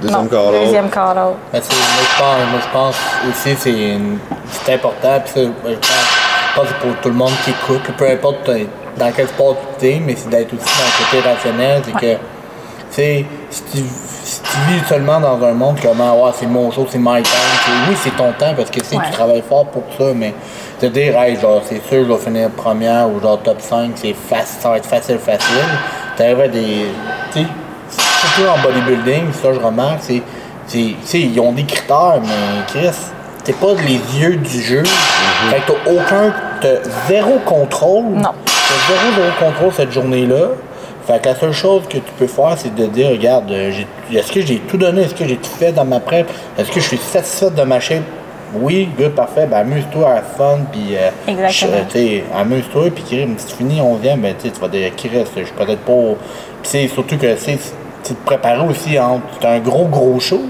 deuxième 0.00 0.28
call-out. 0.28 0.64
Deuxième 0.64 0.88
call-out. 0.90 1.34
Ben, 1.52 1.60
tu 1.60 1.66
sais, 1.66 1.74
moi, 1.76 2.02
je 2.02 2.18
pense, 2.18 2.50
moi, 2.50 2.60
je 2.62 2.72
pense 2.72 2.96
aussi 3.30 3.56
c'est 3.58 3.70
une- 3.70 4.18
c'est 4.64 4.74
important. 4.74 5.20
Puis 5.24 5.32
ça, 5.34 5.40
je 5.42 6.60
pense, 6.60 6.68
que 6.68 6.86
pour 6.86 6.96
tout 7.02 7.08
le 7.08 7.14
monde 7.14 7.32
qui 7.44 7.50
écoute, 7.50 7.82
peu 7.98 8.08
importe 8.08 8.48
euh, 8.48 8.64
dans 8.96 9.10
quel 9.14 9.28
sport 9.28 9.56
tu 9.78 9.88
es, 9.88 10.00
mais 10.00 10.14
c'est 10.16 10.28
d'être 10.30 10.54
aussi 10.54 10.64
dans 10.78 10.84
le 10.84 11.20
côté 11.20 11.28
rationnel. 11.28 11.82
C'est 11.84 11.92
que, 11.92 12.12
tu 12.14 12.18
sais, 12.90 13.26
si 13.50 13.62
tu, 13.64 13.78
si 14.24 14.40
tu 14.40 14.72
vis 14.72 14.86
seulement 14.88 15.20
dans 15.20 15.42
un 15.44 15.52
monde 15.52 15.78
comme, 15.80 16.00
ah, 16.00 16.14
ouais, 16.14 16.30
c'est 16.34 16.46
mon 16.46 16.70
show, 16.70 16.86
c'est 16.88 16.98
my 16.98 17.22
time. 17.22 17.24
c'est- 17.66 17.90
Oui, 17.90 17.96
c'est 18.02 18.16
ton 18.16 18.32
temps 18.32 18.54
parce 18.56 18.70
que 18.70 18.80
tu 18.80 18.86
sais, 18.86 18.96
Ouais. 18.96 19.02
tu 19.06 19.10
travailles 19.10 19.42
fort 19.46 19.66
pour 19.66 19.82
ça, 19.98 20.12
mais 20.14 20.32
te 20.78 20.86
dire, 20.86 21.16
hey, 21.20 21.36
genre, 21.40 21.62
c'est 21.64 21.82
sûr, 21.88 22.04
je 22.06 22.12
vais 22.12 22.18
finir 22.18 22.50
première 22.50 23.08
ou 23.08 23.20
genre 23.20 23.40
top 23.42 23.60
5, 23.60 23.92
c'est 23.96 24.14
facile, 24.14 24.60
ça 24.60 24.70
va 24.70 24.76
être 24.78 24.86
facile, 24.86 25.18
facile. 25.18 25.64
T'arrives 26.16 26.40
à 26.40 26.48
des. 26.48 26.86
Tu 27.32 27.40
sais, 27.40 27.46
surtout 27.88 28.48
en 28.50 28.62
bodybuilding, 28.62 29.32
ça 29.32 29.52
je 29.52 29.58
remarque, 29.60 29.98
c'est. 30.00 30.22
c'est- 30.66 30.78
Tu 30.78 30.94
sais, 31.04 31.20
ils 31.20 31.40
ont 31.40 31.52
des 31.52 31.64
critères, 31.64 32.20
mais 32.22 32.62
Chris, 32.68 32.90
t'es 33.44 33.52
pas 33.52 33.74
les 33.86 34.00
yeux 34.20 34.36
du 34.36 34.62
jeu. 34.62 34.82
Fait 35.50 35.60
que 35.60 35.72
t'as 35.72 35.90
aucun. 35.92 36.32
T'as 36.60 36.88
zéro 37.08 37.38
contrôle. 37.44 38.04
Non. 38.14 38.30
T'as 38.44 38.94
zéro, 38.94 39.14
zéro 39.16 39.28
contrôle 39.38 39.72
cette 39.72 39.92
journée-là. 39.92 40.48
Fait 41.06 41.20
que 41.20 41.28
la 41.28 41.34
seule 41.34 41.52
chose 41.52 41.82
que 41.86 41.98
tu 41.98 42.12
peux 42.18 42.26
faire, 42.26 42.54
c'est 42.56 42.74
de 42.74 42.86
dire, 42.86 43.10
regarde, 43.10 43.50
euh, 43.50 43.70
j'ai- 43.70 44.18
est-ce 44.18 44.32
que 44.32 44.40
j'ai 44.40 44.58
tout 44.60 44.78
donné? 44.78 45.02
Est-ce 45.02 45.14
que 45.14 45.26
j'ai 45.26 45.36
tout 45.36 45.50
fait 45.58 45.70
dans 45.72 45.84
ma 45.84 46.00
prep? 46.00 46.26
Est-ce 46.56 46.70
que 46.70 46.80
je 46.80 46.86
suis 46.88 46.96
satisfait 46.96 47.50
de 47.50 47.62
ma 47.62 47.78
shape? 47.78 48.02
Oui, 48.60 48.88
good, 48.98 49.12
parfait. 49.14 49.46
Ben, 49.46 49.58
amuse-toi, 49.58 50.08
have 50.10 50.24
fun, 50.36 50.58
puis... 50.72 50.96
euh, 50.96 51.10
Exactement. 51.28 51.78
amuse-toi, 52.40 52.90
puis 52.94 53.02
Kirim, 53.04 53.34
si 53.38 53.46
tu 53.46 53.54
finis 53.56 53.80
11e, 53.80 54.16
ben, 54.18 54.34
tu 54.40 54.48
vas 54.60 54.68
dire, 54.68 54.94
Kiris, 54.96 55.26
je 55.36 55.42
suis 55.44 55.52
peut-être 55.52 55.80
pas. 55.80 55.92
Puis 56.62 56.70
c'est 56.70 56.88
surtout 56.88 57.16
que, 57.18 57.34
tu 57.34 57.40
sais, 57.40 57.58
tu 58.04 58.14
te 58.14 58.24
préparer 58.26 58.60
aussi 58.68 58.98
entre. 58.98 59.22
C'est 59.40 59.46
un 59.48 59.58
gros, 59.60 59.86
gros 59.86 60.18
show 60.20 60.40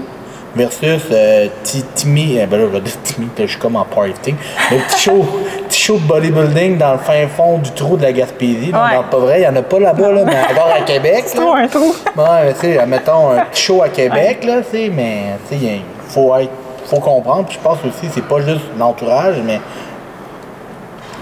versus 0.55 1.01
euh, 1.11 1.47
Ti- 1.63 1.83
Timmy. 1.95 2.39
euh, 2.39 2.45
ben 2.47 2.57
là, 2.59 2.65
je 2.67 2.71
vais 2.77 2.81
dire 2.81 2.93
Timmy, 3.03 3.27
je 3.37 3.45
suis 3.45 3.57
comme 3.59 3.75
en 3.75 3.83
party. 3.83 4.33
Le 4.71 4.77
petit 4.77 5.01
show, 5.01 5.25
petit 5.67 5.81
show 5.81 5.97
de 5.97 6.03
bodybuilding 6.07 6.77
dans 6.77 6.93
le 6.93 6.97
fin 6.99 7.27
fond 7.27 7.57
du 7.57 7.71
trou 7.71 7.97
de 7.97 8.03
la 8.03 8.13
Gaspésie. 8.13 8.71
Ouais. 8.73 8.95
Non, 8.95 9.03
pas 9.11 9.17
vrai, 9.17 9.37
il 9.37 9.41
n'y 9.41 9.47
en 9.47 9.55
a 9.57 9.61
pas 9.61 9.79
là-bas, 9.79 10.11
là, 10.13 10.21
mais 10.25 10.37
encore 10.53 10.71
à 10.73 10.81
Québec. 10.81 11.23
C'est 11.27 11.35
trop 11.37 11.53
un 11.53 11.67
trou. 11.67 11.93
Ouais, 12.17 12.23
mais 12.45 12.53
tu 12.53 12.59
sais, 12.73 12.85
mettons 12.85 13.31
un 13.31 13.39
petit 13.51 13.61
show 13.63 13.81
à 13.81 13.89
Québec, 13.89 14.43
là, 14.45 14.61
tu 14.61 14.77
sais, 14.77 14.91
mais 14.95 15.23
tu 15.49 15.57
sais, 15.57 15.61
il 15.65 15.81
faut 16.07 16.33
être, 16.37 16.51
faut 16.85 16.99
comprendre. 16.99 17.45
Puis 17.45 17.57
je 17.59 17.63
pense 17.67 17.77
aussi, 17.85 18.09
c'est 18.13 18.25
pas 18.25 18.39
juste 18.41 18.61
l'entourage, 18.79 19.35
mais 19.45 19.59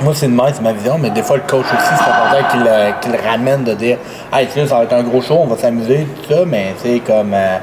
moi, 0.01 0.13
c'est 0.15 0.27
de 0.27 0.33
même, 0.33 0.51
c'est 0.53 0.61
ma 0.61 0.73
vision, 0.73 0.97
mais 0.99 1.11
des 1.11 1.21
fois, 1.21 1.37
le 1.37 1.43
coach 1.47 1.65
aussi, 1.65 1.93
c'est 1.97 2.09
important 2.11 2.47
qu'il 2.51 2.67
euh, 2.67 2.91
qu'il 2.99 3.11
le 3.11 3.19
ramène 3.29 3.63
de 3.63 3.73
dire, 3.73 3.97
hey, 4.33 4.47
tu 4.47 4.53
sais, 4.53 4.67
ça 4.67 4.77
va 4.77 4.83
être 4.83 4.93
un 4.93 5.03
gros 5.03 5.21
show, 5.21 5.37
on 5.39 5.45
va 5.47 5.55
s'amuser, 5.57 6.07
tout 6.27 6.33
ça, 6.33 6.41
mais 6.45 6.73
tu 6.81 6.89
sais, 6.89 6.99
comme. 6.99 7.33
euh, 7.33 7.57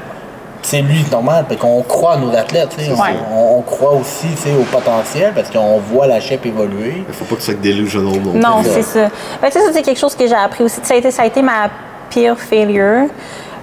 c'est 0.63 0.81
lui, 0.81 1.01
c'est 1.03 1.11
normal, 1.11 1.45
parce 1.49 1.59
qu'on 1.59 1.81
croit 1.81 2.13
à 2.13 2.17
nos 2.17 2.29
athlètes, 2.35 2.69
tu 2.77 2.85
sais, 2.85 2.91
on- 2.91 3.01
Ouais. 3.01 3.15
on, 3.35 3.57
on 3.57 3.61
croit 3.61 3.93
aussi 3.93 4.27
tu 4.35 4.43
sais, 4.43 4.51
au 4.53 4.61
potentiel, 4.63 5.33
parce 5.35 5.49
qu'on 5.49 5.79
voit 5.79 6.05
la 6.07 6.19
shape 6.19 6.45
évoluer. 6.45 7.03
Il 7.07 7.13
faut 7.15 7.25
pas 7.25 7.35
que 7.35 7.41
sois 7.41 7.55
delusional 7.55 8.19
non. 8.21 8.33
Non, 8.33 8.63
ça. 8.63 8.69
c'est 8.75 8.83
ça. 8.83 9.07
Ben, 9.41 9.47
tu 9.47 9.53
sais, 9.53 9.59
ça, 9.65 9.71
c'est 9.73 9.81
quelque 9.81 9.99
chose 9.99 10.15
que 10.15 10.27
j'ai 10.27 10.35
appris 10.35 10.63
aussi. 10.63 10.79
Ça 10.83 10.93
a, 10.93 10.97
été, 10.97 11.09
ça 11.09 11.23
a 11.23 11.25
été 11.25 11.41
ma 11.41 11.67
pire 12.11 12.37
failure. 12.37 13.07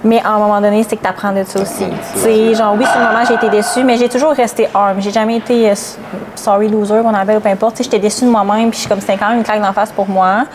Mais 0.03 0.21
à 0.23 0.29
un 0.31 0.39
moment 0.39 0.61
donné, 0.61 0.83
c'est 0.87 0.95
que 0.95 1.01
tu 1.01 1.07
apprends 1.07 1.33
de 1.33 1.43
ça 1.43 1.61
aussi. 1.61 1.85
sais, 2.15 2.55
genre, 2.55 2.75
oui, 2.77 2.85
sur 2.85 2.99
le 2.99 3.05
moment, 3.07 3.25
j'ai 3.27 3.33
été 3.33 3.49
déçue, 3.49 3.83
mais 3.83 3.97
j'ai 3.97 4.07
toujours 4.07 4.31
resté 4.31 4.67
arme. 4.73 5.01
J'ai 5.01 5.11
jamais 5.11 5.37
été 5.37 5.69
euh, 5.69 5.75
sorry 6.35 6.69
loser, 6.69 7.01
qu'on 7.01 7.13
appelle, 7.13 7.37
ou 7.37 7.41
peu 7.41 7.49
importe. 7.49 7.81
J'étais 7.83 7.99
déçue 7.99 8.25
de 8.25 8.29
moi-même, 8.29 8.69
puis 8.69 8.77
je 8.77 8.81
suis 8.81 8.89
comme, 8.89 9.01
c'était 9.01 9.17
quand 9.17 9.29
même 9.29 9.39
une 9.39 9.43
claque 9.43 9.61
d'en 9.61 9.73
face 9.73 9.91
pour 9.91 10.07
moi. 10.07 10.45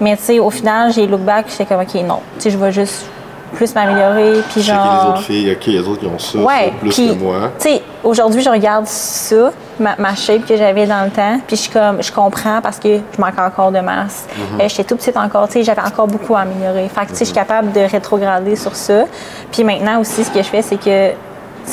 Mais 0.00 0.16
tu 0.16 0.22
sais, 0.22 0.38
au 0.38 0.50
final, 0.50 0.92
j'ai 0.92 1.06
look 1.06 1.20
back, 1.22 1.46
j'étais 1.48 1.64
comme, 1.64 1.80
OK, 1.82 1.94
non. 2.06 2.20
Tu 2.36 2.42
sais, 2.42 2.50
je 2.50 2.58
vais 2.58 2.70
juste 2.70 3.06
plus 3.54 3.74
m'améliorer, 3.74 4.40
puis 4.50 4.62
genre. 4.62 5.02
les 5.04 5.10
autres 5.10 5.22
filles, 5.22 5.52
ok, 5.52 5.66
les 5.66 5.88
autres 5.88 6.00
qui 6.00 6.06
ont 6.06 6.18
ça, 6.18 6.38
Ouais, 6.38 6.66
ça 6.66 6.70
plus 6.80 6.90
puis, 6.90 7.08
que 7.08 7.14
moi. 7.14 7.50
Tu 7.58 7.68
sais, 7.68 7.82
aujourd'hui, 8.04 8.42
je 8.42 8.50
regarde 8.50 8.86
ça, 8.86 9.50
ma, 9.78 9.96
ma 9.96 10.14
shape 10.14 10.46
que 10.46 10.56
j'avais 10.56 10.86
dans 10.86 11.04
le 11.04 11.10
temps, 11.10 11.38
puis 11.46 11.56
je 11.56 11.70
comme, 11.70 12.02
je 12.02 12.12
comprends 12.12 12.60
parce 12.62 12.78
que 12.78 12.96
je 12.96 13.20
manque 13.20 13.38
encore 13.38 13.72
de 13.72 13.80
masse. 13.80 14.26
Mhm. 14.36 14.60
Euh, 14.60 14.68
J'étais 14.68 14.84
tout 14.84 14.96
petite 14.96 15.16
encore, 15.16 15.48
j'avais 15.54 15.82
encore 15.82 16.06
beaucoup 16.06 16.34
à 16.34 16.40
améliorer. 16.40 16.88
Fait 16.88 17.06
que, 17.06 17.16
je 17.16 17.24
suis 17.24 17.34
capable 17.34 17.72
de 17.72 17.80
rétrograder 17.80 18.56
sur 18.56 18.74
ça. 18.74 19.04
Puis 19.52 19.64
maintenant 19.64 20.00
aussi, 20.00 20.24
ce 20.24 20.30
que 20.30 20.42
je 20.42 20.48
fais, 20.48 20.62
c'est 20.62 20.76
que, 20.78 21.12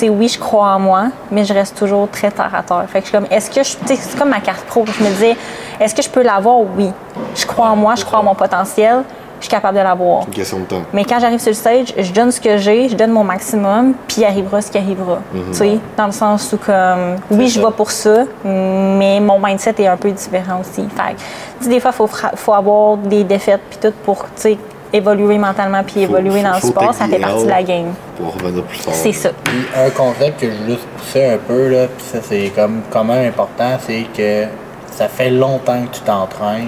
oui, 0.10 0.28
je 0.28 0.40
crois 0.40 0.74
en 0.76 0.80
moi, 0.80 1.06
mais 1.32 1.46
je 1.46 1.54
reste 1.54 1.78
toujours 1.78 2.10
très 2.10 2.32
terre 2.32 2.52
à 2.54 2.64
terre. 2.64 2.86
Fait 2.88 3.00
que 3.00 3.06
je 3.06 3.10
suis 3.10 3.18
comme, 3.18 3.28
est-ce 3.30 3.50
que 3.50 3.64
je, 3.64 3.76
c'est 3.86 4.18
comme 4.18 4.30
ma 4.30 4.40
carte 4.40 4.66
pro. 4.66 4.86
Je 4.86 5.04
me 5.04 5.10
disais, 5.10 5.38
est-ce 5.80 5.94
que 5.94 6.02
je 6.02 6.10
peux 6.10 6.24
l'avoir? 6.24 6.62
Oui. 6.76 6.92
Je 7.36 7.46
crois 7.46 7.68
en 7.68 7.76
moi, 7.76 7.96
je 7.96 8.04
crois 8.04 8.20
en 8.20 8.24
mon 8.24 8.36
potentiel, 8.36 9.04
je 9.44 9.48
suis 9.50 9.52
capable 9.52 9.78
de 9.78 9.84
l'avoir. 9.84 10.26
Une 10.26 10.34
question 10.34 10.60
de 10.60 10.64
temps. 10.66 10.82
Mais 10.94 11.04
quand 11.04 11.20
j'arrive 11.20 11.40
sur 11.40 11.50
le 11.50 11.56
stage, 11.56 11.94
je 11.98 12.12
donne 12.14 12.32
ce 12.32 12.40
que 12.40 12.56
j'ai, 12.58 12.88
je 12.88 12.96
donne 12.96 13.12
mon 13.12 13.26
maximum, 13.26 13.94
puis 14.08 14.22
il 14.22 14.26
arrivera 14.26 14.62
ce 14.62 14.72
qui 14.72 14.78
arrivera. 14.78 15.20
Tu 15.52 15.54
sais, 15.58 15.78
dans 15.98 16.06
le 16.06 16.12
sens 16.14 16.54
où, 16.54 16.58
comme, 16.58 17.18
oui, 17.30 17.50
je 17.50 17.60
vais 17.60 17.72
pour 17.76 17.92
ça, 17.92 18.24
mais 18.46 19.20
mon 19.20 19.40
mindset 19.40 19.76
est 19.80 19.88
un 19.88 19.98
peu 19.98 20.12
différent 20.12 20.62
aussi. 20.62 20.88
Fait 20.96 21.16
que, 21.62 21.68
des 21.70 21.80
fois, 21.82 21.92
il 21.94 21.98
faut, 21.98 22.08
fra- 22.08 22.32
faut 22.36 22.54
avoir 22.54 22.96
des 22.98 23.26
défaites, 23.26 23.62
puis 23.70 23.80
tout, 23.82 23.94
pour, 24.06 24.24
tu 24.24 24.30
sais, 24.42 24.58
évoluer 24.94 25.38
mentalement, 25.38 25.84
puis 25.84 26.02
évoluer 26.04 26.42
faut- 26.42 26.48
dans 26.48 26.54
le 26.54 26.62
sport, 26.62 26.94
ça 26.94 27.06
fait 27.08 27.20
partie 27.20 27.44
de 27.44 27.50
la 27.50 27.64
game. 27.64 27.94
Pour 28.18 28.34
revenir 28.36 28.64
plus 28.64 28.78
fort. 28.80 28.94
C'est 28.94 29.12
ça. 29.12 29.30
Puis 29.44 29.66
un 29.76 29.90
concept 29.90 30.40
que 30.40 30.48
je 30.50 30.56
veux 30.56 30.70
juste 30.76 30.88
pousser 30.98 31.26
un 31.26 31.38
peu, 31.38 31.68
là, 31.68 31.88
puis 31.88 32.06
ça 32.06 32.20
c'est 32.22 32.52
comme 32.56 32.82
quand 32.92 33.04
même 33.04 33.28
important, 33.28 33.78
c'est 33.86 34.06
que 34.16 34.46
ça 34.92 35.08
fait 35.10 35.32
longtemps 35.32 35.82
que 35.92 35.96
tu 35.98 36.02
t'entraînes 36.02 36.68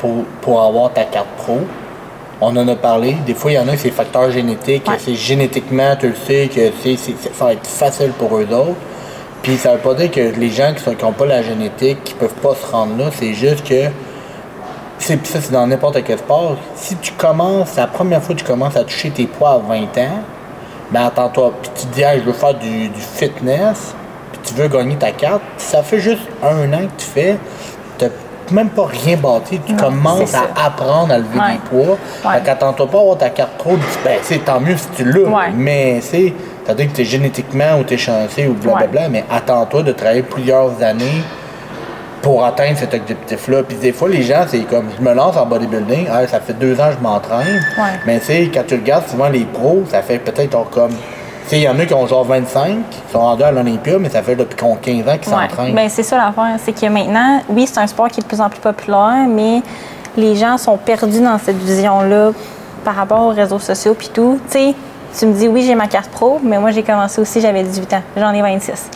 pour, 0.00 0.24
pour 0.40 0.62
avoir 0.62 0.92
ta 0.92 1.04
carte 1.04 1.28
pro. 1.38 1.58
On 2.40 2.56
en 2.56 2.66
a 2.68 2.74
parlé. 2.76 3.16
Des 3.26 3.34
fois, 3.34 3.50
il 3.52 3.54
y 3.54 3.58
en 3.58 3.68
a, 3.68 3.76
c'est 3.76 3.90
facteur 3.90 4.30
génétique. 4.30 4.88
Ouais. 4.88 4.96
C'est 4.98 5.14
génétiquement, 5.14 5.94
tu 5.98 6.08
le 6.08 6.14
sais, 6.26 6.48
que 6.54 6.60
c'est, 6.82 6.96
c'est- 6.96 7.34
ça 7.34 7.44
va 7.44 7.52
être 7.52 7.66
facile 7.66 8.12
pour 8.18 8.36
eux 8.38 8.46
autres. 8.52 8.76
Puis 9.42 9.56
ça 9.56 9.72
veut 9.72 9.78
pas 9.78 9.94
dire 9.94 10.10
que 10.10 10.20
les 10.38 10.50
gens 10.50 10.72
qui 10.74 11.04
n'ont 11.04 11.12
pas 11.12 11.26
la 11.26 11.42
génétique, 11.42 12.02
qui 12.04 12.14
peuvent 12.14 12.34
pas 12.34 12.54
se 12.54 12.70
rendre 12.70 12.96
là, 12.98 13.10
c'est 13.12 13.32
juste 13.34 13.66
que 13.66 13.84
c'est 14.98 15.26
ça 15.26 15.40
c'est 15.40 15.52
dans 15.52 15.66
n'importe 15.66 16.02
quel 16.04 16.18
sport. 16.18 16.56
Si 16.74 16.94
tu 16.96 17.12
commences, 17.12 17.74
la 17.76 17.86
première 17.86 18.22
fois 18.22 18.34
que 18.34 18.40
tu 18.40 18.46
commences 18.46 18.76
à 18.76 18.84
toucher 18.84 19.10
tes 19.10 19.24
poids 19.26 19.52
à 19.52 19.58
20 19.58 19.82
ans, 19.98 20.18
ben 20.90 21.04
attends-toi, 21.06 21.54
puis 21.62 21.70
tu 21.74 21.86
te 21.86 21.94
dis, 21.94 22.02
je 22.18 22.20
veux 22.24 22.32
faire 22.34 22.52
du, 22.54 22.88
du 22.88 23.00
fitness, 23.00 23.94
puis 24.32 24.40
tu 24.44 24.54
veux 24.54 24.68
gagner 24.68 24.96
ta 24.96 25.10
carte, 25.12 25.40
ça 25.56 25.82
fait 25.82 26.00
juste 26.00 26.22
un 26.42 26.70
an 26.74 26.80
que 26.86 27.00
tu 27.02 27.06
fais, 27.06 27.38
même 28.54 28.68
pas 28.70 28.86
rien 28.86 29.16
bâti, 29.16 29.60
tu 29.66 29.72
Non, 29.72 29.78
commences 29.78 30.34
à 30.34 30.66
apprendre 30.66 31.12
à 31.12 31.18
lever 31.18 31.38
Ouais. 31.38 31.52
des 31.52 31.58
poids. 31.68 31.96
Ouais. 32.24 32.34
Fait 32.38 32.44
qu'attends-toi 32.44 32.86
pas 32.88 32.98
à 32.98 33.00
avoir 33.00 33.18
ta 33.18 33.30
carte 33.30 33.52
pro, 33.58 33.76
ben 34.04 34.18
c'est 34.22 34.44
tant 34.44 34.60
mieux 34.60 34.76
si 34.76 34.88
tu 34.96 35.04
l'as, 35.04 35.28
Ouais. 35.28 35.50
mais 35.54 36.00
c'est, 36.00 36.32
veut 36.66 36.74
dire 36.74 36.86
que 36.88 36.96
t'es 36.96 37.04
génétiquement 37.04 37.78
ou 37.80 37.84
t'es 37.84 37.96
chanceux 37.98 38.48
ou 38.48 38.54
blablabla, 38.54 39.08
mais 39.08 39.24
attends-toi 39.30 39.82
de 39.82 39.92
travailler 39.92 40.22
plusieurs 40.22 40.82
années 40.82 41.22
pour 42.22 42.44
atteindre 42.44 42.76
cet 42.76 42.92
objectif-là. 42.94 43.62
Puis 43.62 43.76
des 43.78 43.92
fois, 43.92 44.08
les 44.10 44.22
gens, 44.22 44.44
c'est 44.46 44.60
comme, 44.60 44.86
je 44.98 45.02
me 45.02 45.14
lance 45.14 45.36
en 45.36 45.46
bodybuilding, 45.46 46.06
Ah, 46.12 46.26
ça 46.26 46.38
fait 46.40 46.52
deux 46.52 46.78
ans 46.80 46.88
que 46.90 46.96
je 46.98 47.02
m'entraîne, 47.02 47.60
Ouais. 47.78 47.98
mais 48.06 48.20
tu 48.20 48.26
sais, 48.26 48.50
quand 48.52 48.64
tu 48.66 48.74
regardes 48.74 49.08
souvent 49.08 49.28
les 49.28 49.44
pros, 49.46 49.84
ça 49.90 50.02
fait 50.02 50.18
peut-être 50.18 50.68
comme, 50.70 50.92
il 51.52 51.58
y 51.58 51.68
en 51.68 51.78
a 51.78 51.84
qui 51.86 51.94
ont 51.94 52.06
genre 52.06 52.24
25, 52.24 52.78
qui 52.90 52.98
sont 53.12 53.18
rendus 53.20 53.42
à 53.42 53.50
l'Olympia, 53.50 53.98
mais 53.98 54.08
ça 54.08 54.22
fait 54.22 54.36
depuis 54.36 54.56
qu'ils 54.56 54.66
ont 54.66 54.76
15 54.76 55.08
ans 55.08 55.18
qu'ils 55.18 55.32
Ouais. 55.34 55.48
s'entraînent. 55.48 55.74
Ben, 55.74 55.88
c'est 55.88 56.02
ça 56.02 56.16
l'affaire. 56.16 56.56
C'est 56.64 56.72
que 56.72 56.86
maintenant, 56.86 57.40
oui, 57.48 57.66
c'est 57.66 57.80
un 57.80 57.86
sport 57.86 58.08
qui 58.08 58.20
est 58.20 58.22
de 58.22 58.28
plus 58.28 58.40
en 58.40 58.48
plus 58.48 58.60
populaire, 58.60 59.26
mais 59.28 59.62
les 60.16 60.36
gens 60.36 60.56
sont 60.58 60.76
perdus 60.76 61.20
dans 61.20 61.38
cette 61.38 61.56
vision-là 61.58 62.30
par 62.84 62.94
rapport 62.94 63.20
aux 63.22 63.30
réseaux 63.30 63.58
sociaux 63.58 63.94
puis 63.94 64.10
tout. 64.12 64.38
Tu 64.50 64.52
sais, 64.58 64.74
tu 65.18 65.26
me 65.26 65.32
dis, 65.32 65.48
oui, 65.48 65.62
j'ai 65.62 65.74
ma 65.74 65.88
carte 65.88 66.08
pro, 66.10 66.38
mais 66.42 66.58
moi, 66.58 66.70
j'ai 66.70 66.84
commencé 66.84 67.20
aussi, 67.20 67.40
j'avais 67.40 67.64
18 67.64 67.92
ans. 67.94 68.02
J'en 68.16 68.32
ai 68.32 68.42
26. 68.42 68.88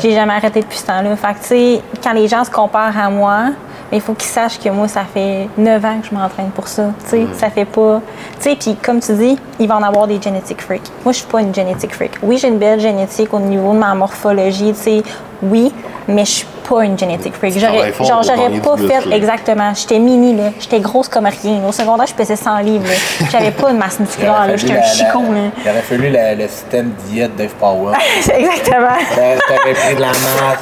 J'ai 0.00 0.12
jamais 0.12 0.34
arrêté 0.34 0.60
depuis 0.60 0.78
ce 0.78 0.86
temps-là. 0.86 1.14
Fait 1.14 1.34
que, 1.34 1.38
tu 1.40 1.44
sais, 1.46 1.80
quand 2.02 2.12
les 2.12 2.26
gens 2.26 2.42
se 2.44 2.50
comparent 2.50 2.98
à 2.98 3.08
moi, 3.10 3.50
mais 3.92 3.98
il 3.98 4.00
faut 4.00 4.14
qu'ils 4.14 4.30
sachent 4.30 4.58
que 4.58 4.70
moi, 4.70 4.88
ça 4.88 5.04
fait 5.04 5.48
9 5.58 5.84
ans 5.84 6.00
que 6.00 6.08
je 6.08 6.14
m'entraîne 6.14 6.50
pour 6.50 6.66
ça. 6.66 6.86
Tu 7.04 7.10
sais, 7.10 7.26
ça 7.36 7.50
fait 7.50 7.66
pas. 7.66 8.00
Tu 8.40 8.42
sais, 8.50 8.56
puis 8.56 8.74
comme 8.82 9.00
tu 9.00 9.12
dis, 9.14 9.38
il 9.60 9.68
va 9.68 9.76
en 9.76 9.82
avoir 9.82 10.06
des 10.06 10.20
genetic 10.20 10.62
freaks. 10.62 10.90
Moi, 11.04 11.12
je 11.12 11.18
suis 11.18 11.26
pas 11.26 11.42
une 11.42 11.54
genetic 11.54 11.94
freak. 11.94 12.12
Oui, 12.22 12.38
j'ai 12.38 12.48
une 12.48 12.58
belle 12.58 12.80
génétique 12.80 13.34
au 13.34 13.38
niveau 13.38 13.74
de 13.74 13.78
ma 13.78 13.94
morphologie, 13.94 14.72
tu 14.72 14.80
sais, 14.80 15.02
oui, 15.42 15.70
mais 16.08 16.24
je 16.24 16.30
suis 16.30 16.46
pas 16.74 16.84
une 16.84 16.98
genetic 16.98 17.34
freak. 17.34 17.58
J'aurais, 17.58 17.92
genre, 18.04 18.22
j'aurais 18.22 18.50
pas 18.60 18.76
fait 18.76 19.10
exactement. 19.12 19.72
J'étais 19.74 19.98
mini, 19.98 20.34
là. 20.36 20.50
J'étais 20.58 20.80
grosse 20.80 21.08
comme 21.08 21.26
rien. 21.26 21.60
Au 21.68 21.72
secondaire, 21.72 22.06
je 22.06 22.14
pesais 22.14 22.36
100 22.36 22.58
livres, 22.58 22.86
là. 22.88 23.26
J'avais 23.30 23.50
pas 23.50 23.72
de 23.72 23.76
masse 23.76 23.98
musculaire, 24.00 24.46
là. 24.46 24.56
J'étais 24.56 24.72
un 24.72 24.76
la- 24.76 24.82
là. 24.82 25.50
Il 25.64 25.70
aurait 25.70 25.82
fallu 25.82 26.10
la- 26.10 26.34
le 26.34 26.48
système 26.48 26.92
diète 27.08 27.36
Dave 27.36 27.52
Powell. 27.60 27.96
exactement. 28.34 28.86
T'a- 29.14 29.54
T'aurais 29.56 29.74
pris 29.74 29.94
de 29.96 30.00
la 30.00 30.08
masse. 30.08 30.58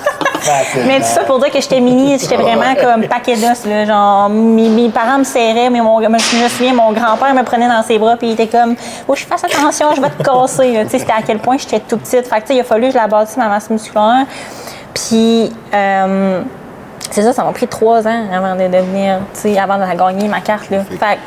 Mais 0.86 0.98
tout 1.00 1.06
ça 1.06 1.20
pour 1.24 1.38
dire 1.38 1.50
que 1.50 1.60
j'étais 1.60 1.80
mini, 1.80 2.18
j'étais 2.20 2.36
vraiment 2.36 2.74
comme 2.80 3.06
paquet 3.06 3.36
d'os, 3.36 3.66
là. 3.66 3.84
Genre, 3.84 4.28
mes, 4.30 4.68
mes 4.68 4.88
parents 4.88 5.18
me 5.18 5.24
serraient, 5.24 5.70
mais 5.70 5.80
mon, 5.80 6.00
je 6.02 6.08
me 6.08 6.48
souviens, 6.48 6.72
mon 6.74 6.92
grand-père 6.92 7.34
me 7.34 7.42
prenait 7.42 7.68
dans 7.68 7.82
ses 7.82 7.98
bras, 7.98 8.16
puis 8.16 8.28
il 8.28 8.32
était 8.32 8.46
comme, 8.48 8.74
oh, 9.06 9.14
je 9.14 9.24
fasse 9.24 9.44
attention, 9.44 9.88
je 9.94 10.00
vais 10.00 10.08
te 10.10 10.22
casser, 10.22 10.72
là. 10.72 10.84
Tu 10.84 10.90
sais, 10.90 10.98
c'était 11.00 11.12
à 11.12 11.22
quel 11.26 11.38
point 11.38 11.56
j'étais 11.58 11.80
tout 11.80 11.98
petite. 11.98 12.26
Fait 12.26 12.36
que, 12.36 12.40
tu 12.40 12.46
sais, 12.48 12.54
il 12.56 12.60
a 12.60 12.64
fallu 12.64 12.86
que 12.86 12.92
je 12.92 12.98
la 12.98 13.06
bâtisse 13.06 13.36
ma 13.36 13.48
masse 13.48 13.68
musculaire. 13.70 14.24
Puis, 14.94 15.52
euh, 15.74 16.42
c'est 17.10 17.22
ça, 17.22 17.32
ça 17.32 17.44
m'a 17.44 17.52
pris 17.52 17.66
trois 17.66 18.06
ans 18.06 18.22
avant 18.32 18.54
de 18.54 18.68
devenir, 18.68 19.18
tu 19.34 19.40
sais, 19.54 19.58
avant 19.58 19.78
de 19.78 19.96
gagner 19.96 20.28
ma 20.28 20.40
carte, 20.40 20.70
là. 20.70 20.78
Fait 20.84 21.18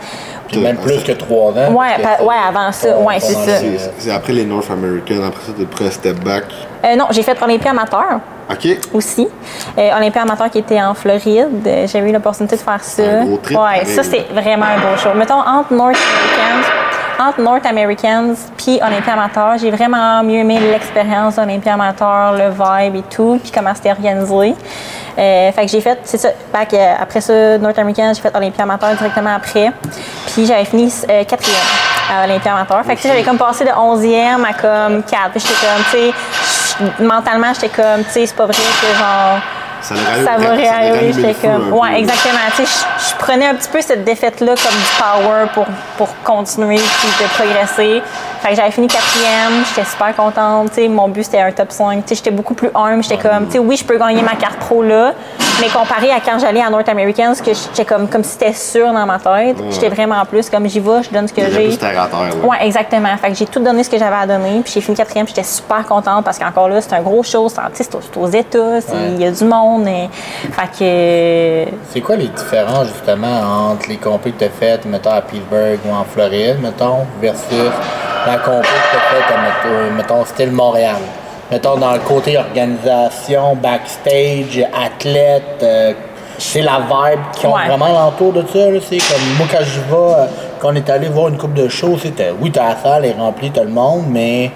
Puis 0.48 0.60
même 0.60 0.78
plus 0.78 1.04
que 1.04 1.12
3 1.14 1.52
ans. 1.54 1.72
Ouais, 1.74 1.98
pa- 2.02 2.24
ouais, 2.24 2.36
avant 2.48 2.72
ça, 2.72 2.98
ouais, 2.98 3.20
c'est 3.20 3.34
ça. 3.34 3.58
C'est 3.58 3.92
c'est 3.98 4.12
après 4.12 4.34
les 4.34 4.46
North 4.46 4.70
American, 4.70 5.24
après 5.28 5.42
ça, 5.46 5.52
t'es 5.58 5.66
prêt 5.66 5.88
à 5.88 5.92
step 5.92 6.20
back. 6.24 6.44
euh, 6.86 6.96
non, 6.96 7.06
j'ai 7.12 7.24
fait 7.24 7.42
Olympia 7.42 7.72
amateur. 7.72 8.20
OK. 8.52 8.68
aussi. 8.94 9.28
Euh, 9.78 9.98
Olympia 9.98 10.22
amateur 10.22 10.50
qui 10.50 10.60
était 10.60 10.82
en 10.82 10.94
Floride. 10.94 11.66
Euh, 11.66 11.88
J'ai 11.88 12.00
eu 12.00 12.12
l'opportunité 12.12 12.58
de 12.58 12.62
faire 12.62 12.84
ça. 12.84 13.02
Un 13.02 13.26
gros 13.26 13.38
trip, 13.38 13.58
ouais, 13.58 13.86
ça 13.86 14.04
c'est 14.04 14.26
vraiment 14.34 14.66
un 14.66 14.80
beau 14.80 14.98
show. 14.98 15.10
Mettons 15.16 15.36
entre 15.40 15.74
North 15.74 15.96
Americans, 15.96 16.70
North 17.38 17.66
Americans 17.66 18.36
puis 18.58 18.80
Olympia 18.82 19.14
amateur, 19.14 19.58
j'ai 19.58 19.72
vraiment 19.72 20.24
mieux 20.24 20.40
aimé 20.40 20.60
l'expérience 20.60 21.36
d'Olympia 21.36 21.74
amateur, 21.74 22.34
le 22.34 22.50
vibe 22.50 22.96
et 22.96 23.04
tout, 23.04 23.40
puis 23.42 23.52
comment 23.52 23.74
c'était 23.74 23.92
organisé. 23.92 24.56
Euh, 25.18 25.52
fait 25.52 25.66
que 25.66 25.72
j'ai 25.72 25.82
fait, 25.82 26.00
c'est 26.04 26.18
ça, 26.18 26.30
euh, 26.30 26.94
après 27.00 27.22
ça, 27.22 27.58
North 27.58 27.78
American, 27.78 28.14
j'ai 28.16 28.22
fait 28.22 28.36
Olympia 28.36 28.64
amateur 28.64 28.96
directement 28.96 29.36
après. 29.36 29.72
Puis 30.34 30.46
j'avais 30.46 30.66
fini 30.66 30.92
euh, 31.10 31.24
quatrième 31.24 31.60
à 32.12 32.26
Olympia 32.26 32.54
amateur. 32.54 32.84
Fait 32.84 32.96
que 32.96 33.02
j'avais 33.02 33.24
comme 33.24 33.38
passé 33.38 33.64
de 33.64 33.70
11e 33.70 34.44
à 34.44 34.54
comme 34.54 35.04
4. 35.04 35.32
Puis 35.32 35.42
j'étais 35.42 35.54
comme, 35.54 35.84
tu 35.92 36.88
sais, 36.98 37.04
mentalement, 37.04 37.54
j'étais 37.54 37.70
comme, 37.70 38.04
tu 38.06 38.12
sais, 38.12 38.26
c'est 38.26 38.36
pas 38.36 38.46
vrai 38.46 38.56
que 38.56 38.98
genre 38.98 39.40
Ça, 39.84 39.96
ça 40.26 40.38
va 40.38 40.50
réarriver. 40.54 41.14
J'étais 41.14 41.34
comme. 41.48 41.74
Ouais, 41.74 42.00
exactement. 42.00 42.40
Tu 42.56 42.66
sais, 42.66 42.86
je, 43.10 43.16
prenais 43.24 43.48
un 43.48 43.56
petit 43.56 43.70
peu 43.70 43.82
cette 43.82 44.04
défaite-là 44.04 44.56
comme 44.56 44.78
du 44.78 45.28
power 45.28 45.46
pour, 45.54 45.66
pour 45.98 46.10
continuer 46.24 46.78
puis 46.78 47.10
de 47.26 47.30
progresser. 47.34 48.02
Fait 48.42 48.50
que 48.50 48.56
j'avais 48.56 48.72
fini 48.72 48.88
quatrième, 48.88 49.64
j'étais 49.70 49.88
super 49.90 50.14
contente. 50.16 50.70
Tu 50.70 50.82
sais, 50.82 50.88
mon 50.90 51.08
but 51.08 51.24
c'était 51.24 51.40
un 51.42 51.52
top 51.52 51.72
5. 51.72 52.04
Tu 52.06 52.10
sais, 52.10 52.16
j'étais 52.16 52.32
beaucoup 52.32 52.54
plus 52.54 52.70
humble. 52.76 53.02
J'étais 53.04 53.18
comme, 53.18 53.46
tu 53.46 53.54
sais, 53.54 53.60
oui, 53.60 53.78
je 53.78 53.86
peux 53.86 53.98
gagner 53.98 54.22
ma 54.22 54.36
carte 54.36 54.58
pro 54.58 54.84
là, 54.84 55.14
mais 55.62 55.68
comparé 55.70 56.12
à 56.12 56.20
quand 56.20 56.40
j'allais 56.40 56.62
à 56.62 56.70
North 56.70 56.90
Americans, 56.90 57.34
que 57.44 57.52
j'étais 57.54 57.86
comme, 57.86 58.10
comme 58.10 58.24
si 58.24 58.32
c'était 58.32 58.52
sûr 58.54 58.92
dans 58.92 59.06
ma 59.06 59.18
tête, 59.20 59.56
j'étais 59.72 59.88
vraiment 59.90 60.26
plus 60.26 60.50
comme 60.50 60.68
j'y 60.68 60.82
vais, 60.82 61.04
je 61.04 61.10
donne 61.10 61.28
ce 61.28 61.34
que 61.34 61.42
j'ai. 61.50 61.68
plus 61.68 61.78
terre 61.78 62.02
à 62.02 62.08
terre, 62.08 62.20
là. 62.42 62.48
Ouais, 62.48 62.66
exactement. 62.66 63.16
Fait 63.22 63.30
que 63.30 63.36
j'ai 63.36 63.46
tout 63.46 63.60
donné 63.62 63.82
ce 63.84 63.90
que 63.90 63.98
j'avais 63.98 64.16
à 64.16 64.26
donner. 64.28 64.60
Puis 64.64 64.74
j'ai 64.74 64.82
fini 64.82 64.98
quatrième, 64.98 65.26
j'étais 65.28 65.44
super 65.44 65.86
contente 65.86 66.26
parce 66.26 66.38
qu'encore 66.38 66.68
là, 66.68 66.82
c'est 66.82 66.94
un 66.94 67.02
gros 67.02 67.24
show. 67.24 67.48
C'est 67.48 67.60
en- 67.60 67.70
tu 67.74 67.84
sais, 67.84 67.90
c'est 67.90 68.18
aux- 68.20 68.28
États, 68.28 68.80
il 69.16 69.22
y 69.22 69.26
a 69.26 69.32
du 69.32 69.44
monde. 69.46 69.73
Et- 69.82 70.10
Fait 70.52 70.70
que. 70.80 71.72
C'est 71.90 72.02
quoi 72.02 72.16
les 72.16 72.28
différences 72.28 72.88
justement 72.88 73.72
entre 73.72 73.90
les 73.90 73.98
compés 73.98 74.32
que 74.32 74.40
tu 74.40 74.46
as 74.46 74.50
faites, 74.50 74.86
mettons 74.86 75.12
à 75.12 75.22
Pittsburgh 75.22 75.80
ou 75.86 75.94
en 75.94 76.04
Floride, 76.04 76.58
mettons, 76.62 77.06
versus 77.22 77.72
la 78.26 78.38
compé 78.38 78.62
que 78.68 78.90
tu 78.92 78.98
as 78.98 79.16
faite, 79.16 79.36
à, 79.36 79.92
mettons, 79.96 80.26
style 80.26 80.52
Montréal? 80.52 80.98
Mettons 81.52 81.76
dans 81.78 81.94
le 81.94 82.00
côté 82.00 82.38
organisation, 82.38 83.56
backstage, 83.56 84.66
athlète, 84.74 85.62
euh, 85.62 85.94
c'est 86.40 86.62
la 86.62 86.80
vibe 86.80 87.20
qui 87.36 87.46
ont 87.46 87.54
Ouais. 87.54 87.68
vraiment 87.68 87.90
l'entour 87.90 88.34
de 88.34 88.42
ça. 88.42 88.60
C'est 88.90 88.98
comme 88.98 89.38
moi 89.38 89.48
quand 89.52 89.64
je 89.64 89.80
vais, 89.82 90.14
euh, 90.22 90.26
quand 90.60 90.70
on 90.72 90.76
est 90.76 90.90
allé 90.90 91.10
voir 91.10 91.28
une 91.28 91.38
coupe 91.38 91.54
de 91.54 91.68
show, 91.68 91.98
c'était 92.02 92.32
oui, 92.40 92.50
t'as 92.52 92.70
la 92.70 92.76
salle 92.78 93.06
est 93.06 93.14
remplie, 93.14 93.52
t'as 93.52 93.64
le 93.64 93.70
monde, 93.70 94.06
mais 94.08 94.50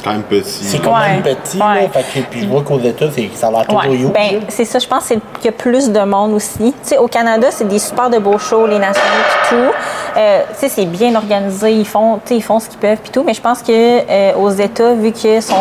C'est 0.00 0.04
quand 0.08 0.12
même 0.12 0.22
petit. 0.22 0.64
c'est 0.64 0.78
quand 0.78 0.96
même 0.98 1.22
Ouais, 1.22 1.34
petit. 1.34 1.58
ouais. 1.58 1.82
Là, 1.82 1.88
fait 1.92 2.20
que, 2.20 2.26
puis 2.30 2.40
je 2.40 2.46
vois 2.48 2.62
qu'aux 2.62 2.78
États, 2.80 3.10
c'est- 3.10 3.30
ça 3.34 3.48
a 3.48 3.50
l'air 3.50 3.66
toujours 3.66 3.82
Ouais, 3.82 3.96
huge, 3.96 4.12
ben, 4.12 4.40
c'est 4.48 4.64
ça, 4.64 4.78
je 4.78 4.86
pense 4.86 5.04
c'est 5.04 5.18
qu'il 5.40 5.46
y 5.46 5.48
a 5.48 5.52
plus 5.52 5.90
de 5.90 6.00
monde 6.00 6.32
aussi. 6.32 6.58
Tu 6.58 6.74
sais, 6.82 6.98
au 6.98 7.06
Canada, 7.06 7.48
c'est 7.50 7.68
des 7.68 7.78
super 7.78 8.08
de 8.10 8.18
beaux 8.18 8.38
shows, 8.38 8.66
les 8.66 8.78
nationaux 8.78 9.06
puis 9.48 9.48
tout. 9.56 9.72
Euh, 10.16 10.40
tu 10.54 10.58
sais, 10.60 10.68
c'est 10.68 10.86
bien 10.86 11.14
organisé, 11.14 11.72
ils 11.72 11.86
font, 11.86 12.16
tu 12.24 12.28
sais, 12.30 12.36
ils 12.36 12.42
font 12.42 12.58
ce 12.58 12.68
qu'ils 12.68 12.78
peuvent 12.78 12.98
puis 13.02 13.10
tout, 13.10 13.22
mais 13.24 13.34
je 13.34 13.40
pense 13.40 13.62
que 13.62 13.70
euh, 13.72 14.32
aux 14.36 14.50
États, 14.50 14.94
vu 14.94 15.12
qu'ils 15.12 15.42
sont 15.42 15.54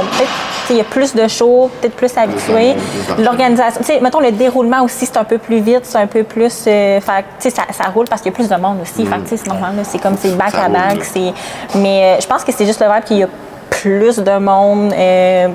il 0.72 0.76
y 0.78 0.82
a 0.82 0.84
plus 0.84 1.16
de 1.16 1.28
shows, 1.28 1.70
peut-être 1.82 1.96
plus 1.96 2.16
habitués. 2.16 2.76
L'organisation, 3.18 3.80
tu 3.82 3.86
sais, 3.88 4.00
mettons 4.02 4.20
le 4.20 4.32
déroulement 4.32 4.84
aussi, 4.84 5.06
c'est 5.06 5.18
un 5.18 5.24
peu 5.24 5.38
plus 5.40 5.60
vite, 5.62 5.82
c'est 5.84 5.98
un 5.98 6.06
peu 6.08 6.24
plus, 6.24 6.64
euh, 6.68 7.02
fait 7.02 7.24
que, 7.24 7.42
tu 7.42 7.50
sais, 7.50 7.56
ça, 7.56 7.64
ça 7.72 7.90
roule 7.90 8.06
parce 8.08 8.22
qu'il 8.22 8.32
y 8.32 8.34
a 8.34 8.36
plus 8.36 8.48
de 8.50 8.56
monde 8.56 8.78
aussi. 8.82 9.06
Fait 9.06 9.16
sais, 9.28 9.38
c'est 9.38 9.48
normal, 9.48 9.76
là, 9.78 9.84
c'est 9.84 9.98
comme 10.00 10.16
c'est 10.20 10.36
back 10.38 10.52
Ça 10.52 10.66
à 10.66 10.70
back, 10.70 11.00
mais 11.76 12.04
euh, 12.04 12.22
je 12.22 12.28
pense 12.28 12.44
que 12.44 12.52
c'est 12.52 12.66
juste 12.66 12.80
le 12.82 12.88
vibe 12.94 13.04
qu'il 13.04 13.18
y 13.18 13.24
a 13.24 13.28
plus 13.82 14.18
de 14.20 14.38
monde. 14.38 14.94
euh, 14.94 15.48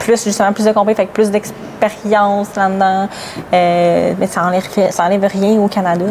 plus 0.00 0.24
justement 0.24 0.52
plus 0.52 0.64
de 0.64 0.72
compagnies, 0.72 0.96
fait 0.96 1.06
que 1.06 1.12
plus 1.12 1.30
d'expérience 1.30 2.48
là-dedans. 2.56 3.08
Euh, 3.52 4.12
mais 4.18 4.26
ça 4.26 4.42
enlève, 4.44 4.64
ça 4.90 5.04
enlève 5.04 5.24
rien 5.32 5.58
au 5.60 5.68
Canada. 5.68 6.04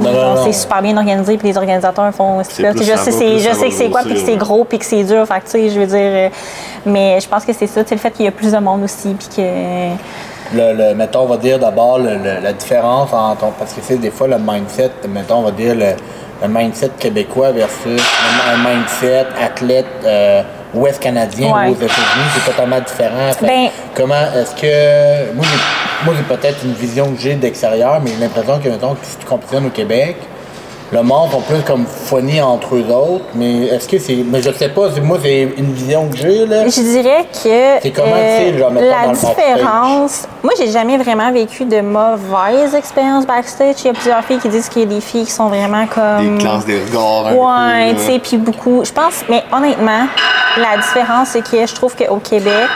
C'est 0.45 0.53
super 0.53 0.81
bien 0.81 0.95
organisé, 0.95 1.37
puis 1.37 1.47
les 1.49 1.57
organisateurs 1.57 2.13
font 2.13 2.41
plus 2.55 2.63
Je 2.83 2.95
sais, 3.11 3.39
je 3.39 3.53
sais 3.53 3.67
que 3.67 3.73
c'est 3.73 3.89
quoi, 3.89 4.01
puis 4.01 4.13
que 4.13 4.19
c'est 4.19 4.37
gros, 4.37 4.63
puis 4.63 4.79
que 4.79 4.85
c'est 4.85 5.03
dur. 5.03 5.25
Fait 5.27 5.39
que, 5.41 5.45
tu 5.45 5.51
sais, 5.51 5.69
je 5.69 5.79
veux 5.79 5.85
dire. 5.87 5.97
euh, 5.99 6.29
mais 6.85 7.19
je 7.19 7.27
pense 7.27 7.43
que 7.45 7.51
c'est 7.53 7.67
ça, 7.67 7.81
le 7.89 7.97
fait 7.97 8.11
qu'il 8.11 8.25
y 8.25 8.27
a 8.27 8.31
plus 8.31 8.51
de 8.51 8.57
monde 8.59 8.83
aussi, 8.83 9.13
puis 9.13 9.27
que. 9.35 10.55
le, 10.55 10.73
le- 10.89 10.95
mettons, 10.95 11.21
on 11.21 11.25
va 11.27 11.37
dire 11.37 11.59
d'abord 11.59 11.97
la 11.99 12.53
différence 12.53 13.11
entre, 13.11 13.47
parce 13.59 13.73
que 13.73 13.81
c'est 13.83 13.97
des 13.97 14.11
fois 14.11 14.27
le 14.27 14.37
mindset, 14.37 14.91
mettons, 15.09 15.37
on 15.37 15.43
va 15.43 15.51
dire 15.51 15.75
le, 15.75 15.93
le 16.41 16.47
mindset 16.47 16.91
québécois 16.99 17.51
versus 17.51 18.01
un 18.01 18.53
un 18.53 18.69
mindset 18.69 19.25
athlète 19.43 19.85
euh, 20.05 20.43
ouest 20.73 20.99
canadien 20.99 21.47
Ouais. 21.53 21.67
ou 21.67 21.71
aux 21.71 21.75
États-Unis, 21.75 22.25
c'est 22.35 22.51
totalement 22.51 22.79
différent. 22.79 23.31
Fait 23.39 23.45
Ben- 23.45 23.69
comment 23.93 24.15
est-ce 24.35 24.55
que, 24.55 25.33
moi, 25.33 25.45
j'ai- 26.15 26.23
peut-être 26.35 26.57
une 26.63 26.73
vision 26.73 27.11
que 27.13 27.19
j'ai 27.21 27.35
d'extérieur, 27.35 27.99
mais 28.03 28.11
j'ai 28.11 28.17
l'impression 28.21 28.59
que, 28.59 28.69
mettons, 28.69 28.93
que 28.95 29.05
si 29.05 29.17
tu 29.17 29.25
compétitionnes 29.25 29.65
au 29.67 29.69
Québec, 29.69 30.17
le 30.93 31.01
monde 31.01 31.31
sont 31.31 31.41
plus 31.41 31.61
comme 31.65 31.85
fournis 31.87 32.39
entre 32.39 32.75
eux 32.75 32.85
autres, 32.93 33.25
mais 33.33 33.65
est-ce 33.65 33.87
que 33.87 33.97
c'est, 33.97 34.17
mais 34.25 34.43
je 34.43 34.51
sais 34.51 34.69
pas, 34.69 34.89
moi, 35.01 35.17
c'est 35.21 35.49
une 35.57 35.73
vision 35.73 36.07
que 36.07 36.17
j'ai, 36.17 36.45
là. 36.45 36.65
Je 36.67 36.81
dirais 36.81 37.25
que 37.31 37.49
euh, 37.49 37.79
C'est 37.81 37.89
comment, 37.89 38.11
tu 38.11 38.51
sais, 38.51 38.57
genre, 38.57 38.71
dans 38.71 38.79
la 38.79 39.07
le 39.07 39.13
différence. 39.13 40.27
Moi, 40.43 40.53
j'ai 40.57 40.69
jamais 40.69 40.97
vraiment 40.97 41.31
vécu 41.31 41.65
de 41.65 41.81
mauvaises 41.81 42.75
expériences 42.75 43.25
backstage. 43.25 43.75
Il 43.83 43.87
y 43.87 43.89
a 43.89 43.93
plusieurs 43.93 44.23
filles 44.23 44.37
qui 44.37 44.49
disent 44.49 44.69
qu'il 44.69 44.83
y 44.83 44.85
a 44.85 44.87
des 44.87 45.01
filles 45.01 45.25
qui 45.25 45.31
sont 45.31 45.47
vraiment 45.47 45.87
comme. 45.87 46.37
Des 46.37 46.43
classes 46.43 46.65
des 46.65 46.79
regards. 46.83 47.35
Ouais, 47.35 47.95
tu 47.95 47.99
sais, 48.01 48.19
puis 48.19 48.37
beaucoup. 48.37 48.83
Je 48.85 48.91
pense, 48.91 49.23
mais 49.29 49.43
honnêtement, 49.51 50.05
la 50.57 50.77
différence, 50.77 51.29
c'est 51.29 51.43
que 51.43 51.65
je 51.65 51.73
trouve 51.73 51.95
qu'au 51.95 52.17
Québec, 52.17 52.69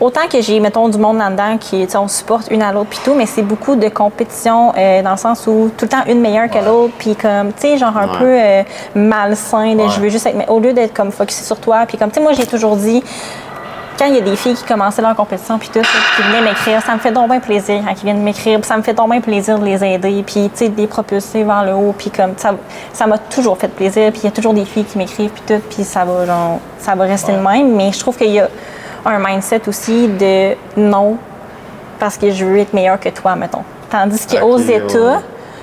autant 0.00 0.28
que 0.30 0.40
j'ai, 0.40 0.60
mettons, 0.60 0.88
du 0.88 0.98
monde 0.98 1.18
là-dedans 1.18 1.56
qui, 1.58 1.84
tu 1.84 1.90
sais, 1.92 1.98
on 1.98 2.08
supporte 2.08 2.48
une 2.50 2.62
à 2.62 2.72
l'autre 2.72 2.90
puis 2.90 3.00
tout, 3.04 3.14
mais 3.14 3.26
c'est 3.26 3.42
beaucoup 3.42 3.76
de 3.76 3.88
compétition 3.88 4.72
euh, 4.76 5.02
dans 5.02 5.12
le 5.12 5.16
sens 5.16 5.46
où 5.46 5.70
tout 5.76 5.84
le 5.84 5.88
temps 5.88 6.04
une 6.06 6.20
meilleure 6.20 6.48
que 6.50 6.58
l'autre, 6.58 6.94
puis 6.98 7.16
comme, 7.16 7.52
tu 7.52 7.60
sais, 7.68 7.78
genre 7.78 7.96
un 7.96 8.08
Ouais. 8.08 8.18
peu 8.18 8.24
euh, 8.40 8.62
malsain 8.94 9.74
de 9.74 9.82
Ouais. 9.82 9.88
je 9.90 10.00
veux 10.00 10.08
juste 10.08 10.26
être, 10.26 10.36
mais 10.36 10.48
au 10.48 10.60
lieu 10.60 10.72
d'être 10.72 10.94
comme 10.94 11.10
focusé 11.12 11.42
sur 11.44 11.58
toi, 11.58 11.84
puis 11.86 11.98
comme, 11.98 12.10
tu 12.10 12.16
sais, 12.16 12.20
moi, 12.20 12.32
j'ai 12.32 12.46
toujours 12.46 12.76
dit, 12.76 13.02
quand 13.98 14.06
il 14.06 14.14
y 14.14 14.18
a 14.18 14.20
des 14.20 14.36
filles 14.36 14.54
qui 14.54 14.62
commençaient 14.62 15.02
leur 15.02 15.16
compétition, 15.16 15.58
puis 15.58 15.70
tout, 15.72 15.80
qui 15.80 16.22
venaient 16.22 16.40
m'écrire, 16.42 16.80
ça 16.86 16.92
me 16.94 16.98
fait 17.00 17.10
donc 17.10 17.28
bien 17.30 17.40
plaisir 17.40 17.82
quand 17.84 17.92
ils 17.92 18.04
viennent 18.04 18.22
m'écrire, 18.22 18.60
puis 18.60 18.68
ça 18.68 18.76
me 18.76 18.82
fait 18.82 18.92
donc 18.94 19.10
bien 19.10 19.20
plaisir 19.20 19.58
de 19.58 19.64
les 19.64 19.82
aider, 19.84 20.22
puis, 20.24 20.48
tu 20.50 20.50
sais, 20.54 20.68
de 20.68 20.76
les 20.80 20.86
propulser 20.86 21.42
vers 21.42 21.64
le 21.64 21.72
haut, 21.74 21.92
puis 21.98 22.10
comme, 22.10 22.34
ça 22.36 22.52
ça 22.92 23.06
m'a 23.08 23.18
toujours 23.18 23.58
fait 23.58 23.66
plaisir, 23.66 24.12
puis 24.12 24.20
il 24.22 24.24
y 24.26 24.28
a 24.28 24.30
toujours 24.30 24.54
des 24.54 24.64
filles 24.64 24.84
qui 24.84 24.96
m'écrivent, 24.98 25.30
puis 25.30 25.42
tout, 25.46 25.60
puis 25.68 25.82
ça 25.82 26.04
va, 26.04 26.24
genre, 26.26 26.60
ça 26.78 26.94
va 26.94 27.04
rester 27.04 27.32
le 27.32 27.40
même, 27.40 27.74
mais 27.74 27.90
je 27.92 27.98
trouve 27.98 28.16
qu'il 28.16 28.30
y 28.30 28.38
a 28.38 28.48
un 29.08 29.18
mindset 29.18 29.62
aussi 29.68 30.08
de 30.08 30.54
non, 30.76 31.16
parce 31.98 32.16
que 32.16 32.30
je 32.30 32.44
veux 32.44 32.58
être 32.58 32.72
meilleur 32.74 33.00
que 33.00 33.08
toi, 33.08 33.34
mettons. 33.36 33.62
Tandis 33.90 34.26
qu'aux 34.26 34.58
Ok, 34.60 34.68
États, 34.68 34.98
ouais. 34.98 35.16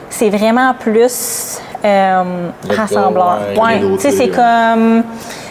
c'est 0.10 0.30
vraiment 0.30 0.74
plus 0.74 1.60
euh, 1.84 2.50
rassembleur. 2.70 3.40
ouais, 3.56 3.62
Ouais, 3.62 3.80
tu 3.96 4.00
sais, 4.02 4.12
c'est 4.12 4.30
comme. 4.30 5.04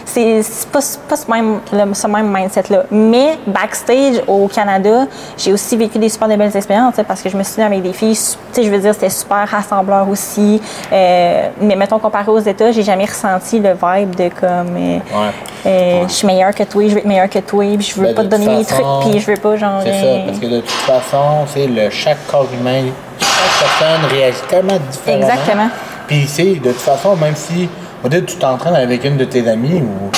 C'est 0.06 0.42
pas, 0.70 0.80
pas 1.08 1.16
ce 1.16 1.30
même, 1.30 1.60
le- 1.72 1.94
ce 1.94 2.06
même 2.06 2.32
mindset-là. 2.32 2.84
Mais 2.90 3.38
backstage 3.46 4.22
au 4.28 4.46
Canada, 4.48 5.06
j'ai 5.36 5.52
aussi 5.52 5.76
vécu 5.76 5.98
des 5.98 6.08
super 6.08 6.28
de 6.28 6.36
belles 6.36 6.56
expériences 6.56 6.94
parce 7.06 7.22
que 7.22 7.28
je 7.28 7.36
me 7.36 7.42
suis 7.42 7.54
dit 7.56 7.62
avec 7.62 7.82
des 7.82 7.92
filles, 7.92 8.14
tu 8.16 8.36
sais, 8.52 8.62
je 8.62 8.70
veux 8.70 8.78
dire, 8.78 8.94
c'était 8.94 9.10
super 9.10 9.48
rassembleur 9.48 10.08
aussi. 10.08 10.60
Euh, 10.92 11.48
mais 11.60 11.74
mettons, 11.76 11.98
comparé 11.98 12.30
aux 12.30 12.38
États, 12.38 12.70
j'ai 12.72 12.82
jamais 12.82 13.06
ressenti 13.06 13.58
le 13.60 13.70
vibe 13.70 14.14
de 14.14 14.28
comme. 14.28 14.76
euh, 14.76 14.98
euh, 15.66 16.04
Je 16.08 16.12
suis 16.12 16.26
meilleure 16.26 16.54
que 16.54 16.62
toi, 16.64 16.82
je 16.86 16.92
veux 16.94 16.98
être 16.98 17.06
meilleure 17.06 17.28
que 17.30 17.38
toi, 17.40 17.64
puis 17.76 17.82
je 17.86 17.94
veux 18.00 18.06
Ben, 18.08 18.14
pas 18.14 18.22
te 18.22 18.28
donner 18.28 18.48
mes 18.48 18.64
trucs, 18.64 18.84
puis 19.02 19.18
je 19.20 19.26
veux 19.30 19.36
pas 19.38 19.56
genre. 19.56 19.80
C'est 19.82 19.92
ça, 20.00 20.06
parce 20.26 20.38
que 20.38 20.46
de 20.46 20.60
toute 20.60 20.70
façon, 20.70 21.46
c'est 21.52 21.66
le 21.66 21.90
chaque 21.90 22.26
corps 22.26 22.46
humain, 22.58 22.82
chaque 23.18 23.68
personne 23.78 24.10
réagit 24.10 24.38
tellement 24.48 24.78
différemment. 24.90 25.26
Exactement. 25.26 25.68
Puis 26.06 26.26
c'est 26.28 26.44
de 26.56 26.70
toute 26.72 26.80
façon, 26.80 27.16
même 27.16 27.34
si 27.34 27.68
au 28.04 28.08
début 28.08 28.26
tu 28.26 28.36
t'entraînes 28.36 28.76
avec 28.76 29.04
une 29.04 29.16
de 29.16 29.24
tes 29.24 29.48
amies 29.48 29.80
ou 29.82 30.10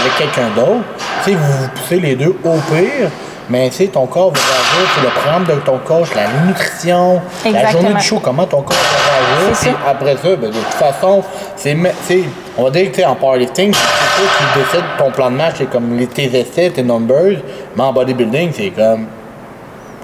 avec 0.00 0.16
quelqu'un 0.18 0.48
d'autre, 0.54 0.84
tu 1.24 1.30
sais, 1.30 1.36
vous 1.36 1.52
vous 1.52 1.68
poussez 1.68 2.00
les 2.00 2.14
deux 2.16 2.36
au 2.44 2.54
pire. 2.72 3.10
Mais 3.48 3.68
tu 3.68 3.78
sais, 3.78 3.86
ton 3.88 4.06
corps 4.06 4.30
va 4.30 4.38
réagir, 4.38 4.90
c'est 4.94 5.00
le 5.02 5.08
programme 5.08 5.44
de 5.44 5.54
ton 5.66 5.78
coach, 5.78 6.14
la 6.14 6.28
nutrition, 6.46 7.20
la 7.44 7.70
journée 7.72 7.94
du 7.94 8.00
show, 8.00 8.20
comment 8.22 8.46
ton 8.46 8.62
corps 8.62 8.76
va 8.76 9.42
réagir. 9.42 9.58
Puis 9.60 9.70
après 9.90 10.16
ça, 10.16 10.36
ben, 10.36 10.50
de 10.50 10.54
toute 10.56 10.66
façon, 10.74 11.24
c'est, 11.56 11.76
tu 12.06 12.24
on 12.56 12.62
va 12.62 12.70
dire 12.70 12.84
que 12.84 12.94
tu 12.94 13.00
sais, 13.00 13.06
en 13.06 13.16
powerlifting, 13.16 13.74
c'est 13.74 13.80
toi 13.80 14.28
qui 14.38 14.58
décides 14.60 14.84
ton 14.98 15.10
plan 15.10 15.32
de 15.32 15.36
match, 15.36 15.54
c'est 15.58 15.68
comme 15.68 15.96
les, 15.98 16.06
tes 16.06 16.26
essais, 16.26 16.70
tes 16.70 16.84
numbers. 16.84 17.38
Mais 17.74 17.82
en 17.82 17.92
bodybuilding, 17.92 18.52
c'est 18.54 18.70
comme 18.70 19.06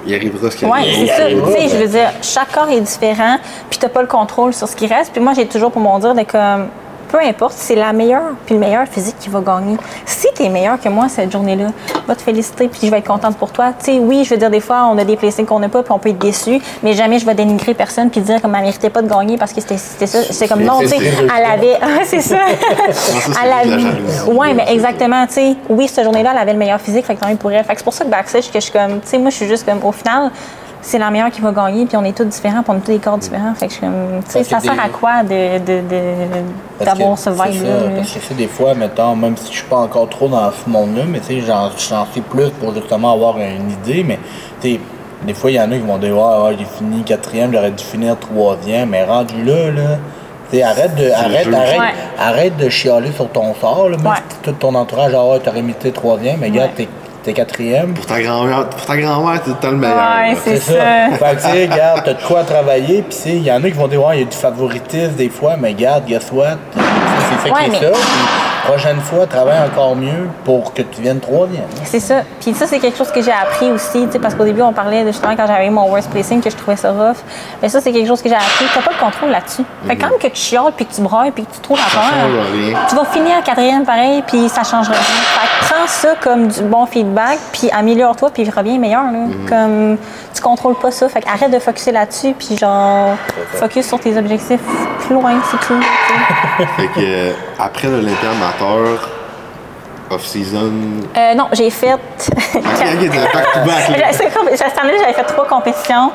Il 0.04 0.14
arrivera 0.16 0.50
ce 0.50 0.56
qu'il 0.56 0.66
Oui, 0.66 0.78
arrive. 0.80 1.08
c'est 1.08 1.16
ça. 1.16 1.28
Tu 1.28 1.34
sais, 1.52 1.68
je 1.68 1.74
mais- 1.76 1.82
veux 1.82 1.88
dire, 1.88 2.10
chaque 2.22 2.50
corps 2.50 2.68
est 2.68 2.80
différent, 2.80 3.36
puis 3.70 3.78
t'as 3.78 3.88
pas 3.88 4.00
le 4.00 4.08
contrôle 4.08 4.54
sur 4.54 4.66
ce 4.66 4.74
qui 4.74 4.88
reste. 4.88 5.12
Puis 5.12 5.20
moi, 5.22 5.34
j'ai 5.36 5.46
toujours 5.46 5.70
pour 5.70 5.82
mon 5.82 6.00
dire 6.00 6.16
de 6.16 6.22
comme, 6.22 6.66
peu 7.08 7.20
importe, 7.20 7.54
c'est 7.56 7.74
la 7.74 7.92
meilleure, 7.92 8.32
puis 8.44 8.54
le 8.54 8.60
meilleur 8.60 8.86
physique 8.86 9.16
qui 9.18 9.28
va 9.28 9.40
gagner. 9.40 9.76
Si 10.04 10.26
t'es 10.34 10.48
meilleur 10.48 10.80
que 10.80 10.88
moi 10.88 11.08
cette 11.08 11.32
journée-là, 11.32 11.68
va 12.06 12.14
te 12.14 12.22
féliciter, 12.22 12.68
puis 12.68 12.80
je 12.82 12.90
vais 12.90 12.98
être 12.98 13.06
contente 13.06 13.36
pour 13.36 13.50
toi. 13.50 13.72
Tu 13.78 13.84
sais, 13.86 13.98
oui, 13.98 14.24
je 14.24 14.30
veux 14.30 14.36
dire, 14.36 14.50
des 14.50 14.60
fois, 14.60 14.88
on 14.92 14.98
a 14.98 15.04
des 15.04 15.16
qu'on 15.46 15.58
n'a 15.58 15.68
pas, 15.68 15.82
puis 15.82 15.92
on 15.92 15.98
peut 15.98 16.10
être 16.10 16.18
déçu, 16.18 16.60
mais 16.82 16.92
jamais 16.92 17.18
je 17.18 17.26
vais 17.26 17.34
dénigrer 17.34 17.74
personne, 17.74 18.10
puis 18.10 18.20
dire 18.20 18.40
comme 18.40 18.54
elle 18.54 18.62
méritait 18.62 18.90
pas 18.90 19.02
de 19.02 19.08
gagner 19.08 19.36
parce 19.36 19.52
que 19.52 19.60
c'était 19.60 20.06
ça. 20.06 20.22
C'est 20.30 20.48
comme 20.48 20.62
non, 20.62 20.80
tu 20.80 20.88
sais, 20.88 20.98
elle 20.98 21.44
avait. 21.44 21.78
Ah, 21.80 22.04
c'est 22.04 22.20
ça. 22.20 22.38
elle 23.42 23.52
avait. 23.52 24.32
Ouais, 24.32 24.54
mais 24.54 24.66
exactement, 24.68 25.26
tu 25.26 25.34
sais. 25.34 25.56
Oui, 25.68 25.88
cette 25.88 26.04
journée-là, 26.04 26.30
elle 26.32 26.38
avait 26.38 26.52
le 26.52 26.58
meilleur 26.58 26.80
physique, 26.80 27.04
fait 27.06 27.14
que 27.14 27.20
tant 27.20 27.28
mieux 27.28 27.36
pour 27.36 27.50
elle. 27.50 27.64
Fait 27.64 27.72
que 27.72 27.78
c'est 27.78 27.84
pour 27.84 27.94
ça 27.94 28.04
que 28.04 28.10
backstage, 28.10 28.50
que 28.50 28.54
je 28.54 28.60
suis 28.60 28.72
comme, 28.72 29.00
tu 29.00 29.08
sais, 29.08 29.18
moi, 29.18 29.30
je 29.30 29.36
suis 29.36 29.46
juste 29.46 29.64
comme, 29.64 29.84
au 29.84 29.92
final, 29.92 30.30
c'est 30.86 30.98
la 30.98 31.10
meilleure 31.10 31.30
qui 31.30 31.40
va 31.40 31.50
gagner, 31.50 31.84
puis 31.84 31.96
on 31.96 32.04
est 32.04 32.16
tous 32.16 32.24
différents, 32.24 32.62
puis 32.62 32.70
on 32.72 32.76
a 32.76 32.80
tous 32.80 32.92
des 32.92 32.98
corps 32.98 33.18
différents. 33.18 33.52
Fait 33.54 33.66
que 33.66 33.72
je 33.72 33.78
suis 33.78 33.86
comme, 33.86 34.22
tu 34.24 34.30
sais, 34.30 34.44
ça 34.44 34.60
sert 34.60 34.72
des- 34.72 34.78
à 34.78 34.88
quoi 34.88 35.22
de, 35.24 35.58
de, 35.58 35.80
de- 35.80 36.44
Parce 36.78 36.96
d'avoir 36.96 37.14
que 37.16 37.20
ce 37.22 37.30
vibe-là? 37.30 37.72
Parce 37.96 38.12
que 38.12 38.20
c'est 38.20 38.36
des 38.36 38.46
fois, 38.46 38.74
mettons, 38.74 39.16
même 39.16 39.36
si 39.36 39.52
je 39.52 39.58
suis 39.58 39.66
pas 39.66 39.78
encore 39.78 40.08
trop 40.08 40.28
dans 40.28 40.50
ce 40.52 40.70
monde-là, 40.70 41.02
mais 41.08 41.18
tu 41.20 41.26
sais, 41.26 41.40
j'en 41.40 41.70
j'en 41.70 42.06
sais 42.14 42.20
plus 42.20 42.50
pour 42.60 42.72
justement 42.72 43.12
avoir 43.12 43.36
une 43.38 43.70
idée, 43.70 44.04
mais 44.04 44.18
tu 44.60 44.74
sais, 44.74 44.80
des 45.26 45.34
fois, 45.34 45.50
il 45.50 45.54
y 45.54 45.60
en 45.60 45.70
a 45.72 45.74
qui 45.74 45.80
vont 45.80 45.98
dire, 45.98 46.16
ouais, 46.16 46.44
ouais, 46.44 46.56
j'ai 46.58 46.64
fini 46.66 47.02
quatrième, 47.02 47.52
j'aurais 47.52 47.72
dû 47.72 47.82
finir 47.82 48.16
troisième, 48.18 48.90
mais 48.90 49.02
rendu 49.04 49.42
là, 49.42 49.70
là, 49.72 49.82
tu 50.50 50.58
sais, 50.58 50.62
arrête 50.62 50.94
de, 50.94 51.10
arrête, 51.10 51.46
arrête, 51.52 51.80
Ouais. 51.80 51.94
arrête 52.16 52.56
de 52.58 52.68
chialer 52.68 53.10
sur 53.10 53.28
ton 53.30 53.52
sort, 53.54 53.88
là, 53.88 53.96
même 53.96 54.06
Ouais. 54.06 54.12
si 54.30 54.36
tout 54.42 54.52
ton 54.52 54.72
entourage, 54.76 55.12
ah 55.16 55.24
ouais, 55.24 55.40
t'aurais 55.40 55.62
mis 55.62 55.74
tes 55.74 55.90
troisième, 55.90 56.38
mais 56.38 56.48
regarde, 56.48 56.70
Ouais. 56.78 56.86
t'es 56.86 56.88
t'es 57.26 57.32
quatrième. 57.32 57.92
Pour 57.92 58.06
ta 58.06 58.22
grand-mère, 58.22 58.68
pour 58.68 58.86
ta 58.86 58.96
grand-mère, 58.96 59.42
t'es 59.42 59.50
tout 59.50 59.66
le 59.66 59.76
meilleur. 59.76 59.96
Ouais, 59.96 60.36
c'est 60.44 60.58
ça. 60.58 60.72
ça. 60.72 61.16
Fait 61.26 61.36
que, 61.36 61.42
tu 61.42 61.50
sais, 61.50 61.68
regarde, 61.70 62.02
t'as 62.04 62.14
de 62.14 62.22
quoi 62.22 62.44
travailler, 62.44 63.02
puis 63.02 63.16
tu 63.16 63.22
sais, 63.22 63.30
il 63.30 63.42
y 63.42 63.50
en 63.50 63.56
a 63.56 63.62
qui 63.62 63.72
vont 63.72 63.88
dire, 63.88 64.04
ouais, 64.04 64.18
il 64.18 64.20
y 64.20 64.22
a 64.22 64.26
du 64.28 64.36
favoritisme 64.36 65.14
des 65.14 65.28
fois, 65.28 65.56
mais 65.58 65.68
regarde, 65.70 66.04
guess 66.06 66.30
what? 66.32 66.56
C'est 66.74 67.48
fait 67.48 67.50
Ouais, 67.52 67.64
que 67.66 67.70
mais- 67.72 67.78
c'est 67.80 67.86
ça. 67.86 67.92
Puis, 67.92 68.72
prochaine 68.72 69.00
fois, 69.00 69.26
travaille 69.26 69.60
encore 69.64 69.94
mieux 69.94 70.28
pour 70.44 70.72
que 70.74 70.82
tu 70.82 71.00
viennes 71.00 71.20
troisième. 71.20 71.66
C'est 71.84 72.00
ça. 72.00 72.22
Puis 72.40 72.52
ça, 72.54 72.66
c'est 72.66 72.78
quelque 72.80 72.98
chose 72.98 73.10
que 73.12 73.22
j'ai 73.22 73.30
appris 73.32 73.70
aussi, 73.70 74.06
tu 74.06 74.12
sais, 74.12 74.18
parce 74.18 74.34
qu'au 74.34 74.44
début, 74.44 74.62
on 74.62 74.72
parlait 74.72 75.02
de, 75.04 75.08
justement 75.12 75.36
quand 75.36 75.46
j'avais 75.46 75.66
eu 75.66 75.70
mon 75.70 75.88
worst 75.88 76.10
placing, 76.10 76.40
que 76.40 76.50
je 76.50 76.56
trouvais 76.56 76.76
ça 76.76 76.90
rough. 76.90 77.16
Mais 77.62 77.68
ça, 77.68 77.80
c'est 77.80 77.92
quelque 77.92 78.08
chose 78.08 78.20
que 78.22 78.28
j'ai 78.28 78.34
appris. 78.34 78.64
T'as 78.74 78.82
pas 78.82 78.90
le 78.92 79.04
contrôle 79.04 79.30
là-dessus. 79.30 79.62
Fait 79.86 79.94
que 79.96 80.00
quand 80.02 80.10
même 80.10 80.18
que 80.18 80.26
tu 80.28 80.36
chiales, 80.40 80.72
puis 80.76 80.84
que 80.86 80.94
tu 80.94 81.00
brailles, 81.00 81.30
puis 81.30 81.44
que 81.44 81.54
tu 81.54 81.60
trouves 81.60 81.78
la 81.78 82.00
rien. 82.00 82.78
tu 82.88 82.96
vas 82.96 83.04
finir 83.04 83.42
quatrième 83.44 83.84
pareil, 83.84 84.22
puis 84.26 84.48
ça 84.48 84.62
changera 84.64 84.94
rien. 84.94 85.02
Fait 85.04 85.46
que 85.46 85.72
prends 85.72 85.86
ça 85.86 86.08
comme 86.20 86.48
du 86.48 86.62
bon 86.62 86.86
feedback, 86.86 87.15
puis 87.52 87.70
améliore-toi, 87.70 88.30
puis 88.32 88.48
reviens 88.50 88.78
meilleur. 88.78 89.04
Là. 89.04 89.18
Mhm. 89.18 89.48
Comme 89.48 89.96
tu 90.34 90.42
contrôles 90.42 90.76
pas 90.76 90.90
ça, 90.90 91.08
fait 91.08 91.20
que 91.22 91.28
arrête 91.28 91.50
de 91.50 91.58
focuser 91.58 91.92
là-dessus, 91.92 92.34
puis 92.38 92.56
genre 92.56 93.16
focus 93.54 93.86
sur 93.86 93.98
tes 94.00 94.16
objectifs 94.16 94.60
plus 95.06 95.14
loin, 95.14 95.32
c'est 95.50 95.66
tout. 95.66 95.80
Fait 96.76 96.86
que, 96.88 97.00
euh, 97.00 97.32
après 97.58 97.88
l'Olympia 97.88 98.30
amateur, 98.30 99.08
off-season? 100.10 100.72
Euh, 101.16 101.34
non, 101.34 101.48
j'ai 101.52 101.70
fait. 101.70 101.94
Ok, 101.94 102.00
ok, 102.54 103.00
t'es 103.00 103.08
back-to-back, 103.08 103.88
là. 103.98 104.06
C'est 104.12 104.32
comme- 104.32 104.48
Cette 104.54 104.78
année, 104.78 104.94
j'avais 105.00 105.12
fait 105.12 105.24
trois 105.24 105.46
compétitions. 105.46 106.10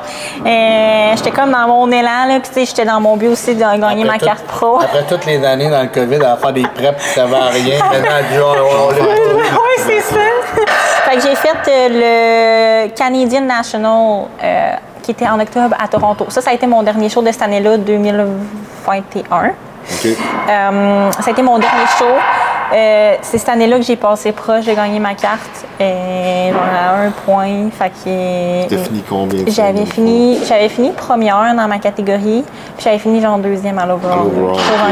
Euh, 0.46 1.12
j'étais 1.16 1.30
comme 1.30 1.50
dans 1.52 1.66
mon 1.68 1.90
élan, 1.90 2.26
là, 2.28 2.40
puis 2.40 2.48
tu 2.52 2.60
sais, 2.60 2.64
j'étais 2.66 2.84
dans 2.84 3.00
mon 3.00 3.16
but 3.16 3.28
aussi 3.28 3.54
de 3.54 3.60
gagner 3.60 4.04
ma 4.04 4.18
carte 4.18 4.44
pro. 4.46 4.80
Après 4.80 5.04
toutes 5.08 5.26
les 5.26 5.44
années 5.44 5.70
dans 5.70 5.82
le 5.82 5.88
COVID, 5.88 6.24
à 6.24 6.36
faire 6.36 6.52
des 6.52 6.62
preps 6.62 7.02
qui 7.02 7.08
servaient 7.10 7.36
à 7.36 7.48
rien, 7.48 7.78
maintenant, 7.78 8.28
dit, 8.30 8.38
oh, 8.40 8.54
on 8.88 8.90
l'a 8.90 9.04
oui, 9.04 9.84
c'est 9.86 10.00
ça. 10.00 10.20
Fait 11.02 11.16
que 11.16 11.22
j'ai 11.22 11.34
fait 11.34 11.68
euh, 11.68 12.86
le 12.86 12.94
Canadian 12.94 13.42
National 13.42 14.26
euh, 14.42 14.74
qui 15.02 15.10
était 15.10 15.28
en 15.28 15.38
octobre 15.40 15.76
à 15.78 15.88
Toronto. 15.88 16.26
Ça, 16.28 16.40
ça 16.40 16.50
a 16.50 16.54
été 16.54 16.66
mon 16.66 16.82
dernier 16.82 17.08
show 17.08 17.22
de 17.22 17.30
cette 17.32 17.42
année-là, 17.42 17.76
2021. 17.78 19.46
Ok. 19.46 20.06
Euh, 20.06 21.10
ça 21.12 21.26
a 21.26 21.30
été 21.30 21.42
mon 21.42 21.58
dernier 21.58 21.86
show. 21.98 22.14
Euh, 22.72 23.16
c'est 23.22 23.38
cette 23.38 23.48
année-là 23.48 23.76
que 23.76 23.82
j'ai 23.84 23.96
passé 23.96 24.32
proche 24.32 24.64
de 24.64 24.72
gagner 24.72 24.98
ma 24.98 25.14
carte. 25.14 25.64
Euh, 25.80 26.52
genre 26.52 26.62
à 26.62 27.02
un 27.02 27.10
point. 27.10 27.68
Fait 27.70 27.90
que. 27.90 28.68
T'as 28.68 28.78
fini 28.82 29.02
combien? 29.08 29.44
J'avais 29.46 29.84
fini, 29.84 30.38
j'avais 30.46 30.68
fini 30.68 30.90
première 30.90 31.54
dans 31.54 31.68
ma 31.68 31.78
catégorie, 31.78 32.44
puis 32.76 32.84
j'avais 32.84 32.98
fini 32.98 33.20
genre 33.20 33.38
deuxième 33.38 33.78
à 33.78 33.86
l'overall. 33.86 34.28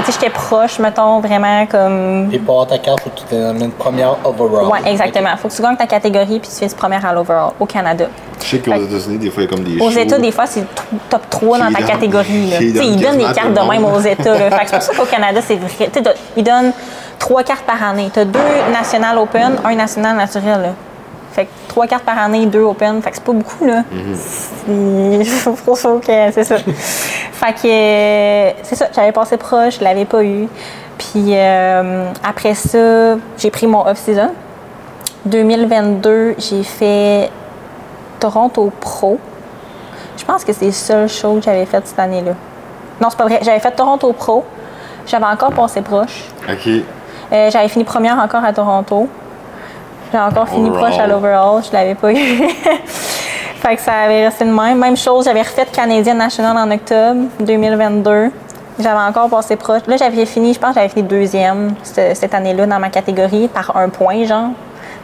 J'étais 0.06 0.30
proche, 0.30 0.78
mettons, 0.78 1.20
vraiment 1.20 1.66
comme. 1.66 2.28
Et 2.32 2.38
pour 2.38 2.54
avoir 2.56 2.66
ta 2.68 2.78
carte, 2.78 3.00
faut 3.00 3.10
que 3.10 3.20
tu 3.20 3.24
termines 3.24 3.70
première 3.70 4.16
overall. 4.24 4.66
Ouais, 4.66 4.90
exactement. 4.90 5.30
Faut 5.38 5.48
que 5.48 5.54
tu 5.54 5.62
gagnes 5.62 5.76
ta 5.76 5.86
catégorie 5.86 6.38
puis 6.40 6.50
tu 6.50 6.56
fasses 6.56 6.74
première 6.74 7.04
à 7.06 7.12
l'overall 7.12 7.52
au 7.58 7.66
Canada. 7.66 8.06
Je 8.42 8.46
sais 8.46 8.58
qu'aux 8.58 8.72
États-Unis, 8.74 9.18
des 9.18 9.30
fois, 9.30 9.42
il 9.42 9.46
y 9.46 9.48
a 9.48 9.54
comme 9.56 9.64
des 9.64 9.78
Aux. 9.80 9.90
États, 9.90 10.18
des 10.18 10.32
fois, 10.32 10.46
c'est 10.46 10.64
top 11.10 11.22
3 11.28 11.58
dans 11.58 11.72
ta 11.72 11.82
catégorie. 11.82 12.50
là. 12.50 12.56
Ils 12.60 12.96
donnent 13.00 13.18
des 13.18 13.24
cartes 13.34 13.52
de 13.54 13.70
même 13.70 13.84
aux 13.84 14.00
États. 14.00 14.34
Fait 14.50 14.64
que 14.64 14.70
C'est 14.70 14.76
pour 14.76 14.82
ça 14.82 14.92
qu'au 14.94 15.04
Canada, 15.04 15.40
c'est 15.46 15.56
vrai. 15.56 15.90
Ils 16.36 16.42
donnent 16.44 16.72
trois 17.20 17.44
cartes 17.44 17.64
par 17.64 17.80
année. 17.84 18.10
Tu 18.12 18.18
as 18.18 18.24
deux 18.24 18.40
National 18.72 19.16
Open, 19.18 19.60
un 19.64 19.74
National 19.76 20.16
Naturel. 20.16 20.60
là. 20.60 20.68
Fait 21.32 21.44
que 21.44 21.50
trois 21.68 21.86
cartes 21.86 22.02
par 22.02 22.18
année, 22.18 22.46
deux 22.46 22.62
Open. 22.62 23.00
Fait 23.00 23.10
que 23.10 23.16
c'est 23.16 23.24
pas 23.24 23.32
beaucoup, 23.32 23.64
là. 23.64 23.84
Mm-hmm. 23.92 25.24
C'est 25.24 25.64
pour 25.64 25.76
ça 25.76 25.90
que 26.04 26.32
c'est 26.32 26.44
ça. 26.44 26.56
fait 26.58 27.52
que 27.52 27.68
euh, 27.68 28.50
c'est 28.62 28.74
ça. 28.74 28.88
J'avais 28.92 29.12
passé 29.12 29.36
proche, 29.36 29.78
je 29.78 29.84
l'avais 29.84 30.04
pas 30.04 30.24
eu. 30.24 30.48
Puis 30.98 31.34
euh, 31.34 32.06
après 32.22 32.54
ça, 32.54 33.16
j'ai 33.38 33.50
pris 33.50 33.66
mon 33.66 33.86
off-season. 33.86 34.30
2022, 35.26 36.34
j'ai 36.38 36.62
fait 36.62 37.30
Toronto 38.18 38.72
Pro. 38.80 39.18
Je 40.16 40.24
pense 40.24 40.44
que 40.44 40.52
c'est 40.52 40.66
le 40.66 40.72
seul 40.72 41.08
show 41.08 41.36
que 41.36 41.42
j'avais 41.42 41.66
fait 41.66 41.86
cette 41.86 41.98
année-là. 41.98 42.32
Non, 43.00 43.08
c'est 43.10 43.16
pas 43.16 43.24
vrai. 43.24 43.40
J'avais 43.42 43.60
fait 43.60 43.70
Toronto 43.70 44.12
Pro. 44.12 44.44
J'avais 45.06 45.24
encore 45.24 45.52
passé 45.52 45.80
proche. 45.80 46.24
Ok. 46.48 46.68
Euh, 47.32 47.50
j'avais 47.50 47.68
fini 47.68 47.84
première 47.84 48.18
encore 48.18 48.44
à 48.44 48.52
Toronto. 48.52 49.08
J'avais 50.12 50.24
encore 50.24 50.48
fini 50.48 50.68
Overall. 50.68 50.90
proche 50.90 50.98
à 51.00 51.06
l'overall. 51.06 51.62
Je 51.66 51.72
l'avais 51.72 51.94
pas 51.94 52.12
eu. 52.12 52.16
fait 52.86 53.76
que 53.76 53.82
ça 53.82 53.92
avait 54.04 54.26
resté 54.26 54.44
de 54.44 54.50
même. 54.52 54.78
Même 54.78 54.96
chose, 54.96 55.24
j'avais 55.26 55.42
refait 55.42 55.66
Canadian 55.72 56.14
National 56.14 56.56
en 56.56 56.70
octobre 56.72 57.20
2022. 57.40 58.30
J'avais 58.80 59.00
encore 59.08 59.28
passé 59.28 59.56
proche. 59.56 59.82
Là, 59.86 59.96
j'avais 59.96 60.24
fini, 60.26 60.54
je 60.54 60.58
pense 60.58 60.70
que 60.70 60.76
j'avais 60.76 60.88
fini 60.88 61.02
deuxième 61.06 61.74
ce- 61.82 62.14
cette 62.14 62.34
année-là 62.34 62.66
dans 62.66 62.78
ma 62.78 62.88
catégorie 62.88 63.46
par 63.48 63.76
un 63.76 63.88
point, 63.90 64.24
genre. 64.24 64.48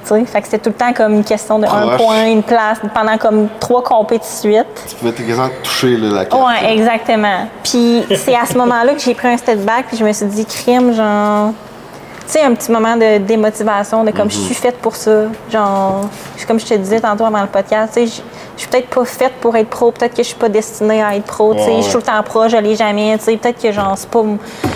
Tu 0.03 0.15
sais, 0.15 0.25
fait 0.25 0.41
que 0.41 0.47
c'était 0.47 0.59
tout 0.59 0.71
le 0.71 0.77
temps 0.77 0.93
comme 0.93 1.15
une 1.15 1.25
question 1.25 1.59
de 1.59 1.67
un 1.67 1.69
Proche. 1.69 1.97
point, 2.01 2.27
une 2.27 2.43
place, 2.45 2.79
pendant 2.95 3.19
comme 3.19 3.49
trois 3.61 3.83
compétitions 3.83 4.49
de 4.51 4.55
suite. 4.55 4.87
Tu 4.89 4.95
pouvais 4.97 5.13
quasiment 5.13 5.49
toucher 5.63 5.97
là, 5.97 6.09
la 6.15 6.25
carte. 6.25 6.43
Ouais, 6.43 6.73
exactement. 6.73 7.49
Puis 7.65 8.05
c'est 8.17 8.35
à 8.37 8.47
ce 8.47 8.57
moment-là 8.57 8.95
que 8.95 9.01
j'ai 9.01 9.15
pris 9.15 9.29
un 9.29 9.37
step 9.37 9.59
back, 9.65 9.87
puis 9.89 9.97
je 9.97 10.05
me 10.05 10.13
suis 10.13 10.27
dit, 10.27 10.47
crime, 10.47 10.93
genre. 10.95 11.53
Sais, 12.33 12.43
un 12.43 12.55
petit 12.55 12.71
moment 12.71 12.97
de 12.97 13.19
démotivation, 13.19 14.05
de 14.05 14.11
comme 14.11 14.31
je 14.31 14.37
suis 14.37 14.55
faite 14.55 14.79
pour 14.79 14.97
ça. 14.97 15.25
Genre, 15.51 16.09
comme 16.47 16.61
je 16.61 16.67
te 16.67 16.75
disais 16.75 17.01
tantôt 17.01 17.25
avant 17.25 17.43
le 17.43 17.49
podcast, 17.49 17.95
tu 17.95 18.07
sais, 18.07 18.23
je- 18.57 18.61
suis 18.63 18.69
peut-être 18.69 18.89
pas 18.89 19.05
faite 19.05 19.33
pour 19.41 19.55
être 19.57 19.69
pro, 19.69 19.93
peut-être 19.93 20.13
que 20.15 20.23
je 20.23 20.29
suis 20.29 20.37
pas 20.37 20.49
destinée 20.49 21.03
à 21.03 21.15
être 21.17 21.25
pro, 21.27 21.55
tu 21.55 21.61
sais, 21.61 21.67
Ouais, 21.67 21.77
je 21.79 21.83
suis 21.83 21.93
tout 21.93 21.99
le 21.99 22.03
temps 22.05 22.23
pro, 22.25 22.49
je 22.49 22.57
l'ai 22.57 22.75
jamais, 22.77 23.17
tu 23.19 23.25
sais, 23.25 23.37
peut-être 23.37 23.61
que 23.63 23.71
genre, 23.73 23.95
c'est 23.97 24.09
pas, 24.11 24.23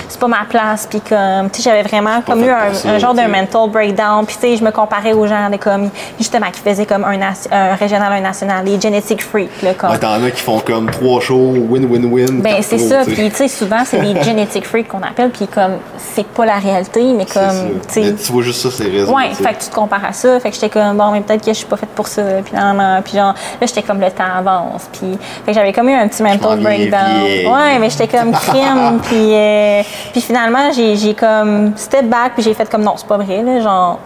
c'est 0.08 0.20
pas 0.20 0.28
ma 0.28 0.44
place, 0.48 0.86
puis 0.88 1.00
comme, 1.00 1.50
tu 1.50 1.60
sais, 1.62 1.70
j'avais 1.70 1.82
vraiment 1.82 2.20
comme 2.22 2.44
eu 2.44 2.50
un, 2.50 2.98
genre 2.98 3.14
de 3.14 3.22
mental 3.22 3.68
breakdown, 3.70 4.24
puis 4.26 4.36
tu 4.36 4.40
sais, 4.42 4.56
je 4.56 4.64
me 4.64 4.70
comparais 4.70 5.12
aux 5.12 5.26
gens 5.26 5.50
de 5.50 5.56
comme, 5.56 5.90
justement, 6.18 6.46
qui 6.52 6.60
faisaient 6.60 6.86
comme 6.86 7.04
un, 7.04 7.74
régional, 7.74 8.12
un 8.12 8.20
national, 8.20 8.64
les 8.64 8.80
genetic 8.80 9.22
freaks, 9.22 9.62
là, 9.62 9.74
comme. 9.74 9.90
Ouais, 9.90 9.98
t'en 9.98 10.22
as 10.22 10.30
qui 10.30 10.42
font 10.42 10.60
comme 10.60 10.90
trois 10.90 11.20
shows, 11.20 11.54
win-win-win. 11.68 12.40
Ben, 12.40 12.62
c'est 12.62 12.78
ça. 12.78 13.02
Puis, 13.04 13.30
tu 13.30 13.36
sais, 13.36 13.48
souvent, 13.48 13.82
c'est 13.84 14.00
des 14.00 14.20
genetic 14.22 14.66
freaks 14.66 14.88
qu'on 14.88 15.02
appelle. 15.02 15.30
Puis, 15.30 15.46
comme, 15.46 15.78
c'est 16.14 16.26
pas 16.26 16.46
la 16.46 16.56
réalité, 16.58 17.02
mais 17.12 17.26
comme, 17.26 17.80
tu 17.92 18.14
tu 18.14 18.32
vois 18.32 18.42
juste 18.42 18.60
ça, 18.60 18.68
c'est 18.70 18.84
réseaux. 18.90 19.14
Ouais, 19.14 19.30
fait 19.34 19.54
que 19.54 19.62
tu 19.64 19.70
te 19.70 19.74
compares 19.74 20.04
à 20.04 20.12
ça. 20.12 20.38
Fait 20.40 20.50
que 20.50 20.54
j'étais 20.54 20.68
comme, 20.68 20.96
bon, 20.96 21.10
mais 21.12 21.20
peut-être 21.20 21.44
que 21.44 21.52
je 21.52 21.56
suis 21.58 21.66
pas 21.66 21.76
faite 21.76 21.90
pour 21.90 22.06
ça. 22.08 22.22
Puis, 22.44 22.54
non, 22.54 22.74
non. 22.74 23.00
Puis, 23.02 23.14
genre, 23.16 23.34
là, 23.60 23.66
j'étais 23.74 23.86
comme, 23.86 24.00
le 24.00 24.10
temps 24.10 24.24
avance. 24.38 24.88
Puis, 24.92 25.18
j'avais 25.48 25.72
comme 25.72 25.88
eu 25.88 25.94
un 25.94 26.08
petit 26.08 26.22
mental 26.22 26.60
breakdown. 26.60 27.22
Ouais, 27.22 27.78
mais 27.78 27.90
j'étais 27.90 28.08
comme 28.08 28.32
crime. 28.32 29.00
puis, 29.02 29.34
euh, 29.34 29.82
puis, 30.12 30.20
finalement, 30.20 30.70
j'ai 30.72 31.14
comme 31.14 31.72
step 31.76 32.06
back. 32.06 32.32
Puis, 32.34 32.42
j'ai 32.42 32.54
fait 32.54 32.68
comme, 32.70 32.82
non, 32.82 32.94
c'est 32.96 33.06
pas 33.06 33.16
vrai, 33.16 33.42
là. 33.42 33.60
Genre, 33.60 33.98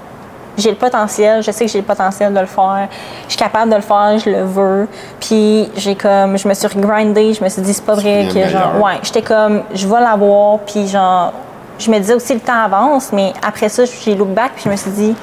j'ai 0.56 0.70
le 0.70 0.76
potentiel, 0.76 1.42
je 1.42 1.50
sais 1.50 1.64
que 1.66 1.70
j'ai 1.70 1.78
le 1.78 1.84
potentiel 1.84 2.32
de 2.32 2.40
le 2.40 2.46
faire, 2.46 2.88
je 3.24 3.32
suis 3.32 3.38
capable 3.38 3.70
de 3.70 3.76
le 3.76 3.82
faire, 3.82 4.18
je 4.18 4.30
le 4.30 4.42
veux. 4.42 4.88
Puis 5.20 5.68
j'ai 5.76 5.94
comme, 5.94 6.38
je 6.38 6.46
me 6.46 6.54
suis 6.54 6.66
regrindée, 6.66 7.34
je 7.34 7.42
me 7.42 7.48
suis 7.48 7.62
dit 7.62 7.74
c'est 7.74 7.84
pas 7.84 7.94
vrai 7.94 8.28
que 8.32 8.48
genre, 8.48 8.80
ouais, 8.82 8.98
j'étais 9.02 9.22
comme, 9.22 9.62
je 9.74 9.86
vais 9.86 10.00
l'avoir, 10.00 10.60
puis 10.60 10.86
genre, 10.86 11.32
je 11.78 11.90
me 11.90 11.98
disais 11.98 12.14
aussi 12.14 12.34
le 12.34 12.40
temps 12.40 12.64
avance, 12.64 13.10
mais 13.12 13.32
après 13.46 13.68
ça, 13.68 13.84
j'ai 13.84 14.14
look 14.14 14.28
back, 14.28 14.52
puis 14.54 14.64
je 14.64 14.70
me 14.70 14.76
suis 14.76 14.90
dit, 14.90 15.14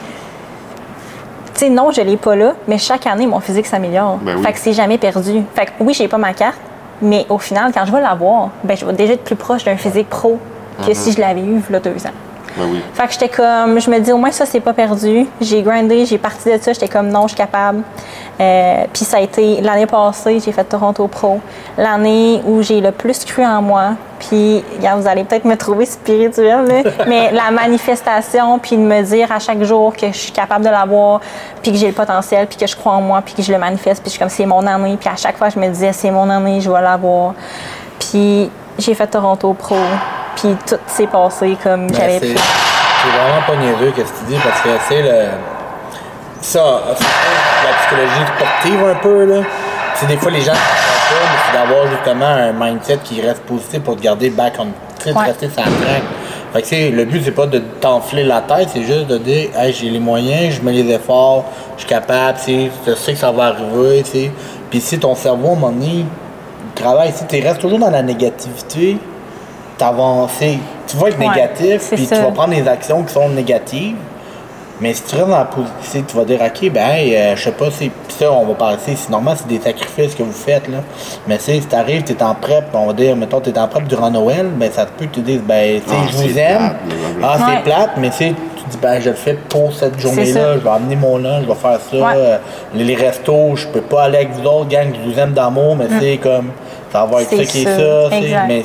sais, 1.65 1.69
non, 1.69 1.91
je 1.91 2.01
l'ai 2.01 2.17
pas 2.17 2.35
là, 2.35 2.53
mais 2.67 2.77
chaque 2.77 3.07
année, 3.07 3.25
mon 3.27 3.39
physique 3.39 3.65
s'améliore. 3.65 4.17
Ben 4.21 4.35
oui. 4.37 4.43
Fait 4.43 4.53
que 4.53 4.59
c'est 4.59 4.73
jamais 4.73 4.97
perdu. 4.97 5.41
Fait 5.55 5.65
que 5.67 5.71
oui, 5.79 5.93
j'ai 5.93 6.07
pas 6.07 6.17
ma 6.17 6.33
carte, 6.33 6.59
mais 7.01 7.25
au 7.29 7.37
final, 7.37 7.71
quand 7.73 7.85
je 7.85 7.91
vais 7.91 8.01
l'avoir, 8.01 8.49
ben 8.63 8.75
je 8.77 8.85
vais 8.85 8.93
déjà 8.93 9.13
être 9.13 9.23
plus 9.23 9.35
proche 9.35 9.63
d'un 9.63 9.77
physique 9.77 10.09
pro 10.09 10.39
que 10.81 10.87
Mhm. 10.89 10.93
si 10.95 11.11
je 11.13 11.19
l'avais 11.19 11.41
eu, 11.41 11.61
là, 11.69 11.79
deux 11.79 12.05
ans. 12.05 12.11
Ben 12.57 12.65
oui. 12.69 12.81
Fait 12.93 13.07
que 13.07 13.13
j'étais 13.13 13.29
comme, 13.29 13.79
je 13.79 13.89
me 13.89 13.99
dis 13.99 14.11
au 14.11 14.17
moins 14.17 14.31
ça 14.31 14.45
c'est 14.45 14.59
pas 14.59 14.73
perdu. 14.73 15.25
J'ai 15.39 15.61
grindé, 15.61 16.05
j'ai 16.05 16.17
parti 16.17 16.51
de 16.51 16.57
ça, 16.61 16.73
j'étais 16.73 16.87
comme 16.87 17.07
non, 17.07 17.23
je 17.23 17.29
suis 17.29 17.37
capable. 17.37 17.83
Euh, 18.39 18.85
puis 18.91 19.05
ça 19.05 19.17
a 19.17 19.19
été 19.21 19.61
l'année 19.61 19.85
passée, 19.85 20.39
j'ai 20.43 20.51
fait 20.51 20.63
Toronto 20.63 21.07
Pro, 21.07 21.39
l'année 21.77 22.41
où 22.45 22.61
j'ai 22.61 22.81
le 22.81 22.91
plus 22.91 23.23
cru 23.23 23.45
en 23.45 23.61
moi. 23.61 23.91
Puis 24.19 24.63
vous 24.79 25.07
allez 25.07 25.23
peut-être 25.23 25.45
me 25.45 25.55
trouver 25.55 25.85
spirituelle, 25.85 26.65
là, 26.65 26.91
mais 27.07 27.31
la 27.31 27.51
manifestation, 27.51 28.59
puis 28.59 28.77
de 28.77 28.81
me 28.81 29.01
dire 29.03 29.31
à 29.31 29.39
chaque 29.39 29.63
jour 29.63 29.95
que 29.95 30.07
je 30.07 30.17
suis 30.17 30.31
capable 30.31 30.65
de 30.65 30.69
l'avoir, 30.69 31.21
puis 31.61 31.71
que 31.71 31.77
j'ai 31.77 31.87
le 31.87 31.93
potentiel, 31.93 32.47
puis 32.47 32.57
que 32.57 32.67
je 32.67 32.75
crois 32.75 32.93
en 32.93 33.01
moi, 33.01 33.21
puis 33.23 33.33
que 33.33 33.41
je 33.41 33.51
le 33.51 33.57
manifeste, 33.57 34.01
puis 34.01 34.09
je 34.09 34.11
suis 34.11 34.19
comme 34.19 34.29
c'est 34.29 34.45
mon 34.45 34.65
année. 34.65 34.97
Puis 34.99 35.09
à 35.09 35.15
chaque 35.15 35.37
fois 35.37 35.49
je 35.49 35.59
me 35.59 35.67
disais 35.67 35.93
c'est 35.93 36.11
mon 36.11 36.29
année, 36.29 36.61
je 36.61 36.69
vais 36.69 36.81
l'avoir. 36.81 37.33
Puis 37.99 38.49
j'ai 38.77 38.93
fait 38.93 39.07
Toronto 39.07 39.53
Pro, 39.53 39.75
puis 40.41 40.55
tout 40.67 40.75
s'est 40.87 41.07
passé 41.07 41.57
comme 41.63 41.87
Mais 41.87 41.93
j'avais 41.95 42.19
c'est 42.19 43.09
vraiment 43.09 43.41
pas 43.47 43.55
niaiseux 43.55 43.93
qu'est-ce 43.95 44.11
que 44.11 44.17
tu 44.19 44.33
dis 44.33 44.39
parce 44.43 44.61
que 44.61 44.69
c'est 44.87 45.01
le. 45.01 45.27
Ça, 46.41 46.81
c'est 46.97 47.03
la 47.67 47.73
psychologie 47.77 48.31
sportive 48.35 48.83
un 48.89 48.95
peu, 48.95 49.25
là. 49.25 49.43
C'est 49.95 50.07
des 50.07 50.17
fois 50.17 50.31
les 50.31 50.41
gens 50.41 50.53
ne 50.53 50.57
comprennent 50.57 51.09
pas, 51.09 51.25
mais 51.31 51.39
c'est 51.45 51.57
d'avoir 51.59 51.87
justement 51.87 52.25
un 52.25 52.51
mindset 52.53 52.97
qui 53.03 53.21
reste 53.21 53.41
positif 53.43 53.81
pour 53.81 53.95
te 53.95 54.01
garder 54.01 54.29
back 54.29 54.53
on. 54.59 54.65
Tu 54.99 55.05
sais, 55.05 55.13
de 55.13 55.17
Ouais. 55.17 55.25
rester 55.25 55.49
sur 55.49 55.59
la 55.59 55.65
track. 55.65 56.03
Fait 56.53 56.61
que 56.61 56.95
le 56.95 57.05
but, 57.05 57.21
c'est 57.23 57.31
pas 57.31 57.45
de 57.47 57.59
t'enfler 57.79 58.23
la 58.23 58.41
tête, 58.41 58.69
c'est 58.73 58.83
juste 58.83 59.07
de 59.07 59.17
dire, 59.17 59.49
hey, 59.57 59.71
j'ai 59.73 59.89
les 59.89 59.99
moyens, 59.99 60.55
je 60.55 60.61
mets 60.61 60.73
les 60.73 60.93
efforts, 60.93 61.45
je 61.77 61.81
suis 61.81 61.89
capable, 61.89 62.37
tu 62.43 62.69
sais, 62.85 62.95
sais 62.95 63.13
que 63.13 63.19
ça 63.19 63.31
va 63.31 63.45
arriver, 63.45 64.03
tu 64.03 64.11
sais. 64.11 64.31
Puis 64.69 64.81
si 64.81 64.99
ton 64.99 65.15
cerveau, 65.15 65.49
à 65.49 65.51
un 65.51 65.55
moment 65.55 65.69
donné, 65.71 66.05
il 66.05 66.81
travaille, 66.83 67.13
si 67.13 67.25
tu 67.25 67.41
restes 67.41 67.61
toujours 67.61 67.79
dans 67.79 67.89
la 67.89 68.01
négativité, 68.03 68.97
t'avancer. 69.85 70.59
Tu 70.87 70.97
vas 70.97 71.07
être 71.09 71.19
Ouais, 71.19 71.27
négatif, 71.29 71.89
puis 71.93 72.05
tu 72.07 72.15
vas 72.15 72.31
prendre 72.31 72.53
des 72.53 72.67
actions 72.67 73.01
qui 73.03 73.13
sont 73.13 73.29
négatives. 73.29 73.95
Mais 74.79 74.93
si 74.95 75.03
tu 75.03 75.15
restes 75.15 75.27
dans 75.29 75.37
la 75.37 75.45
position, 75.45 76.03
tu 76.07 76.17
vas 76.17 76.25
dire, 76.25 76.39
OK, 76.41 76.71
ben, 76.71 76.89
hey, 76.89 77.15
euh, 77.15 77.35
je 77.35 77.43
sais 77.43 77.51
pas, 77.51 77.65
c'est. 77.69 77.85
Puis 78.07 78.15
ça, 78.17 78.31
on 78.31 78.45
va 78.47 78.55
parler, 78.55 78.77
c'est 78.83 78.95
c'est 78.95 79.11
normal, 79.11 79.35
c'est 79.37 79.47
des 79.47 79.59
sacrifices 79.63 80.15
que 80.15 80.23
vous 80.23 80.31
faites, 80.31 80.67
là. 80.67 80.77
Mais 81.27 81.37
si 81.37 81.59
t'arrives, 81.61 82.01
t'es 82.03 82.21
en 82.23 82.33
prep, 82.33 82.63
on 82.73 82.87
va 82.87 82.93
dire, 82.93 83.15
mettons, 83.15 83.39
t'es 83.41 83.55
en 83.59 83.67
prep 83.67 83.83
durant 83.87 84.09
Noël, 84.09 84.47
ben, 84.55 84.71
ça 84.71 84.85
te 84.87 84.91
peut 84.97 85.05
que 85.05 85.13
tu 85.15 85.21
dises, 85.21 85.41
ben, 85.41 85.79
tu 85.83 85.87
sais, 85.87 85.95
Ah, 85.99 86.07
je 86.11 86.17
vous 86.17 86.39
aime. 86.39 86.57
plate, 86.57 86.75
Ah, 87.23 87.35
c'est 87.37 87.43
Ouais. 87.57 87.61
plate, 87.63 87.89
mais 87.97 88.09
tu 88.09 88.15
sais, 88.17 88.33
tu 88.57 88.63
dis, 88.71 88.77
ben, 88.81 88.99
je 88.99 89.09
le 89.11 89.15
fais 89.15 89.35
pour 89.49 89.71
cette 89.71 89.99
journée-là, 89.99 90.53
je 90.55 90.63
vais 90.63 90.69
amener 90.71 90.95
mon 90.95 91.17
lunch, 91.19 91.43
je 91.43 91.47
vais 91.47 91.53
faire 91.55 91.79
ça. 91.91 91.97
Ouais. 91.97 92.13
Euh, 92.15 92.37
les, 92.73 92.83
les 92.83 92.95
restos, 92.95 93.55
je 93.55 93.67
peux 93.67 93.81
pas 93.81 94.03
aller 94.05 94.17
avec 94.17 94.31
vous 94.31 94.47
autres, 94.47 94.67
gang, 94.69 94.87
je 94.95 95.11
vous 95.11 95.19
aime 95.19 95.33
d'amour, 95.33 95.75
mais 95.75 95.85
c'est 95.99 96.17
comme, 96.17 96.49
ça 96.91 97.05
va 97.05 97.21
être 97.21 97.31
Mm. 97.31 97.37
Ça 97.37 97.43
qui 97.45 97.61
est 97.61 97.65
ça, 97.65 98.09
mais 98.47 98.63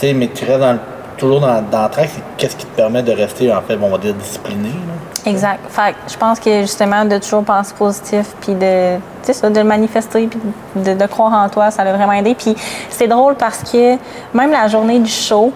sais, 0.00 0.12
mais 0.14 0.28
tu 0.28 0.44
restes 0.44 0.60
dans 0.60 0.72
le- 0.74 0.78
toujours 1.16 1.40
dans, 1.40 1.62
dans 1.70 1.84
le 1.84 1.88
track, 1.90 2.10
c'est 2.14 2.22
qu'est-ce 2.36 2.56
qui 2.56 2.66
te 2.66 2.76
permet 2.76 3.02
de 3.02 3.12
rester, 3.12 3.52
en 3.52 3.62
fait, 3.62 3.78
on 3.80 3.88
va 3.90 3.98
dire, 3.98 4.14
discipliné. 4.14 4.68
Là? 4.68 5.30
Exact. 5.30 5.60
Fait 5.70 5.92
que 5.92 6.12
je 6.12 6.16
pense 6.16 6.38
que 6.38 6.60
justement 6.60 7.04
de 7.04 7.18
toujours 7.18 7.42
penser 7.42 7.74
positif 7.76 8.26
puis 8.40 8.54
de 8.54 8.96
tu 9.24 9.32
sais 9.32 9.50
de 9.50 9.58
le 9.58 9.64
manifester 9.64 10.28
puis 10.28 10.38
de, 10.76 10.94
de 10.94 11.06
croire 11.06 11.32
en 11.32 11.48
toi, 11.48 11.70
ça 11.72 11.82
l'a 11.82 11.92
vraiment 11.94 12.12
aidé. 12.12 12.34
Puis 12.36 12.54
c'est 12.90 13.08
drôle 13.08 13.34
parce 13.34 13.58
que 13.70 13.96
même 14.34 14.52
la 14.52 14.68
journée 14.68 15.00
du 15.00 15.10
show, 15.10 15.52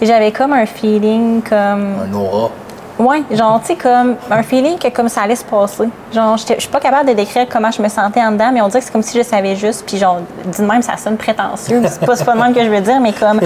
j'avais 0.00 0.30
comme 0.30 0.52
un 0.52 0.66
feeling 0.66 1.42
comme 1.42 1.94
Un 2.10 2.12
aura. 2.14 2.50
Ouais, 2.98 3.22
genre 3.32 3.60
tu 3.60 3.68
sais 3.68 3.76
comme 3.76 4.16
un 4.30 4.42
feeling 4.42 4.78
que 4.78 4.88
comme 4.88 5.08
ça 5.08 5.22
allait 5.22 5.36
se 5.36 5.44
passer. 5.44 5.88
Genre 6.12 6.36
je 6.36 6.54
suis 6.58 6.68
pas 6.68 6.80
capable 6.80 7.08
de 7.08 7.14
décrire 7.14 7.46
comment 7.50 7.70
je 7.70 7.80
me 7.82 7.88
sentais 7.88 8.20
en 8.22 8.32
dedans, 8.32 8.50
mais 8.52 8.60
on 8.60 8.68
dirait 8.68 8.80
que 8.80 8.86
c'est 8.86 8.92
comme 8.92 9.02
si 9.02 9.18
je 9.18 9.22
savais 9.24 9.56
juste 9.56 9.84
puis 9.86 9.98
genre 9.98 10.18
dit 10.44 10.60
de 10.62 10.66
même 10.66 10.82
ça 10.82 10.96
sonne 10.96 11.16
prétentieux, 11.16 11.82
c'est 11.88 12.00
pas 12.06 12.16
pas 12.16 12.34
le 12.34 12.40
même 12.40 12.54
que 12.54 12.62
je 12.64 12.68
veux 12.70 12.80
dire, 12.80 13.00
mais 13.00 13.12
comme 13.12 13.40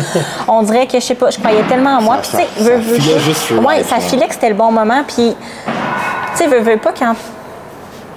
on 0.49 0.63
dirait 0.63 0.87
que 0.87 0.99
je 1.01 1.05
sais 1.05 1.15
pas, 1.15 1.31
je 1.31 1.39
croyais 1.39 1.63
tellement 1.65 1.99
en 1.99 2.03
moi, 2.03 2.17
puis 2.23 2.31
tu 2.31 2.37
sais 2.37 2.47
veux- 2.63 2.77
veux 2.79 2.95
filait 2.99 3.15
pas- 3.15 3.21
juste 3.21 3.41
sur 3.43 3.65
Ouais, 3.65 3.79
live, 3.79 3.87
ça 3.89 3.97
ouais. 3.97 4.01
filait 4.03 4.27
que 4.29 4.35
c'était 4.35 4.49
le 4.51 4.55
bon 4.55 4.71
moment 4.73 5.03
puis 5.07 5.37
tu 6.37 6.43
sais, 6.43 6.47
veux, 6.49 6.61
veux 6.61 6.77
pas, 6.77 6.93
quand 6.99 7.15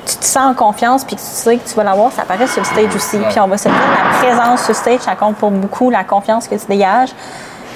tu 0.06 0.16
te 0.18 0.26
sens 0.26 0.52
en 0.52 0.54
confiance 0.56 1.06
puis 1.06 1.16
que 1.16 1.22
tu 1.22 1.28
sais 1.28 1.56
que 1.58 1.70
tu 1.70 1.76
vas 1.76 1.84
l'avoir, 1.84 2.12
ça 2.12 2.24
apparaît 2.24 2.48
sur 2.48 2.60
le 2.62 2.66
stage 2.66 2.96
aussi. 2.96 3.18
Puis 3.30 3.40
on 3.40 3.48
va 3.48 3.58
se 3.58 3.70
dire, 3.70 3.78
la 3.78 4.18
présence 4.18 4.60
sur 4.62 4.70
le 4.70 4.74
stage, 4.74 5.00
ça 5.02 5.16
compte 5.16 5.36
pour 5.36 5.52
beaucoup, 5.52 5.90
la 5.92 6.04
confiance 6.04 6.48
que 6.48 6.56
tu 6.56 6.66
dégages. 6.68 7.10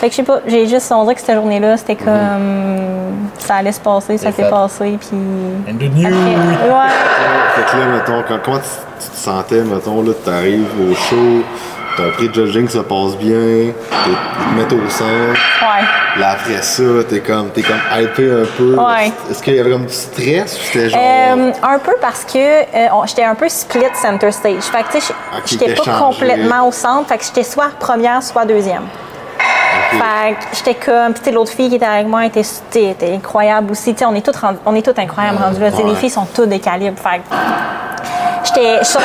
Fait 0.03 0.09
que 0.09 0.15
je 0.15 0.17
sais 0.17 0.23
pas, 0.23 0.39
j'ai 0.45 0.67
juste, 0.67 0.91
on 0.91 1.03
dirait 1.03 1.15
que 1.15 1.21
cette 1.21 1.33
journée-là, 1.33 1.77
c'était 1.77 1.95
comme. 1.95 2.11
Ça 3.39 3.55
allait 3.55 3.71
se 3.71 3.79
passer, 3.79 4.17
ça 4.17 4.33
s'est 4.33 4.49
passé, 4.49 4.97
puis. 4.99 5.09
And 5.13 5.77
the 5.77 5.95
news. 5.95 6.05
Après- 6.07 6.69
ouais. 6.69 6.89
Fait 7.55 7.71
que 7.71 7.77
là, 7.77 7.85
mettons, 7.85 8.23
quand- 8.27 8.39
comment 8.43 8.57
tu, 8.57 8.63
tu 8.99 9.09
te 9.11 9.15
sentais, 9.15 9.61
mettons, 9.61 10.01
là, 10.01 10.11
t'arrives 10.25 10.67
au 10.91 10.93
show, 10.93 11.41
ton 11.95 12.11
prix 12.17 12.27
de 12.27 12.33
judging 12.33 12.67
se 12.67 12.79
passe 12.79 13.15
bien, 13.15 13.31
t'es- 13.37 13.73
ils 14.09 14.55
te 14.57 14.59
mettent 14.59 14.73
au 14.73 14.89
centre, 14.89 15.39
Ouais. 15.61 16.19
là, 16.19 16.31
après 16.31 16.61
ça, 16.61 16.83
t'es 17.07 17.21
comme, 17.21 17.51
t'es 17.51 17.61
comme 17.61 17.79
hypé 17.97 18.29
un 18.29 18.45
peu. 18.57 18.75
Ouais. 18.75 19.09
Est-ce 19.31 19.41
qu'il 19.41 19.55
y 19.55 19.59
avait 19.61 19.71
comme 19.71 19.85
du 19.85 19.93
stress 19.93 20.57
ou 20.57 20.63
c'était 20.65 20.89
genre. 20.89 20.99
Euh, 21.01 21.51
un 21.63 21.79
peu 21.79 21.93
parce 22.01 22.25
que 22.25 22.37
euh, 22.39 22.87
j'étais 23.05 23.23
un 23.23 23.35
peu 23.35 23.47
split 23.47 23.85
center 24.01 24.31
stage. 24.33 24.63
Fait 24.63 24.83
que, 24.83 24.91
tu 24.91 24.99
sais, 24.99 25.13
Ok, 25.37 25.43
j'étais 25.45 25.73
pas 25.75 25.83
changé. 25.85 25.97
complètement 26.03 26.67
au 26.67 26.73
centre. 26.73 27.07
Fait 27.07 27.17
que 27.17 27.23
j'étais 27.23 27.43
soit 27.43 27.69
première, 27.79 28.21
soit 28.21 28.43
deuxième. 28.43 28.83
Fait 29.91 30.33
que 30.33 30.55
j'étais 30.55 30.75
comme, 30.75 31.13
puis 31.13 31.31
l'autre 31.31 31.51
fille 31.51 31.69
qui 31.69 31.75
était 31.75 31.85
avec 31.85 32.07
moi 32.07 32.25
était, 32.25 32.43
était, 32.75 33.13
incroyable 33.13 33.71
aussi. 33.71 33.93
Tu 33.93 33.99
sais, 33.99 34.05
on 34.05 34.15
est 34.15 34.21
toutes 34.21 34.39
on 34.65 34.75
est 34.75 34.81
toutes 34.81 34.99
incroyables 34.99 35.37
rendues 35.37 35.59
là. 35.59 35.69
Ouais. 35.69 35.83
Les 35.83 35.95
filles 35.95 36.09
sont 36.09 36.25
toutes 36.33 36.49
des 36.49 36.59
calibres. 36.59 36.97
Fait 36.99 37.19
que 37.19 37.23
j'étais, 38.45 38.79
du 38.79 38.85
stage, 38.85 39.01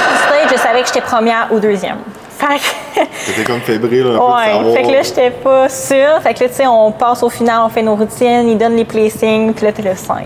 je 0.50 0.58
savais 0.58 0.80
que 0.80 0.86
j'étais 0.86 1.00
première 1.00 1.48
ou 1.50 1.58
deuxième. 1.58 1.98
Fait 2.38 2.58
que, 2.58 3.00
T'étais 3.26 3.44
comme 3.44 3.60
fébrile 3.60 4.06
un 4.06 4.10
peu 4.10 4.62
de 4.62 4.68
ouais. 4.68 4.74
Fait 4.76 4.82
que 4.84 4.92
là, 4.92 5.02
j'étais 5.02 5.30
pas 5.30 5.68
sûre. 5.68 6.22
Fait 6.22 6.34
que 6.34 6.44
là, 6.44 6.48
tu 6.48 6.54
sais, 6.54 6.66
on 6.66 6.92
passe 6.92 7.22
au 7.22 7.30
final, 7.30 7.62
on 7.64 7.68
fait 7.68 7.82
nos 7.82 7.96
routines, 7.96 8.48
ils 8.48 8.56
donnent 8.56 8.76
les 8.76 8.84
placings, 8.84 9.52
puis 9.52 9.64
là, 9.64 9.72
t'es 9.72 9.82
le 9.82 9.94
5. 9.94 10.24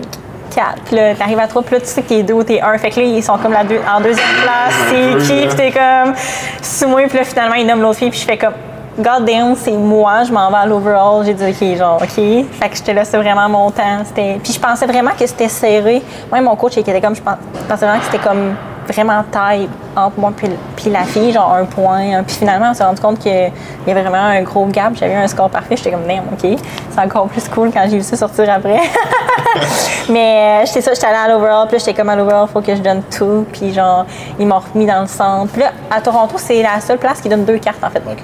4. 0.54 0.82
Puis 0.84 0.96
là, 0.96 1.14
t'arrives 1.14 1.38
à 1.38 1.46
3, 1.46 1.62
puis 1.62 1.74
là, 1.74 1.80
tu 1.80 1.86
sais 1.86 2.02
que 2.02 2.08
t'es 2.08 2.22
2 2.22 2.34
ou 2.34 2.44
t'es 2.44 2.60
1. 2.60 2.78
Fait 2.78 2.90
que 2.90 3.00
là, 3.00 3.06
ils 3.06 3.22
sont 3.22 3.38
comme 3.38 3.52
la 3.52 3.64
deux, 3.64 3.80
en 3.88 4.00
deuxième 4.00 4.26
place. 4.42 4.74
C'est 4.88 5.26
qui? 5.26 5.46
Puis 5.46 5.56
t'es 5.56 5.72
comme 5.72 6.14
sous 6.60 6.88
moi. 6.88 7.02
Puis 7.08 7.18
là, 7.18 7.24
finalement, 7.24 7.54
ils 7.54 7.66
nomment 7.66 7.82
l'autre 7.82 7.98
fille. 7.98 8.10
Puis 8.10 8.20
je 8.20 8.26
fais 8.26 8.36
comme, 8.36 8.52
God 8.98 9.24
damn, 9.24 9.54
c'est 9.56 9.72
moi. 9.72 10.22
Je 10.24 10.32
m'en 10.32 10.50
vais 10.50 10.56
à 10.56 10.66
l'overall. 10.66 11.24
J'ai 11.24 11.32
dit, 11.34 11.44
OK, 11.44 11.78
genre, 11.78 11.96
OK. 12.02 12.08
Fait 12.10 12.68
que 12.68 12.76
j'étais 12.76 12.92
là, 12.92 13.04
c'est 13.04 13.16
vraiment 13.16 13.48
mon 13.48 13.70
temps. 13.70 14.02
Puis 14.14 14.52
je 14.52 14.60
pensais 14.60 14.86
vraiment 14.86 15.12
que 15.18 15.26
c'était 15.26 15.48
serré. 15.48 16.02
Moi, 16.30 16.40
mon 16.42 16.54
coach, 16.56 16.74
il 16.76 16.80
était 16.80 17.00
comme, 17.00 17.14
je 17.16 17.22
pens- 17.22 17.38
je 17.54 17.64
pensais 17.72 17.86
vraiment 17.86 18.00
que 18.00 18.04
c'était 18.06 18.18
comme 18.28 18.54
vraiment 18.88 19.22
taille 19.30 19.68
entre 19.96 20.18
moi 20.18 20.32
puis, 20.36 20.90
la 20.90 21.04
fille, 21.04 21.32
genre 21.32 21.52
un 21.54 21.64
point. 21.64 22.22
Puis 22.26 22.36
finalement, 22.36 22.70
on 22.70 22.74
s'est 22.74 22.84
rendu 22.84 23.00
compte 23.00 23.18
qu'il 23.18 23.32
y 23.86 23.90
avait 23.90 24.02
vraiment 24.02 24.18
un 24.26 24.42
gros 24.42 24.66
gap. 24.66 24.92
J'avais 24.94 25.14
un 25.14 25.26
score 25.28 25.48
parfait. 25.48 25.76
J'étais 25.76 25.92
comme, 25.92 26.04
merde, 26.04 26.24
OK. 26.32 26.58
C'est 26.90 27.00
encore 27.00 27.28
plus 27.28 27.48
cool 27.48 27.70
quand 27.72 27.82
j'ai 27.88 27.96
vu 27.96 28.02
ça 28.02 28.16
sortir 28.16 28.52
après. 28.52 28.78
Mais 30.10 30.62
euh, 30.62 30.66
j'étais 30.66 30.82
ça, 30.82 30.92
j'étais 30.92 31.06
allée 31.06 31.16
à 31.16 31.28
l'overall, 31.28 31.68
puis 31.68 31.78
j'étais 31.78 31.94
comme 31.94 32.08
à 32.10 32.16
l'overall, 32.16 32.46
faut 32.52 32.60
que 32.60 32.74
je 32.74 32.82
donne 32.82 33.02
tout. 33.04 33.46
Puis 33.52 33.72
genre, 33.72 34.04
ils 34.38 34.46
m'ont 34.46 34.60
remis 34.72 34.84
dans 34.84 35.00
le 35.00 35.06
centre. 35.06 35.50
Puis 35.50 35.62
là, 35.62 35.70
à 35.90 36.00
Toronto, 36.00 36.34
c'est 36.36 36.62
la 36.62 36.80
seule 36.80 36.98
place 36.98 37.20
qui 37.22 37.28
donne 37.30 37.44
deux 37.44 37.58
cartes, 37.58 37.82
en 37.82 37.88
fait. 37.90 38.02
OK. 38.06 38.22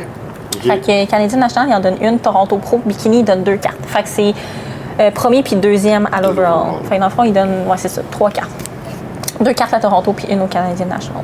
Fait 0.61 0.79
que 0.79 1.11
Canadian 1.11 1.39
National, 1.39 1.69
il 1.71 1.75
en 1.75 1.81
donne 1.81 1.97
une. 2.03 2.19
Toronto 2.19 2.57
Pro 2.59 2.81
Bikini, 2.85 3.21
il 3.21 3.25
donne 3.25 3.43
deux 3.43 3.57
cartes. 3.57 3.79
Fait 3.87 4.03
que 4.03 4.09
c'est 4.09 4.35
Euh, 5.01 5.13
premier 5.13 5.45
puis 5.45 5.55
deuxième 5.55 6.09
à 6.13 6.21
l'overall. 6.21 6.83
Fait 6.89 6.97
que 6.97 7.01
dans 7.01 7.07
le 7.07 7.13
fond, 7.13 7.23
ils 7.23 7.33
donnent, 7.33 7.69
ouais, 7.69 7.77
c'est 7.77 7.87
ça, 7.89 8.03
trois 8.11 8.31
cartes. 8.31 8.51
Deux 9.41 9.53
cartes 9.53 9.73
à 9.73 9.79
Toronto 9.79 10.13
puis 10.13 10.27
une 10.29 10.43
au 10.43 10.49
Canadian 10.49 10.87
National. 10.87 11.23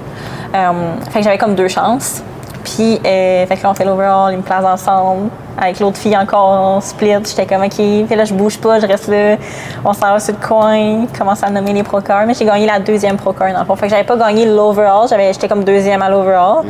Euh, 0.55 0.93
fait 1.11 1.19
que 1.19 1.25
j'avais 1.25 1.39
comme 1.39 1.57
deux 1.57 1.67
chances. 1.67 2.23
Puis, 2.63 3.01
euh, 3.05 3.45
fait 3.47 3.57
que 3.57 3.63
là, 3.65 3.71
on 3.73 3.75
fait 3.75 3.85
l'overall, 3.85 4.33
ils 4.33 4.37
me 4.37 4.43
placent 4.43 4.65
ensemble. 4.65 5.29
Avec 5.61 5.81
l'autre 5.81 5.97
fille 5.97 6.17
encore, 6.17 6.77
on 6.77 6.81
split. 6.81 7.17
J'étais 7.27 7.47
comme, 7.47 7.65
OK. 7.65 7.75
Puis 7.75 8.15
là, 8.17 8.25
je 8.25 8.33
bouge 8.33 8.59
pas, 8.59 8.79
je 8.79 8.87
reste 8.87 9.09
là. 9.09 9.37
On 9.85 9.93
s'en 9.93 10.13
va 10.13 10.21
sur 10.21 10.35
le 10.41 10.47
coin, 10.47 11.07
commence 11.19 11.43
à 11.43 11.51
nommer 11.51 11.73
les 11.73 11.83
pro 11.83 12.01
cards. 12.01 12.27
Mais 12.29 12.35
j'ai 12.35 12.45
gagné 12.45 12.67
la 12.67 12.79
deuxième 12.79 13.17
pro 13.17 13.33
card 13.33 13.53
dans 13.53 13.59
le 13.59 13.65
fond. 13.65 13.75
Fait 13.75 13.87
que 13.87 13.91
j'avais 13.91 14.05
pas 14.05 14.17
gagné 14.17 14.47
l'overall. 14.47 15.09
J'avais, 15.09 15.33
j'étais 15.33 15.49
comme 15.49 15.65
deuxième 15.65 16.01
à 16.01 16.09
l'overall. 16.09 16.65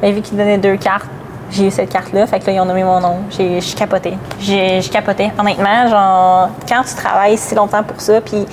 Mais 0.00 0.10
vu 0.12 0.22
qu'ils 0.22 0.38
donnaient 0.38 0.56
deux 0.58 0.76
cartes, 0.78 1.04
j'ai 1.50 1.66
eu 1.66 1.70
cette 1.70 1.92
carte-là. 1.92 2.26
Fait 2.26 2.40
que 2.40 2.46
là, 2.46 2.52
ils 2.52 2.60
ont 2.60 2.64
nommé 2.64 2.84
mon 2.84 3.00
nom. 3.00 3.16
J'ai, 3.30 3.60
je 3.60 3.76
capotais. 3.76 4.14
J'ai, 4.40 4.80
je 4.80 4.90
capotais. 4.90 5.32
Honnêtement, 5.38 5.88
genre, 5.88 6.48
quand 6.68 6.82
tu 6.82 6.94
travailles 6.94 7.38
si 7.38 7.54
longtemps 7.54 7.82
pour 7.82 8.00
ça, 8.00 8.20
puis 8.20 8.46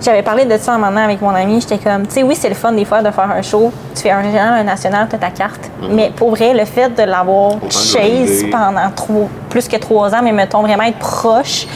j'avais 0.00 0.22
parlé 0.22 0.44
de 0.44 0.56
ça 0.56 0.74
un 0.74 0.78
moment 0.78 1.00
avec 1.00 1.20
mon 1.20 1.34
ami. 1.34 1.60
J'étais 1.60 1.78
comme, 1.78 2.06
tu 2.06 2.14
sais, 2.14 2.22
oui, 2.22 2.36
c'est 2.36 2.48
le 2.48 2.54
fun 2.54 2.72
des 2.72 2.84
fois 2.84 3.02
de 3.02 3.10
faire 3.10 3.30
un 3.30 3.42
show. 3.42 3.72
Tu 3.94 4.02
fais 4.02 4.10
un 4.10 4.20
régional, 4.20 4.60
un 4.60 4.64
national, 4.64 5.08
tu 5.08 5.16
as 5.16 5.18
ta 5.18 5.30
carte. 5.30 5.70
Mais 5.90 6.12
pour 6.14 6.30
vrai, 6.30 6.54
le 6.54 6.64
fait 6.64 6.90
de 6.90 7.02
l'avoir 7.02 7.56
chase 7.70 8.44
pendant 8.50 8.90
trop, 8.94 9.28
plus 9.50 9.66
que 9.66 9.76
trois 9.76 10.14
ans, 10.14 10.20
mais 10.22 10.32
mettons 10.32 10.62
vraiment 10.62 10.84
être 10.84 10.98
proche, 10.98 11.66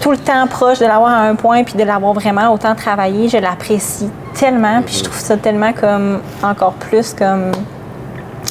tout 0.00 0.10
le 0.10 0.18
temps 0.18 0.46
proche, 0.48 0.78
de 0.78 0.86
l'avoir 0.86 1.10
à 1.10 1.22
un 1.22 1.36
point, 1.36 1.62
puis 1.62 1.74
de 1.74 1.84
l'avoir 1.84 2.12
vraiment 2.12 2.52
autant 2.52 2.74
travaillé, 2.74 3.28
je 3.28 3.38
l'apprécie 3.38 4.10
tellement. 4.34 4.82
Puis 4.82 4.96
je 4.96 5.04
trouve 5.04 5.18
ça 5.18 5.36
tellement 5.36 5.72
comme, 5.72 6.20
encore 6.42 6.72
plus 6.74 7.14
comme 7.14 7.52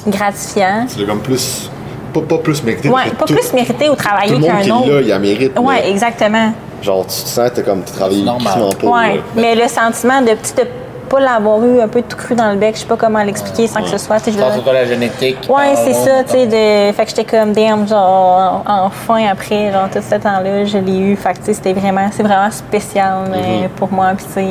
gratifiant. 0.08 0.86
C'est 0.88 1.06
comme 1.06 1.20
plus. 1.22 1.70
Pas, 2.14 2.22
pas 2.22 2.38
plus 2.38 2.64
mérité. 2.64 2.88
Ouais, 2.90 3.10
pas 3.18 3.26
tout- 3.26 3.34
plus 3.34 3.52
mérité 3.54 3.90
ou 3.90 3.96
Tout 3.96 4.04
travailler 4.04 4.32
le 4.32 4.38
monde 4.40 4.52
qui 4.62 4.68
qu'un 4.70 4.76
est 4.76 4.80
autre. 4.80 4.90
là, 4.92 5.02
il 5.02 5.12
a 5.12 5.20
mérite. 5.20 5.60
Ouais, 5.60 5.82
mais 5.84 5.90
exactement. 5.92 6.52
Genre, 6.82 7.02
tu 7.04 7.08
te 7.24 7.28
sens, 7.28 7.52
t'es 7.54 7.64
comme, 7.64 7.84
tu 7.84 7.92
travailles 7.94 8.24
normal. 8.24 8.54
pas. 8.82 8.88
Ouais, 8.88 9.16
là. 9.16 9.22
mais 9.36 9.56
le 9.56 9.68
sentiment 9.68 10.22
de 10.22 10.34
petit 10.36 10.54
de 10.54 10.64
pas 11.10 11.20
l'avoir 11.20 11.64
eu 11.64 11.82
un 11.82 11.88
peu 11.88 12.02
tout 12.02 12.16
cru 12.18 12.34
dans 12.36 12.50
le 12.52 12.58
bec, 12.58 12.74
je 12.76 12.80
sais 12.82 12.86
pas 12.88 12.96
comment 12.96 13.22
l'expliquer 13.22 13.68
sans 13.68 13.82
que 13.82 13.90
ce 13.90 13.98
soit. 14.00 14.18
je 14.26 14.32
pense 14.32 14.64
toi 14.64 14.74
la 14.74 14.86
génétique. 14.86 15.38
Ouais, 15.50 15.74
Ah, 15.74 15.76
c'est 15.76 15.94
ça, 15.94 16.24
tu 16.24 16.32
sais, 16.32 16.46
de... 16.48 16.94
fait 16.96 17.04
que 17.04 17.10
j'étais 17.10 17.26
comme 17.26 17.52
damn, 17.54 17.88
genre, 17.88 18.64
enfin 18.66 19.26
après, 19.30 19.72
genre, 19.72 19.88
tout 19.92 20.00
ce 20.02 20.16
temps-là, 20.16 20.66
je 20.66 20.78
l'ai 20.80 20.98
eu. 20.98 21.16
Fait 21.16 21.34
que, 21.34 21.40
tu 21.40 21.46
sais, 21.46 21.54
c'était 21.54 21.74
vraiment, 21.74 22.08
c'est 22.12 22.24
vraiment 22.24 22.50
spécial 22.50 23.14
euh, 23.34 23.68
pour 23.76 23.92
moi, 23.92 24.08
puis 24.18 24.26
tu 24.26 24.34
sais, 24.34 24.46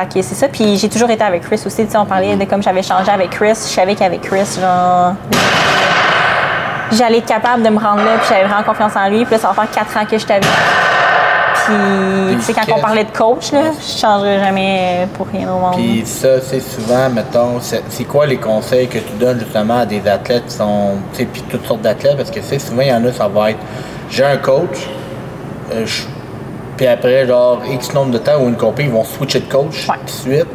fait 0.00 0.20
que 0.20 0.22
c'est 0.26 0.34
ça. 0.34 0.48
Puis 0.48 0.76
j'ai 0.76 0.88
toujours 0.88 1.10
été 1.10 1.22
avec 1.24 1.42
Chris 1.42 1.60
aussi, 1.66 1.84
tu 1.84 1.90
sais, 1.92 1.98
on 1.98 2.06
parlait 2.06 2.36
de 2.36 2.44
comme 2.44 2.62
j'avais 2.62 2.82
changé 2.82 3.10
avec 3.10 3.30
Chris, 3.30 3.48
je 3.50 3.54
savais 3.74 3.94
qu'avec 3.94 4.20
Chris, 4.22 4.58
genre, 4.60 5.14
j'allais 6.92 7.18
être 7.18 7.26
capable 7.26 7.62
de 7.62 7.68
me 7.68 7.78
rendre 7.78 8.02
là, 8.04 8.18
puis 8.18 8.26
j'avais 8.28 8.44
vraiment 8.46 8.62
confiance 8.62 8.92
en 8.96 9.08
lui, 9.08 9.24
puis 9.24 9.34
là, 9.34 9.38
ça 9.40 9.48
va 9.48 9.54
faire 9.54 9.70
quatre 9.70 9.96
ans 9.96 10.04
que 10.10 10.18
je 10.18 10.26
t'avais. 10.26 10.40
Puis, 11.66 12.36
tu 12.36 12.42
sais, 12.42 12.52
quand 12.54 12.72
on 12.76 12.80
parlait 12.80 13.04
de 13.04 13.10
coach, 13.16 13.52
là, 13.52 13.60
je 13.78 13.98
changerais 14.00 14.40
jamais 14.40 15.06
pour 15.14 15.26
rien 15.28 15.48
au 15.52 15.58
monde. 15.58 15.74
Puis 15.74 16.02
ça, 16.04 16.40
c'est 16.40 16.60
souvent, 16.60 17.08
mettons, 17.10 17.60
c'est 17.60 17.82
c'est 17.90 18.04
quoi 18.04 18.26
les 18.26 18.38
conseils 18.38 18.88
que 18.88 18.98
tu 18.98 19.12
donnes 19.20 19.38
justement 19.40 19.80
à 19.80 19.86
des 19.86 20.06
athlètes 20.08 20.46
qui 20.46 20.54
sont, 20.54 20.94
tu 21.12 21.18
sais, 21.18 21.24
puis 21.26 21.42
toutes 21.42 21.66
sortes 21.66 21.82
d'athlètes, 21.82 22.16
parce 22.16 22.30
que 22.30 22.40
tu 22.40 22.46
sais, 22.46 22.58
souvent, 22.58 22.82
il 22.82 22.88
y 22.88 22.92
en 22.92 23.04
a, 23.04 23.12
ça 23.12 23.28
va 23.28 23.50
être, 23.50 23.58
j'ai 24.10 24.24
un 24.24 24.38
coach, 24.38 24.88
euh, 25.72 25.84
je- 25.86 26.02
puis 26.80 26.86
après, 26.86 27.26
genre, 27.26 27.60
X 27.70 27.92
nombre 27.92 28.12
de 28.12 28.16
temps 28.16 28.40
ou 28.40 28.48
une 28.48 28.56
compagnie, 28.56 28.88
ils 28.88 28.94
vont 28.94 29.04
switcher 29.04 29.40
de 29.40 29.52
coach 29.52 29.86
Ouais. 29.86 29.96
tout 29.98 30.04
de 30.06 30.10
suite. 30.34 30.46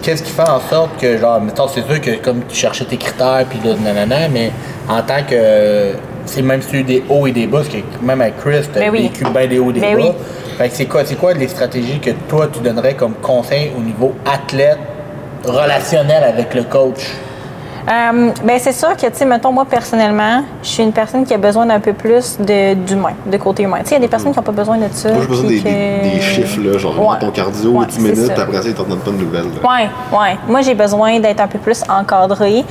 Qu'est-ce 0.00 0.22
qui 0.22 0.30
fait 0.30 0.48
en 0.48 0.58
sorte 0.58 0.96
que, 0.98 1.18
genre, 1.18 1.38
mettons, 1.38 1.68
c'est 1.68 1.86
sûr 1.86 2.00
que 2.00 2.12
comme 2.24 2.40
tu 2.48 2.56
cherchais 2.56 2.86
tes 2.86 2.96
critères, 2.96 3.44
puis 3.50 3.58
là, 3.62 3.74
nanana, 3.74 4.26
mais 4.32 4.50
en 4.88 5.02
tant 5.02 5.22
que, 5.28 5.92
c'est 6.24 6.40
même 6.40 6.62
si 6.62 6.68
tu 6.70 6.76
as 6.76 6.80
eu 6.80 6.82
des 6.84 7.04
hauts 7.10 7.26
et 7.26 7.32
des 7.32 7.46
bas, 7.46 7.58
parce 7.58 7.68
que 7.68 7.76
même 8.00 8.22
avec 8.22 8.38
Chris, 8.38 8.62
tu 8.72 8.78
as 8.78 8.80
Ben 8.84 8.90
oui. 8.90 9.02
vécu 9.02 9.24
bien 9.24 9.46
des 9.46 9.58
hauts 9.58 9.68
et 9.68 9.74
des 9.74 9.80
Ben 9.80 9.96
bas. 9.98 10.02
oui. 10.02 10.12
Fait 10.56 10.68
que 10.70 10.74
c'est 10.76 10.86
quoi, 10.86 11.02
c'est 11.04 11.16
quoi 11.16 11.34
les 11.34 11.48
stratégies 11.48 12.00
que 12.00 12.10
toi 12.26 12.48
tu 12.50 12.60
donnerais 12.60 12.94
comme 12.94 13.12
conseil 13.20 13.70
au 13.76 13.82
niveau 13.82 14.14
athlète 14.24 14.78
relationnel 15.44 16.24
avec 16.24 16.54
le 16.54 16.62
coach? 16.62 17.06
Euh, 17.90 18.30
ben 18.44 18.58
c'est 18.58 18.72
sûr 18.72 18.94
que, 18.96 19.06
tu 19.06 19.14
sais, 19.14 19.24
mettons, 19.24 19.50
moi, 19.50 19.64
personnellement, 19.64 20.42
je 20.62 20.68
suis 20.68 20.82
une 20.82 20.92
personne 20.92 21.24
qui 21.24 21.32
a 21.32 21.38
besoin 21.38 21.64
d'un 21.64 21.80
peu 21.80 21.94
plus 21.94 22.36
de- 22.38 22.74
d'humain, 22.74 23.14
de, 23.24 23.36
côté 23.38 23.62
humain. 23.62 23.78
Tu 23.80 23.86
sais, 23.86 23.94
il 23.94 23.94
y 23.94 23.96
a 23.96 24.00
des 24.00 24.08
personnes 24.08 24.32
qui 24.32 24.36
n'ont 24.38 24.42
pas 24.42 24.52
besoin 24.52 24.76
de 24.76 24.88
ça. 24.92 25.10
Moi, 25.10 25.22
j'ai 25.22 25.26
besoin 25.28 25.48
des, 25.48 25.60
des- 25.60 25.62
que- 25.62 26.14
des 26.16 26.20
chiffres, 26.20 26.60
là. 26.60 26.76
Genre, 26.78 27.08
Ouais. 27.10 27.18
ton 27.18 27.30
cardio, 27.30 27.70
Ouais, 27.70 27.86
10 27.86 27.94
c'est 27.94 28.00
minutes, 28.02 28.36
ça. 28.36 28.42
après 28.42 28.60
ça, 28.62 28.68
ils 28.68 28.74
t'en 28.74 28.82
donnent 28.82 28.98
pas 28.98 29.10
de 29.10 29.16
nouvelles. 29.16 29.44
là. 29.62 29.68
Ouais, 29.70 30.18
ouais. 30.18 30.36
Moi, 30.46 30.60
j'ai 30.60 30.74
besoin 30.74 31.18
d'être 31.18 31.40
un 31.40 31.46
peu 31.46 31.58
plus 31.58 31.82
encadré, 31.88 32.62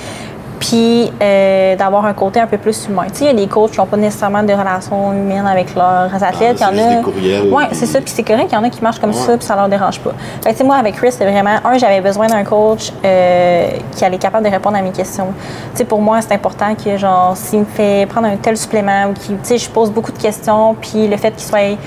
puis 0.59 1.11
euh, 1.21 1.75
d'avoir 1.75 2.05
un 2.05 2.13
côté 2.13 2.39
un 2.39 2.47
peu 2.47 2.57
plus 2.57 2.87
humain. 2.87 3.05
Tu 3.07 3.15
sais, 3.19 3.25
il 3.25 3.27
y 3.27 3.29
a 3.29 3.33
des 3.33 3.47
coachs 3.47 3.71
qui 3.71 3.79
n'ont 3.79 3.85
pas 3.85 3.97
nécessairement 3.97 4.43
de 4.43 4.53
relations 4.53 5.13
humaines 5.13 5.47
avec 5.47 5.73
leurs 5.75 6.11
athlètes. 6.23 6.57
Ah, 6.61 6.69
c'est 6.71 6.75
il 6.75 6.81
y 6.81 7.35
en 7.35 7.41
a. 7.41 7.43
des 7.43 7.49
Ouais, 7.51 7.63
c'est 7.71 7.85
ça. 7.85 7.99
Puis 8.01 8.11
c'est 8.15 8.23
correct. 8.23 8.47
Il 8.51 8.55
y 8.55 8.57
en 8.57 8.63
a 8.63 8.69
qui 8.69 8.81
marchent 8.81 8.99
comme 8.99 9.11
Ouais. 9.11 9.15
ça, 9.15 9.37
puis 9.37 9.45
ça 9.45 9.55
leur 9.55 9.69
dérange 9.69 9.99
pas. 9.99 10.11
Fait 10.43 10.49
que, 10.49 10.53
tu 10.53 10.57
sais, 10.57 10.63
moi, 10.63 10.75
avec 10.77 10.95
Chris, 10.95 11.11
c'est 11.11 11.25
vraiment 11.29 11.55
un, 11.63 11.77
j'avais 11.77 12.01
besoin 12.01 12.27
d'un 12.27 12.43
coach 12.43 12.91
euh, 13.03 13.69
qui 13.95 14.03
allait 14.05 14.15
être 14.15 14.21
capable 14.21 14.45
de 14.45 14.51
répondre 14.51 14.77
à 14.77 14.81
mes 14.81 14.91
questions. 14.91 15.27
Tu 15.71 15.77
sais, 15.79 15.85
pour 15.85 16.01
moi, 16.01 16.21
c'est 16.21 16.33
important 16.33 16.75
que, 16.75 16.97
genre, 16.97 17.35
s'il 17.35 17.59
me 17.59 17.65
fait 17.65 18.07
prendre 18.07 18.27
un 18.27 18.35
tel 18.37 18.57
supplément 18.57 19.07
ou 19.09 19.13
qu'il, 19.13 19.35
tu 19.37 19.43
sais, 19.43 19.57
je 19.57 19.69
pose 19.69 19.91
beaucoup 19.91 20.11
de 20.11 20.17
questions, 20.19 20.75
puis 20.79 21.07
le 21.07 21.17
fait 21.17 21.31
qu'il 21.31 21.43
soit 21.47 21.77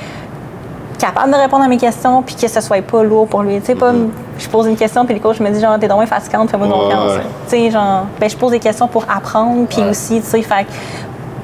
capable 1.01 1.33
de 1.33 1.37
répondre 1.37 1.65
à 1.65 1.69
mes 1.69 1.77
questions 1.77 2.23
puis 2.23 2.35
que 2.35 2.47
ce 2.49 2.61
soit 2.61 2.83
pas 2.83 3.03
lourd 3.03 3.27
pour 3.27 3.43
lui. 3.43 3.59
Tu 3.61 3.67
sais, 3.67 3.75
pas, 3.75 3.93
je 4.39 4.49
pose 4.49 4.67
une 4.67 4.77
question 4.77 5.05
puis 5.05 5.15
le 5.15 5.21
coach 5.21 5.41
me 5.41 5.51
dit 5.51 5.61
genre, 5.61 5.79
t'es 5.79 5.89
donc 5.89 6.05
fatigante, 6.07 6.51
fais-moi 6.51 6.69
confiance. 6.69 7.13
ouais. 7.17 7.23
Tu 7.49 7.51
sais, 7.51 7.71
genre, 7.71 8.05
ben, 8.21 8.29
je 8.31 8.37
pose 8.37 8.51
des 8.53 8.61
questions 8.61 8.87
pour 8.87 9.05
apprendre 9.15 9.67
puis 9.69 9.83
aussi, 9.83 10.21
tu 10.21 10.27
sais, 10.27 10.43
fait 10.43 10.67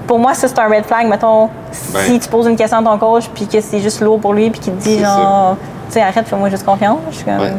pour 0.07 0.21
moi, 0.21 0.35
ça, 0.35 0.47
c'est 0.47 0.59
un 0.61 0.69
red 0.69 0.85
flag. 0.85 1.09
Mettons, 1.09 1.49
si 1.73 1.93
Ben. 1.93 2.19
tu 2.21 2.29
poses 2.29 2.47
une 2.47 2.55
question 2.57 2.79
à 2.79 2.83
ton 2.83 2.97
coach 2.97 3.29
puis 3.35 3.47
que 3.49 3.61
c'est 3.61 3.81
juste 3.81 4.01
lourd 4.01 4.21
pour 4.21 4.35
lui 4.35 4.51
puis 4.51 4.61
qu'il 4.61 4.73
te 4.75 4.83
dit 4.83 5.01
genre, 5.01 5.57
tu 5.89 5.93
sais, 5.95 6.01
arrête, 6.03 6.27
fais-moi 6.27 6.49
juste 6.51 6.65
confiance. 6.65 6.99
Comme, 7.25 7.39
Ouais, 7.39 7.51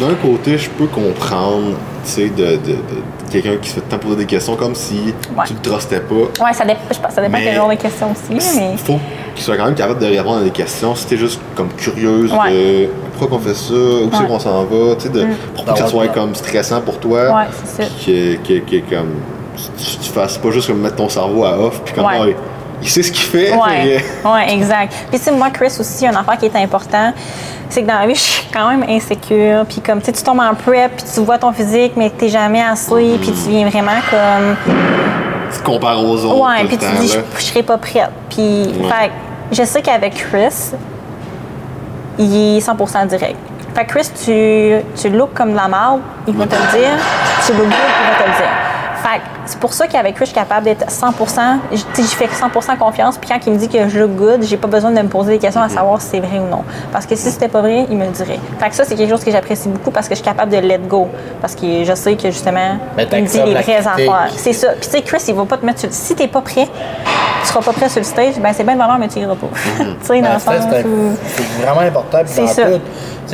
d'un- 0.00 0.14
côté, 0.14 0.58
je 0.58 0.68
peux 0.70 0.86
comprendre, 0.86 1.76
tu 2.04 2.10
sais, 2.10 2.28
de, 2.28 2.42
de, 2.56 2.56
de 2.56 3.30
quelqu'un 3.30 3.56
qui 3.60 3.70
se 3.70 3.74
fait 3.80 3.98
poser 3.98 4.16
des 4.16 4.26
questions 4.26 4.56
comme 4.56 4.74
si 4.74 5.14
Ouais. 5.36 5.44
tu 5.46 5.54
le 5.54 5.60
trustais 5.60 6.00
pas. 6.00 6.14
Ouais, 6.44 6.52
ça, 6.52 6.64
dé- 6.64 6.74
je 6.92 6.98
pense- 6.98 7.12
ça 7.14 7.20
dépend 7.22 7.38
Mais- 7.38 7.44
quel 7.44 7.54
genre 7.54 7.68
de 7.70 7.74
questions 7.74 8.10
aussi, 8.12 8.34
mais. 8.56 8.72
Il 8.72 8.78
faut 8.78 8.98
qu'il 9.34 9.44
soit 9.44 9.56
quand 9.56 9.64
même 9.66 9.74
capable 9.74 10.00
de 10.00 10.06
répondre 10.06 10.38
à 10.40 10.44
des 10.44 10.50
questions. 10.50 10.94
Si 10.94 11.06
t'es 11.06 11.16
juste 11.16 11.40
comme 11.54 11.68
curieuse 11.76 12.32
Ouais. 12.32 12.52
de 12.52 12.88
pourquoi 13.16 13.38
qu'on 13.38 13.42
fait 13.44 13.54
ça, 13.54 13.72
où 13.72 14.08
c'est 14.10 14.18
Ouais. 14.18 14.24
Mm. 14.24 14.28
qu'on 14.28 14.38
s'en 14.38 14.64
va, 14.64 14.94
tu 14.96 15.02
sais, 15.02 15.08
de, 15.08 15.26
pour 15.54 15.64
pas 15.64 15.72
que 15.72 15.78
ça 15.78 15.86
soit 15.86 16.08
comme 16.08 16.34
stressant 16.34 16.80
pour 16.82 16.98
toi. 16.98 17.34
Ouais, 17.34 17.44
c'est 17.64 17.82
ça. 17.84 17.88
Que, 18.04 18.34
que, 18.36 18.58
que 18.70 18.94
comme 18.94 19.10
tu, 19.78 19.98
tu 19.98 20.10
fasses 20.10 20.38
pas 20.38 20.50
juste 20.50 20.66
comme 20.68 20.80
mettre 20.80 20.96
ton 20.96 21.08
cerveau 21.08 21.44
à 21.44 21.58
off, 21.58 21.80
puis 21.84 21.94
comme 21.94 22.04
Ouais. 22.06 22.36
Il- 22.82 22.90
sait 22.90 23.02
ce 23.02 23.12
qu'il 23.12 23.24
fait. 23.24 23.52
Ouais, 23.54 23.98
fait 23.98 24.28
ouais, 24.28 24.52
exact. 24.52 24.92
Puis 25.10 25.18
tu 25.18 25.24
sais, 25.24 25.30
moi, 25.30 25.50
Chris 25.50 25.72
aussi, 25.78 26.06
un 26.06 26.14
affaire 26.14 26.36
qui 26.38 26.46
est 26.46 26.56
important, 26.56 27.12
c'est 27.68 27.82
que 27.82 27.86
dans 27.88 27.98
la 28.00 28.06
vie, 28.06 28.14
je 28.14 28.20
suis 28.20 28.48
quand 28.52 28.68
même 28.68 28.84
insécure. 28.88 29.64
Puis 29.68 29.80
comme, 29.80 30.00
tu 30.00 30.06
sais, 30.06 30.12
tu 30.12 30.22
tombes 30.22 30.40
en 30.40 30.54
prep, 30.54 30.96
puis 30.96 31.04
tu 31.14 31.20
vois 31.20 31.38
ton 31.38 31.52
physique, 31.52 31.92
mais 31.96 32.10
t'es 32.10 32.28
jamais 32.28 32.62
assez, 32.62 33.16
puis 33.20 33.32
tu 33.32 33.50
viens 33.50 33.68
vraiment 33.68 33.92
comme... 34.10 34.56
tu 35.52 35.58
te 35.58 35.64
compares 35.64 35.98
aux 36.04 36.24
autres. 36.24 36.40
Ouais, 36.40 36.64
puis 36.66 36.76
tu 36.78 36.84
temps, 36.84 36.92
dis, 37.00 37.08
je, 37.08 37.18
je 37.38 37.42
serai 37.42 37.62
pas 37.62 37.78
prête. 37.78 38.10
Puis, 38.28 38.42
Ouais. 38.80 38.88
fait 38.88 39.08
que 39.08 39.56
je 39.56 39.62
sais 39.64 39.80
qu'avec 39.82 40.14
Chris, 40.14 40.72
il 42.18 42.56
est 42.58 42.60
100% 42.60 43.06
direct. 43.06 43.36
Fait 43.74 43.84
que 43.86 43.90
Chris, 43.94 44.10
tu, 44.24 45.00
tu 45.00 45.08
looks 45.16 45.32
comme 45.32 45.52
de 45.52 45.56
la 45.56 45.66
merde, 45.68 46.00
il 46.26 46.34
va 46.36 46.46
te 46.46 46.54
le 46.54 46.78
dire. 46.78 46.90
Tu 47.46 47.52
look 47.52 47.62
good, 47.64 47.72
il 47.72 48.10
va 48.18 48.24
te 48.24 48.28
le 48.30 48.36
dire. 48.36 48.52
C'est 49.46 49.58
pour 49.58 49.72
ça 49.74 49.86
qu'avec 49.86 50.14
Chris, 50.14 50.26
je 50.26 50.30
suis 50.30 50.34
capable 50.34 50.64
d'être 50.64 50.88
100%, 50.90 51.58
je- 51.72 51.76
tu 51.76 51.82
sais, 51.94 52.02
j'y 52.02 52.14
fais 52.14 52.28
100% 52.28 52.76
confiance. 52.78 53.18
Puis 53.18 53.28
quand 53.28 53.38
il 53.46 53.52
me 53.54 53.58
dit 53.58 53.68
que 53.68 53.88
je 53.88 53.98
look 53.98 54.12
good, 54.16 54.42
j'ai 54.42 54.56
pas 54.56 54.68
besoin 54.68 54.90
de 54.92 55.00
me 55.02 55.08
poser 55.08 55.32
des 55.32 55.38
questions 55.38 55.60
à 55.60 55.68
savoir 55.68 56.00
si 56.00 56.08
c'est 56.12 56.20
vrai 56.20 56.38
ou 56.38 56.48
non. 56.48 56.62
Parce 56.92 57.06
que 57.06 57.16
si 57.16 57.30
c'était 57.30 57.48
pas 57.48 57.60
vrai, 57.60 57.86
il 57.90 57.96
me 57.96 58.04
le 58.04 58.10
dirait. 58.12 58.38
Fait 58.60 58.68
que 58.68 58.74
ça, 58.74 58.84
c'est 58.84 58.94
quelque 58.94 59.10
chose 59.10 59.24
que 59.24 59.30
j'apprécie 59.30 59.68
beaucoup 59.68 59.90
parce 59.90 60.08
que 60.08 60.14
je 60.14 60.20
suis 60.20 60.24
capable 60.28 60.52
de 60.52 60.58
let 60.58 60.78
go. 60.88 61.08
Parce 61.40 61.54
que 61.54 61.84
je 61.84 61.94
sais 61.94 62.14
que 62.14 62.30
justement, 62.30 62.76
Mais 62.96 63.06
il 63.12 63.22
me 63.22 63.26
dit 63.28 63.42
les 63.42 63.54
vraies 63.54 63.76
affaires. 63.78 64.28
C'est 64.36 64.52
ça. 64.52 64.68
Puis 64.80 64.88
tu 64.88 64.90
sais, 64.90 65.02
Chris, 65.02 65.22
il 65.28 65.34
va 65.34 65.44
pas 65.44 65.56
te 65.56 65.66
mettre 65.66 65.80
sur 65.80 65.88
le... 65.88 65.94
Si 65.94 66.14
t'es 66.14 66.28
pas 66.28 66.40
prêt, 66.40 66.68
tu 67.42 67.48
seras 67.48 67.60
pas 67.60 67.72
prêt 67.72 67.88
sur 67.88 68.00
le 68.00 68.04
stage, 68.06 68.34
ben 68.40 68.52
c'est 68.52 68.62
bien 68.64 68.74
de 68.74 68.78
valeur, 68.78 68.98
mais 68.98 69.08
tu 69.08 69.18
iras 69.18 69.34
pas. 69.34 69.48
tu 69.78 69.84
sais, 70.02 70.20
dans 70.20 70.28
Ben, 70.28 70.34
le 70.34 70.40
ça, 70.40 70.60
sens 70.60 70.70
c'est 70.70 70.84
où... 70.84 71.16
c'est 71.36 71.62
vraiment 71.64 71.80
important. 71.80 72.18
puis 72.24 72.32
C'est 72.32 72.46
ça. 72.46 72.62
tout. 72.66 72.80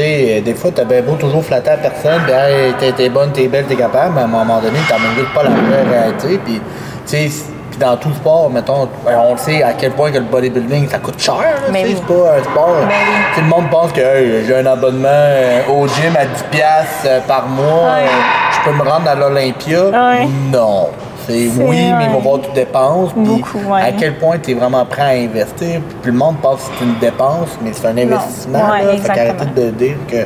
Euh, 0.01 0.41
des 0.43 0.55
fois, 0.55 0.71
t'as 0.73 0.85
bien 0.85 1.03
beau 1.03 1.15
toujours 1.17 1.45
flatter 1.45 1.71
à 1.71 1.77
personne, 1.77 2.21
puis 2.25 2.33
hey, 2.33 2.93
t'es, 2.95 3.09
bonne, 3.09 3.33
t'es 3.33 3.49
belle, 3.49 3.65
t'es 3.65 3.75
capable, 3.75 4.15
mais 4.15 4.21
à 4.21 4.25
un 4.25 4.29
moment 4.29 4.61
donné, 4.61 4.79
t'as 4.89 4.95
même 4.99 5.27
pas 5.35 5.43
la 5.43 5.51
vraie 5.61 5.83
réalité. 5.99 6.39
Puis, 6.45 6.61
tu 7.07 7.31
sais, 7.31 7.31
dans 7.79 7.97
tout 7.97 8.13
sport, 8.15 8.51
mettons, 8.51 8.89
ben, 9.05 9.19
on 9.31 9.37
sait 9.37 9.63
à 9.63 9.73
quel 9.73 9.93
point 9.93 10.11
que 10.11 10.19
le 10.19 10.25
bodybuilding, 10.25 10.89
ça 10.89 10.99
coûte 10.99 11.21
cher. 11.21 11.37
là, 11.37 11.69
tu 11.69 11.73
sais, 11.75 11.83
oui. 11.85 11.97
c'est 11.97 12.07
pas 12.07 12.35
un 12.39 12.43
sport. 12.43 12.77
Oui. 12.81 12.95
Tout 13.35 13.41
le 13.41 13.47
monde 13.47 13.71
pense 13.71 13.93
que 13.93 14.01
hey, 14.01 14.45
j'ai 14.47 14.57
un 14.57 14.67
abonnement 14.67 15.09
euh, 15.09 15.61
au 15.71 15.87
gym 15.87 16.17
à 16.17 16.25
10$ 16.25 16.27
piastres, 16.51 17.07
euh, 17.07 17.21
par 17.29 17.47
mois, 17.47 17.65
Ouais. 17.95 18.03
euh, 18.05 18.53
je 18.53 18.69
peux 18.71 18.77
me 18.77 18.83
rendre 18.89 19.09
à 19.09 19.15
l'Olympia? 19.15 19.85
Ouais. 19.91 20.27
Non. 20.53 20.89
C'est 21.29 21.35
oui, 21.59 21.67
mais 21.69 21.85
il 21.85 21.93
va 21.93 21.99
ouais. 21.99 22.05
y 22.05 22.17
avoir 22.17 22.41
toute 22.41 22.55
dépense. 22.55 23.13
puis 23.13 23.23
Beaucoup, 23.23 23.59
ouais. 23.71 23.83
À 23.83 23.93
quel 23.93 24.17
point 24.17 24.39
tu 24.39 24.53
es 24.53 24.55
vraiment 24.55 24.85
prêt 24.87 25.03
à 25.03 25.09
investir. 25.29 25.81
Puis 26.03 26.11
le 26.11 26.17
monde 26.19 26.37
pense 26.43 26.63
que 26.65 26.71
c'est 26.79 26.85
une 26.85 26.99
dépense, 26.99 27.51
mais 27.63 27.71
c'est 27.75 27.87
un 27.87 27.99
investissement. 27.99 28.59
Ouais, 28.71 28.83
là. 28.83 28.91
Fait 28.93 28.97
exactement. 28.97 29.15
qu'arrêtez 29.37 29.61
de 29.61 29.71
dire 29.73 29.97
que 30.11 30.17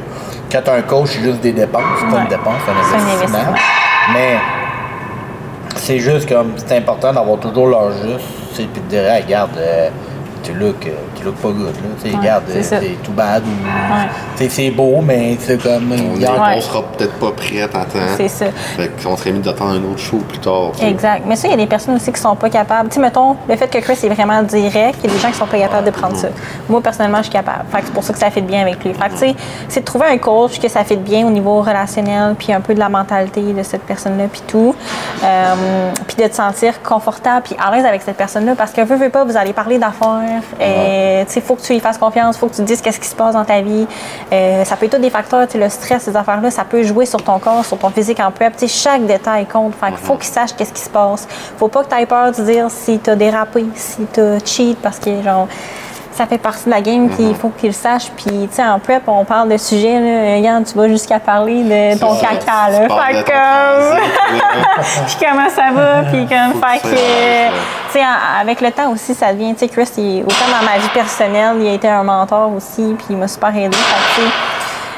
quand 0.50 0.60
tu 0.64 0.70
as 0.70 0.74
un 0.74 0.82
coach, 0.82 1.08
c'est 1.12 1.22
juste 1.22 1.40
des 1.40 1.52
dépenses. 1.52 1.82
C'est 1.98 2.14
pas 2.16 2.22
une 2.22 2.28
dépense, 2.28 2.54
c'est 2.64 2.70
un 2.70 2.74
C'est 2.88 2.94
un 2.96 2.98
investissement. 3.00 3.38
investissement. 3.38 3.54
Mais 4.14 4.38
c'est 5.82 5.98
juste 5.98 6.28
comme 6.28 6.52
c'est 6.56 6.76
important 6.76 7.12
d'avoir 7.12 7.40
toujours 7.40 7.66
leur 7.66 7.90
juste. 7.90 8.22
tu 8.50 8.56
sais, 8.56 8.68
Puis 8.72 8.80
de 8.82 8.88
dire, 8.88 9.02
regarde, 9.02 9.58
euh, 9.58 9.88
tu 10.42 10.52
look, 10.54 10.86
euh, 10.86 10.90
tu 11.16 11.24
look 11.24 11.34
pas 11.36 11.48
good. 11.48 11.66
Là. 11.66 11.88
Tu 12.02 12.10
sais, 12.10 12.16
regarde, 12.16 12.44
c'est 12.60 12.74
euh, 12.76 12.80
tout 13.02 13.12
bad. 13.12 13.42
Ouais. 13.44 14.48
C'est 14.48 14.70
beau, 14.70 15.00
mais 15.02 15.36
c'est 15.40 15.62
comme. 15.62 15.92
On, 15.92 16.20
est- 16.20 16.28
Ouais. 16.32 16.54
on 16.56 16.60
sera 16.60 16.82
peut-être 16.82 17.12
pas 17.14 17.30
prêt 17.32 17.62
à 17.62 17.68
temps. 17.68 17.80
C'est 18.16 18.28
ça. 18.28 18.46
Fait 18.76 18.90
qu'on 19.02 19.16
serait 19.16 19.32
mis 19.32 19.40
d'attendre 19.40 19.72
un 19.72 19.90
autre 19.90 19.98
show 19.98 20.18
plus 20.28 20.38
tard. 20.38 20.72
Exact. 20.82 21.22
Mais 21.26 21.36
ça, 21.36 21.46
il 21.48 21.50
y 21.50 21.54
a 21.54 21.56
des 21.56 21.66
personnes 21.66 21.94
aussi 21.96 22.12
qui 22.12 22.20
sont 22.20 22.34
pas 22.36 22.48
capables. 22.50 22.88
Tu 22.88 22.94
sais, 22.96 23.00
mettons, 23.00 23.36
le 23.48 23.56
fait 23.56 23.68
que 23.68 23.78
Chris 23.78 23.98
est 24.02 24.08
vraiment 24.08 24.42
direct, 24.42 24.98
il 25.04 25.08
y 25.08 25.12
a 25.12 25.14
des 25.16 25.20
gens 25.20 25.28
qui 25.28 25.36
sont 25.36 25.46
pas 25.46 25.58
capables 25.58 25.86
de 25.86 25.90
prendre 25.90 26.16
ça. 26.16 26.28
Moi, 26.68 26.80
personnellement, 26.80 27.18
je 27.18 27.24
suis 27.24 27.32
capable. 27.32 27.64
Fait 27.70 27.80
que 27.80 27.86
c'est 27.86 27.92
pour 27.92 28.02
ça 28.04 28.12
que 28.12 28.18
ça 28.18 28.30
fait 28.30 28.40
bien 28.40 28.62
avec 28.62 28.82
lui. 28.84 28.92
Fait 28.94 29.08
que, 29.08 29.12
tu 29.12 29.18
sais, 29.18 29.34
c'est 29.68 29.80
de 29.80 29.84
trouver 29.84 30.06
un 30.06 30.18
coach 30.18 30.58
que 30.58 30.68
ça 30.68 30.82
fait 30.84 30.96
bien 30.96 31.26
au 31.26 31.30
niveau 31.30 31.60
relationnel, 31.60 32.34
puis 32.38 32.52
un 32.52 32.60
peu 32.60 32.74
de 32.74 32.78
la 32.80 32.88
mentalité 32.88 33.42
de 33.42 33.62
cette 33.62 33.82
personne-là, 33.82 34.24
puis 34.32 34.42
tout. 34.46 34.74
Euh, 35.24 35.90
puis 36.06 36.16
de 36.16 36.26
te 36.28 36.34
sentir 36.34 36.82
confortable, 36.82 37.42
puis 37.44 37.56
à 37.64 37.74
l'aise 37.74 37.84
avec 37.84 38.02
cette 38.02 38.16
personne-là, 38.16 38.54
parce 38.56 38.72
que 38.72 38.80
veux, 38.80 38.96
veux 38.96 39.10
pas, 39.10 39.24
vous 39.24 39.36
allez 39.36 39.52
parler 39.52 39.78
d'affaires. 39.78 40.31
Tu 40.40 41.32
sais, 41.32 41.40
faut 41.40 41.54
que 41.54 41.62
tu 41.62 41.72
lui 41.72 41.80
fasses 41.80 41.98
confiance, 41.98 42.36
faut 42.36 42.46
que 42.46 42.54
tu 42.54 42.62
te 42.62 42.66
dises 42.66 42.80
qu'est-ce 42.80 43.00
qui 43.00 43.08
se 43.08 43.14
passe 43.14 43.34
dans 43.34 43.44
ta 43.44 43.60
vie. 43.60 43.86
Euh, 44.32 44.64
ça 44.64 44.76
peut 44.76 44.86
être 44.86 44.96
tous 44.96 45.02
des 45.02 45.10
facteurs, 45.10 45.46
le 45.54 45.68
stress, 45.68 46.02
ces 46.02 46.16
affaires-là, 46.16 46.50
ça 46.50 46.64
peut 46.64 46.82
jouer 46.82 47.06
sur 47.06 47.22
ton 47.22 47.38
corps, 47.38 47.64
sur 47.64 47.78
ton 47.78 47.90
physique 47.90 48.20
en 48.20 48.30
prep. 48.30 48.54
Chaque 48.66 49.06
détail 49.06 49.46
compte. 49.46 49.74
Fait 49.74 49.88
qu'il 49.88 49.96
faut 49.98 50.14
qu'il 50.16 50.32
sache 50.32 50.50
qu'est-ce 50.56 50.72
qui 50.72 50.80
se 50.82 50.90
passe. 50.90 51.26
Faut 51.58 51.68
pas 51.68 51.84
que 51.84 51.94
tu 51.94 52.00
aies 52.00 52.06
peur 52.06 52.32
de 52.32 52.42
dire 52.42 52.70
si 52.70 52.98
tu 52.98 53.10
as 53.10 53.16
dérapé, 53.16 53.64
si 53.74 54.06
tu 54.12 54.20
as 54.20 54.38
cheat, 54.44 54.78
parce 54.80 54.98
que, 54.98 55.22
genre, 55.22 55.48
ça 56.12 56.26
fait 56.26 56.38
partie 56.38 56.66
de 56.66 56.70
la 56.70 56.80
game, 56.80 57.08
puis 57.08 57.24
il 57.30 57.34
faut 57.34 57.48
qu'il 57.48 57.70
le 57.70 57.74
sache. 57.74 58.10
Puis, 58.16 58.48
tu 58.48 58.48
sais, 58.52 58.64
en 58.64 58.78
prep, 58.78 59.02
on 59.06 59.24
parle 59.24 59.48
de 59.48 59.56
sujets, 59.56 59.98
là, 59.98 60.36
regarde, 60.36 60.64
tu 60.64 60.74
vas 60.74 60.88
jusqu'à 60.88 61.18
parler 61.18 61.62
de 61.62 61.98
ton 61.98 62.14
ça. 62.14 62.26
caca, 62.26 62.70
là. 62.70 62.80
Fait 62.80 63.24
transit, 63.24 65.06
puis 65.06 65.16
comment 65.20 65.48
ça 65.48 65.72
va, 65.74 66.02
puis 66.10 66.26
comme, 66.26 66.60
fait 66.62 66.80
que, 66.80 67.81
tu 67.92 67.98
sais, 67.98 68.04
avec 68.40 68.60
le 68.60 68.70
temps 68.70 68.90
aussi, 68.90 69.14
ça 69.14 69.32
devient, 69.32 69.52
tu 69.54 69.60
sais, 69.60 69.68
Chris, 69.68 69.88
il- 69.98 70.22
autant 70.22 70.46
dans 70.50 70.64
ma 70.64 70.78
vie 70.78 70.88
personnelle, 70.94 71.56
il 71.60 71.68
a 71.68 71.72
été 71.72 71.88
un 71.88 72.02
mentor 72.02 72.50
aussi, 72.56 72.94
puis 72.96 73.06
il 73.10 73.16
m'a 73.16 73.28
super 73.28 73.54
aidé, 73.56 73.76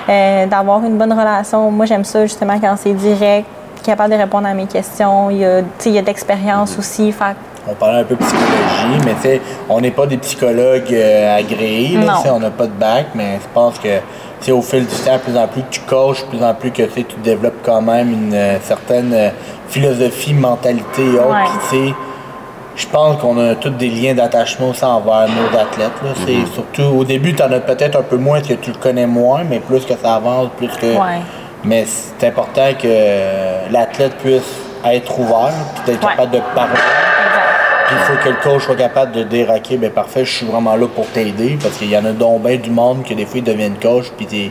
euh, 0.08 0.46
d'avoir 0.46 0.84
une 0.84 0.96
bonne 0.96 1.12
relation. 1.12 1.70
Moi, 1.70 1.86
j'aime 1.86 2.04
ça, 2.04 2.22
justement, 2.22 2.58
quand 2.60 2.74
c'est 2.76 2.92
direct, 2.92 3.46
capable 3.84 4.14
de 4.14 4.18
répondre 4.18 4.46
à 4.46 4.54
mes 4.54 4.66
questions, 4.66 5.28
il 5.30 5.38
y 5.38 5.44
a, 5.44 5.60
tu 5.62 5.66
sais, 5.78 5.88
il 5.90 5.94
y 5.96 5.98
a 5.98 6.02
de 6.02 6.06
l'expérience 6.06 6.78
aussi, 6.78 7.10
fait 7.12 7.36
On 7.68 7.74
parlait 7.74 8.00
un 8.00 8.04
peu 8.04 8.14
de 8.14 8.20
psychologie, 8.22 9.04
mais 9.04 9.14
tu 9.14 9.22
sais, 9.22 9.40
on 9.68 9.80
n'est 9.80 9.90
pas 9.90 10.06
des 10.06 10.18
psychologues 10.18 10.92
euh, 10.92 11.38
agréés. 11.38 11.96
là, 12.06 12.14
on 12.34 12.38
n'a 12.40 12.50
pas 12.50 12.66
de 12.66 12.72
bac, 12.72 13.06
mais 13.14 13.38
je 13.42 13.48
pense 13.54 13.78
que 13.78 14.52
au 14.52 14.60
fil 14.62 14.86
du 14.86 14.94
temps, 14.94 15.18
plus 15.18 15.36
en 15.38 15.46
plus 15.48 15.62
que 15.62 15.70
tu 15.70 15.80
coaches, 15.80 16.22
plus 16.26 16.42
en 16.44 16.52
plus 16.54 16.70
que 16.70 16.82
tu 16.82 17.04
développes 17.22 17.62
quand 17.64 17.80
même 17.80 18.12
une 18.12 18.34
euh, 18.34 18.58
certaine 18.62 19.12
euh, 19.14 19.30
philosophie, 19.68 20.34
mentalité 20.34 21.02
et 21.04 21.18
autres. 21.18 21.30
Ouais. 21.30 21.90
Je 22.76 22.86
pense 22.88 23.20
qu'on 23.20 23.38
a 23.38 23.54
tous 23.54 23.70
des 23.70 23.88
liens 23.88 24.14
d'attachement 24.14 24.70
aussi 24.70 24.84
envers 24.84 25.28
nos 25.28 25.58
athlètes. 25.58 25.92
Là. 26.02 26.10
C'est 26.26 26.44
surtout 26.52 26.98
au 26.98 27.04
début, 27.04 27.32
tu 27.32 27.42
en 27.42 27.52
as 27.52 27.60
peut-être 27.60 27.96
un 27.98 28.02
peu 28.02 28.16
moins 28.16 28.38
parce 28.38 28.48
que 28.48 28.54
tu 28.54 28.70
le 28.72 28.76
connais 28.78 29.06
moins, 29.06 29.44
mais 29.48 29.60
plus 29.60 29.84
que 29.84 29.94
ça 29.96 30.16
avance, 30.16 30.48
plus 30.56 30.68
que. 30.68 30.86
Ouais. 30.86 31.20
Mais 31.64 31.86
c'est 31.86 32.26
important 32.26 32.68
que 32.80 33.70
l'athlète 33.72 34.16
puisse 34.16 34.42
être 34.84 35.18
ouvert, 35.18 35.52
puis 35.76 35.92
d'être 35.92 36.04
Ouais. 36.04 36.10
capable 36.10 36.32
de 36.32 36.40
parler. 36.54 36.72
exact. 36.72 37.86
Puis 37.86 37.96
il 37.96 38.04
faut 38.04 38.22
que 38.24 38.28
le 38.30 38.36
coach 38.42 38.64
soit 38.64 38.76
capable 38.76 39.12
de 39.12 39.22
dire 39.22 39.50
OK, 39.50 39.78
ben 39.78 39.90
parfait, 39.90 40.24
je 40.24 40.32
suis 40.38 40.46
vraiment 40.46 40.74
là 40.74 40.86
pour 40.88 41.06
t'aider 41.08 41.56
parce 41.62 41.76
qu'il 41.76 41.90
y 41.90 41.96
en 41.96 42.04
a 42.04 42.10
donc 42.12 42.42
bien 42.42 42.56
du 42.56 42.70
monde 42.70 43.04
que 43.04 43.14
des 43.14 43.24
fois 43.24 43.38
ils 43.38 43.44
deviennent 43.44 43.76
coach 43.80 44.06
puis 44.16 44.26
c'est 44.28 44.50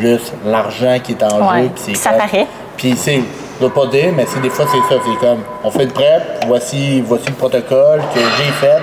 juste 0.00 0.32
l'argent 0.44 0.96
qui 1.02 1.12
est 1.12 1.22
en 1.22 1.48
Ouais. 1.50 1.62
jeu. 1.64 1.70
Puis 1.86 1.94
ça 1.94 2.10
paraît. 2.10 2.46
Puis 2.76 2.94
c'est, 2.96 3.20
je 3.60 3.64
veux 3.64 3.70
pas 3.72 3.86
dire, 3.86 4.12
mais 4.16 4.26
c'est 4.26 4.40
des 4.40 4.50
fois 4.50 4.66
c'est 4.70 4.94
ça, 4.94 5.00
c'est 5.04 5.26
comme 5.26 5.38
on 5.64 5.70
fait 5.70 5.84
une 5.84 5.90
prep, 5.92 6.44
voici, 6.46 7.00
voici 7.00 7.26
le 7.28 7.34
protocole 7.34 8.00
que 8.14 8.20
j'ai 8.20 8.50
fait. 8.52 8.78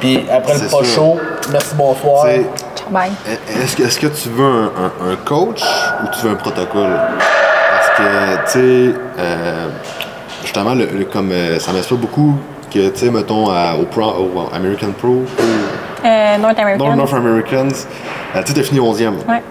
Puis 0.00 0.24
après 0.32 0.54
le 0.54 0.68
pas 0.68 0.82
chaud, 0.84 1.18
merci 1.50 1.74
bonsoir. 1.76 2.26
Bye. 2.90 3.12
Est-ce 3.62 3.76
que, 3.76 3.82
est-ce 3.84 3.98
que 4.00 4.08
tu 4.08 4.28
veux 4.30 4.44
un, 4.44 4.64
un- 4.76 5.12
un 5.12 5.16
coach 5.24 5.62
ou 6.02 6.06
tu 6.12 6.26
veux 6.26 6.32
un 6.32 6.36
protocole? 6.36 6.90
Parce 7.70 7.88
que, 7.96 8.36
tu 8.46 8.50
sais, 8.92 8.98
euh, 9.18 9.68
justement, 10.42 10.74
le, 10.74 10.86
le- 10.86 11.04
comme 11.04 11.30
euh, 11.30 11.58
ça 11.60 11.72
m'inspire 11.72 11.96
beaucoup 11.98 12.34
que, 12.72 12.88
tu 12.88 12.98
sais, 12.98 13.10
mettons, 13.10 13.48
à- 13.50 13.74
au, 13.80 13.84
Pro, 13.84 14.02
au 14.02 14.48
American 14.54 14.90
Pro, 14.98 15.08
ou 15.08 15.26
Euh, 16.04 16.38
North 16.38 16.58
American. 16.58 16.84
North, 16.84 16.96
North 16.96 17.14
Americans, 17.14 17.86
euh, 18.34 18.42
tu 18.42 18.48
sais, 18.52 18.54
t'as 18.58 18.62
fini 18.64 18.80
11e. 18.80 19.14
Ouais. 19.28 19.42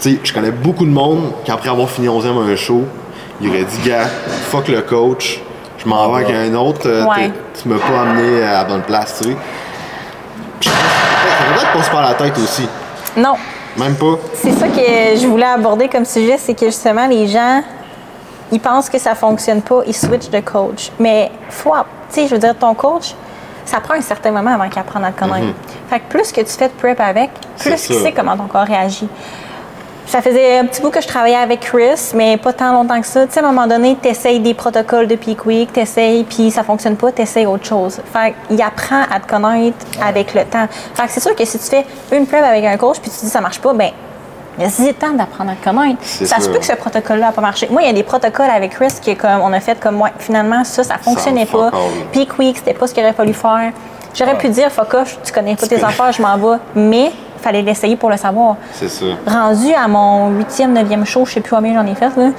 Tu 0.00 0.12
sais, 0.14 0.18
je 0.24 0.32
connais 0.32 0.50
beaucoup 0.50 0.86
de 0.86 0.90
monde 0.90 1.32
qui, 1.44 1.50
après 1.50 1.68
avoir 1.68 1.90
fini 1.90 2.08
11e 2.08 2.38
à 2.38 2.50
un 2.50 2.56
show, 2.56 2.84
il 3.40 3.48
aurait 3.50 3.64
dit, 3.64 3.88
gars, 3.88 4.06
fuck 4.50 4.68
le 4.68 4.82
coach, 4.82 5.40
je 5.78 5.88
m'en 5.88 6.08
vais 6.10 6.24
avec 6.24 6.34
un 6.36 6.54
autre, 6.54 6.86
euh, 6.86 7.04
Ouais. 7.04 7.28
t'es- 7.28 7.62
tu 7.62 7.68
m'as 7.68 7.78
pas 7.78 8.00
amené 8.02 8.42
à 8.42 8.52
la 8.52 8.64
bonne 8.64 8.82
place, 8.82 9.18
tu 9.22 9.30
sais. 9.30 9.36
Puis 10.60 10.70
je 10.70 10.74
pense 10.74 10.82
que 10.84 11.30
ça 11.30 11.48
devrait 11.50 11.64
être 11.64 11.72
pas 11.72 11.82
se 11.82 12.02
la 12.10 12.14
tête 12.30 12.38
aussi. 12.38 12.68
Non, 13.16 13.34
Même 13.76 13.94
pas. 13.94 14.16
c'est 14.34 14.52
ça 14.52 14.66
que 14.68 15.16
je 15.20 15.26
voulais 15.26 15.46
aborder 15.46 15.88
comme 15.88 16.04
sujet, 16.04 16.36
c'est 16.38 16.54
que 16.54 16.66
justement, 16.66 17.06
les 17.06 17.28
gens, 17.28 17.62
ils 18.50 18.60
pensent 18.60 18.88
que 18.90 18.98
ça 18.98 19.14
fonctionne 19.14 19.62
pas, 19.62 19.80
ils 19.86 19.94
switchent 19.94 20.30
de 20.30 20.40
coach. 20.40 20.90
Mais 20.98 21.30
faut, 21.50 21.74
tu 22.12 22.20
sais, 22.22 22.26
je 22.26 22.34
veux 22.34 22.40
dire, 22.40 22.56
ton 22.58 22.74
coach, 22.74 23.14
ça 23.64 23.80
prend 23.80 23.94
un 23.94 24.00
certain 24.00 24.30
moment 24.30 24.54
avant 24.54 24.68
qu'il 24.68 24.78
apprenne 24.80 25.04
à 25.04 25.12
te 25.12 25.20
connaître. 25.20 25.54
Fait 25.90 26.00
que 26.00 26.04
plus 26.08 26.32
que 26.32 26.40
tu 26.40 26.52
fais 26.52 26.68
de 26.68 26.72
prep 26.72 26.98
avec, 27.00 27.30
plus. 27.58 27.70
C'est 27.76 27.76
qu'il 27.86 27.96
ça. 27.96 28.02
sait 28.02 28.12
comment 28.12 28.36
ton 28.36 28.46
corps 28.46 28.64
réagit. 28.66 29.08
Ça 30.08 30.22
faisait 30.22 30.58
un 30.58 30.64
petit 30.64 30.80
bout 30.80 30.88
que 30.88 31.02
je 31.02 31.06
travaillais 31.06 31.36
avec 31.36 31.60
Chris, 31.60 32.12
mais 32.14 32.38
pas 32.38 32.54
tant 32.54 32.72
longtemps 32.72 32.98
que 32.98 33.06
ça. 33.06 33.26
Tu 33.26 33.34
sais, 33.34 33.40
à 33.40 33.44
un 33.44 33.52
moment 33.52 33.66
donné, 33.66 33.94
tu 34.02 34.08
essayes 34.08 34.40
des 34.40 34.54
protocoles 34.54 35.06
de 35.06 35.16
Peak 35.16 35.44
Week, 35.44 35.70
tu 35.70 35.80
essayes, 35.80 36.24
puis 36.24 36.50
ça 36.50 36.62
fonctionne 36.64 36.96
pas, 36.96 37.12
tu 37.12 37.20
essayes 37.20 37.44
autre 37.44 37.66
chose. 37.66 38.00
Fait 38.10 38.34
qu'il 38.48 38.60
apprend 38.62 39.02
à 39.02 39.20
te 39.20 39.28
connaître 39.28 39.76
avec 40.02 40.32
le 40.32 40.44
temps. 40.44 40.66
Fait 40.94 41.02
que 41.04 41.10
c'est 41.10 41.20
sûr 41.20 41.36
que 41.36 41.44
si 41.44 41.58
tu 41.58 41.66
fais 41.66 41.84
une 42.16 42.26
prep 42.26 42.42
avec 42.42 42.64
un 42.64 42.78
coach, 42.78 43.00
puis 43.00 43.10
tu 43.10 43.20
dis 43.26 43.30
ça 43.30 43.40
marche 43.42 43.60
pas, 43.60 43.72
ben 43.74 43.90
Laisse 44.58 44.80
le 44.80 44.92
temps 44.92 45.12
d'apprendre 45.12 45.52
à 45.52 45.54
te 45.54 45.62
connaître. 45.62 46.02
Ça 46.02 46.38
se 46.38 46.42
ça. 46.46 46.50
peut 46.50 46.58
que 46.58 46.66
ce 46.66 46.72
protocole-là 46.72 47.26
n'a 47.26 47.32
pas 47.32 47.40
marché. 47.40 47.68
Moi, 47.70 47.82
il 47.82 47.86
y 47.86 47.90
a 47.90 47.92
des 47.92 48.02
protocoles 48.02 48.50
avec 48.50 48.72
Chris 48.72 48.88
qui, 49.00 49.14
comme, 49.14 49.40
on 49.40 49.52
a 49.52 49.60
fait 49.60 49.78
comme 49.78 49.94
moi. 49.94 50.08
Finalement, 50.18 50.64
ça, 50.64 50.82
ça 50.82 50.98
fonctionnait 50.98 51.46
fuck 51.46 51.70
pas. 51.70 51.78
Week, 52.40 52.56
c'était 52.56 52.74
pas 52.74 52.88
ce 52.88 52.92
qu'il 52.94 53.04
aurait 53.04 53.12
fallu 53.12 53.34
faire. 53.34 53.70
J'aurais 54.14 54.36
pu 54.36 54.48
dire, 54.48 54.72
fuck 54.72 54.94
off, 54.94 55.16
tu 55.22 55.32
connais 55.32 55.54
pas 55.54 55.64
tes 55.68 55.76
connais- 55.76 55.84
affaires, 55.86 56.10
je 56.10 56.20
m'en 56.20 56.36
vais. 56.38 56.56
Mais, 56.74 57.12
il 57.12 57.27
fallait 57.38 57.62
l'essayer 57.62 57.96
pour 57.96 58.10
le 58.10 58.16
savoir 58.16 58.56
C'est 58.72 58.88
ça. 58.88 59.04
rendu 59.26 59.72
à 59.74 59.88
mon 59.88 60.28
huitième, 60.30 60.72
neuvième 60.72 61.04
show, 61.04 61.24
je 61.24 61.34
sais 61.34 61.40
plus 61.40 61.54
combien 61.54 61.74
j'en 61.74 61.86
ai 61.86 61.94
fait, 61.94 62.14
là, 62.16 62.30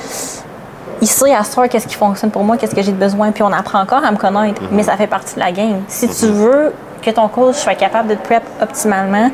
il 1.02 1.08
sait 1.08 1.34
à 1.34 1.44
ce 1.44 1.54
soir 1.54 1.70
qu'est-ce 1.70 1.88
qui 1.88 1.96
fonctionne 1.96 2.30
pour 2.32 2.44
moi, 2.44 2.58
qu'est-ce 2.58 2.76
que 2.76 2.82
j'ai 2.82 2.92
de 2.92 2.98
besoin, 2.98 3.32
puis 3.32 3.44
on 3.44 3.52
apprend 3.54 3.80
encore 3.82 4.04
à 4.04 4.12
me 4.12 4.18
connaître, 4.18 4.62
mais 4.72 4.84
ça 4.84 4.98
fait 4.98 5.08
partie 5.08 5.36
de 5.36 5.40
la 5.40 5.52
game. 5.52 5.82
Si 5.88 6.08
tu 6.10 6.28
veux 6.28 6.74
que 7.02 7.10
ton 7.12 7.28
coach 7.30 7.56
soit 7.56 7.76
capable 7.76 8.10
de 8.10 8.16
te 8.16 8.26
prep 8.26 8.44
optimalement, 8.62 9.30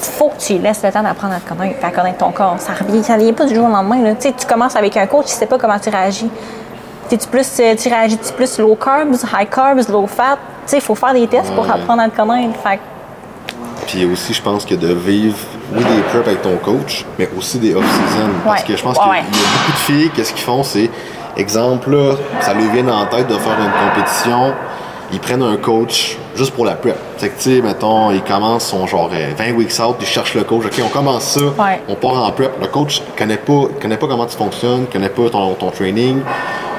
faut 0.00 0.28
que 0.28 0.38
tu 0.38 0.54
lui 0.54 0.60
laisses 0.60 0.82
le 0.82 0.90
temps 0.92 1.02
d'apprendre 1.02 1.34
à 1.34 1.40
te 1.40 1.48
connaître, 1.48 1.84
à 1.84 1.90
connaître 1.90 2.18
ton 2.18 2.30
corps. 2.30 2.56
Ça 2.58 2.72
revient, 2.72 3.02
ça 3.04 3.16
vient 3.16 3.32
pas 3.32 3.44
du 3.46 3.54
jour 3.54 3.66
au 3.66 3.70
lendemain. 3.70 4.00
Là. 4.02 4.14
Tu 4.14 4.32
commences 4.48 4.74
avec 4.76 4.96
un 4.96 5.06
coach, 5.06 5.26
tu 5.26 5.32
sais 5.32 5.46
pas 5.46 5.58
comment 5.58 5.78
tu 5.78 5.90
réagis. 5.90 6.30
Plus, 7.30 7.60
euh, 7.60 7.74
tu 7.76 7.88
réagis 7.88 8.16
-tu 8.16 8.32
plus 8.32 8.58
low 8.58 8.74
carbs, 8.74 9.14
high 9.32 9.48
carbs, 9.48 9.88
low 9.90 10.06
fat? 10.06 10.38
Il 10.72 10.80
faut 10.80 10.94
faire 10.94 11.12
des 11.12 11.26
tests 11.26 11.52
pour 11.54 11.70
apprendre 11.70 12.02
à 12.02 12.08
te 12.08 12.16
connaître. 12.16 12.58
Fait 12.60 12.80
Puis 13.86 14.04
aussi, 14.06 14.32
je 14.32 14.42
pense 14.42 14.64
que 14.64 14.74
de 14.74 14.92
vivre, 14.92 15.36
oui, 15.74 15.82
des 15.84 16.02
preps 16.02 16.26
avec 16.26 16.42
ton 16.42 16.56
coach, 16.56 17.04
mais 17.18 17.28
aussi 17.36 17.58
des 17.58 17.74
off-season. 17.74 18.28
Parce 18.44 18.60
Ouais. 18.62 18.66
que 18.68 18.76
je 18.76 18.82
pense 18.82 18.96
Ouais, 18.96 19.02
qu'il 19.02 19.10
ouais. 19.12 19.18
y 19.18 19.20
a 19.20 19.58
beaucoup 19.58 19.72
de 19.72 19.76
filles, 19.78 20.10
qu'est-ce 20.14 20.32
qu'ils 20.32 20.42
font, 20.44 20.62
c'est, 20.62 20.90
exemple, 21.36 21.90
là, 21.90 22.14
ça 22.40 22.54
lui 22.54 22.68
vient 22.68 22.88
en 22.88 23.06
tête 23.06 23.26
de 23.28 23.34
faire 23.34 23.56
une 23.58 23.88
compétition, 23.90 24.52
ils 25.12 25.20
prennent 25.20 25.42
un 25.42 25.56
coach 25.56 26.16
juste 26.36 26.52
pour 26.52 26.64
la 26.64 26.72
prep. 26.74 26.96
C'est 27.18 27.28
que, 27.28 27.42
tu 27.42 27.56
sais, 27.56 27.60
mettons, 27.60 28.10
ils 28.12 28.22
commencent 28.22 28.66
son 28.68 28.86
genre 28.86 29.10
euh, 29.12 29.30
20 29.36 29.52
weeks 29.56 29.78
out, 29.80 29.96
ils 30.00 30.06
cherchent 30.06 30.34
le 30.34 30.44
coach, 30.44 30.64
OK, 30.66 30.80
on 30.84 30.88
commence 30.88 31.24
ça, 31.24 31.40
on 31.88 31.94
part 31.96 32.22
en 32.24 32.30
prep. 32.32 32.52
Le 32.60 32.68
coach 32.68 33.02
connaît 33.18 33.36
pas, 33.36 33.64
connaît 33.80 33.98
pas 33.98 34.06
comment 34.06 34.26
tu 34.26 34.36
fonctionnes, 34.36 34.86
connaît 34.90 35.10
pas 35.10 35.28
ton, 35.30 35.54
ton 35.54 35.70
training. 35.70 36.20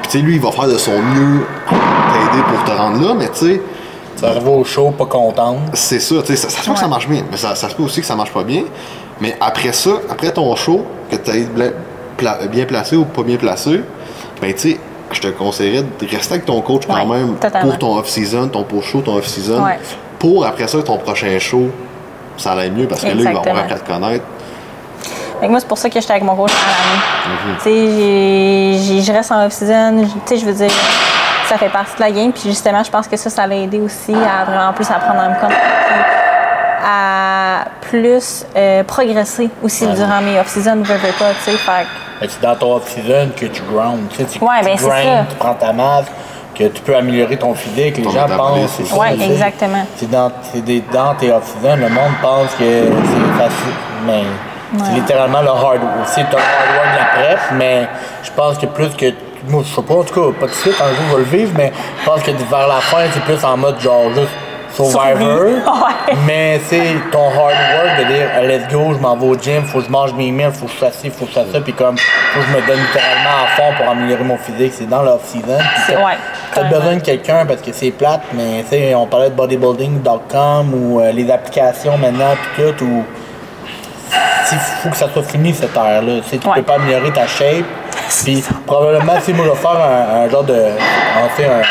Puis, 0.01 0.12
tu 0.12 0.18
sais, 0.18 0.24
lui, 0.24 0.36
il 0.36 0.41
va 0.41 0.51
faire 0.51 0.68
de 0.68 0.78
son 0.78 0.97
mieux 0.99 1.45
pour 1.68 1.78
t'aider 1.78 2.43
pour 2.51 2.64
te 2.64 2.72
rendre 2.78 3.06
là, 3.08 3.14
mais 3.14 3.28
tu 3.30 3.45
sais, 3.45 3.62
Tu 4.18 4.26
arrives 4.26 4.47
au 4.47 4.64
show 4.64 4.91
pas 4.91 5.05
contente. 5.05 5.57
c'est 5.74 5.99
ça, 5.99 6.16
tu 6.22 6.28
sais, 6.28 6.36
ça, 6.36 6.49
ça 6.49 6.61
se 6.61 6.68
peut 6.68 6.74
que 6.74 6.80
ça 6.80 6.88
marche 6.88 7.07
bien, 7.07 7.24
mais 7.30 7.38
ça, 7.38 7.55
ça 7.55 7.70
se 7.70 7.76
peut 7.76 7.84
aussi 7.84 8.01
que 8.01 8.05
ça 8.07 8.16
marche 8.16 8.32
pas 8.32 8.43
bien. 8.43 8.64
Mais 9.20 9.36
après 9.41 9.74
ça, 9.74 9.91
après 10.09 10.32
ton 10.32 10.55
show, 10.55 10.86
que 11.09 11.16
tu 11.18 11.32
as 12.28 12.47
bien 12.47 12.66
placé 12.66 12.95
ou 12.95 13.05
pas 13.05 13.24
bien 13.24 13.38
placé, 13.38 13.82
ben 14.41 14.53
tu 14.53 14.59
sais, 14.74 14.80
je 15.11 15.20
te 15.22 15.28
conseillerais 15.28 15.84
de 15.84 16.07
rester 16.09 16.34
avec 16.36 16.45
ton 16.45 16.61
coach 16.61 16.84
quand 16.88 16.93
Ouais, 17.07 17.18
même 17.20 17.36
totalement. 17.36 17.70
pour 17.70 17.80
ton 17.80 17.97
off-season, 17.97 18.47
ton 18.49 18.64
post-show, 18.64 19.01
ton 19.01 19.16
off-season, 19.18 19.64
Ouais. 19.64 19.80
pour 20.20 20.45
après 20.45 20.68
ça, 20.68 20.82
ton 20.82 20.97
prochain 20.97 21.38
show, 21.39 21.70
ça 22.38 22.53
allait 22.53 22.70
mieux 22.72 22.88
parce 22.88 23.01
que 23.01 23.07
là, 23.07 23.14
il 23.16 23.24
va 23.24 23.30
avoir 23.30 23.45
Exactement. 23.64 23.76
à 23.76 23.80
te 23.80 24.05
connaître. 24.05 24.26
Fait 25.39 25.45
que 25.47 25.51
moi, 25.51 25.59
c'est 25.59 25.68
pour 25.68 25.78
ça 25.78 25.89
que 25.89 25.99
j'étais 25.99 26.11
avec 26.14 26.24
mon 26.24 26.36
coach 26.36 26.51
à 26.51 26.70
l'année. 26.70 27.38
Mhm. 27.45 27.57
Tu 27.57 28.97
sais, 28.97 29.01
je 29.03 29.11
reste 29.11 29.32
en 29.32 29.45
off-season. 29.45 30.03
Tu 30.26 30.36
sais, 30.36 30.38
je 30.39 30.45
veux 30.45 30.53
dire, 30.53 30.72
ça 31.48 31.58
fait 31.58 31.70
partie 31.70 31.96
de 31.96 32.02
la 32.02 32.12
game. 32.12 32.32
Puis 32.32 32.44
justement, 32.46 32.84
je 32.84 32.91
pense 32.91 33.08
que 33.08 33.18
ça, 33.18 33.30
ça 33.30 33.46
l'a 33.48 33.56
aidé 33.56 33.80
aussi 33.80 34.14
à 34.14 34.44
vraiment 34.46 34.74
plus 34.74 34.89
apprendre 34.89 35.22
à 35.22 35.30
me 35.30 35.36
connaître. 35.39 35.62
à 36.86 37.66
plus 37.82 38.46
euh, 38.56 38.84
progresser 38.84 39.50
aussi 39.64 39.88
durant 39.88 40.22
mes 40.22 40.39
off-season, 40.39 40.76
veux, 40.78 40.96
veux 40.96 41.14
pas, 41.14 41.32
tu 41.44 41.52
sais. 41.52 41.58
Fait 41.58 41.86
que- 42.20 42.26
que 42.26 42.32
c'est 42.32 42.41
dans 42.41 42.56
ton 42.56 42.76
off-season 42.76 43.30
que 43.38 43.46
tu 43.46 43.62
ground. 43.64 44.10
Tu 44.10 44.18
sais, 44.18 44.26
tu, 44.26 44.44
Ouais, 44.44 44.60
tu 44.62 44.66
ben, 44.66 45.26
tu 45.30 45.36
prends 45.38 45.54
ta 45.54 45.72
masse, 45.72 46.06
que 46.58 46.66
tu 46.66 46.82
peux 46.82 46.96
améliorer 46.96 47.38
ton 47.38 47.54
physique. 47.54 47.98
Les 47.98 48.08
On 48.08 48.10
gens 48.12 48.28
pensent. 48.28 48.72
sais. 48.72 49.24
exactement. 49.26 49.86
C'est 49.96 50.10
dans, 50.10 50.32
des, 50.56 50.82
dans 50.91 51.16
tes 51.16 51.32
off-season, 51.32 51.76
le 51.78 51.89
monde 51.89 52.14
pense 52.22 52.50
que 52.60 52.66
c'est 52.66 53.44
facile. 53.44 53.74
Mais 54.06 54.24
c'est 54.84 54.91
littéralement 54.94 55.41
le 55.41 55.48
hard 55.50 55.64
work. 55.84 56.08
C'est 56.08 56.22
un 56.22 56.26
hard 56.26 56.76
work 56.76 56.94
de 56.94 56.98
la 57.00 57.06
prep, 57.28 57.39
mais 57.54 57.88
je 58.24 58.32
pense 58.32 58.58
que 58.58 58.66
plus 58.66 58.89
que. 58.89 59.06
Moi, 59.48 59.62
je 59.68 59.76
sais 59.76 59.82
pas, 59.82 59.94
en 59.96 60.04
tout 60.04 60.14
cas, 60.32 60.39
pas 60.39 60.48
de 60.48 60.52
suite, 60.54 60.76
un 60.82 60.89
jour, 60.96 61.04
on 61.10 61.14
va 61.14 61.18
le 61.20 61.24
vivre, 61.26 61.52
mais 61.58 61.72
je 62.00 62.06
pense 62.06 62.22
que 62.24 62.32
vers 62.32 62.68
la 62.68 62.80
fin, 62.82 63.00
c'est 63.14 63.24
plus 63.24 63.44
en 63.44 63.58
mode 63.58 63.80
genre 63.80 64.06
juste 64.16 64.30
survivor. 64.74 65.44
Ouais. 66.08 66.16
Mais 66.26 66.60
c'est 66.68 66.96
ton 67.12 67.28
hard 67.28 67.56
work 67.76 68.00
de 68.00 68.14
dire 68.14 68.28
let's 68.44 68.68
go, 68.72 68.94
je 68.94 69.00
m'en 69.00 69.16
vais 69.16 69.28
au 69.28 69.36
gym, 69.38 69.64
faut 69.66 69.80
que 69.80 69.86
je 69.86 69.89
mange 69.89 70.14
mes 70.14 70.32
meals, 70.32 70.52
faut 70.52 70.66
que 70.66 70.72
je 70.72 70.78
fasse 70.78 70.98
ci, 71.00 71.10
faut 71.10 71.26
que 71.26 71.32
je 71.32 71.36
fasse 71.39 71.50
ça, 71.52 71.62
puis 71.62 71.74
comme 71.74 71.98
faut 71.98 72.39
que 72.39 72.46
je 72.46 72.52
me 72.52 72.68
donne 72.68 72.80
littéralement 72.80 73.44
à 73.44 73.48
fond 73.56 73.74
pour 73.78 73.89
améliorer 73.91 74.24
mon 74.24 74.38
physique, 74.38 74.72
c'est 74.76 74.88
dans 74.89 75.02
l'off-season. 75.04 75.58
C'est- 75.86 75.94
t'as- 75.94 76.00
ouais, 76.06 76.14
T'as 76.54 76.62
carrément. 76.62 76.80
besoin 76.80 76.96
de 76.96 77.02
quelqu'un 77.02 77.46
parce 77.46 77.62
que 77.62 77.72
c'est 77.74 77.91
plate, 77.91 78.22
mais 78.34 78.64
tu 78.64 78.70
sais, 78.70 78.96
on 78.96 79.06
parlait 79.08 79.30
de 79.30 79.36
bodybuilding.com 79.36 80.74
ou 80.74 81.00
euh, 81.02 81.12
les 81.12 81.30
applications 81.32 81.98
maintenant, 81.98 82.36
puis 82.56 82.72
tout, 82.74 82.86
ou 82.86 83.04
il 84.52 84.58
faut 84.84 84.89
que 84.89 84.98
ça 84.98 85.10
soit 85.12 85.24
fini 85.24 85.54
cette 85.54 85.76
ère-là. 85.76 86.22
Tu 86.30 86.36
Ouais. 86.36 86.56
peux 86.56 86.62
pas 86.64 86.76
améliorer 86.76 87.12
ta 87.12 87.26
shape. 87.28 87.66
Puis 88.24 88.44
probablement, 88.66 89.14
si 89.22 89.34
moi 89.34 89.46
je 89.46 89.52
vais 89.52 89.58
faire 89.58 89.72
un, 89.72 90.26
un 90.26 90.30
genre 90.30 90.44
de. 90.44 90.56
On 91.24 91.30
fait 91.30 91.46
un. 91.46 91.62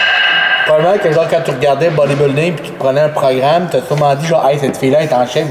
Probablement 0.67 0.99
que 0.99 1.13
genre 1.13 1.27
quand 1.29 1.41
tu 1.45 1.51
regardais 1.51 1.91
bodybuilding 1.91 2.55
puis 2.55 2.67
tu 2.71 2.73
prenais 2.73 3.01
un 3.01 3.09
programme, 3.09 3.69
t'as 3.71 3.83
sûrement 3.83 4.15
dit 4.15 4.27
genre 4.27 4.47
hey 4.49 4.59
cette 4.59 4.77
fille-là 4.77 5.03
est 5.03 5.13
en 5.13 5.27
shape. 5.27 5.49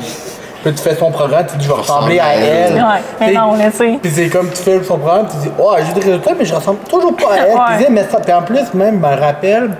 Puis 0.63 0.73
tu 0.73 0.81
fais 0.83 0.95
son 0.95 1.09
programme, 1.11 1.45
tu 1.51 1.57
dis 1.57 1.65
je 1.65 1.69
vais 1.69 1.79
ressembler 1.79 2.19
à 2.19 2.35
elle. 2.35 2.73
Ouais, 2.75 2.81
mais 3.19 3.33
non, 3.33 3.55
tu 3.57 3.77
sais. 3.77 3.99
Puis 4.01 4.11
c'est 4.11 4.29
comme 4.29 4.49
tu 4.51 4.61
fais 4.61 4.83
son 4.83 4.97
programme, 4.97 5.27
tu 5.29 5.37
dis 5.37 5.51
oh 5.59 5.73
j'ai 5.85 5.93
des 5.93 6.05
résultats 6.05 6.33
mais 6.37 6.45
je 6.45 6.53
ressemble 6.53 6.79
toujours 6.87 7.15
pas 7.15 7.33
à 7.33 7.37
elle. 7.37 7.53
Puis 7.53 7.77
tu 7.77 7.83
dis, 7.85 7.91
mais 7.91 8.05
ça, 8.09 8.19
puis 8.19 8.33
en 8.33 8.41
plus 8.43 8.73
même 8.73 9.01
je 9.03 9.07
me 9.07 9.19
rappelle 9.19 9.69
tu 9.69 9.75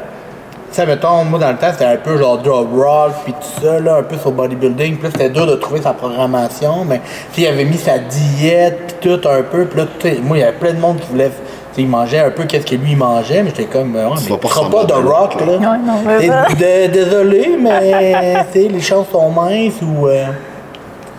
sais, 0.76 0.86
mettons, 0.86 1.24
moi 1.24 1.40
dans 1.40 1.52
le 1.52 1.58
temps, 1.58 1.72
c'était 1.72 1.86
un 1.86 1.98
peu 1.98 2.18
genre 2.18 2.38
drop 2.38 2.68
rock, 2.74 3.12
puis 3.24 3.34
tout 3.34 3.62
ça, 3.66 3.80
là, 3.80 3.96
un 3.98 4.04
peu 4.04 4.18
sur 4.18 4.32
bodybuilding. 4.32 4.96
Puis 4.96 5.04
là, 5.04 5.10
c'était 5.12 5.30
dur 5.30 5.46
de 5.48 5.56
trouver 5.56 5.82
sa 5.82 5.94
programmation, 5.94 6.86
mais 6.86 7.00
tu 7.34 7.42
sais, 7.42 7.42
il 7.42 7.48
avait 7.48 7.66
mis 7.66 7.78
sa 7.78 7.98
diète, 8.00 8.96
puis 9.02 9.10
tout 9.18 9.28
un 9.28 9.42
peu. 9.44 9.66
Puis 9.66 9.80
là, 9.80 9.86
tu 10.00 10.10
sais, 10.10 10.20
moi, 10.22 10.38
il 10.38 10.40
y 10.42 10.44
avait 10.44 10.58
plein 10.58 10.74
de 10.74 10.80
monde 10.80 11.00
qui 11.00 11.08
voulait. 11.10 11.30
Tu 11.30 11.76
sais, 11.78 11.82
il 11.84 11.88
mangeait 11.88 12.20
un 12.20 12.32
peu 12.32 12.44
qu'est-ce 12.44 12.66
que 12.66 12.76
lui 12.76 12.92
il 12.92 12.98
mangeait, 12.98 13.44
mais 13.44 13.50
j'étais 13.50 13.66
comme, 13.66 13.96
ouais, 13.96 14.02
mais 14.30 14.38
pas 14.38 14.48
tu 14.50 14.54
seras 14.54 14.70
pas 14.70 14.84
de 14.84 14.94
rock, 14.94 15.36
là. 15.40 15.58
non, 15.78 15.94
mais 16.06 16.26
Et 16.26 16.28
ça- 16.28 16.48
de- 16.50 16.92
désolé, 16.92 17.56
mais 17.60 18.46
tu 18.52 18.62
sais, 18.62 18.68
les 18.68 18.82
chances 18.82 19.08
sont 19.12 19.30
minces 19.30 19.82
ou. 19.82 20.08
euh, 20.08 20.26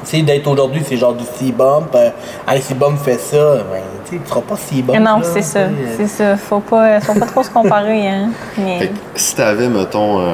tu 0.05 0.17
sais, 0.17 0.23
d'être 0.23 0.49
aujourd'hui, 0.49 0.83
c'est 0.87 0.97
genre 0.97 1.15
du 1.15 1.25
C-bump. 1.25 1.95
Euh, 1.95 2.11
hey, 2.49 2.61
C-bump 2.61 2.99
fait 2.99 3.19
ça, 3.21 3.59
ben, 3.71 3.81
tu 4.19 4.23
tu 4.23 4.29
seras 4.29 4.41
pas 4.41 4.57
C-bump. 4.57 4.99
Non, 5.01 5.21
c'est 5.23 5.43
ça. 5.43 5.65
tu 5.69 5.75
euh, 5.75 5.95
C'est 5.97 6.07
ça. 6.09 6.37
Faut 6.37 6.61
pas, 6.61 7.01
faut 7.01 7.15
pas 7.19 7.27
trop 7.27 7.43
se 7.43 7.51
comparer, 7.51 8.09
hein. 8.09 8.31
Mais... 8.59 8.79
Fait 8.81 8.89
que 8.89 8.95
si 9.15 9.35
t'avais, 9.35 9.69
mettons, 9.69 10.21
un, 10.21 10.25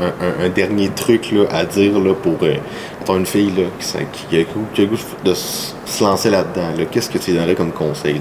un- 0.00 0.42
un- 0.42 0.46
un 0.46 0.48
dernier 0.48 0.88
truc 0.90 1.30
là, 1.32 1.44
à 1.52 1.64
dire 1.64 1.98
là, 1.98 2.14
pour 2.14 2.36
euh, 2.42 2.54
mettons, 3.00 3.16
une 3.16 3.26
fille 3.26 3.50
là, 3.56 3.64
qui, 4.12 4.36
a 4.36 4.38
le 4.40 4.44
goût- 4.44 4.66
qui 4.74 4.82
a 4.82 4.84
goût 4.86 4.96
de 5.24 5.34
se 5.34 6.02
lancer 6.04 6.30
là-dedans, 6.30 6.68
là, 6.78 6.84
qu'est-ce 6.90 7.10
que 7.10 7.18
tu 7.18 7.30
lui 7.30 7.38
donnerais 7.38 7.54
comme 7.54 7.72
conseil? 7.72 8.20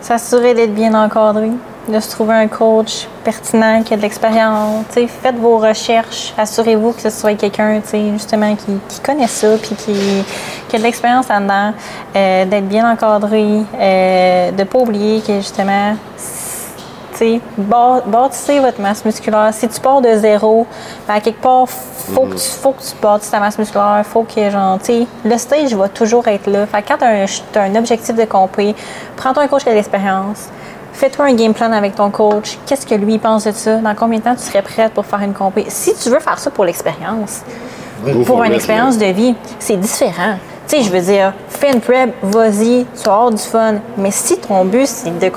S'assurer 0.00 0.52
d'être 0.54 0.74
bien 0.74 0.92
encadré, 0.94 1.48
de 1.88 2.00
se 2.00 2.10
trouver 2.10 2.34
un 2.34 2.48
coach 2.48 3.06
pertinent 3.24 3.82
qui 3.82 3.94
a 3.94 3.96
de 3.96 4.02
l'expérience. 4.02 4.84
Tu 4.88 5.02
sais, 5.02 5.06
Faites 5.06 5.36
vos 5.36 5.58
recherches, 5.58 6.32
assurez-vous 6.36 6.92
que 6.92 7.02
ce 7.02 7.10
soit 7.10 7.34
quelqu'un 7.34 7.80
tu 7.80 7.90
sais, 7.90 8.10
justement 8.12 8.54
qui, 8.56 8.78
qui 8.88 9.00
connaît 9.00 9.26
ça 9.26 9.48
puis 9.60 9.74
qui, 9.74 9.94
qui 10.68 10.76
a 10.76 10.78
de 10.78 10.84
l'expérience 10.84 11.28
là-dedans, 11.28 11.72
euh, 12.16 12.44
d'être 12.46 12.68
bien 12.68 12.90
encadré, 12.90 13.62
euh, 13.78 14.50
de 14.50 14.58
ne 14.58 14.64
pas 14.64 14.78
oublier 14.78 15.20
que 15.20 15.34
justement, 15.36 15.94
tu 17.12 17.18
sais, 17.18 17.40
bâ- 17.58 18.02
bâtissez 18.06 18.58
votre 18.60 18.80
masse 18.80 19.04
musculaire. 19.04 19.50
Si 19.52 19.68
tu 19.68 19.80
pars 19.80 20.00
de 20.00 20.16
zéro, 20.16 20.66
ben, 21.06 21.14
à 21.14 21.20
quelque 21.20 21.40
part, 21.40 21.68
faut, 21.68 22.22
que 22.22 22.34
tu, 22.34 22.40
faut 22.60 22.72
que 22.72 22.82
tu 22.82 22.94
bâtisses 23.00 23.30
ta 23.30 23.38
masse 23.40 23.56
musculaire. 23.58 24.02
Faut 24.04 24.24
que, 24.24 24.50
genre, 24.50 24.78
tu 24.78 24.86
sais, 24.86 25.06
le 25.24 25.38
stage 25.38 25.74
va 25.74 25.88
toujours 25.88 26.26
être 26.28 26.50
là. 26.50 26.66
Fait 26.66 26.82
que 26.82 26.88
quand 26.88 26.98
tu 26.98 27.58
as, 27.58 27.62
un 27.62 27.74
objectif 27.76 28.16
de 28.16 28.24
compris, 28.24 28.74
prends-toi 29.16 29.44
un 29.44 29.48
coach 29.48 29.62
qui 29.62 29.68
a 29.68 29.72
de 29.72 29.76
l'expérience. 29.76 30.48
Fais-toi 30.94 31.24
un 31.26 31.34
game 31.34 31.52
plan 31.52 31.72
avec 31.72 31.96
ton 31.96 32.08
coach. 32.10 32.56
Qu'est-ce 32.66 32.86
que 32.86 32.94
lui 32.94 33.18
pense 33.18 33.44
de 33.44 33.52
ça? 33.52 33.76
Dans 33.76 33.94
combien 33.96 34.20
de 34.20 34.24
temps 34.24 34.34
tu 34.36 34.42
serais 34.42 34.62
prête 34.62 34.92
pour 34.94 35.04
faire 35.04 35.20
une 35.20 35.34
compé? 35.34 35.66
Si 35.68 35.92
tu 35.94 36.08
veux 36.08 36.20
faire 36.20 36.38
ça 36.38 36.50
pour 36.50 36.64
l'expérience, 36.64 37.42
pour 38.24 38.44
une 38.44 38.52
expérience 38.52 38.96
de 38.96 39.06
vie, 39.06 39.34
c'est 39.58 39.76
différent. 39.76 40.36
Tu 40.68 40.76
sais, 40.76 40.82
je 40.82 40.90
veux 40.90 41.00
dire, 41.00 41.34
fais 41.48 41.72
une 41.72 41.80
prep, 41.80 42.14
vas-y, 42.22 42.86
tu 42.96 43.04
vas 43.04 43.12
avoir 43.12 43.30
du 43.32 43.42
fun. 43.42 43.74
Mais 43.98 44.12
si 44.12 44.38
ton 44.38 44.64
but, 44.64 44.86
c'est 44.86 45.10
de 45.10 45.30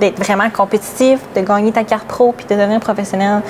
d'être 0.00 0.18
vraiment 0.18 0.48
compétitif, 0.50 1.20
de 1.36 1.40
gagner 1.42 1.70
ta 1.70 1.84
carte 1.84 2.08
pro 2.08 2.32
puis 2.32 2.46
de 2.46 2.54
devenir 2.54 2.80
professionnel, 2.80 3.42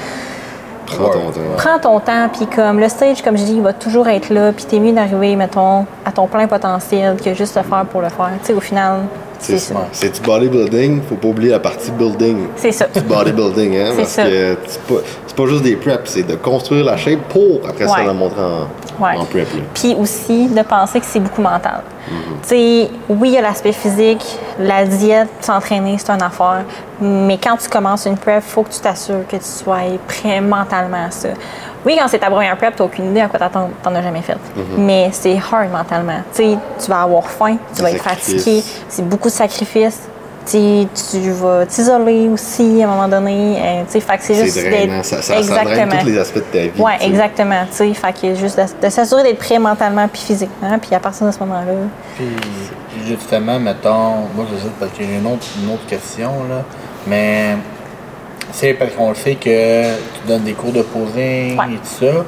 Prends 0.86 1.08
ton 1.08 1.30
temps. 1.30 1.40
prends 1.56 1.78
ton 1.78 2.00
temps. 2.00 2.28
Puis 2.32 2.46
comme 2.46 2.78
le 2.78 2.88
stage, 2.88 3.22
comme 3.22 3.38
je 3.38 3.44
dis, 3.44 3.54
il 3.54 3.62
va 3.62 3.72
toujours 3.72 4.08
être 4.08 4.28
là. 4.28 4.52
Puis 4.52 4.64
t'es 4.64 4.78
mieux 4.78 4.92
d'arriver, 4.92 5.36
mettons, 5.36 5.86
à 6.04 6.12
ton 6.12 6.26
plein 6.26 6.46
potentiel 6.46 7.16
que 7.16 7.32
juste 7.32 7.56
le 7.56 7.62
faire 7.62 7.86
pour 7.86 8.00
le 8.02 8.08
faire. 8.08 8.30
Tu 8.40 8.48
sais, 8.48 8.54
au 8.54 8.60
final, 8.60 9.00
c'est 9.44 9.58
ça. 9.58 9.74
Du 10.02 10.20
bodybuilding, 10.20 11.02
faut 11.08 11.14
pas 11.16 11.28
oublier 11.28 11.50
la 11.50 11.58
partie 11.60 11.90
building. 11.90 12.46
C'est 12.56 12.72
ça. 12.72 12.86
Du 12.86 13.00
bodybuilding, 13.00 13.76
hein, 13.76 13.86
C'est 13.90 13.96
parce 13.96 14.08
ça. 14.10 14.24
que 14.24 14.56
c'est 14.66 15.34
pas, 15.36 15.46
juste 15.46 15.62
des 15.62 15.76
preps, 15.76 16.10
c'est 16.10 16.22
de 16.22 16.34
construire 16.36 16.84
la 16.84 16.96
shape 16.96 17.20
pour 17.28 17.60
après 17.68 17.86
ça 17.86 17.94
Ouais. 17.98 18.06
la 18.06 18.12
montrer 18.12 18.40
en, 18.42 19.02
Ouais. 19.02 19.16
en 19.18 19.24
prep. 19.24 19.52
là. 19.54 19.60
Puis 19.74 19.94
aussi 19.98 20.46
de 20.48 20.62
penser 20.62 21.00
que 21.00 21.06
c'est 21.06 21.20
beaucoup 21.20 21.42
mental. 21.42 21.82
Mhm. 22.08 22.16
Tu 22.42 22.48
sais, 22.48 22.90
oui, 23.08 23.28
il 23.30 23.34
y 23.34 23.38
a 23.38 23.42
l'aspect 23.42 23.72
physique, 23.72 24.24
la 24.58 24.84
diète, 24.84 25.28
s'entraîner, 25.40 25.96
c'est 25.98 26.10
une 26.12 26.22
affaire. 26.22 26.64
Mais 27.00 27.38
quand 27.42 27.56
tu 27.56 27.68
commences 27.68 28.06
une 28.06 28.16
prep, 28.16 28.42
il 28.46 28.50
faut 28.50 28.62
que 28.62 28.70
tu 28.72 28.78
t'assures 28.80 29.26
que 29.28 29.36
tu 29.36 29.42
sois 29.44 29.78
prêt 30.06 30.40
mentalement 30.40 31.06
à 31.08 31.10
ça. 31.10 31.30
Oui, 31.84 31.96
quand 32.00 32.08
c'est 32.08 32.18
ta 32.18 32.30
première 32.30 32.56
prep, 32.56 32.74
tu 32.74 32.82
n'as 32.82 32.86
aucune 32.86 33.10
idée 33.10 33.20
à 33.20 33.28
quoi 33.28 33.38
t'attendre, 33.38 33.70
t'en 33.82 33.94
as 33.94 34.02
jamais 34.02 34.22
fait. 34.22 34.36
Mais 34.78 35.10
c'est 35.12 35.36
hard 35.36 35.70
mentalement. 35.70 36.20
Tu 36.34 36.56
vas 36.88 37.02
avoir 37.02 37.24
faim, 37.28 37.56
tu 37.74 37.82
vas 37.82 37.90
être 37.90 38.02
sacrifices. 38.02 38.34
fatigué, 38.44 38.64
c'est 38.88 39.06
beaucoup 39.08 39.28
de 39.28 39.32
sacrifices. 39.34 40.00
Tu 40.46 40.86
vas 41.30 41.64
t'isoler 41.64 42.28
aussi 42.28 42.82
à 42.82 42.86
un 42.86 42.90
moment 42.90 43.08
donné. 43.08 43.56
Euh, 43.58 43.82
tu 43.86 43.92
sais, 43.92 44.00
fait 44.00 44.18
que 44.18 44.22
c'est 44.24 44.34
juste 44.34 44.54
C'est 44.58 44.68
drainant, 44.68 44.96
d'être- 44.96 45.04
ça, 45.06 45.22
ça, 45.22 45.42
ça 45.42 45.64
draine 45.64 45.88
tous 46.00 46.06
les 46.06 46.18
aspects 46.18 46.36
de 46.36 46.40
ta 46.42 46.58
vie. 46.58 46.70
oui, 46.78 46.92
exactement. 47.00 47.64
Tu 47.70 47.76
sais, 47.76 47.94
fait 47.94 48.12
que 48.20 48.34
juste 48.34 48.58
de, 48.58 48.86
de 48.86 48.90
s'assurer 48.90 49.22
d'être 49.22 49.38
prêt 49.38 49.58
mentalement 49.58 50.06
puis 50.06 50.20
physiquement, 50.20 50.78
puis 50.78 50.94
à 50.94 51.00
partir 51.00 51.26
de 51.26 51.32
ce 51.32 51.38
moment-là. 51.40 51.72
Puis 52.18 52.26
justement, 53.06 53.58
mettons, 53.58 54.26
moi 54.34 54.44
je 54.52 54.58
sais 54.58 54.70
parce 54.78 54.92
que 54.92 54.98
j'ai 55.02 55.16
une 55.16 55.26
autre, 55.26 55.46
une 55.62 55.72
autre 55.72 55.86
question 55.86 56.30
là, 56.48 56.62
mais 57.06 57.56
c'est 58.54 58.74
parce 58.74 58.92
qu'on 58.92 59.08
le 59.10 59.14
sait 59.14 59.34
que 59.34 59.82
tu 59.84 60.28
donnes 60.28 60.42
des 60.44 60.52
cours 60.52 60.72
de 60.72 60.82
posing 60.82 61.58
Ouais. 61.58 61.74
et 61.74 61.76
tout 61.76 62.04
ça. 62.06 62.24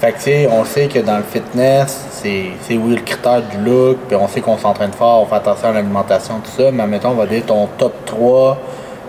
Fait 0.00 0.12
que 0.12 0.16
tu 0.16 0.22
sais, 0.24 0.48
on 0.50 0.64
sait 0.64 0.86
que 0.88 0.98
dans 0.98 1.16
le 1.18 1.22
fitness, 1.22 2.04
c'est 2.10 2.46
c'est 2.62 2.76
oui 2.76 2.96
le 2.96 3.02
critère 3.02 3.42
du 3.42 3.58
look, 3.58 3.98
puis 4.08 4.16
on 4.16 4.26
sait 4.28 4.40
qu'on 4.40 4.58
s'entraîne 4.58 4.92
fort, 4.92 5.22
on 5.22 5.26
fait 5.26 5.36
attention 5.36 5.68
à 5.68 5.72
l'alimentation, 5.72 6.34
tout 6.42 6.50
ça, 6.62 6.70
mais 6.72 6.86
mettons, 6.86 7.10
on 7.10 7.14
va 7.14 7.26
dire 7.26 7.44
ton 7.46 7.68
top 7.78 7.94
3 8.04 8.58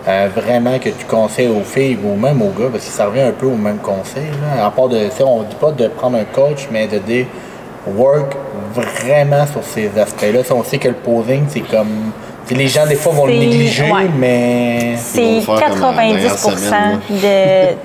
euh, 0.08 0.28
vraiment 0.36 0.78
que 0.78 0.88
tu 0.90 1.04
conseilles 1.08 1.48
aux 1.48 1.64
filles 1.64 1.98
ou 2.04 2.14
même 2.16 2.40
aux 2.40 2.50
gars, 2.50 2.68
parce 2.70 2.84
que 2.86 2.92
ça 2.92 3.06
revient 3.06 3.22
un 3.22 3.32
peu 3.32 3.46
au 3.46 3.56
même 3.56 3.78
conseil. 3.78 4.28
Là. 4.56 4.66
À 4.66 4.70
part 4.70 4.88
de, 4.88 5.04
tu 5.06 5.10
sais, 5.16 5.24
on 5.24 5.42
dit 5.42 5.56
pas 5.60 5.72
de 5.72 5.88
prendre 5.88 6.16
un 6.16 6.24
coach, 6.24 6.68
mais 6.70 6.86
de 6.86 6.98
dire 6.98 7.26
work 7.88 8.36
vraiment 8.74 9.44
sur 9.46 9.64
ces 9.64 9.90
aspects-là. 9.98 10.44
Si 10.44 10.52
on 10.52 10.62
sait 10.62 10.78
que 10.78 10.88
le 10.88 10.94
posing, 10.94 11.44
c'est 11.48 11.60
comme. 11.60 12.12
Les 12.54 12.68
gens, 12.68 12.86
des 12.86 12.94
fois, 12.94 13.12
vont 13.12 13.26
le 13.26 13.32
négliger, 13.32 13.90
ouais. 13.90 14.08
mais. 14.16 14.96
C'est 14.98 15.38
Ils 15.38 15.44
vont 15.44 15.54
le 15.54 15.58
faire 15.58 15.70
comme 15.70 15.96
la 15.96 16.06
dernière 16.06 16.32
90 16.32 16.66
semaine, 16.66 17.00
de. 17.10 17.76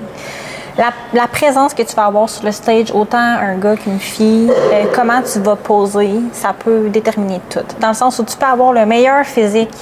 La, 0.78 0.90
la 1.12 1.26
présence 1.26 1.74
que 1.74 1.82
tu 1.82 1.94
vas 1.94 2.06
avoir 2.06 2.30
sur 2.30 2.46
le 2.46 2.52
stage, 2.52 2.90
autant 2.94 3.18
un 3.18 3.56
gars 3.56 3.76
qu'une 3.76 4.00
fille, 4.00 4.50
euh, 4.50 4.84
comment 4.94 5.20
tu 5.20 5.38
vas 5.40 5.54
poser, 5.54 6.12
ça 6.32 6.54
peut 6.58 6.88
déterminer 6.88 7.42
tout. 7.50 7.60
Dans 7.78 7.88
le 7.88 7.94
sens 7.94 8.18
où 8.18 8.24
tu 8.24 8.34
peux 8.38 8.46
avoir 8.46 8.72
le 8.72 8.86
meilleur 8.86 9.26
physique 9.26 9.74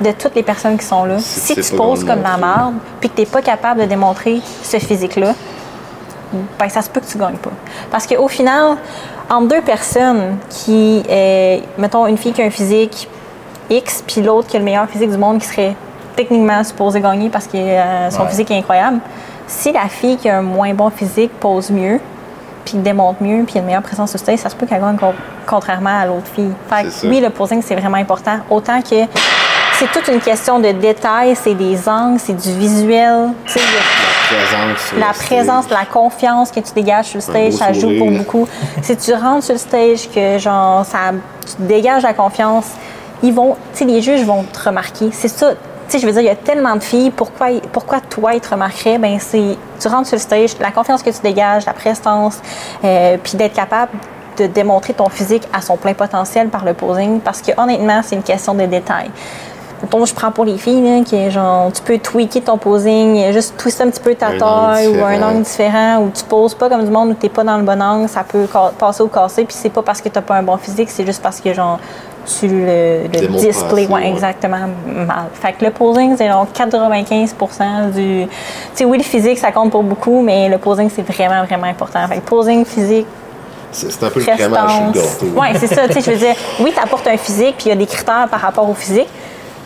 de 0.00 0.10
toutes 0.12 0.34
les 0.34 0.42
personnes 0.42 0.78
qui 0.78 0.86
sont 0.86 1.04
là. 1.04 1.18
Si 1.18 1.54
Si, 1.54 1.54
tu 1.54 1.76
poses 1.76 2.02
comme 2.02 2.22
la 2.22 2.38
merde, 2.38 2.74
puis 2.98 3.10
que 3.10 3.16
tu 3.16 3.20
n'es 3.20 3.26
pas 3.26 3.42
capable 3.42 3.82
de 3.82 3.86
démontrer 3.86 4.40
ce 4.62 4.78
physique-là, 4.78 5.34
ben, 6.58 6.68
ça 6.68 6.82
se 6.82 6.88
peut 6.88 7.00
que 7.00 7.06
tu 7.06 7.18
gagnes 7.18 7.36
pas. 7.36 7.52
Parce 7.90 8.06
qu'au 8.06 8.28
final, 8.28 8.76
entre 9.28 9.48
deux 9.48 9.60
personnes 9.60 10.38
qui, 10.48 11.02
euh, 11.08 11.58
mettons, 11.78 12.06
une 12.06 12.16
fille 12.16 12.32
qui 12.32 12.42
a 12.42 12.46
un 12.46 12.50
physique 12.50 13.08
X, 13.70 14.02
puis 14.06 14.22
l'autre 14.22 14.48
qui 14.48 14.56
a 14.56 14.58
le 14.58 14.64
meilleur 14.64 14.88
physique 14.88 15.10
du 15.10 15.16
monde 15.18 15.38
qui 15.40 15.46
serait 15.46 15.74
techniquement 16.16 16.62
supposé 16.64 17.00
gagner 17.00 17.28
parce 17.30 17.46
que 17.46 17.56
euh, 17.56 18.10
son 18.10 18.22
Ouais. 18.22 18.28
physique 18.28 18.50
est 18.50 18.58
incroyable, 18.58 18.98
si 19.46 19.72
la 19.72 19.88
fille 19.88 20.16
qui 20.16 20.28
a 20.28 20.38
un 20.38 20.42
moins 20.42 20.72
bon 20.74 20.90
physique 20.90 21.32
pose 21.40 21.70
mieux, 21.70 22.00
puis 22.64 22.74
démontre 22.78 23.22
mieux, 23.22 23.42
puis 23.44 23.56
a 23.56 23.60
une 23.60 23.66
meilleure 23.66 23.82
présence 23.82 24.10
sur 24.10 24.18
stage, 24.18 24.38
ça 24.38 24.48
se 24.48 24.54
peut 24.56 24.66
qu'elle 24.66 24.80
gagne 24.80 24.96
con- 24.96 25.14
contrairement 25.46 25.98
à 26.00 26.06
l'autre 26.06 26.28
fille. 26.34 26.52
Fait 26.68 26.84
que 26.84 27.06
oui, 27.08 27.20
le 27.20 27.30
posing, 27.30 27.60
c'est 27.62 27.74
vraiment 27.74 27.96
important. 27.96 28.36
Autant 28.50 28.80
que 28.82 29.04
c'est 29.74 29.90
toute 29.92 30.06
une 30.08 30.20
question 30.20 30.60
de 30.60 30.70
détails, 30.70 31.34
c'est 31.34 31.54
des 31.54 31.88
angles, 31.88 32.20
c'est 32.20 32.36
du 32.36 32.52
visuel. 32.52 33.30
Tu 33.46 33.54
sais, 33.54 33.60
La 34.30 34.36
présence. 34.38 34.92
la 34.98 35.12
présence, 35.12 35.70
la 35.70 35.84
confiance 35.86 36.50
que 36.52 36.60
tu 36.60 36.72
dégages 36.72 37.06
sur 37.06 37.16
le 37.16 37.22
stage, 37.22 37.52
ça 37.54 37.72
joue 37.72 37.98
pour 37.98 38.10
beaucoup. 38.12 38.46
si 38.80 38.96
tu 38.96 39.12
rentres 39.14 39.44
sur 39.44 39.54
le 39.54 39.58
stage, 39.58 40.08
que 40.14 40.38
genre, 40.38 40.84
ça, 40.86 40.98
tu 41.44 41.62
dégages 41.64 42.02
la 42.04 42.14
confiance, 42.14 42.66
ils 43.22 43.32
vont, 43.32 43.56
les 43.80 44.00
juges 44.00 44.24
vont 44.24 44.44
te 44.44 44.68
remarquer. 44.68 45.10
C'est 45.12 45.28
ça. 45.28 45.52
Tu 45.52 45.58
sais, 45.88 45.98
je 45.98 46.06
veux 46.06 46.12
dire, 46.12 46.22
il 46.22 46.26
y 46.26 46.30
a 46.30 46.36
tellement 46.36 46.74
de 46.74 46.82
filles, 46.82 47.10
pourquoi, 47.10 47.48
pourquoi 47.70 48.00
toi, 48.00 48.34
ils 48.34 48.40
te 48.40 48.48
remarqueraient? 48.50 48.98
Ben, 48.98 49.18
c'est, 49.20 49.56
tu 49.78 49.88
rentres 49.88 50.08
sur 50.08 50.16
le 50.16 50.22
stage, 50.22 50.50
la 50.58 50.70
confiance 50.70 51.02
que 51.02 51.10
tu 51.10 51.20
dégages, 51.22 51.66
la 51.66 51.74
prestance, 51.74 52.40
euh, 52.84 53.16
puis 53.22 53.36
d'être 53.36 53.54
capable 53.54 53.92
de 54.38 54.46
démontrer 54.46 54.94
ton 54.94 55.10
physique 55.10 55.46
à 55.52 55.60
son 55.60 55.76
plein 55.76 55.92
potentiel 55.92 56.48
par 56.48 56.64
le 56.64 56.72
posing, 56.72 57.20
parce 57.20 57.42
que 57.42 57.52
honnêtement, 57.60 58.00
c'est 58.02 58.16
une 58.16 58.22
question 58.22 58.54
de 58.54 58.64
détails. 58.64 59.10
Mettons, 59.82 60.06
je 60.06 60.14
prends 60.14 60.30
pour 60.30 60.44
les 60.44 60.56
filles, 60.56 60.80
là, 60.80 61.04
qui 61.04 61.16
est 61.16 61.30
genre, 61.30 61.72
tu 61.72 61.82
peux 61.82 61.98
tweaker 61.98 62.42
ton 62.42 62.56
posing, 62.56 63.32
juste 63.32 63.56
twister 63.58 63.82
un 63.82 63.90
petit 63.90 64.00
peu 64.00 64.14
ta 64.14 64.38
taille 64.38 64.86
ou 64.88 65.04
un 65.04 65.20
angle 65.20 65.42
différent, 65.42 65.98
ou 65.98 66.10
tu 66.10 66.22
poses 66.24 66.54
pas 66.54 66.68
comme 66.68 66.84
du 66.84 66.90
monde 66.90 67.10
où 67.10 67.14
t'es 67.14 67.28
pas 67.28 67.42
dans 67.42 67.58
le 67.58 67.64
bon 67.64 67.82
angle, 67.82 68.08
ça 68.08 68.22
peut 68.22 68.46
passer 68.78 69.02
ou 69.02 69.08
casser, 69.08 69.44
puis 69.44 69.56
c'est 69.58 69.70
pas 69.70 69.82
parce 69.82 70.00
que 70.00 70.08
t'as 70.08 70.22
pas 70.22 70.36
un 70.36 70.42
bon 70.42 70.56
physique, 70.56 70.88
c'est 70.88 71.04
juste 71.04 71.20
parce 71.20 71.40
que 71.40 71.52
genre, 71.52 71.80
tu 72.26 72.48
le, 72.48 73.08
display, 73.38 73.86
ouais, 73.86 74.08
exactement 74.10 74.68
mal. 74.86 75.26
Fait 75.34 75.52
que 75.52 75.64
le 75.64 75.70
posing, 75.70 76.16
c'est 76.16 76.28
genre 76.28 76.46
95% 76.54 77.90
du. 77.92 78.26
Tu 78.26 78.28
sais, 78.74 78.84
oui, 78.84 78.98
le 78.98 79.02
physique, 79.04 79.38
ça 79.38 79.50
compte 79.52 79.70
pour 79.70 79.82
beaucoup, 79.82 80.22
mais 80.22 80.48
le 80.48 80.58
posing, 80.58 80.88
c'est 80.94 81.02
vraiment, 81.02 81.44
vraiment 81.44 81.66
important. 81.66 82.06
Fait 82.08 82.16
que 82.16 82.20
posing, 82.20 82.64
physique, 82.64 83.06
C'est 83.70 84.02
un 84.02 84.10
peu 84.10 84.20
le 84.20 84.26
prestance. 84.26 84.52
gâteau. 84.94 85.26
Oui, 85.36 85.46
c'est 85.56 85.66
ça. 85.74 85.86
Tu 85.88 85.94
sais, 85.94 86.00
je 86.02 86.10
veux 86.10 86.18
dire, 86.18 86.34
oui, 86.60 86.72
tu 86.74 86.80
apportes 86.82 87.06
un 87.06 87.16
physique, 87.16 87.54
puis 87.58 87.66
il 87.66 87.68
y 87.70 87.72
a 87.72 87.76
des 87.76 87.86
critères 87.86 88.28
par 88.30 88.40
rapport 88.40 88.68
au 88.68 88.74
physique, 88.74 89.08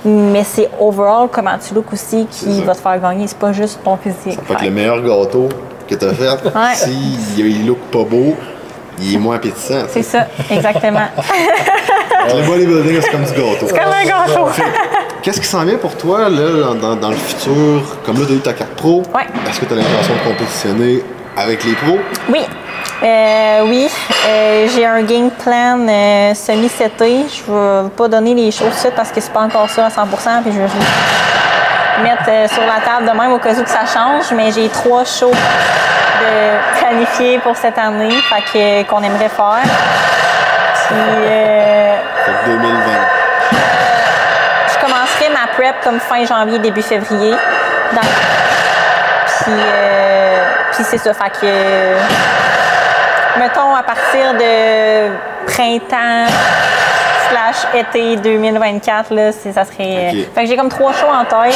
mais 0.04 0.44
c'est 0.44 0.68
overall 0.80 1.28
comment 1.30 1.56
tu 1.58 1.74
look 1.74 1.92
aussi 1.92 2.26
qui 2.30 2.58
ça. 2.60 2.64
va 2.64 2.74
te 2.74 2.80
faire 2.80 3.00
gagner. 3.00 3.26
C'est 3.26 3.38
pas 3.38 3.52
juste 3.52 3.80
ton 3.84 3.96
physique. 3.96 4.38
Fait 4.46 4.54
que 4.54 4.58
Fait 4.60 4.64
le 4.66 4.70
meilleur 4.70 5.02
gâteau 5.02 5.48
que 5.88 5.94
t'as 5.94 6.12
fait, 6.14 6.28
Ouais. 6.46 6.74
s'il 6.74 7.38
il 7.46 7.66
look 7.66 7.78
pas 7.92 8.04
beau, 8.04 8.34
il 9.00 9.14
est 9.14 9.18
moins 9.18 9.36
appétissant. 9.36 9.82
C'est 9.88 10.02
ça, 10.02 10.26
exactement. 10.50 11.06
Le 12.34 12.46
bodybuilding, 12.46 13.00
c'est 13.02 13.10
comme 13.10 13.24
du 13.24 13.32
gâteau. 13.32 13.66
Comme 13.66 13.92
un 13.92 14.04
gâteau. 14.04 14.48
Qu'est-ce 15.22 15.40
qui 15.40 15.46
s'en 15.46 15.64
vient 15.64 15.76
pour 15.76 15.96
toi 15.96 16.28
là, 16.28 16.74
dans, 16.74 17.10
le 17.10 17.16
futur? 17.16 17.82
Comme 18.04 18.20
là, 18.20 18.26
tu 18.26 18.32
as 18.32 18.36
eu 18.36 18.40
ta 18.40 18.52
carte 18.52 18.72
pro? 18.72 19.02
Ouais. 19.14 19.26
Est-ce 19.48 19.60
que 19.60 19.64
tu 19.64 19.72
as 19.72 19.76
l'intention 19.76 20.14
de 20.14 20.30
compétitionner 20.30 21.02
avec 21.36 21.64
les 21.64 21.72
pros? 21.72 21.98
Oui. 22.28 22.46
Euh, 23.02 23.62
oui, 23.64 23.88
Euh, 24.28 24.66
j'ai 24.74 24.86
un 24.86 25.02
game 25.02 25.30
plan 25.30 25.78
euh, 25.88 26.34
semi-seté. 26.34 27.26
Je 27.28 27.52
vais 27.52 27.88
pas 27.90 28.08
donner 28.08 28.34
les 28.34 28.50
choses 28.50 28.68
tout 28.68 28.74
de 28.74 28.78
suite 28.78 28.94
parce 28.96 29.10
que 29.10 29.20
c'est 29.20 29.32
pas 29.32 29.42
encore 29.42 29.68
ça 29.68 29.86
à 29.86 29.88
100% 29.88 30.42
puis 30.42 30.52
je 30.52 30.58
vais 30.58 32.02
mettre 32.02 32.52
sur 32.52 32.62
la 32.62 32.80
table 32.84 33.06
de 33.10 33.16
même 33.16 33.32
au 33.32 33.38
cas 33.38 33.52
où 33.52 33.62
que 33.62 33.68
ça 33.70 33.84
change. 33.86 34.32
Mais 34.34 34.50
j'ai 34.50 34.68
trois 34.68 35.04
shows 35.04 35.30
de 35.30 36.78
planifiés 36.80 37.38
pour 37.38 37.56
cette 37.56 37.78
année, 37.78 38.14
qu'on 38.88 39.02
aimerait 39.02 39.28
faire. 39.28 39.62
Puis 40.88 40.96
Fait 42.26 42.32
que 42.32 42.50
2020. 42.50 42.68
je 44.72 44.78
commencerai 44.84 45.28
ma 45.30 45.46
prep 45.54 45.76
comme 45.84 46.00
fin 46.00 46.24
janvier, 46.26 46.58
début 46.58 46.82
février. 46.82 47.30
Dans- 47.92 48.00
Puis, 49.44 49.52
euh, 49.54 50.38
puis 50.72 50.84
c'est 50.84 50.98
ça. 50.98 51.14
Fait 51.14 51.30
que, 51.30 51.44
euh, 51.44 51.98
mettons, 53.38 53.74
à 53.74 53.82
partir 53.82 54.34
de 54.34 55.10
printemps 55.46 56.26
slash 57.28 57.74
été 57.74 58.16
2024, 58.16 59.12
là, 59.14 59.30
ça 59.32 59.64
serait... 59.64 60.10
Ok. 60.12 60.34
Fait 60.34 60.42
que 60.42 60.46
j'ai 60.46 60.56
comme 60.56 60.68
trois 60.68 60.92
shows 60.92 61.06
en 61.08 61.24
tête. 61.24 61.54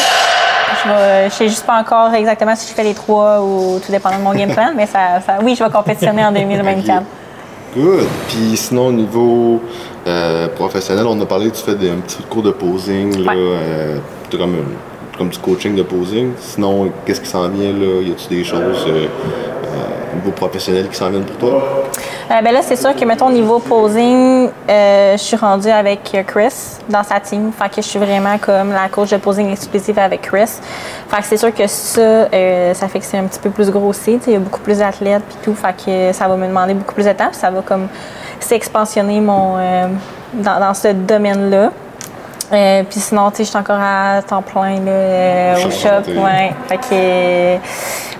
Je 0.84 0.88
vais- 0.88 1.24
je 1.24 1.34
sais 1.34 1.48
juste 1.48 1.66
pas 1.66 1.74
encore 1.74 2.14
exactement 2.14 2.54
si 2.54 2.68
je 2.70 2.74
fais 2.74 2.84
les 2.84 2.94
trois 2.94 3.40
ou 3.40 3.80
tout 3.84 3.90
dépendant 3.90 4.18
de 4.18 4.22
mon 4.22 4.32
game 4.34 4.52
plan, 4.54 4.70
mais 4.76 4.86
ça, 4.86 5.20
ça- 5.26 5.38
oui, 5.42 5.56
je 5.58 5.64
vais 5.64 5.70
compétitionner 5.70 6.24
en 6.24 6.30
2024. 6.32 7.02
Good. 7.76 8.06
Puis 8.28 8.56
sinon, 8.56 8.88
au 8.88 8.92
niveau 8.92 9.60
euh, 10.06 10.48
professionnel, 10.48 11.06
on 11.06 11.20
a 11.20 11.26
parlé, 11.26 11.50
tu 11.50 11.62
fais 11.62 11.74
des, 11.76 11.90
un 11.90 11.96
petit 11.96 12.22
cours 12.28 12.42
de 12.42 12.50
posing. 12.50 13.22
Là, 13.24 13.32
Ouais. 13.32 13.38
euh, 13.38 13.98
comme, 15.16 15.28
du 15.28 15.38
coaching 15.38 15.76
de 15.76 15.82
posing. 15.82 16.30
Sinon, 16.38 16.90
qu'est-ce 17.04 17.20
qui 17.20 17.28
s'en 17.28 17.48
vient? 17.48 17.72
là? 17.72 18.00
Y 18.02 18.10
a-tu 18.10 18.28
des 18.34 18.42
choses 18.44 18.84
euh, 18.88 19.06
niveau 20.16 20.30
professionnel 20.30 20.88
qui 20.88 20.96
s'en 20.96 21.10
viennent 21.10 21.24
pour 21.24 21.36
toi? 21.36 21.62
Euh, 22.30 22.42
ben 22.42 22.52
là, 22.52 22.60
c'est 22.62 22.76
sûr 22.76 22.94
que, 22.94 23.04
mettons, 23.04 23.26
au 23.26 23.32
niveau 23.32 23.58
posing, 23.58 24.50
euh, 24.68 25.12
je 25.12 25.22
suis 25.22 25.36
rendue 25.36 25.70
avec 25.70 26.00
Chris 26.26 26.78
dans 26.88 27.02
sa 27.02 27.18
team. 27.18 27.50
Fait 27.52 27.68
que 27.68 27.76
je 27.76 27.86
suis 27.86 27.98
vraiment 27.98 28.38
comme 28.38 28.72
la 28.72 28.88
coach 28.88 29.10
de 29.10 29.16
posing 29.16 29.50
exclusive 29.50 29.98
avec 29.98 30.22
Chris. 30.22 30.60
Fait 31.08 31.18
que 31.18 31.24
c'est 31.24 31.36
sûr 31.36 31.52
que 31.52 31.66
ça, 31.66 32.00
euh, 32.00 32.74
ça 32.74 32.88
fait 32.88 33.00
que 33.00 33.04
c'est 33.04 33.18
un 33.18 33.24
petit 33.24 33.40
peu 33.40 33.50
plus 33.50 33.66
sais, 33.92 34.20
Il 34.26 34.32
y 34.32 34.36
a 34.36 34.38
beaucoup 34.38 34.60
plus 34.60 34.78
d'athlètes 34.78 35.22
puis 35.28 35.38
tout. 35.42 35.54
Fait 35.54 35.74
que 35.74 36.12
ça 36.12 36.28
va 36.28 36.36
me 36.36 36.46
demander 36.46 36.74
beaucoup 36.74 36.94
plus 36.94 37.06
de 37.06 37.12
temps. 37.12 37.28
Puis 37.30 37.40
ça 37.40 37.50
va 37.50 37.62
comme 37.62 37.88
s'expansionner 38.38 39.20
mon, 39.20 39.56
euh, 39.58 39.88
dans, 40.34 40.60
dans 40.60 40.74
ce 40.74 40.88
domaine-là. 40.88 41.70
Euh, 42.52 42.82
puis 42.88 42.98
sinon, 42.98 43.30
tu 43.30 43.38
sais, 43.38 43.44
je 43.44 43.48
suis 43.50 43.58
encore 43.58 43.78
à 43.80 44.22
temps 44.22 44.42
plein 44.42 44.80
là, 44.80 44.90
euh, 44.90 45.66
au 45.66 45.70
shop. 45.70 46.10
Ouais. 46.10 46.52
Fait 46.66 46.78
que, 46.78 47.56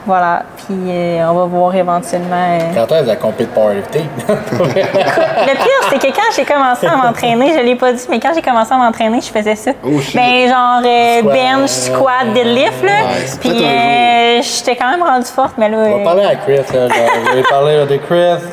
voilà. 0.07 0.43
Puis 0.57 0.77
euh, 0.89 1.29
on 1.31 1.35
va 1.35 1.45
voir 1.45 1.75
éventuellement. 1.75 2.37
euh, 2.37 2.59
Quand 2.75 2.95
est-ce 2.95 3.07
la 3.07 3.17
compé 3.17 3.45
de 3.45 3.49
powerlifting? 3.51 4.07
le 4.29 5.53
pire, 5.55 5.89
c'est 5.91 5.99
que 5.99 6.07
quand 6.07 6.31
j'ai 6.35 6.45
commencé 6.45 6.87
à 6.87 6.97
m'entraîner, 6.97 7.53
je 7.59 7.63
l'ai 7.65 7.75
pas 7.77 7.93
dit, 7.93 8.05
mais 8.09 8.19
quand 8.21 8.31
j'ai 8.35 8.43
commencé 8.43 8.73
à 8.73 8.77
m'entraîner, 8.77 9.21
je 9.21 9.29
faisais 9.31 9.55
ça. 9.57 9.73
Oh, 9.85 9.89
ben, 10.15 10.49
genre 10.49 10.81
euh, 10.85 11.19
Squat, 11.21 11.35
bench, 11.35 11.69
squat, 11.71 12.33
deadlift, 12.35 12.83
là. 12.83 12.93
Puis 13.41 13.65
euh, 13.65 14.41
j'étais 14.43 14.77
quand 14.77 14.91
même 14.91 15.03
rendue 15.03 15.27
forte, 15.27 15.55
mais 15.59 15.69
là. 15.69 15.77
On 15.79 15.95
va 15.97 16.01
euh, 16.01 16.05
parler 16.05 16.25
à 16.25 16.37
Chris, 16.37 16.57
là. 16.75 16.89
Je 17.31 17.37
vais 17.37 17.43
parler 17.49 17.87
de 17.87 17.97
Chris. 17.99 18.45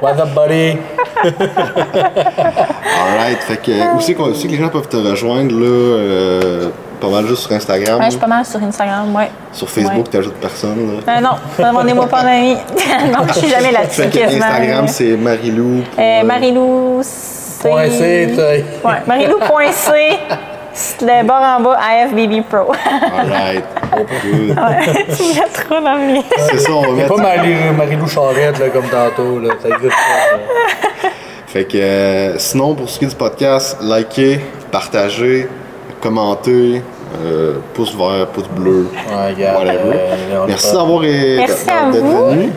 What's 0.00 0.18
up, 0.20 0.28
buddy? 0.34 0.78
Alright. 3.00 3.38
Fait 3.40 3.56
que, 3.56 3.96
où 3.96 4.00
c'est 4.00 4.14
qu'on- 4.14 4.30
où 4.30 4.34
c'est 4.34 4.46
que 4.48 4.52
les 4.52 4.58
gens 4.58 4.68
peuvent 4.68 4.88
te 4.88 4.96
rejoindre? 4.96 5.52
Là, 5.54 5.66
euh, 5.66 6.68
pas 7.02 7.08
mal 7.08 7.26
juste 7.26 7.42
sur 7.42 7.52
Instagram. 7.52 7.98
ouais, 7.98 8.04
je 8.06 8.10
suis 8.12 8.20
pas 8.20 8.26
mal 8.26 8.44
sur 8.46 8.62
Instagram, 8.62 9.14
ouais. 9.14 9.28
Sur 9.52 9.68
Facebook, 9.68 9.96
Ouais. 9.96 10.02
tu 10.04 10.10
t'ajoutes 10.10 10.34
personne. 10.34 11.00
Là. 11.06 11.16
Euh, 11.16 11.20
non, 11.20 11.30
demandez-moi 11.58 12.06
pas 12.06 12.22
d'amis. 12.22 12.54
non, 13.12 13.26
je 13.28 13.32
suis 13.34 13.48
jamais 13.48 13.72
là-dessus. 13.72 14.02
Instagram, 14.02 14.88
c'est 14.88 15.16
Marilou. 15.16 15.82
pour, 15.94 16.02
Euh, 16.02 16.20
euh, 16.20 16.24
Marilou, 16.24 17.00
c'est. 17.02 17.68
Point 17.68 17.90
C, 17.90 18.34
Ouais, 18.84 18.90
Marilou.c, 19.06 20.18
le 21.02 21.24
bord 21.26 21.42
en 21.42 21.60
bas, 21.60 21.78
AFBB 21.78 22.42
Pro. 22.48 22.72
Alright. 23.18 23.64
Good. 23.92 24.56
tu 25.16 25.22
me 25.22 25.34
mets 25.34 25.48
trop 25.52 25.80
dans 25.80 25.94
le 25.94 26.12
mien. 26.14 26.22
C'est 26.50 26.58
ça, 26.60 26.72
on 26.72 26.80
va 26.82 26.86
C'est 26.88 26.92
mettre. 26.94 27.14
pas 27.16 27.22
Marie- 27.22 27.70
Marie-Lou 27.76 28.08
Charette, 28.08 28.58
là, 28.58 28.68
comme 28.72 28.86
tantôt, 28.88 29.38
là. 29.38 29.50
Ça 29.60 29.68
existe 29.68 29.92
pas. 29.92 31.08
Fait 31.46 31.64
que 31.64 31.76
euh, 31.76 32.38
sinon, 32.38 32.74
pour 32.74 32.88
ce 32.88 32.98
qui 32.98 33.04
est 33.04 33.08
du 33.08 33.14
podcast, 33.14 33.76
likez, 33.82 34.40
partagez, 34.70 35.46
commentez, 36.02 36.82
euh, 37.24 37.54
pouce 37.74 37.94
vert, 37.96 38.26
pouce 38.28 38.48
bleu, 38.48 38.86
Ouais, 38.92 39.32
regarde. 39.34 39.64
whatever. 39.66 39.96
euh, 39.96 40.44
Merci 40.48 40.74
d'avoir 40.76 41.04
été 41.04 41.98
venu. 42.00 42.50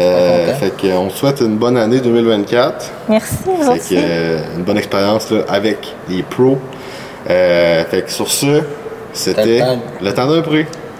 Euh, 0.00 0.54
fait 0.54 0.74
que, 0.76 0.86
on 0.96 1.10
souhaite 1.10 1.40
une 1.40 1.56
bonne 1.56 1.76
année 1.76 2.00
2024. 2.00 2.90
Merci, 3.08 3.34
vous 3.46 3.72
Fait 3.72 3.78
que, 3.78 4.00
euh, 4.00 4.38
une 4.56 4.62
bonne 4.64 4.78
expérience 4.78 5.30
là, 5.30 5.40
avec 5.48 5.94
les 6.08 6.22
pros. 6.22 6.58
Euh, 7.28 7.84
fait 7.84 8.02
que 8.02 8.10
sur 8.10 8.28
ce, 8.30 8.62
c'était 9.12 9.42
C'était 9.42 9.58
le 9.58 9.58
temps. 9.60 9.78
le 10.02 10.14
temps 10.14 10.26
d'un 10.28 10.42
prix. 10.42 10.64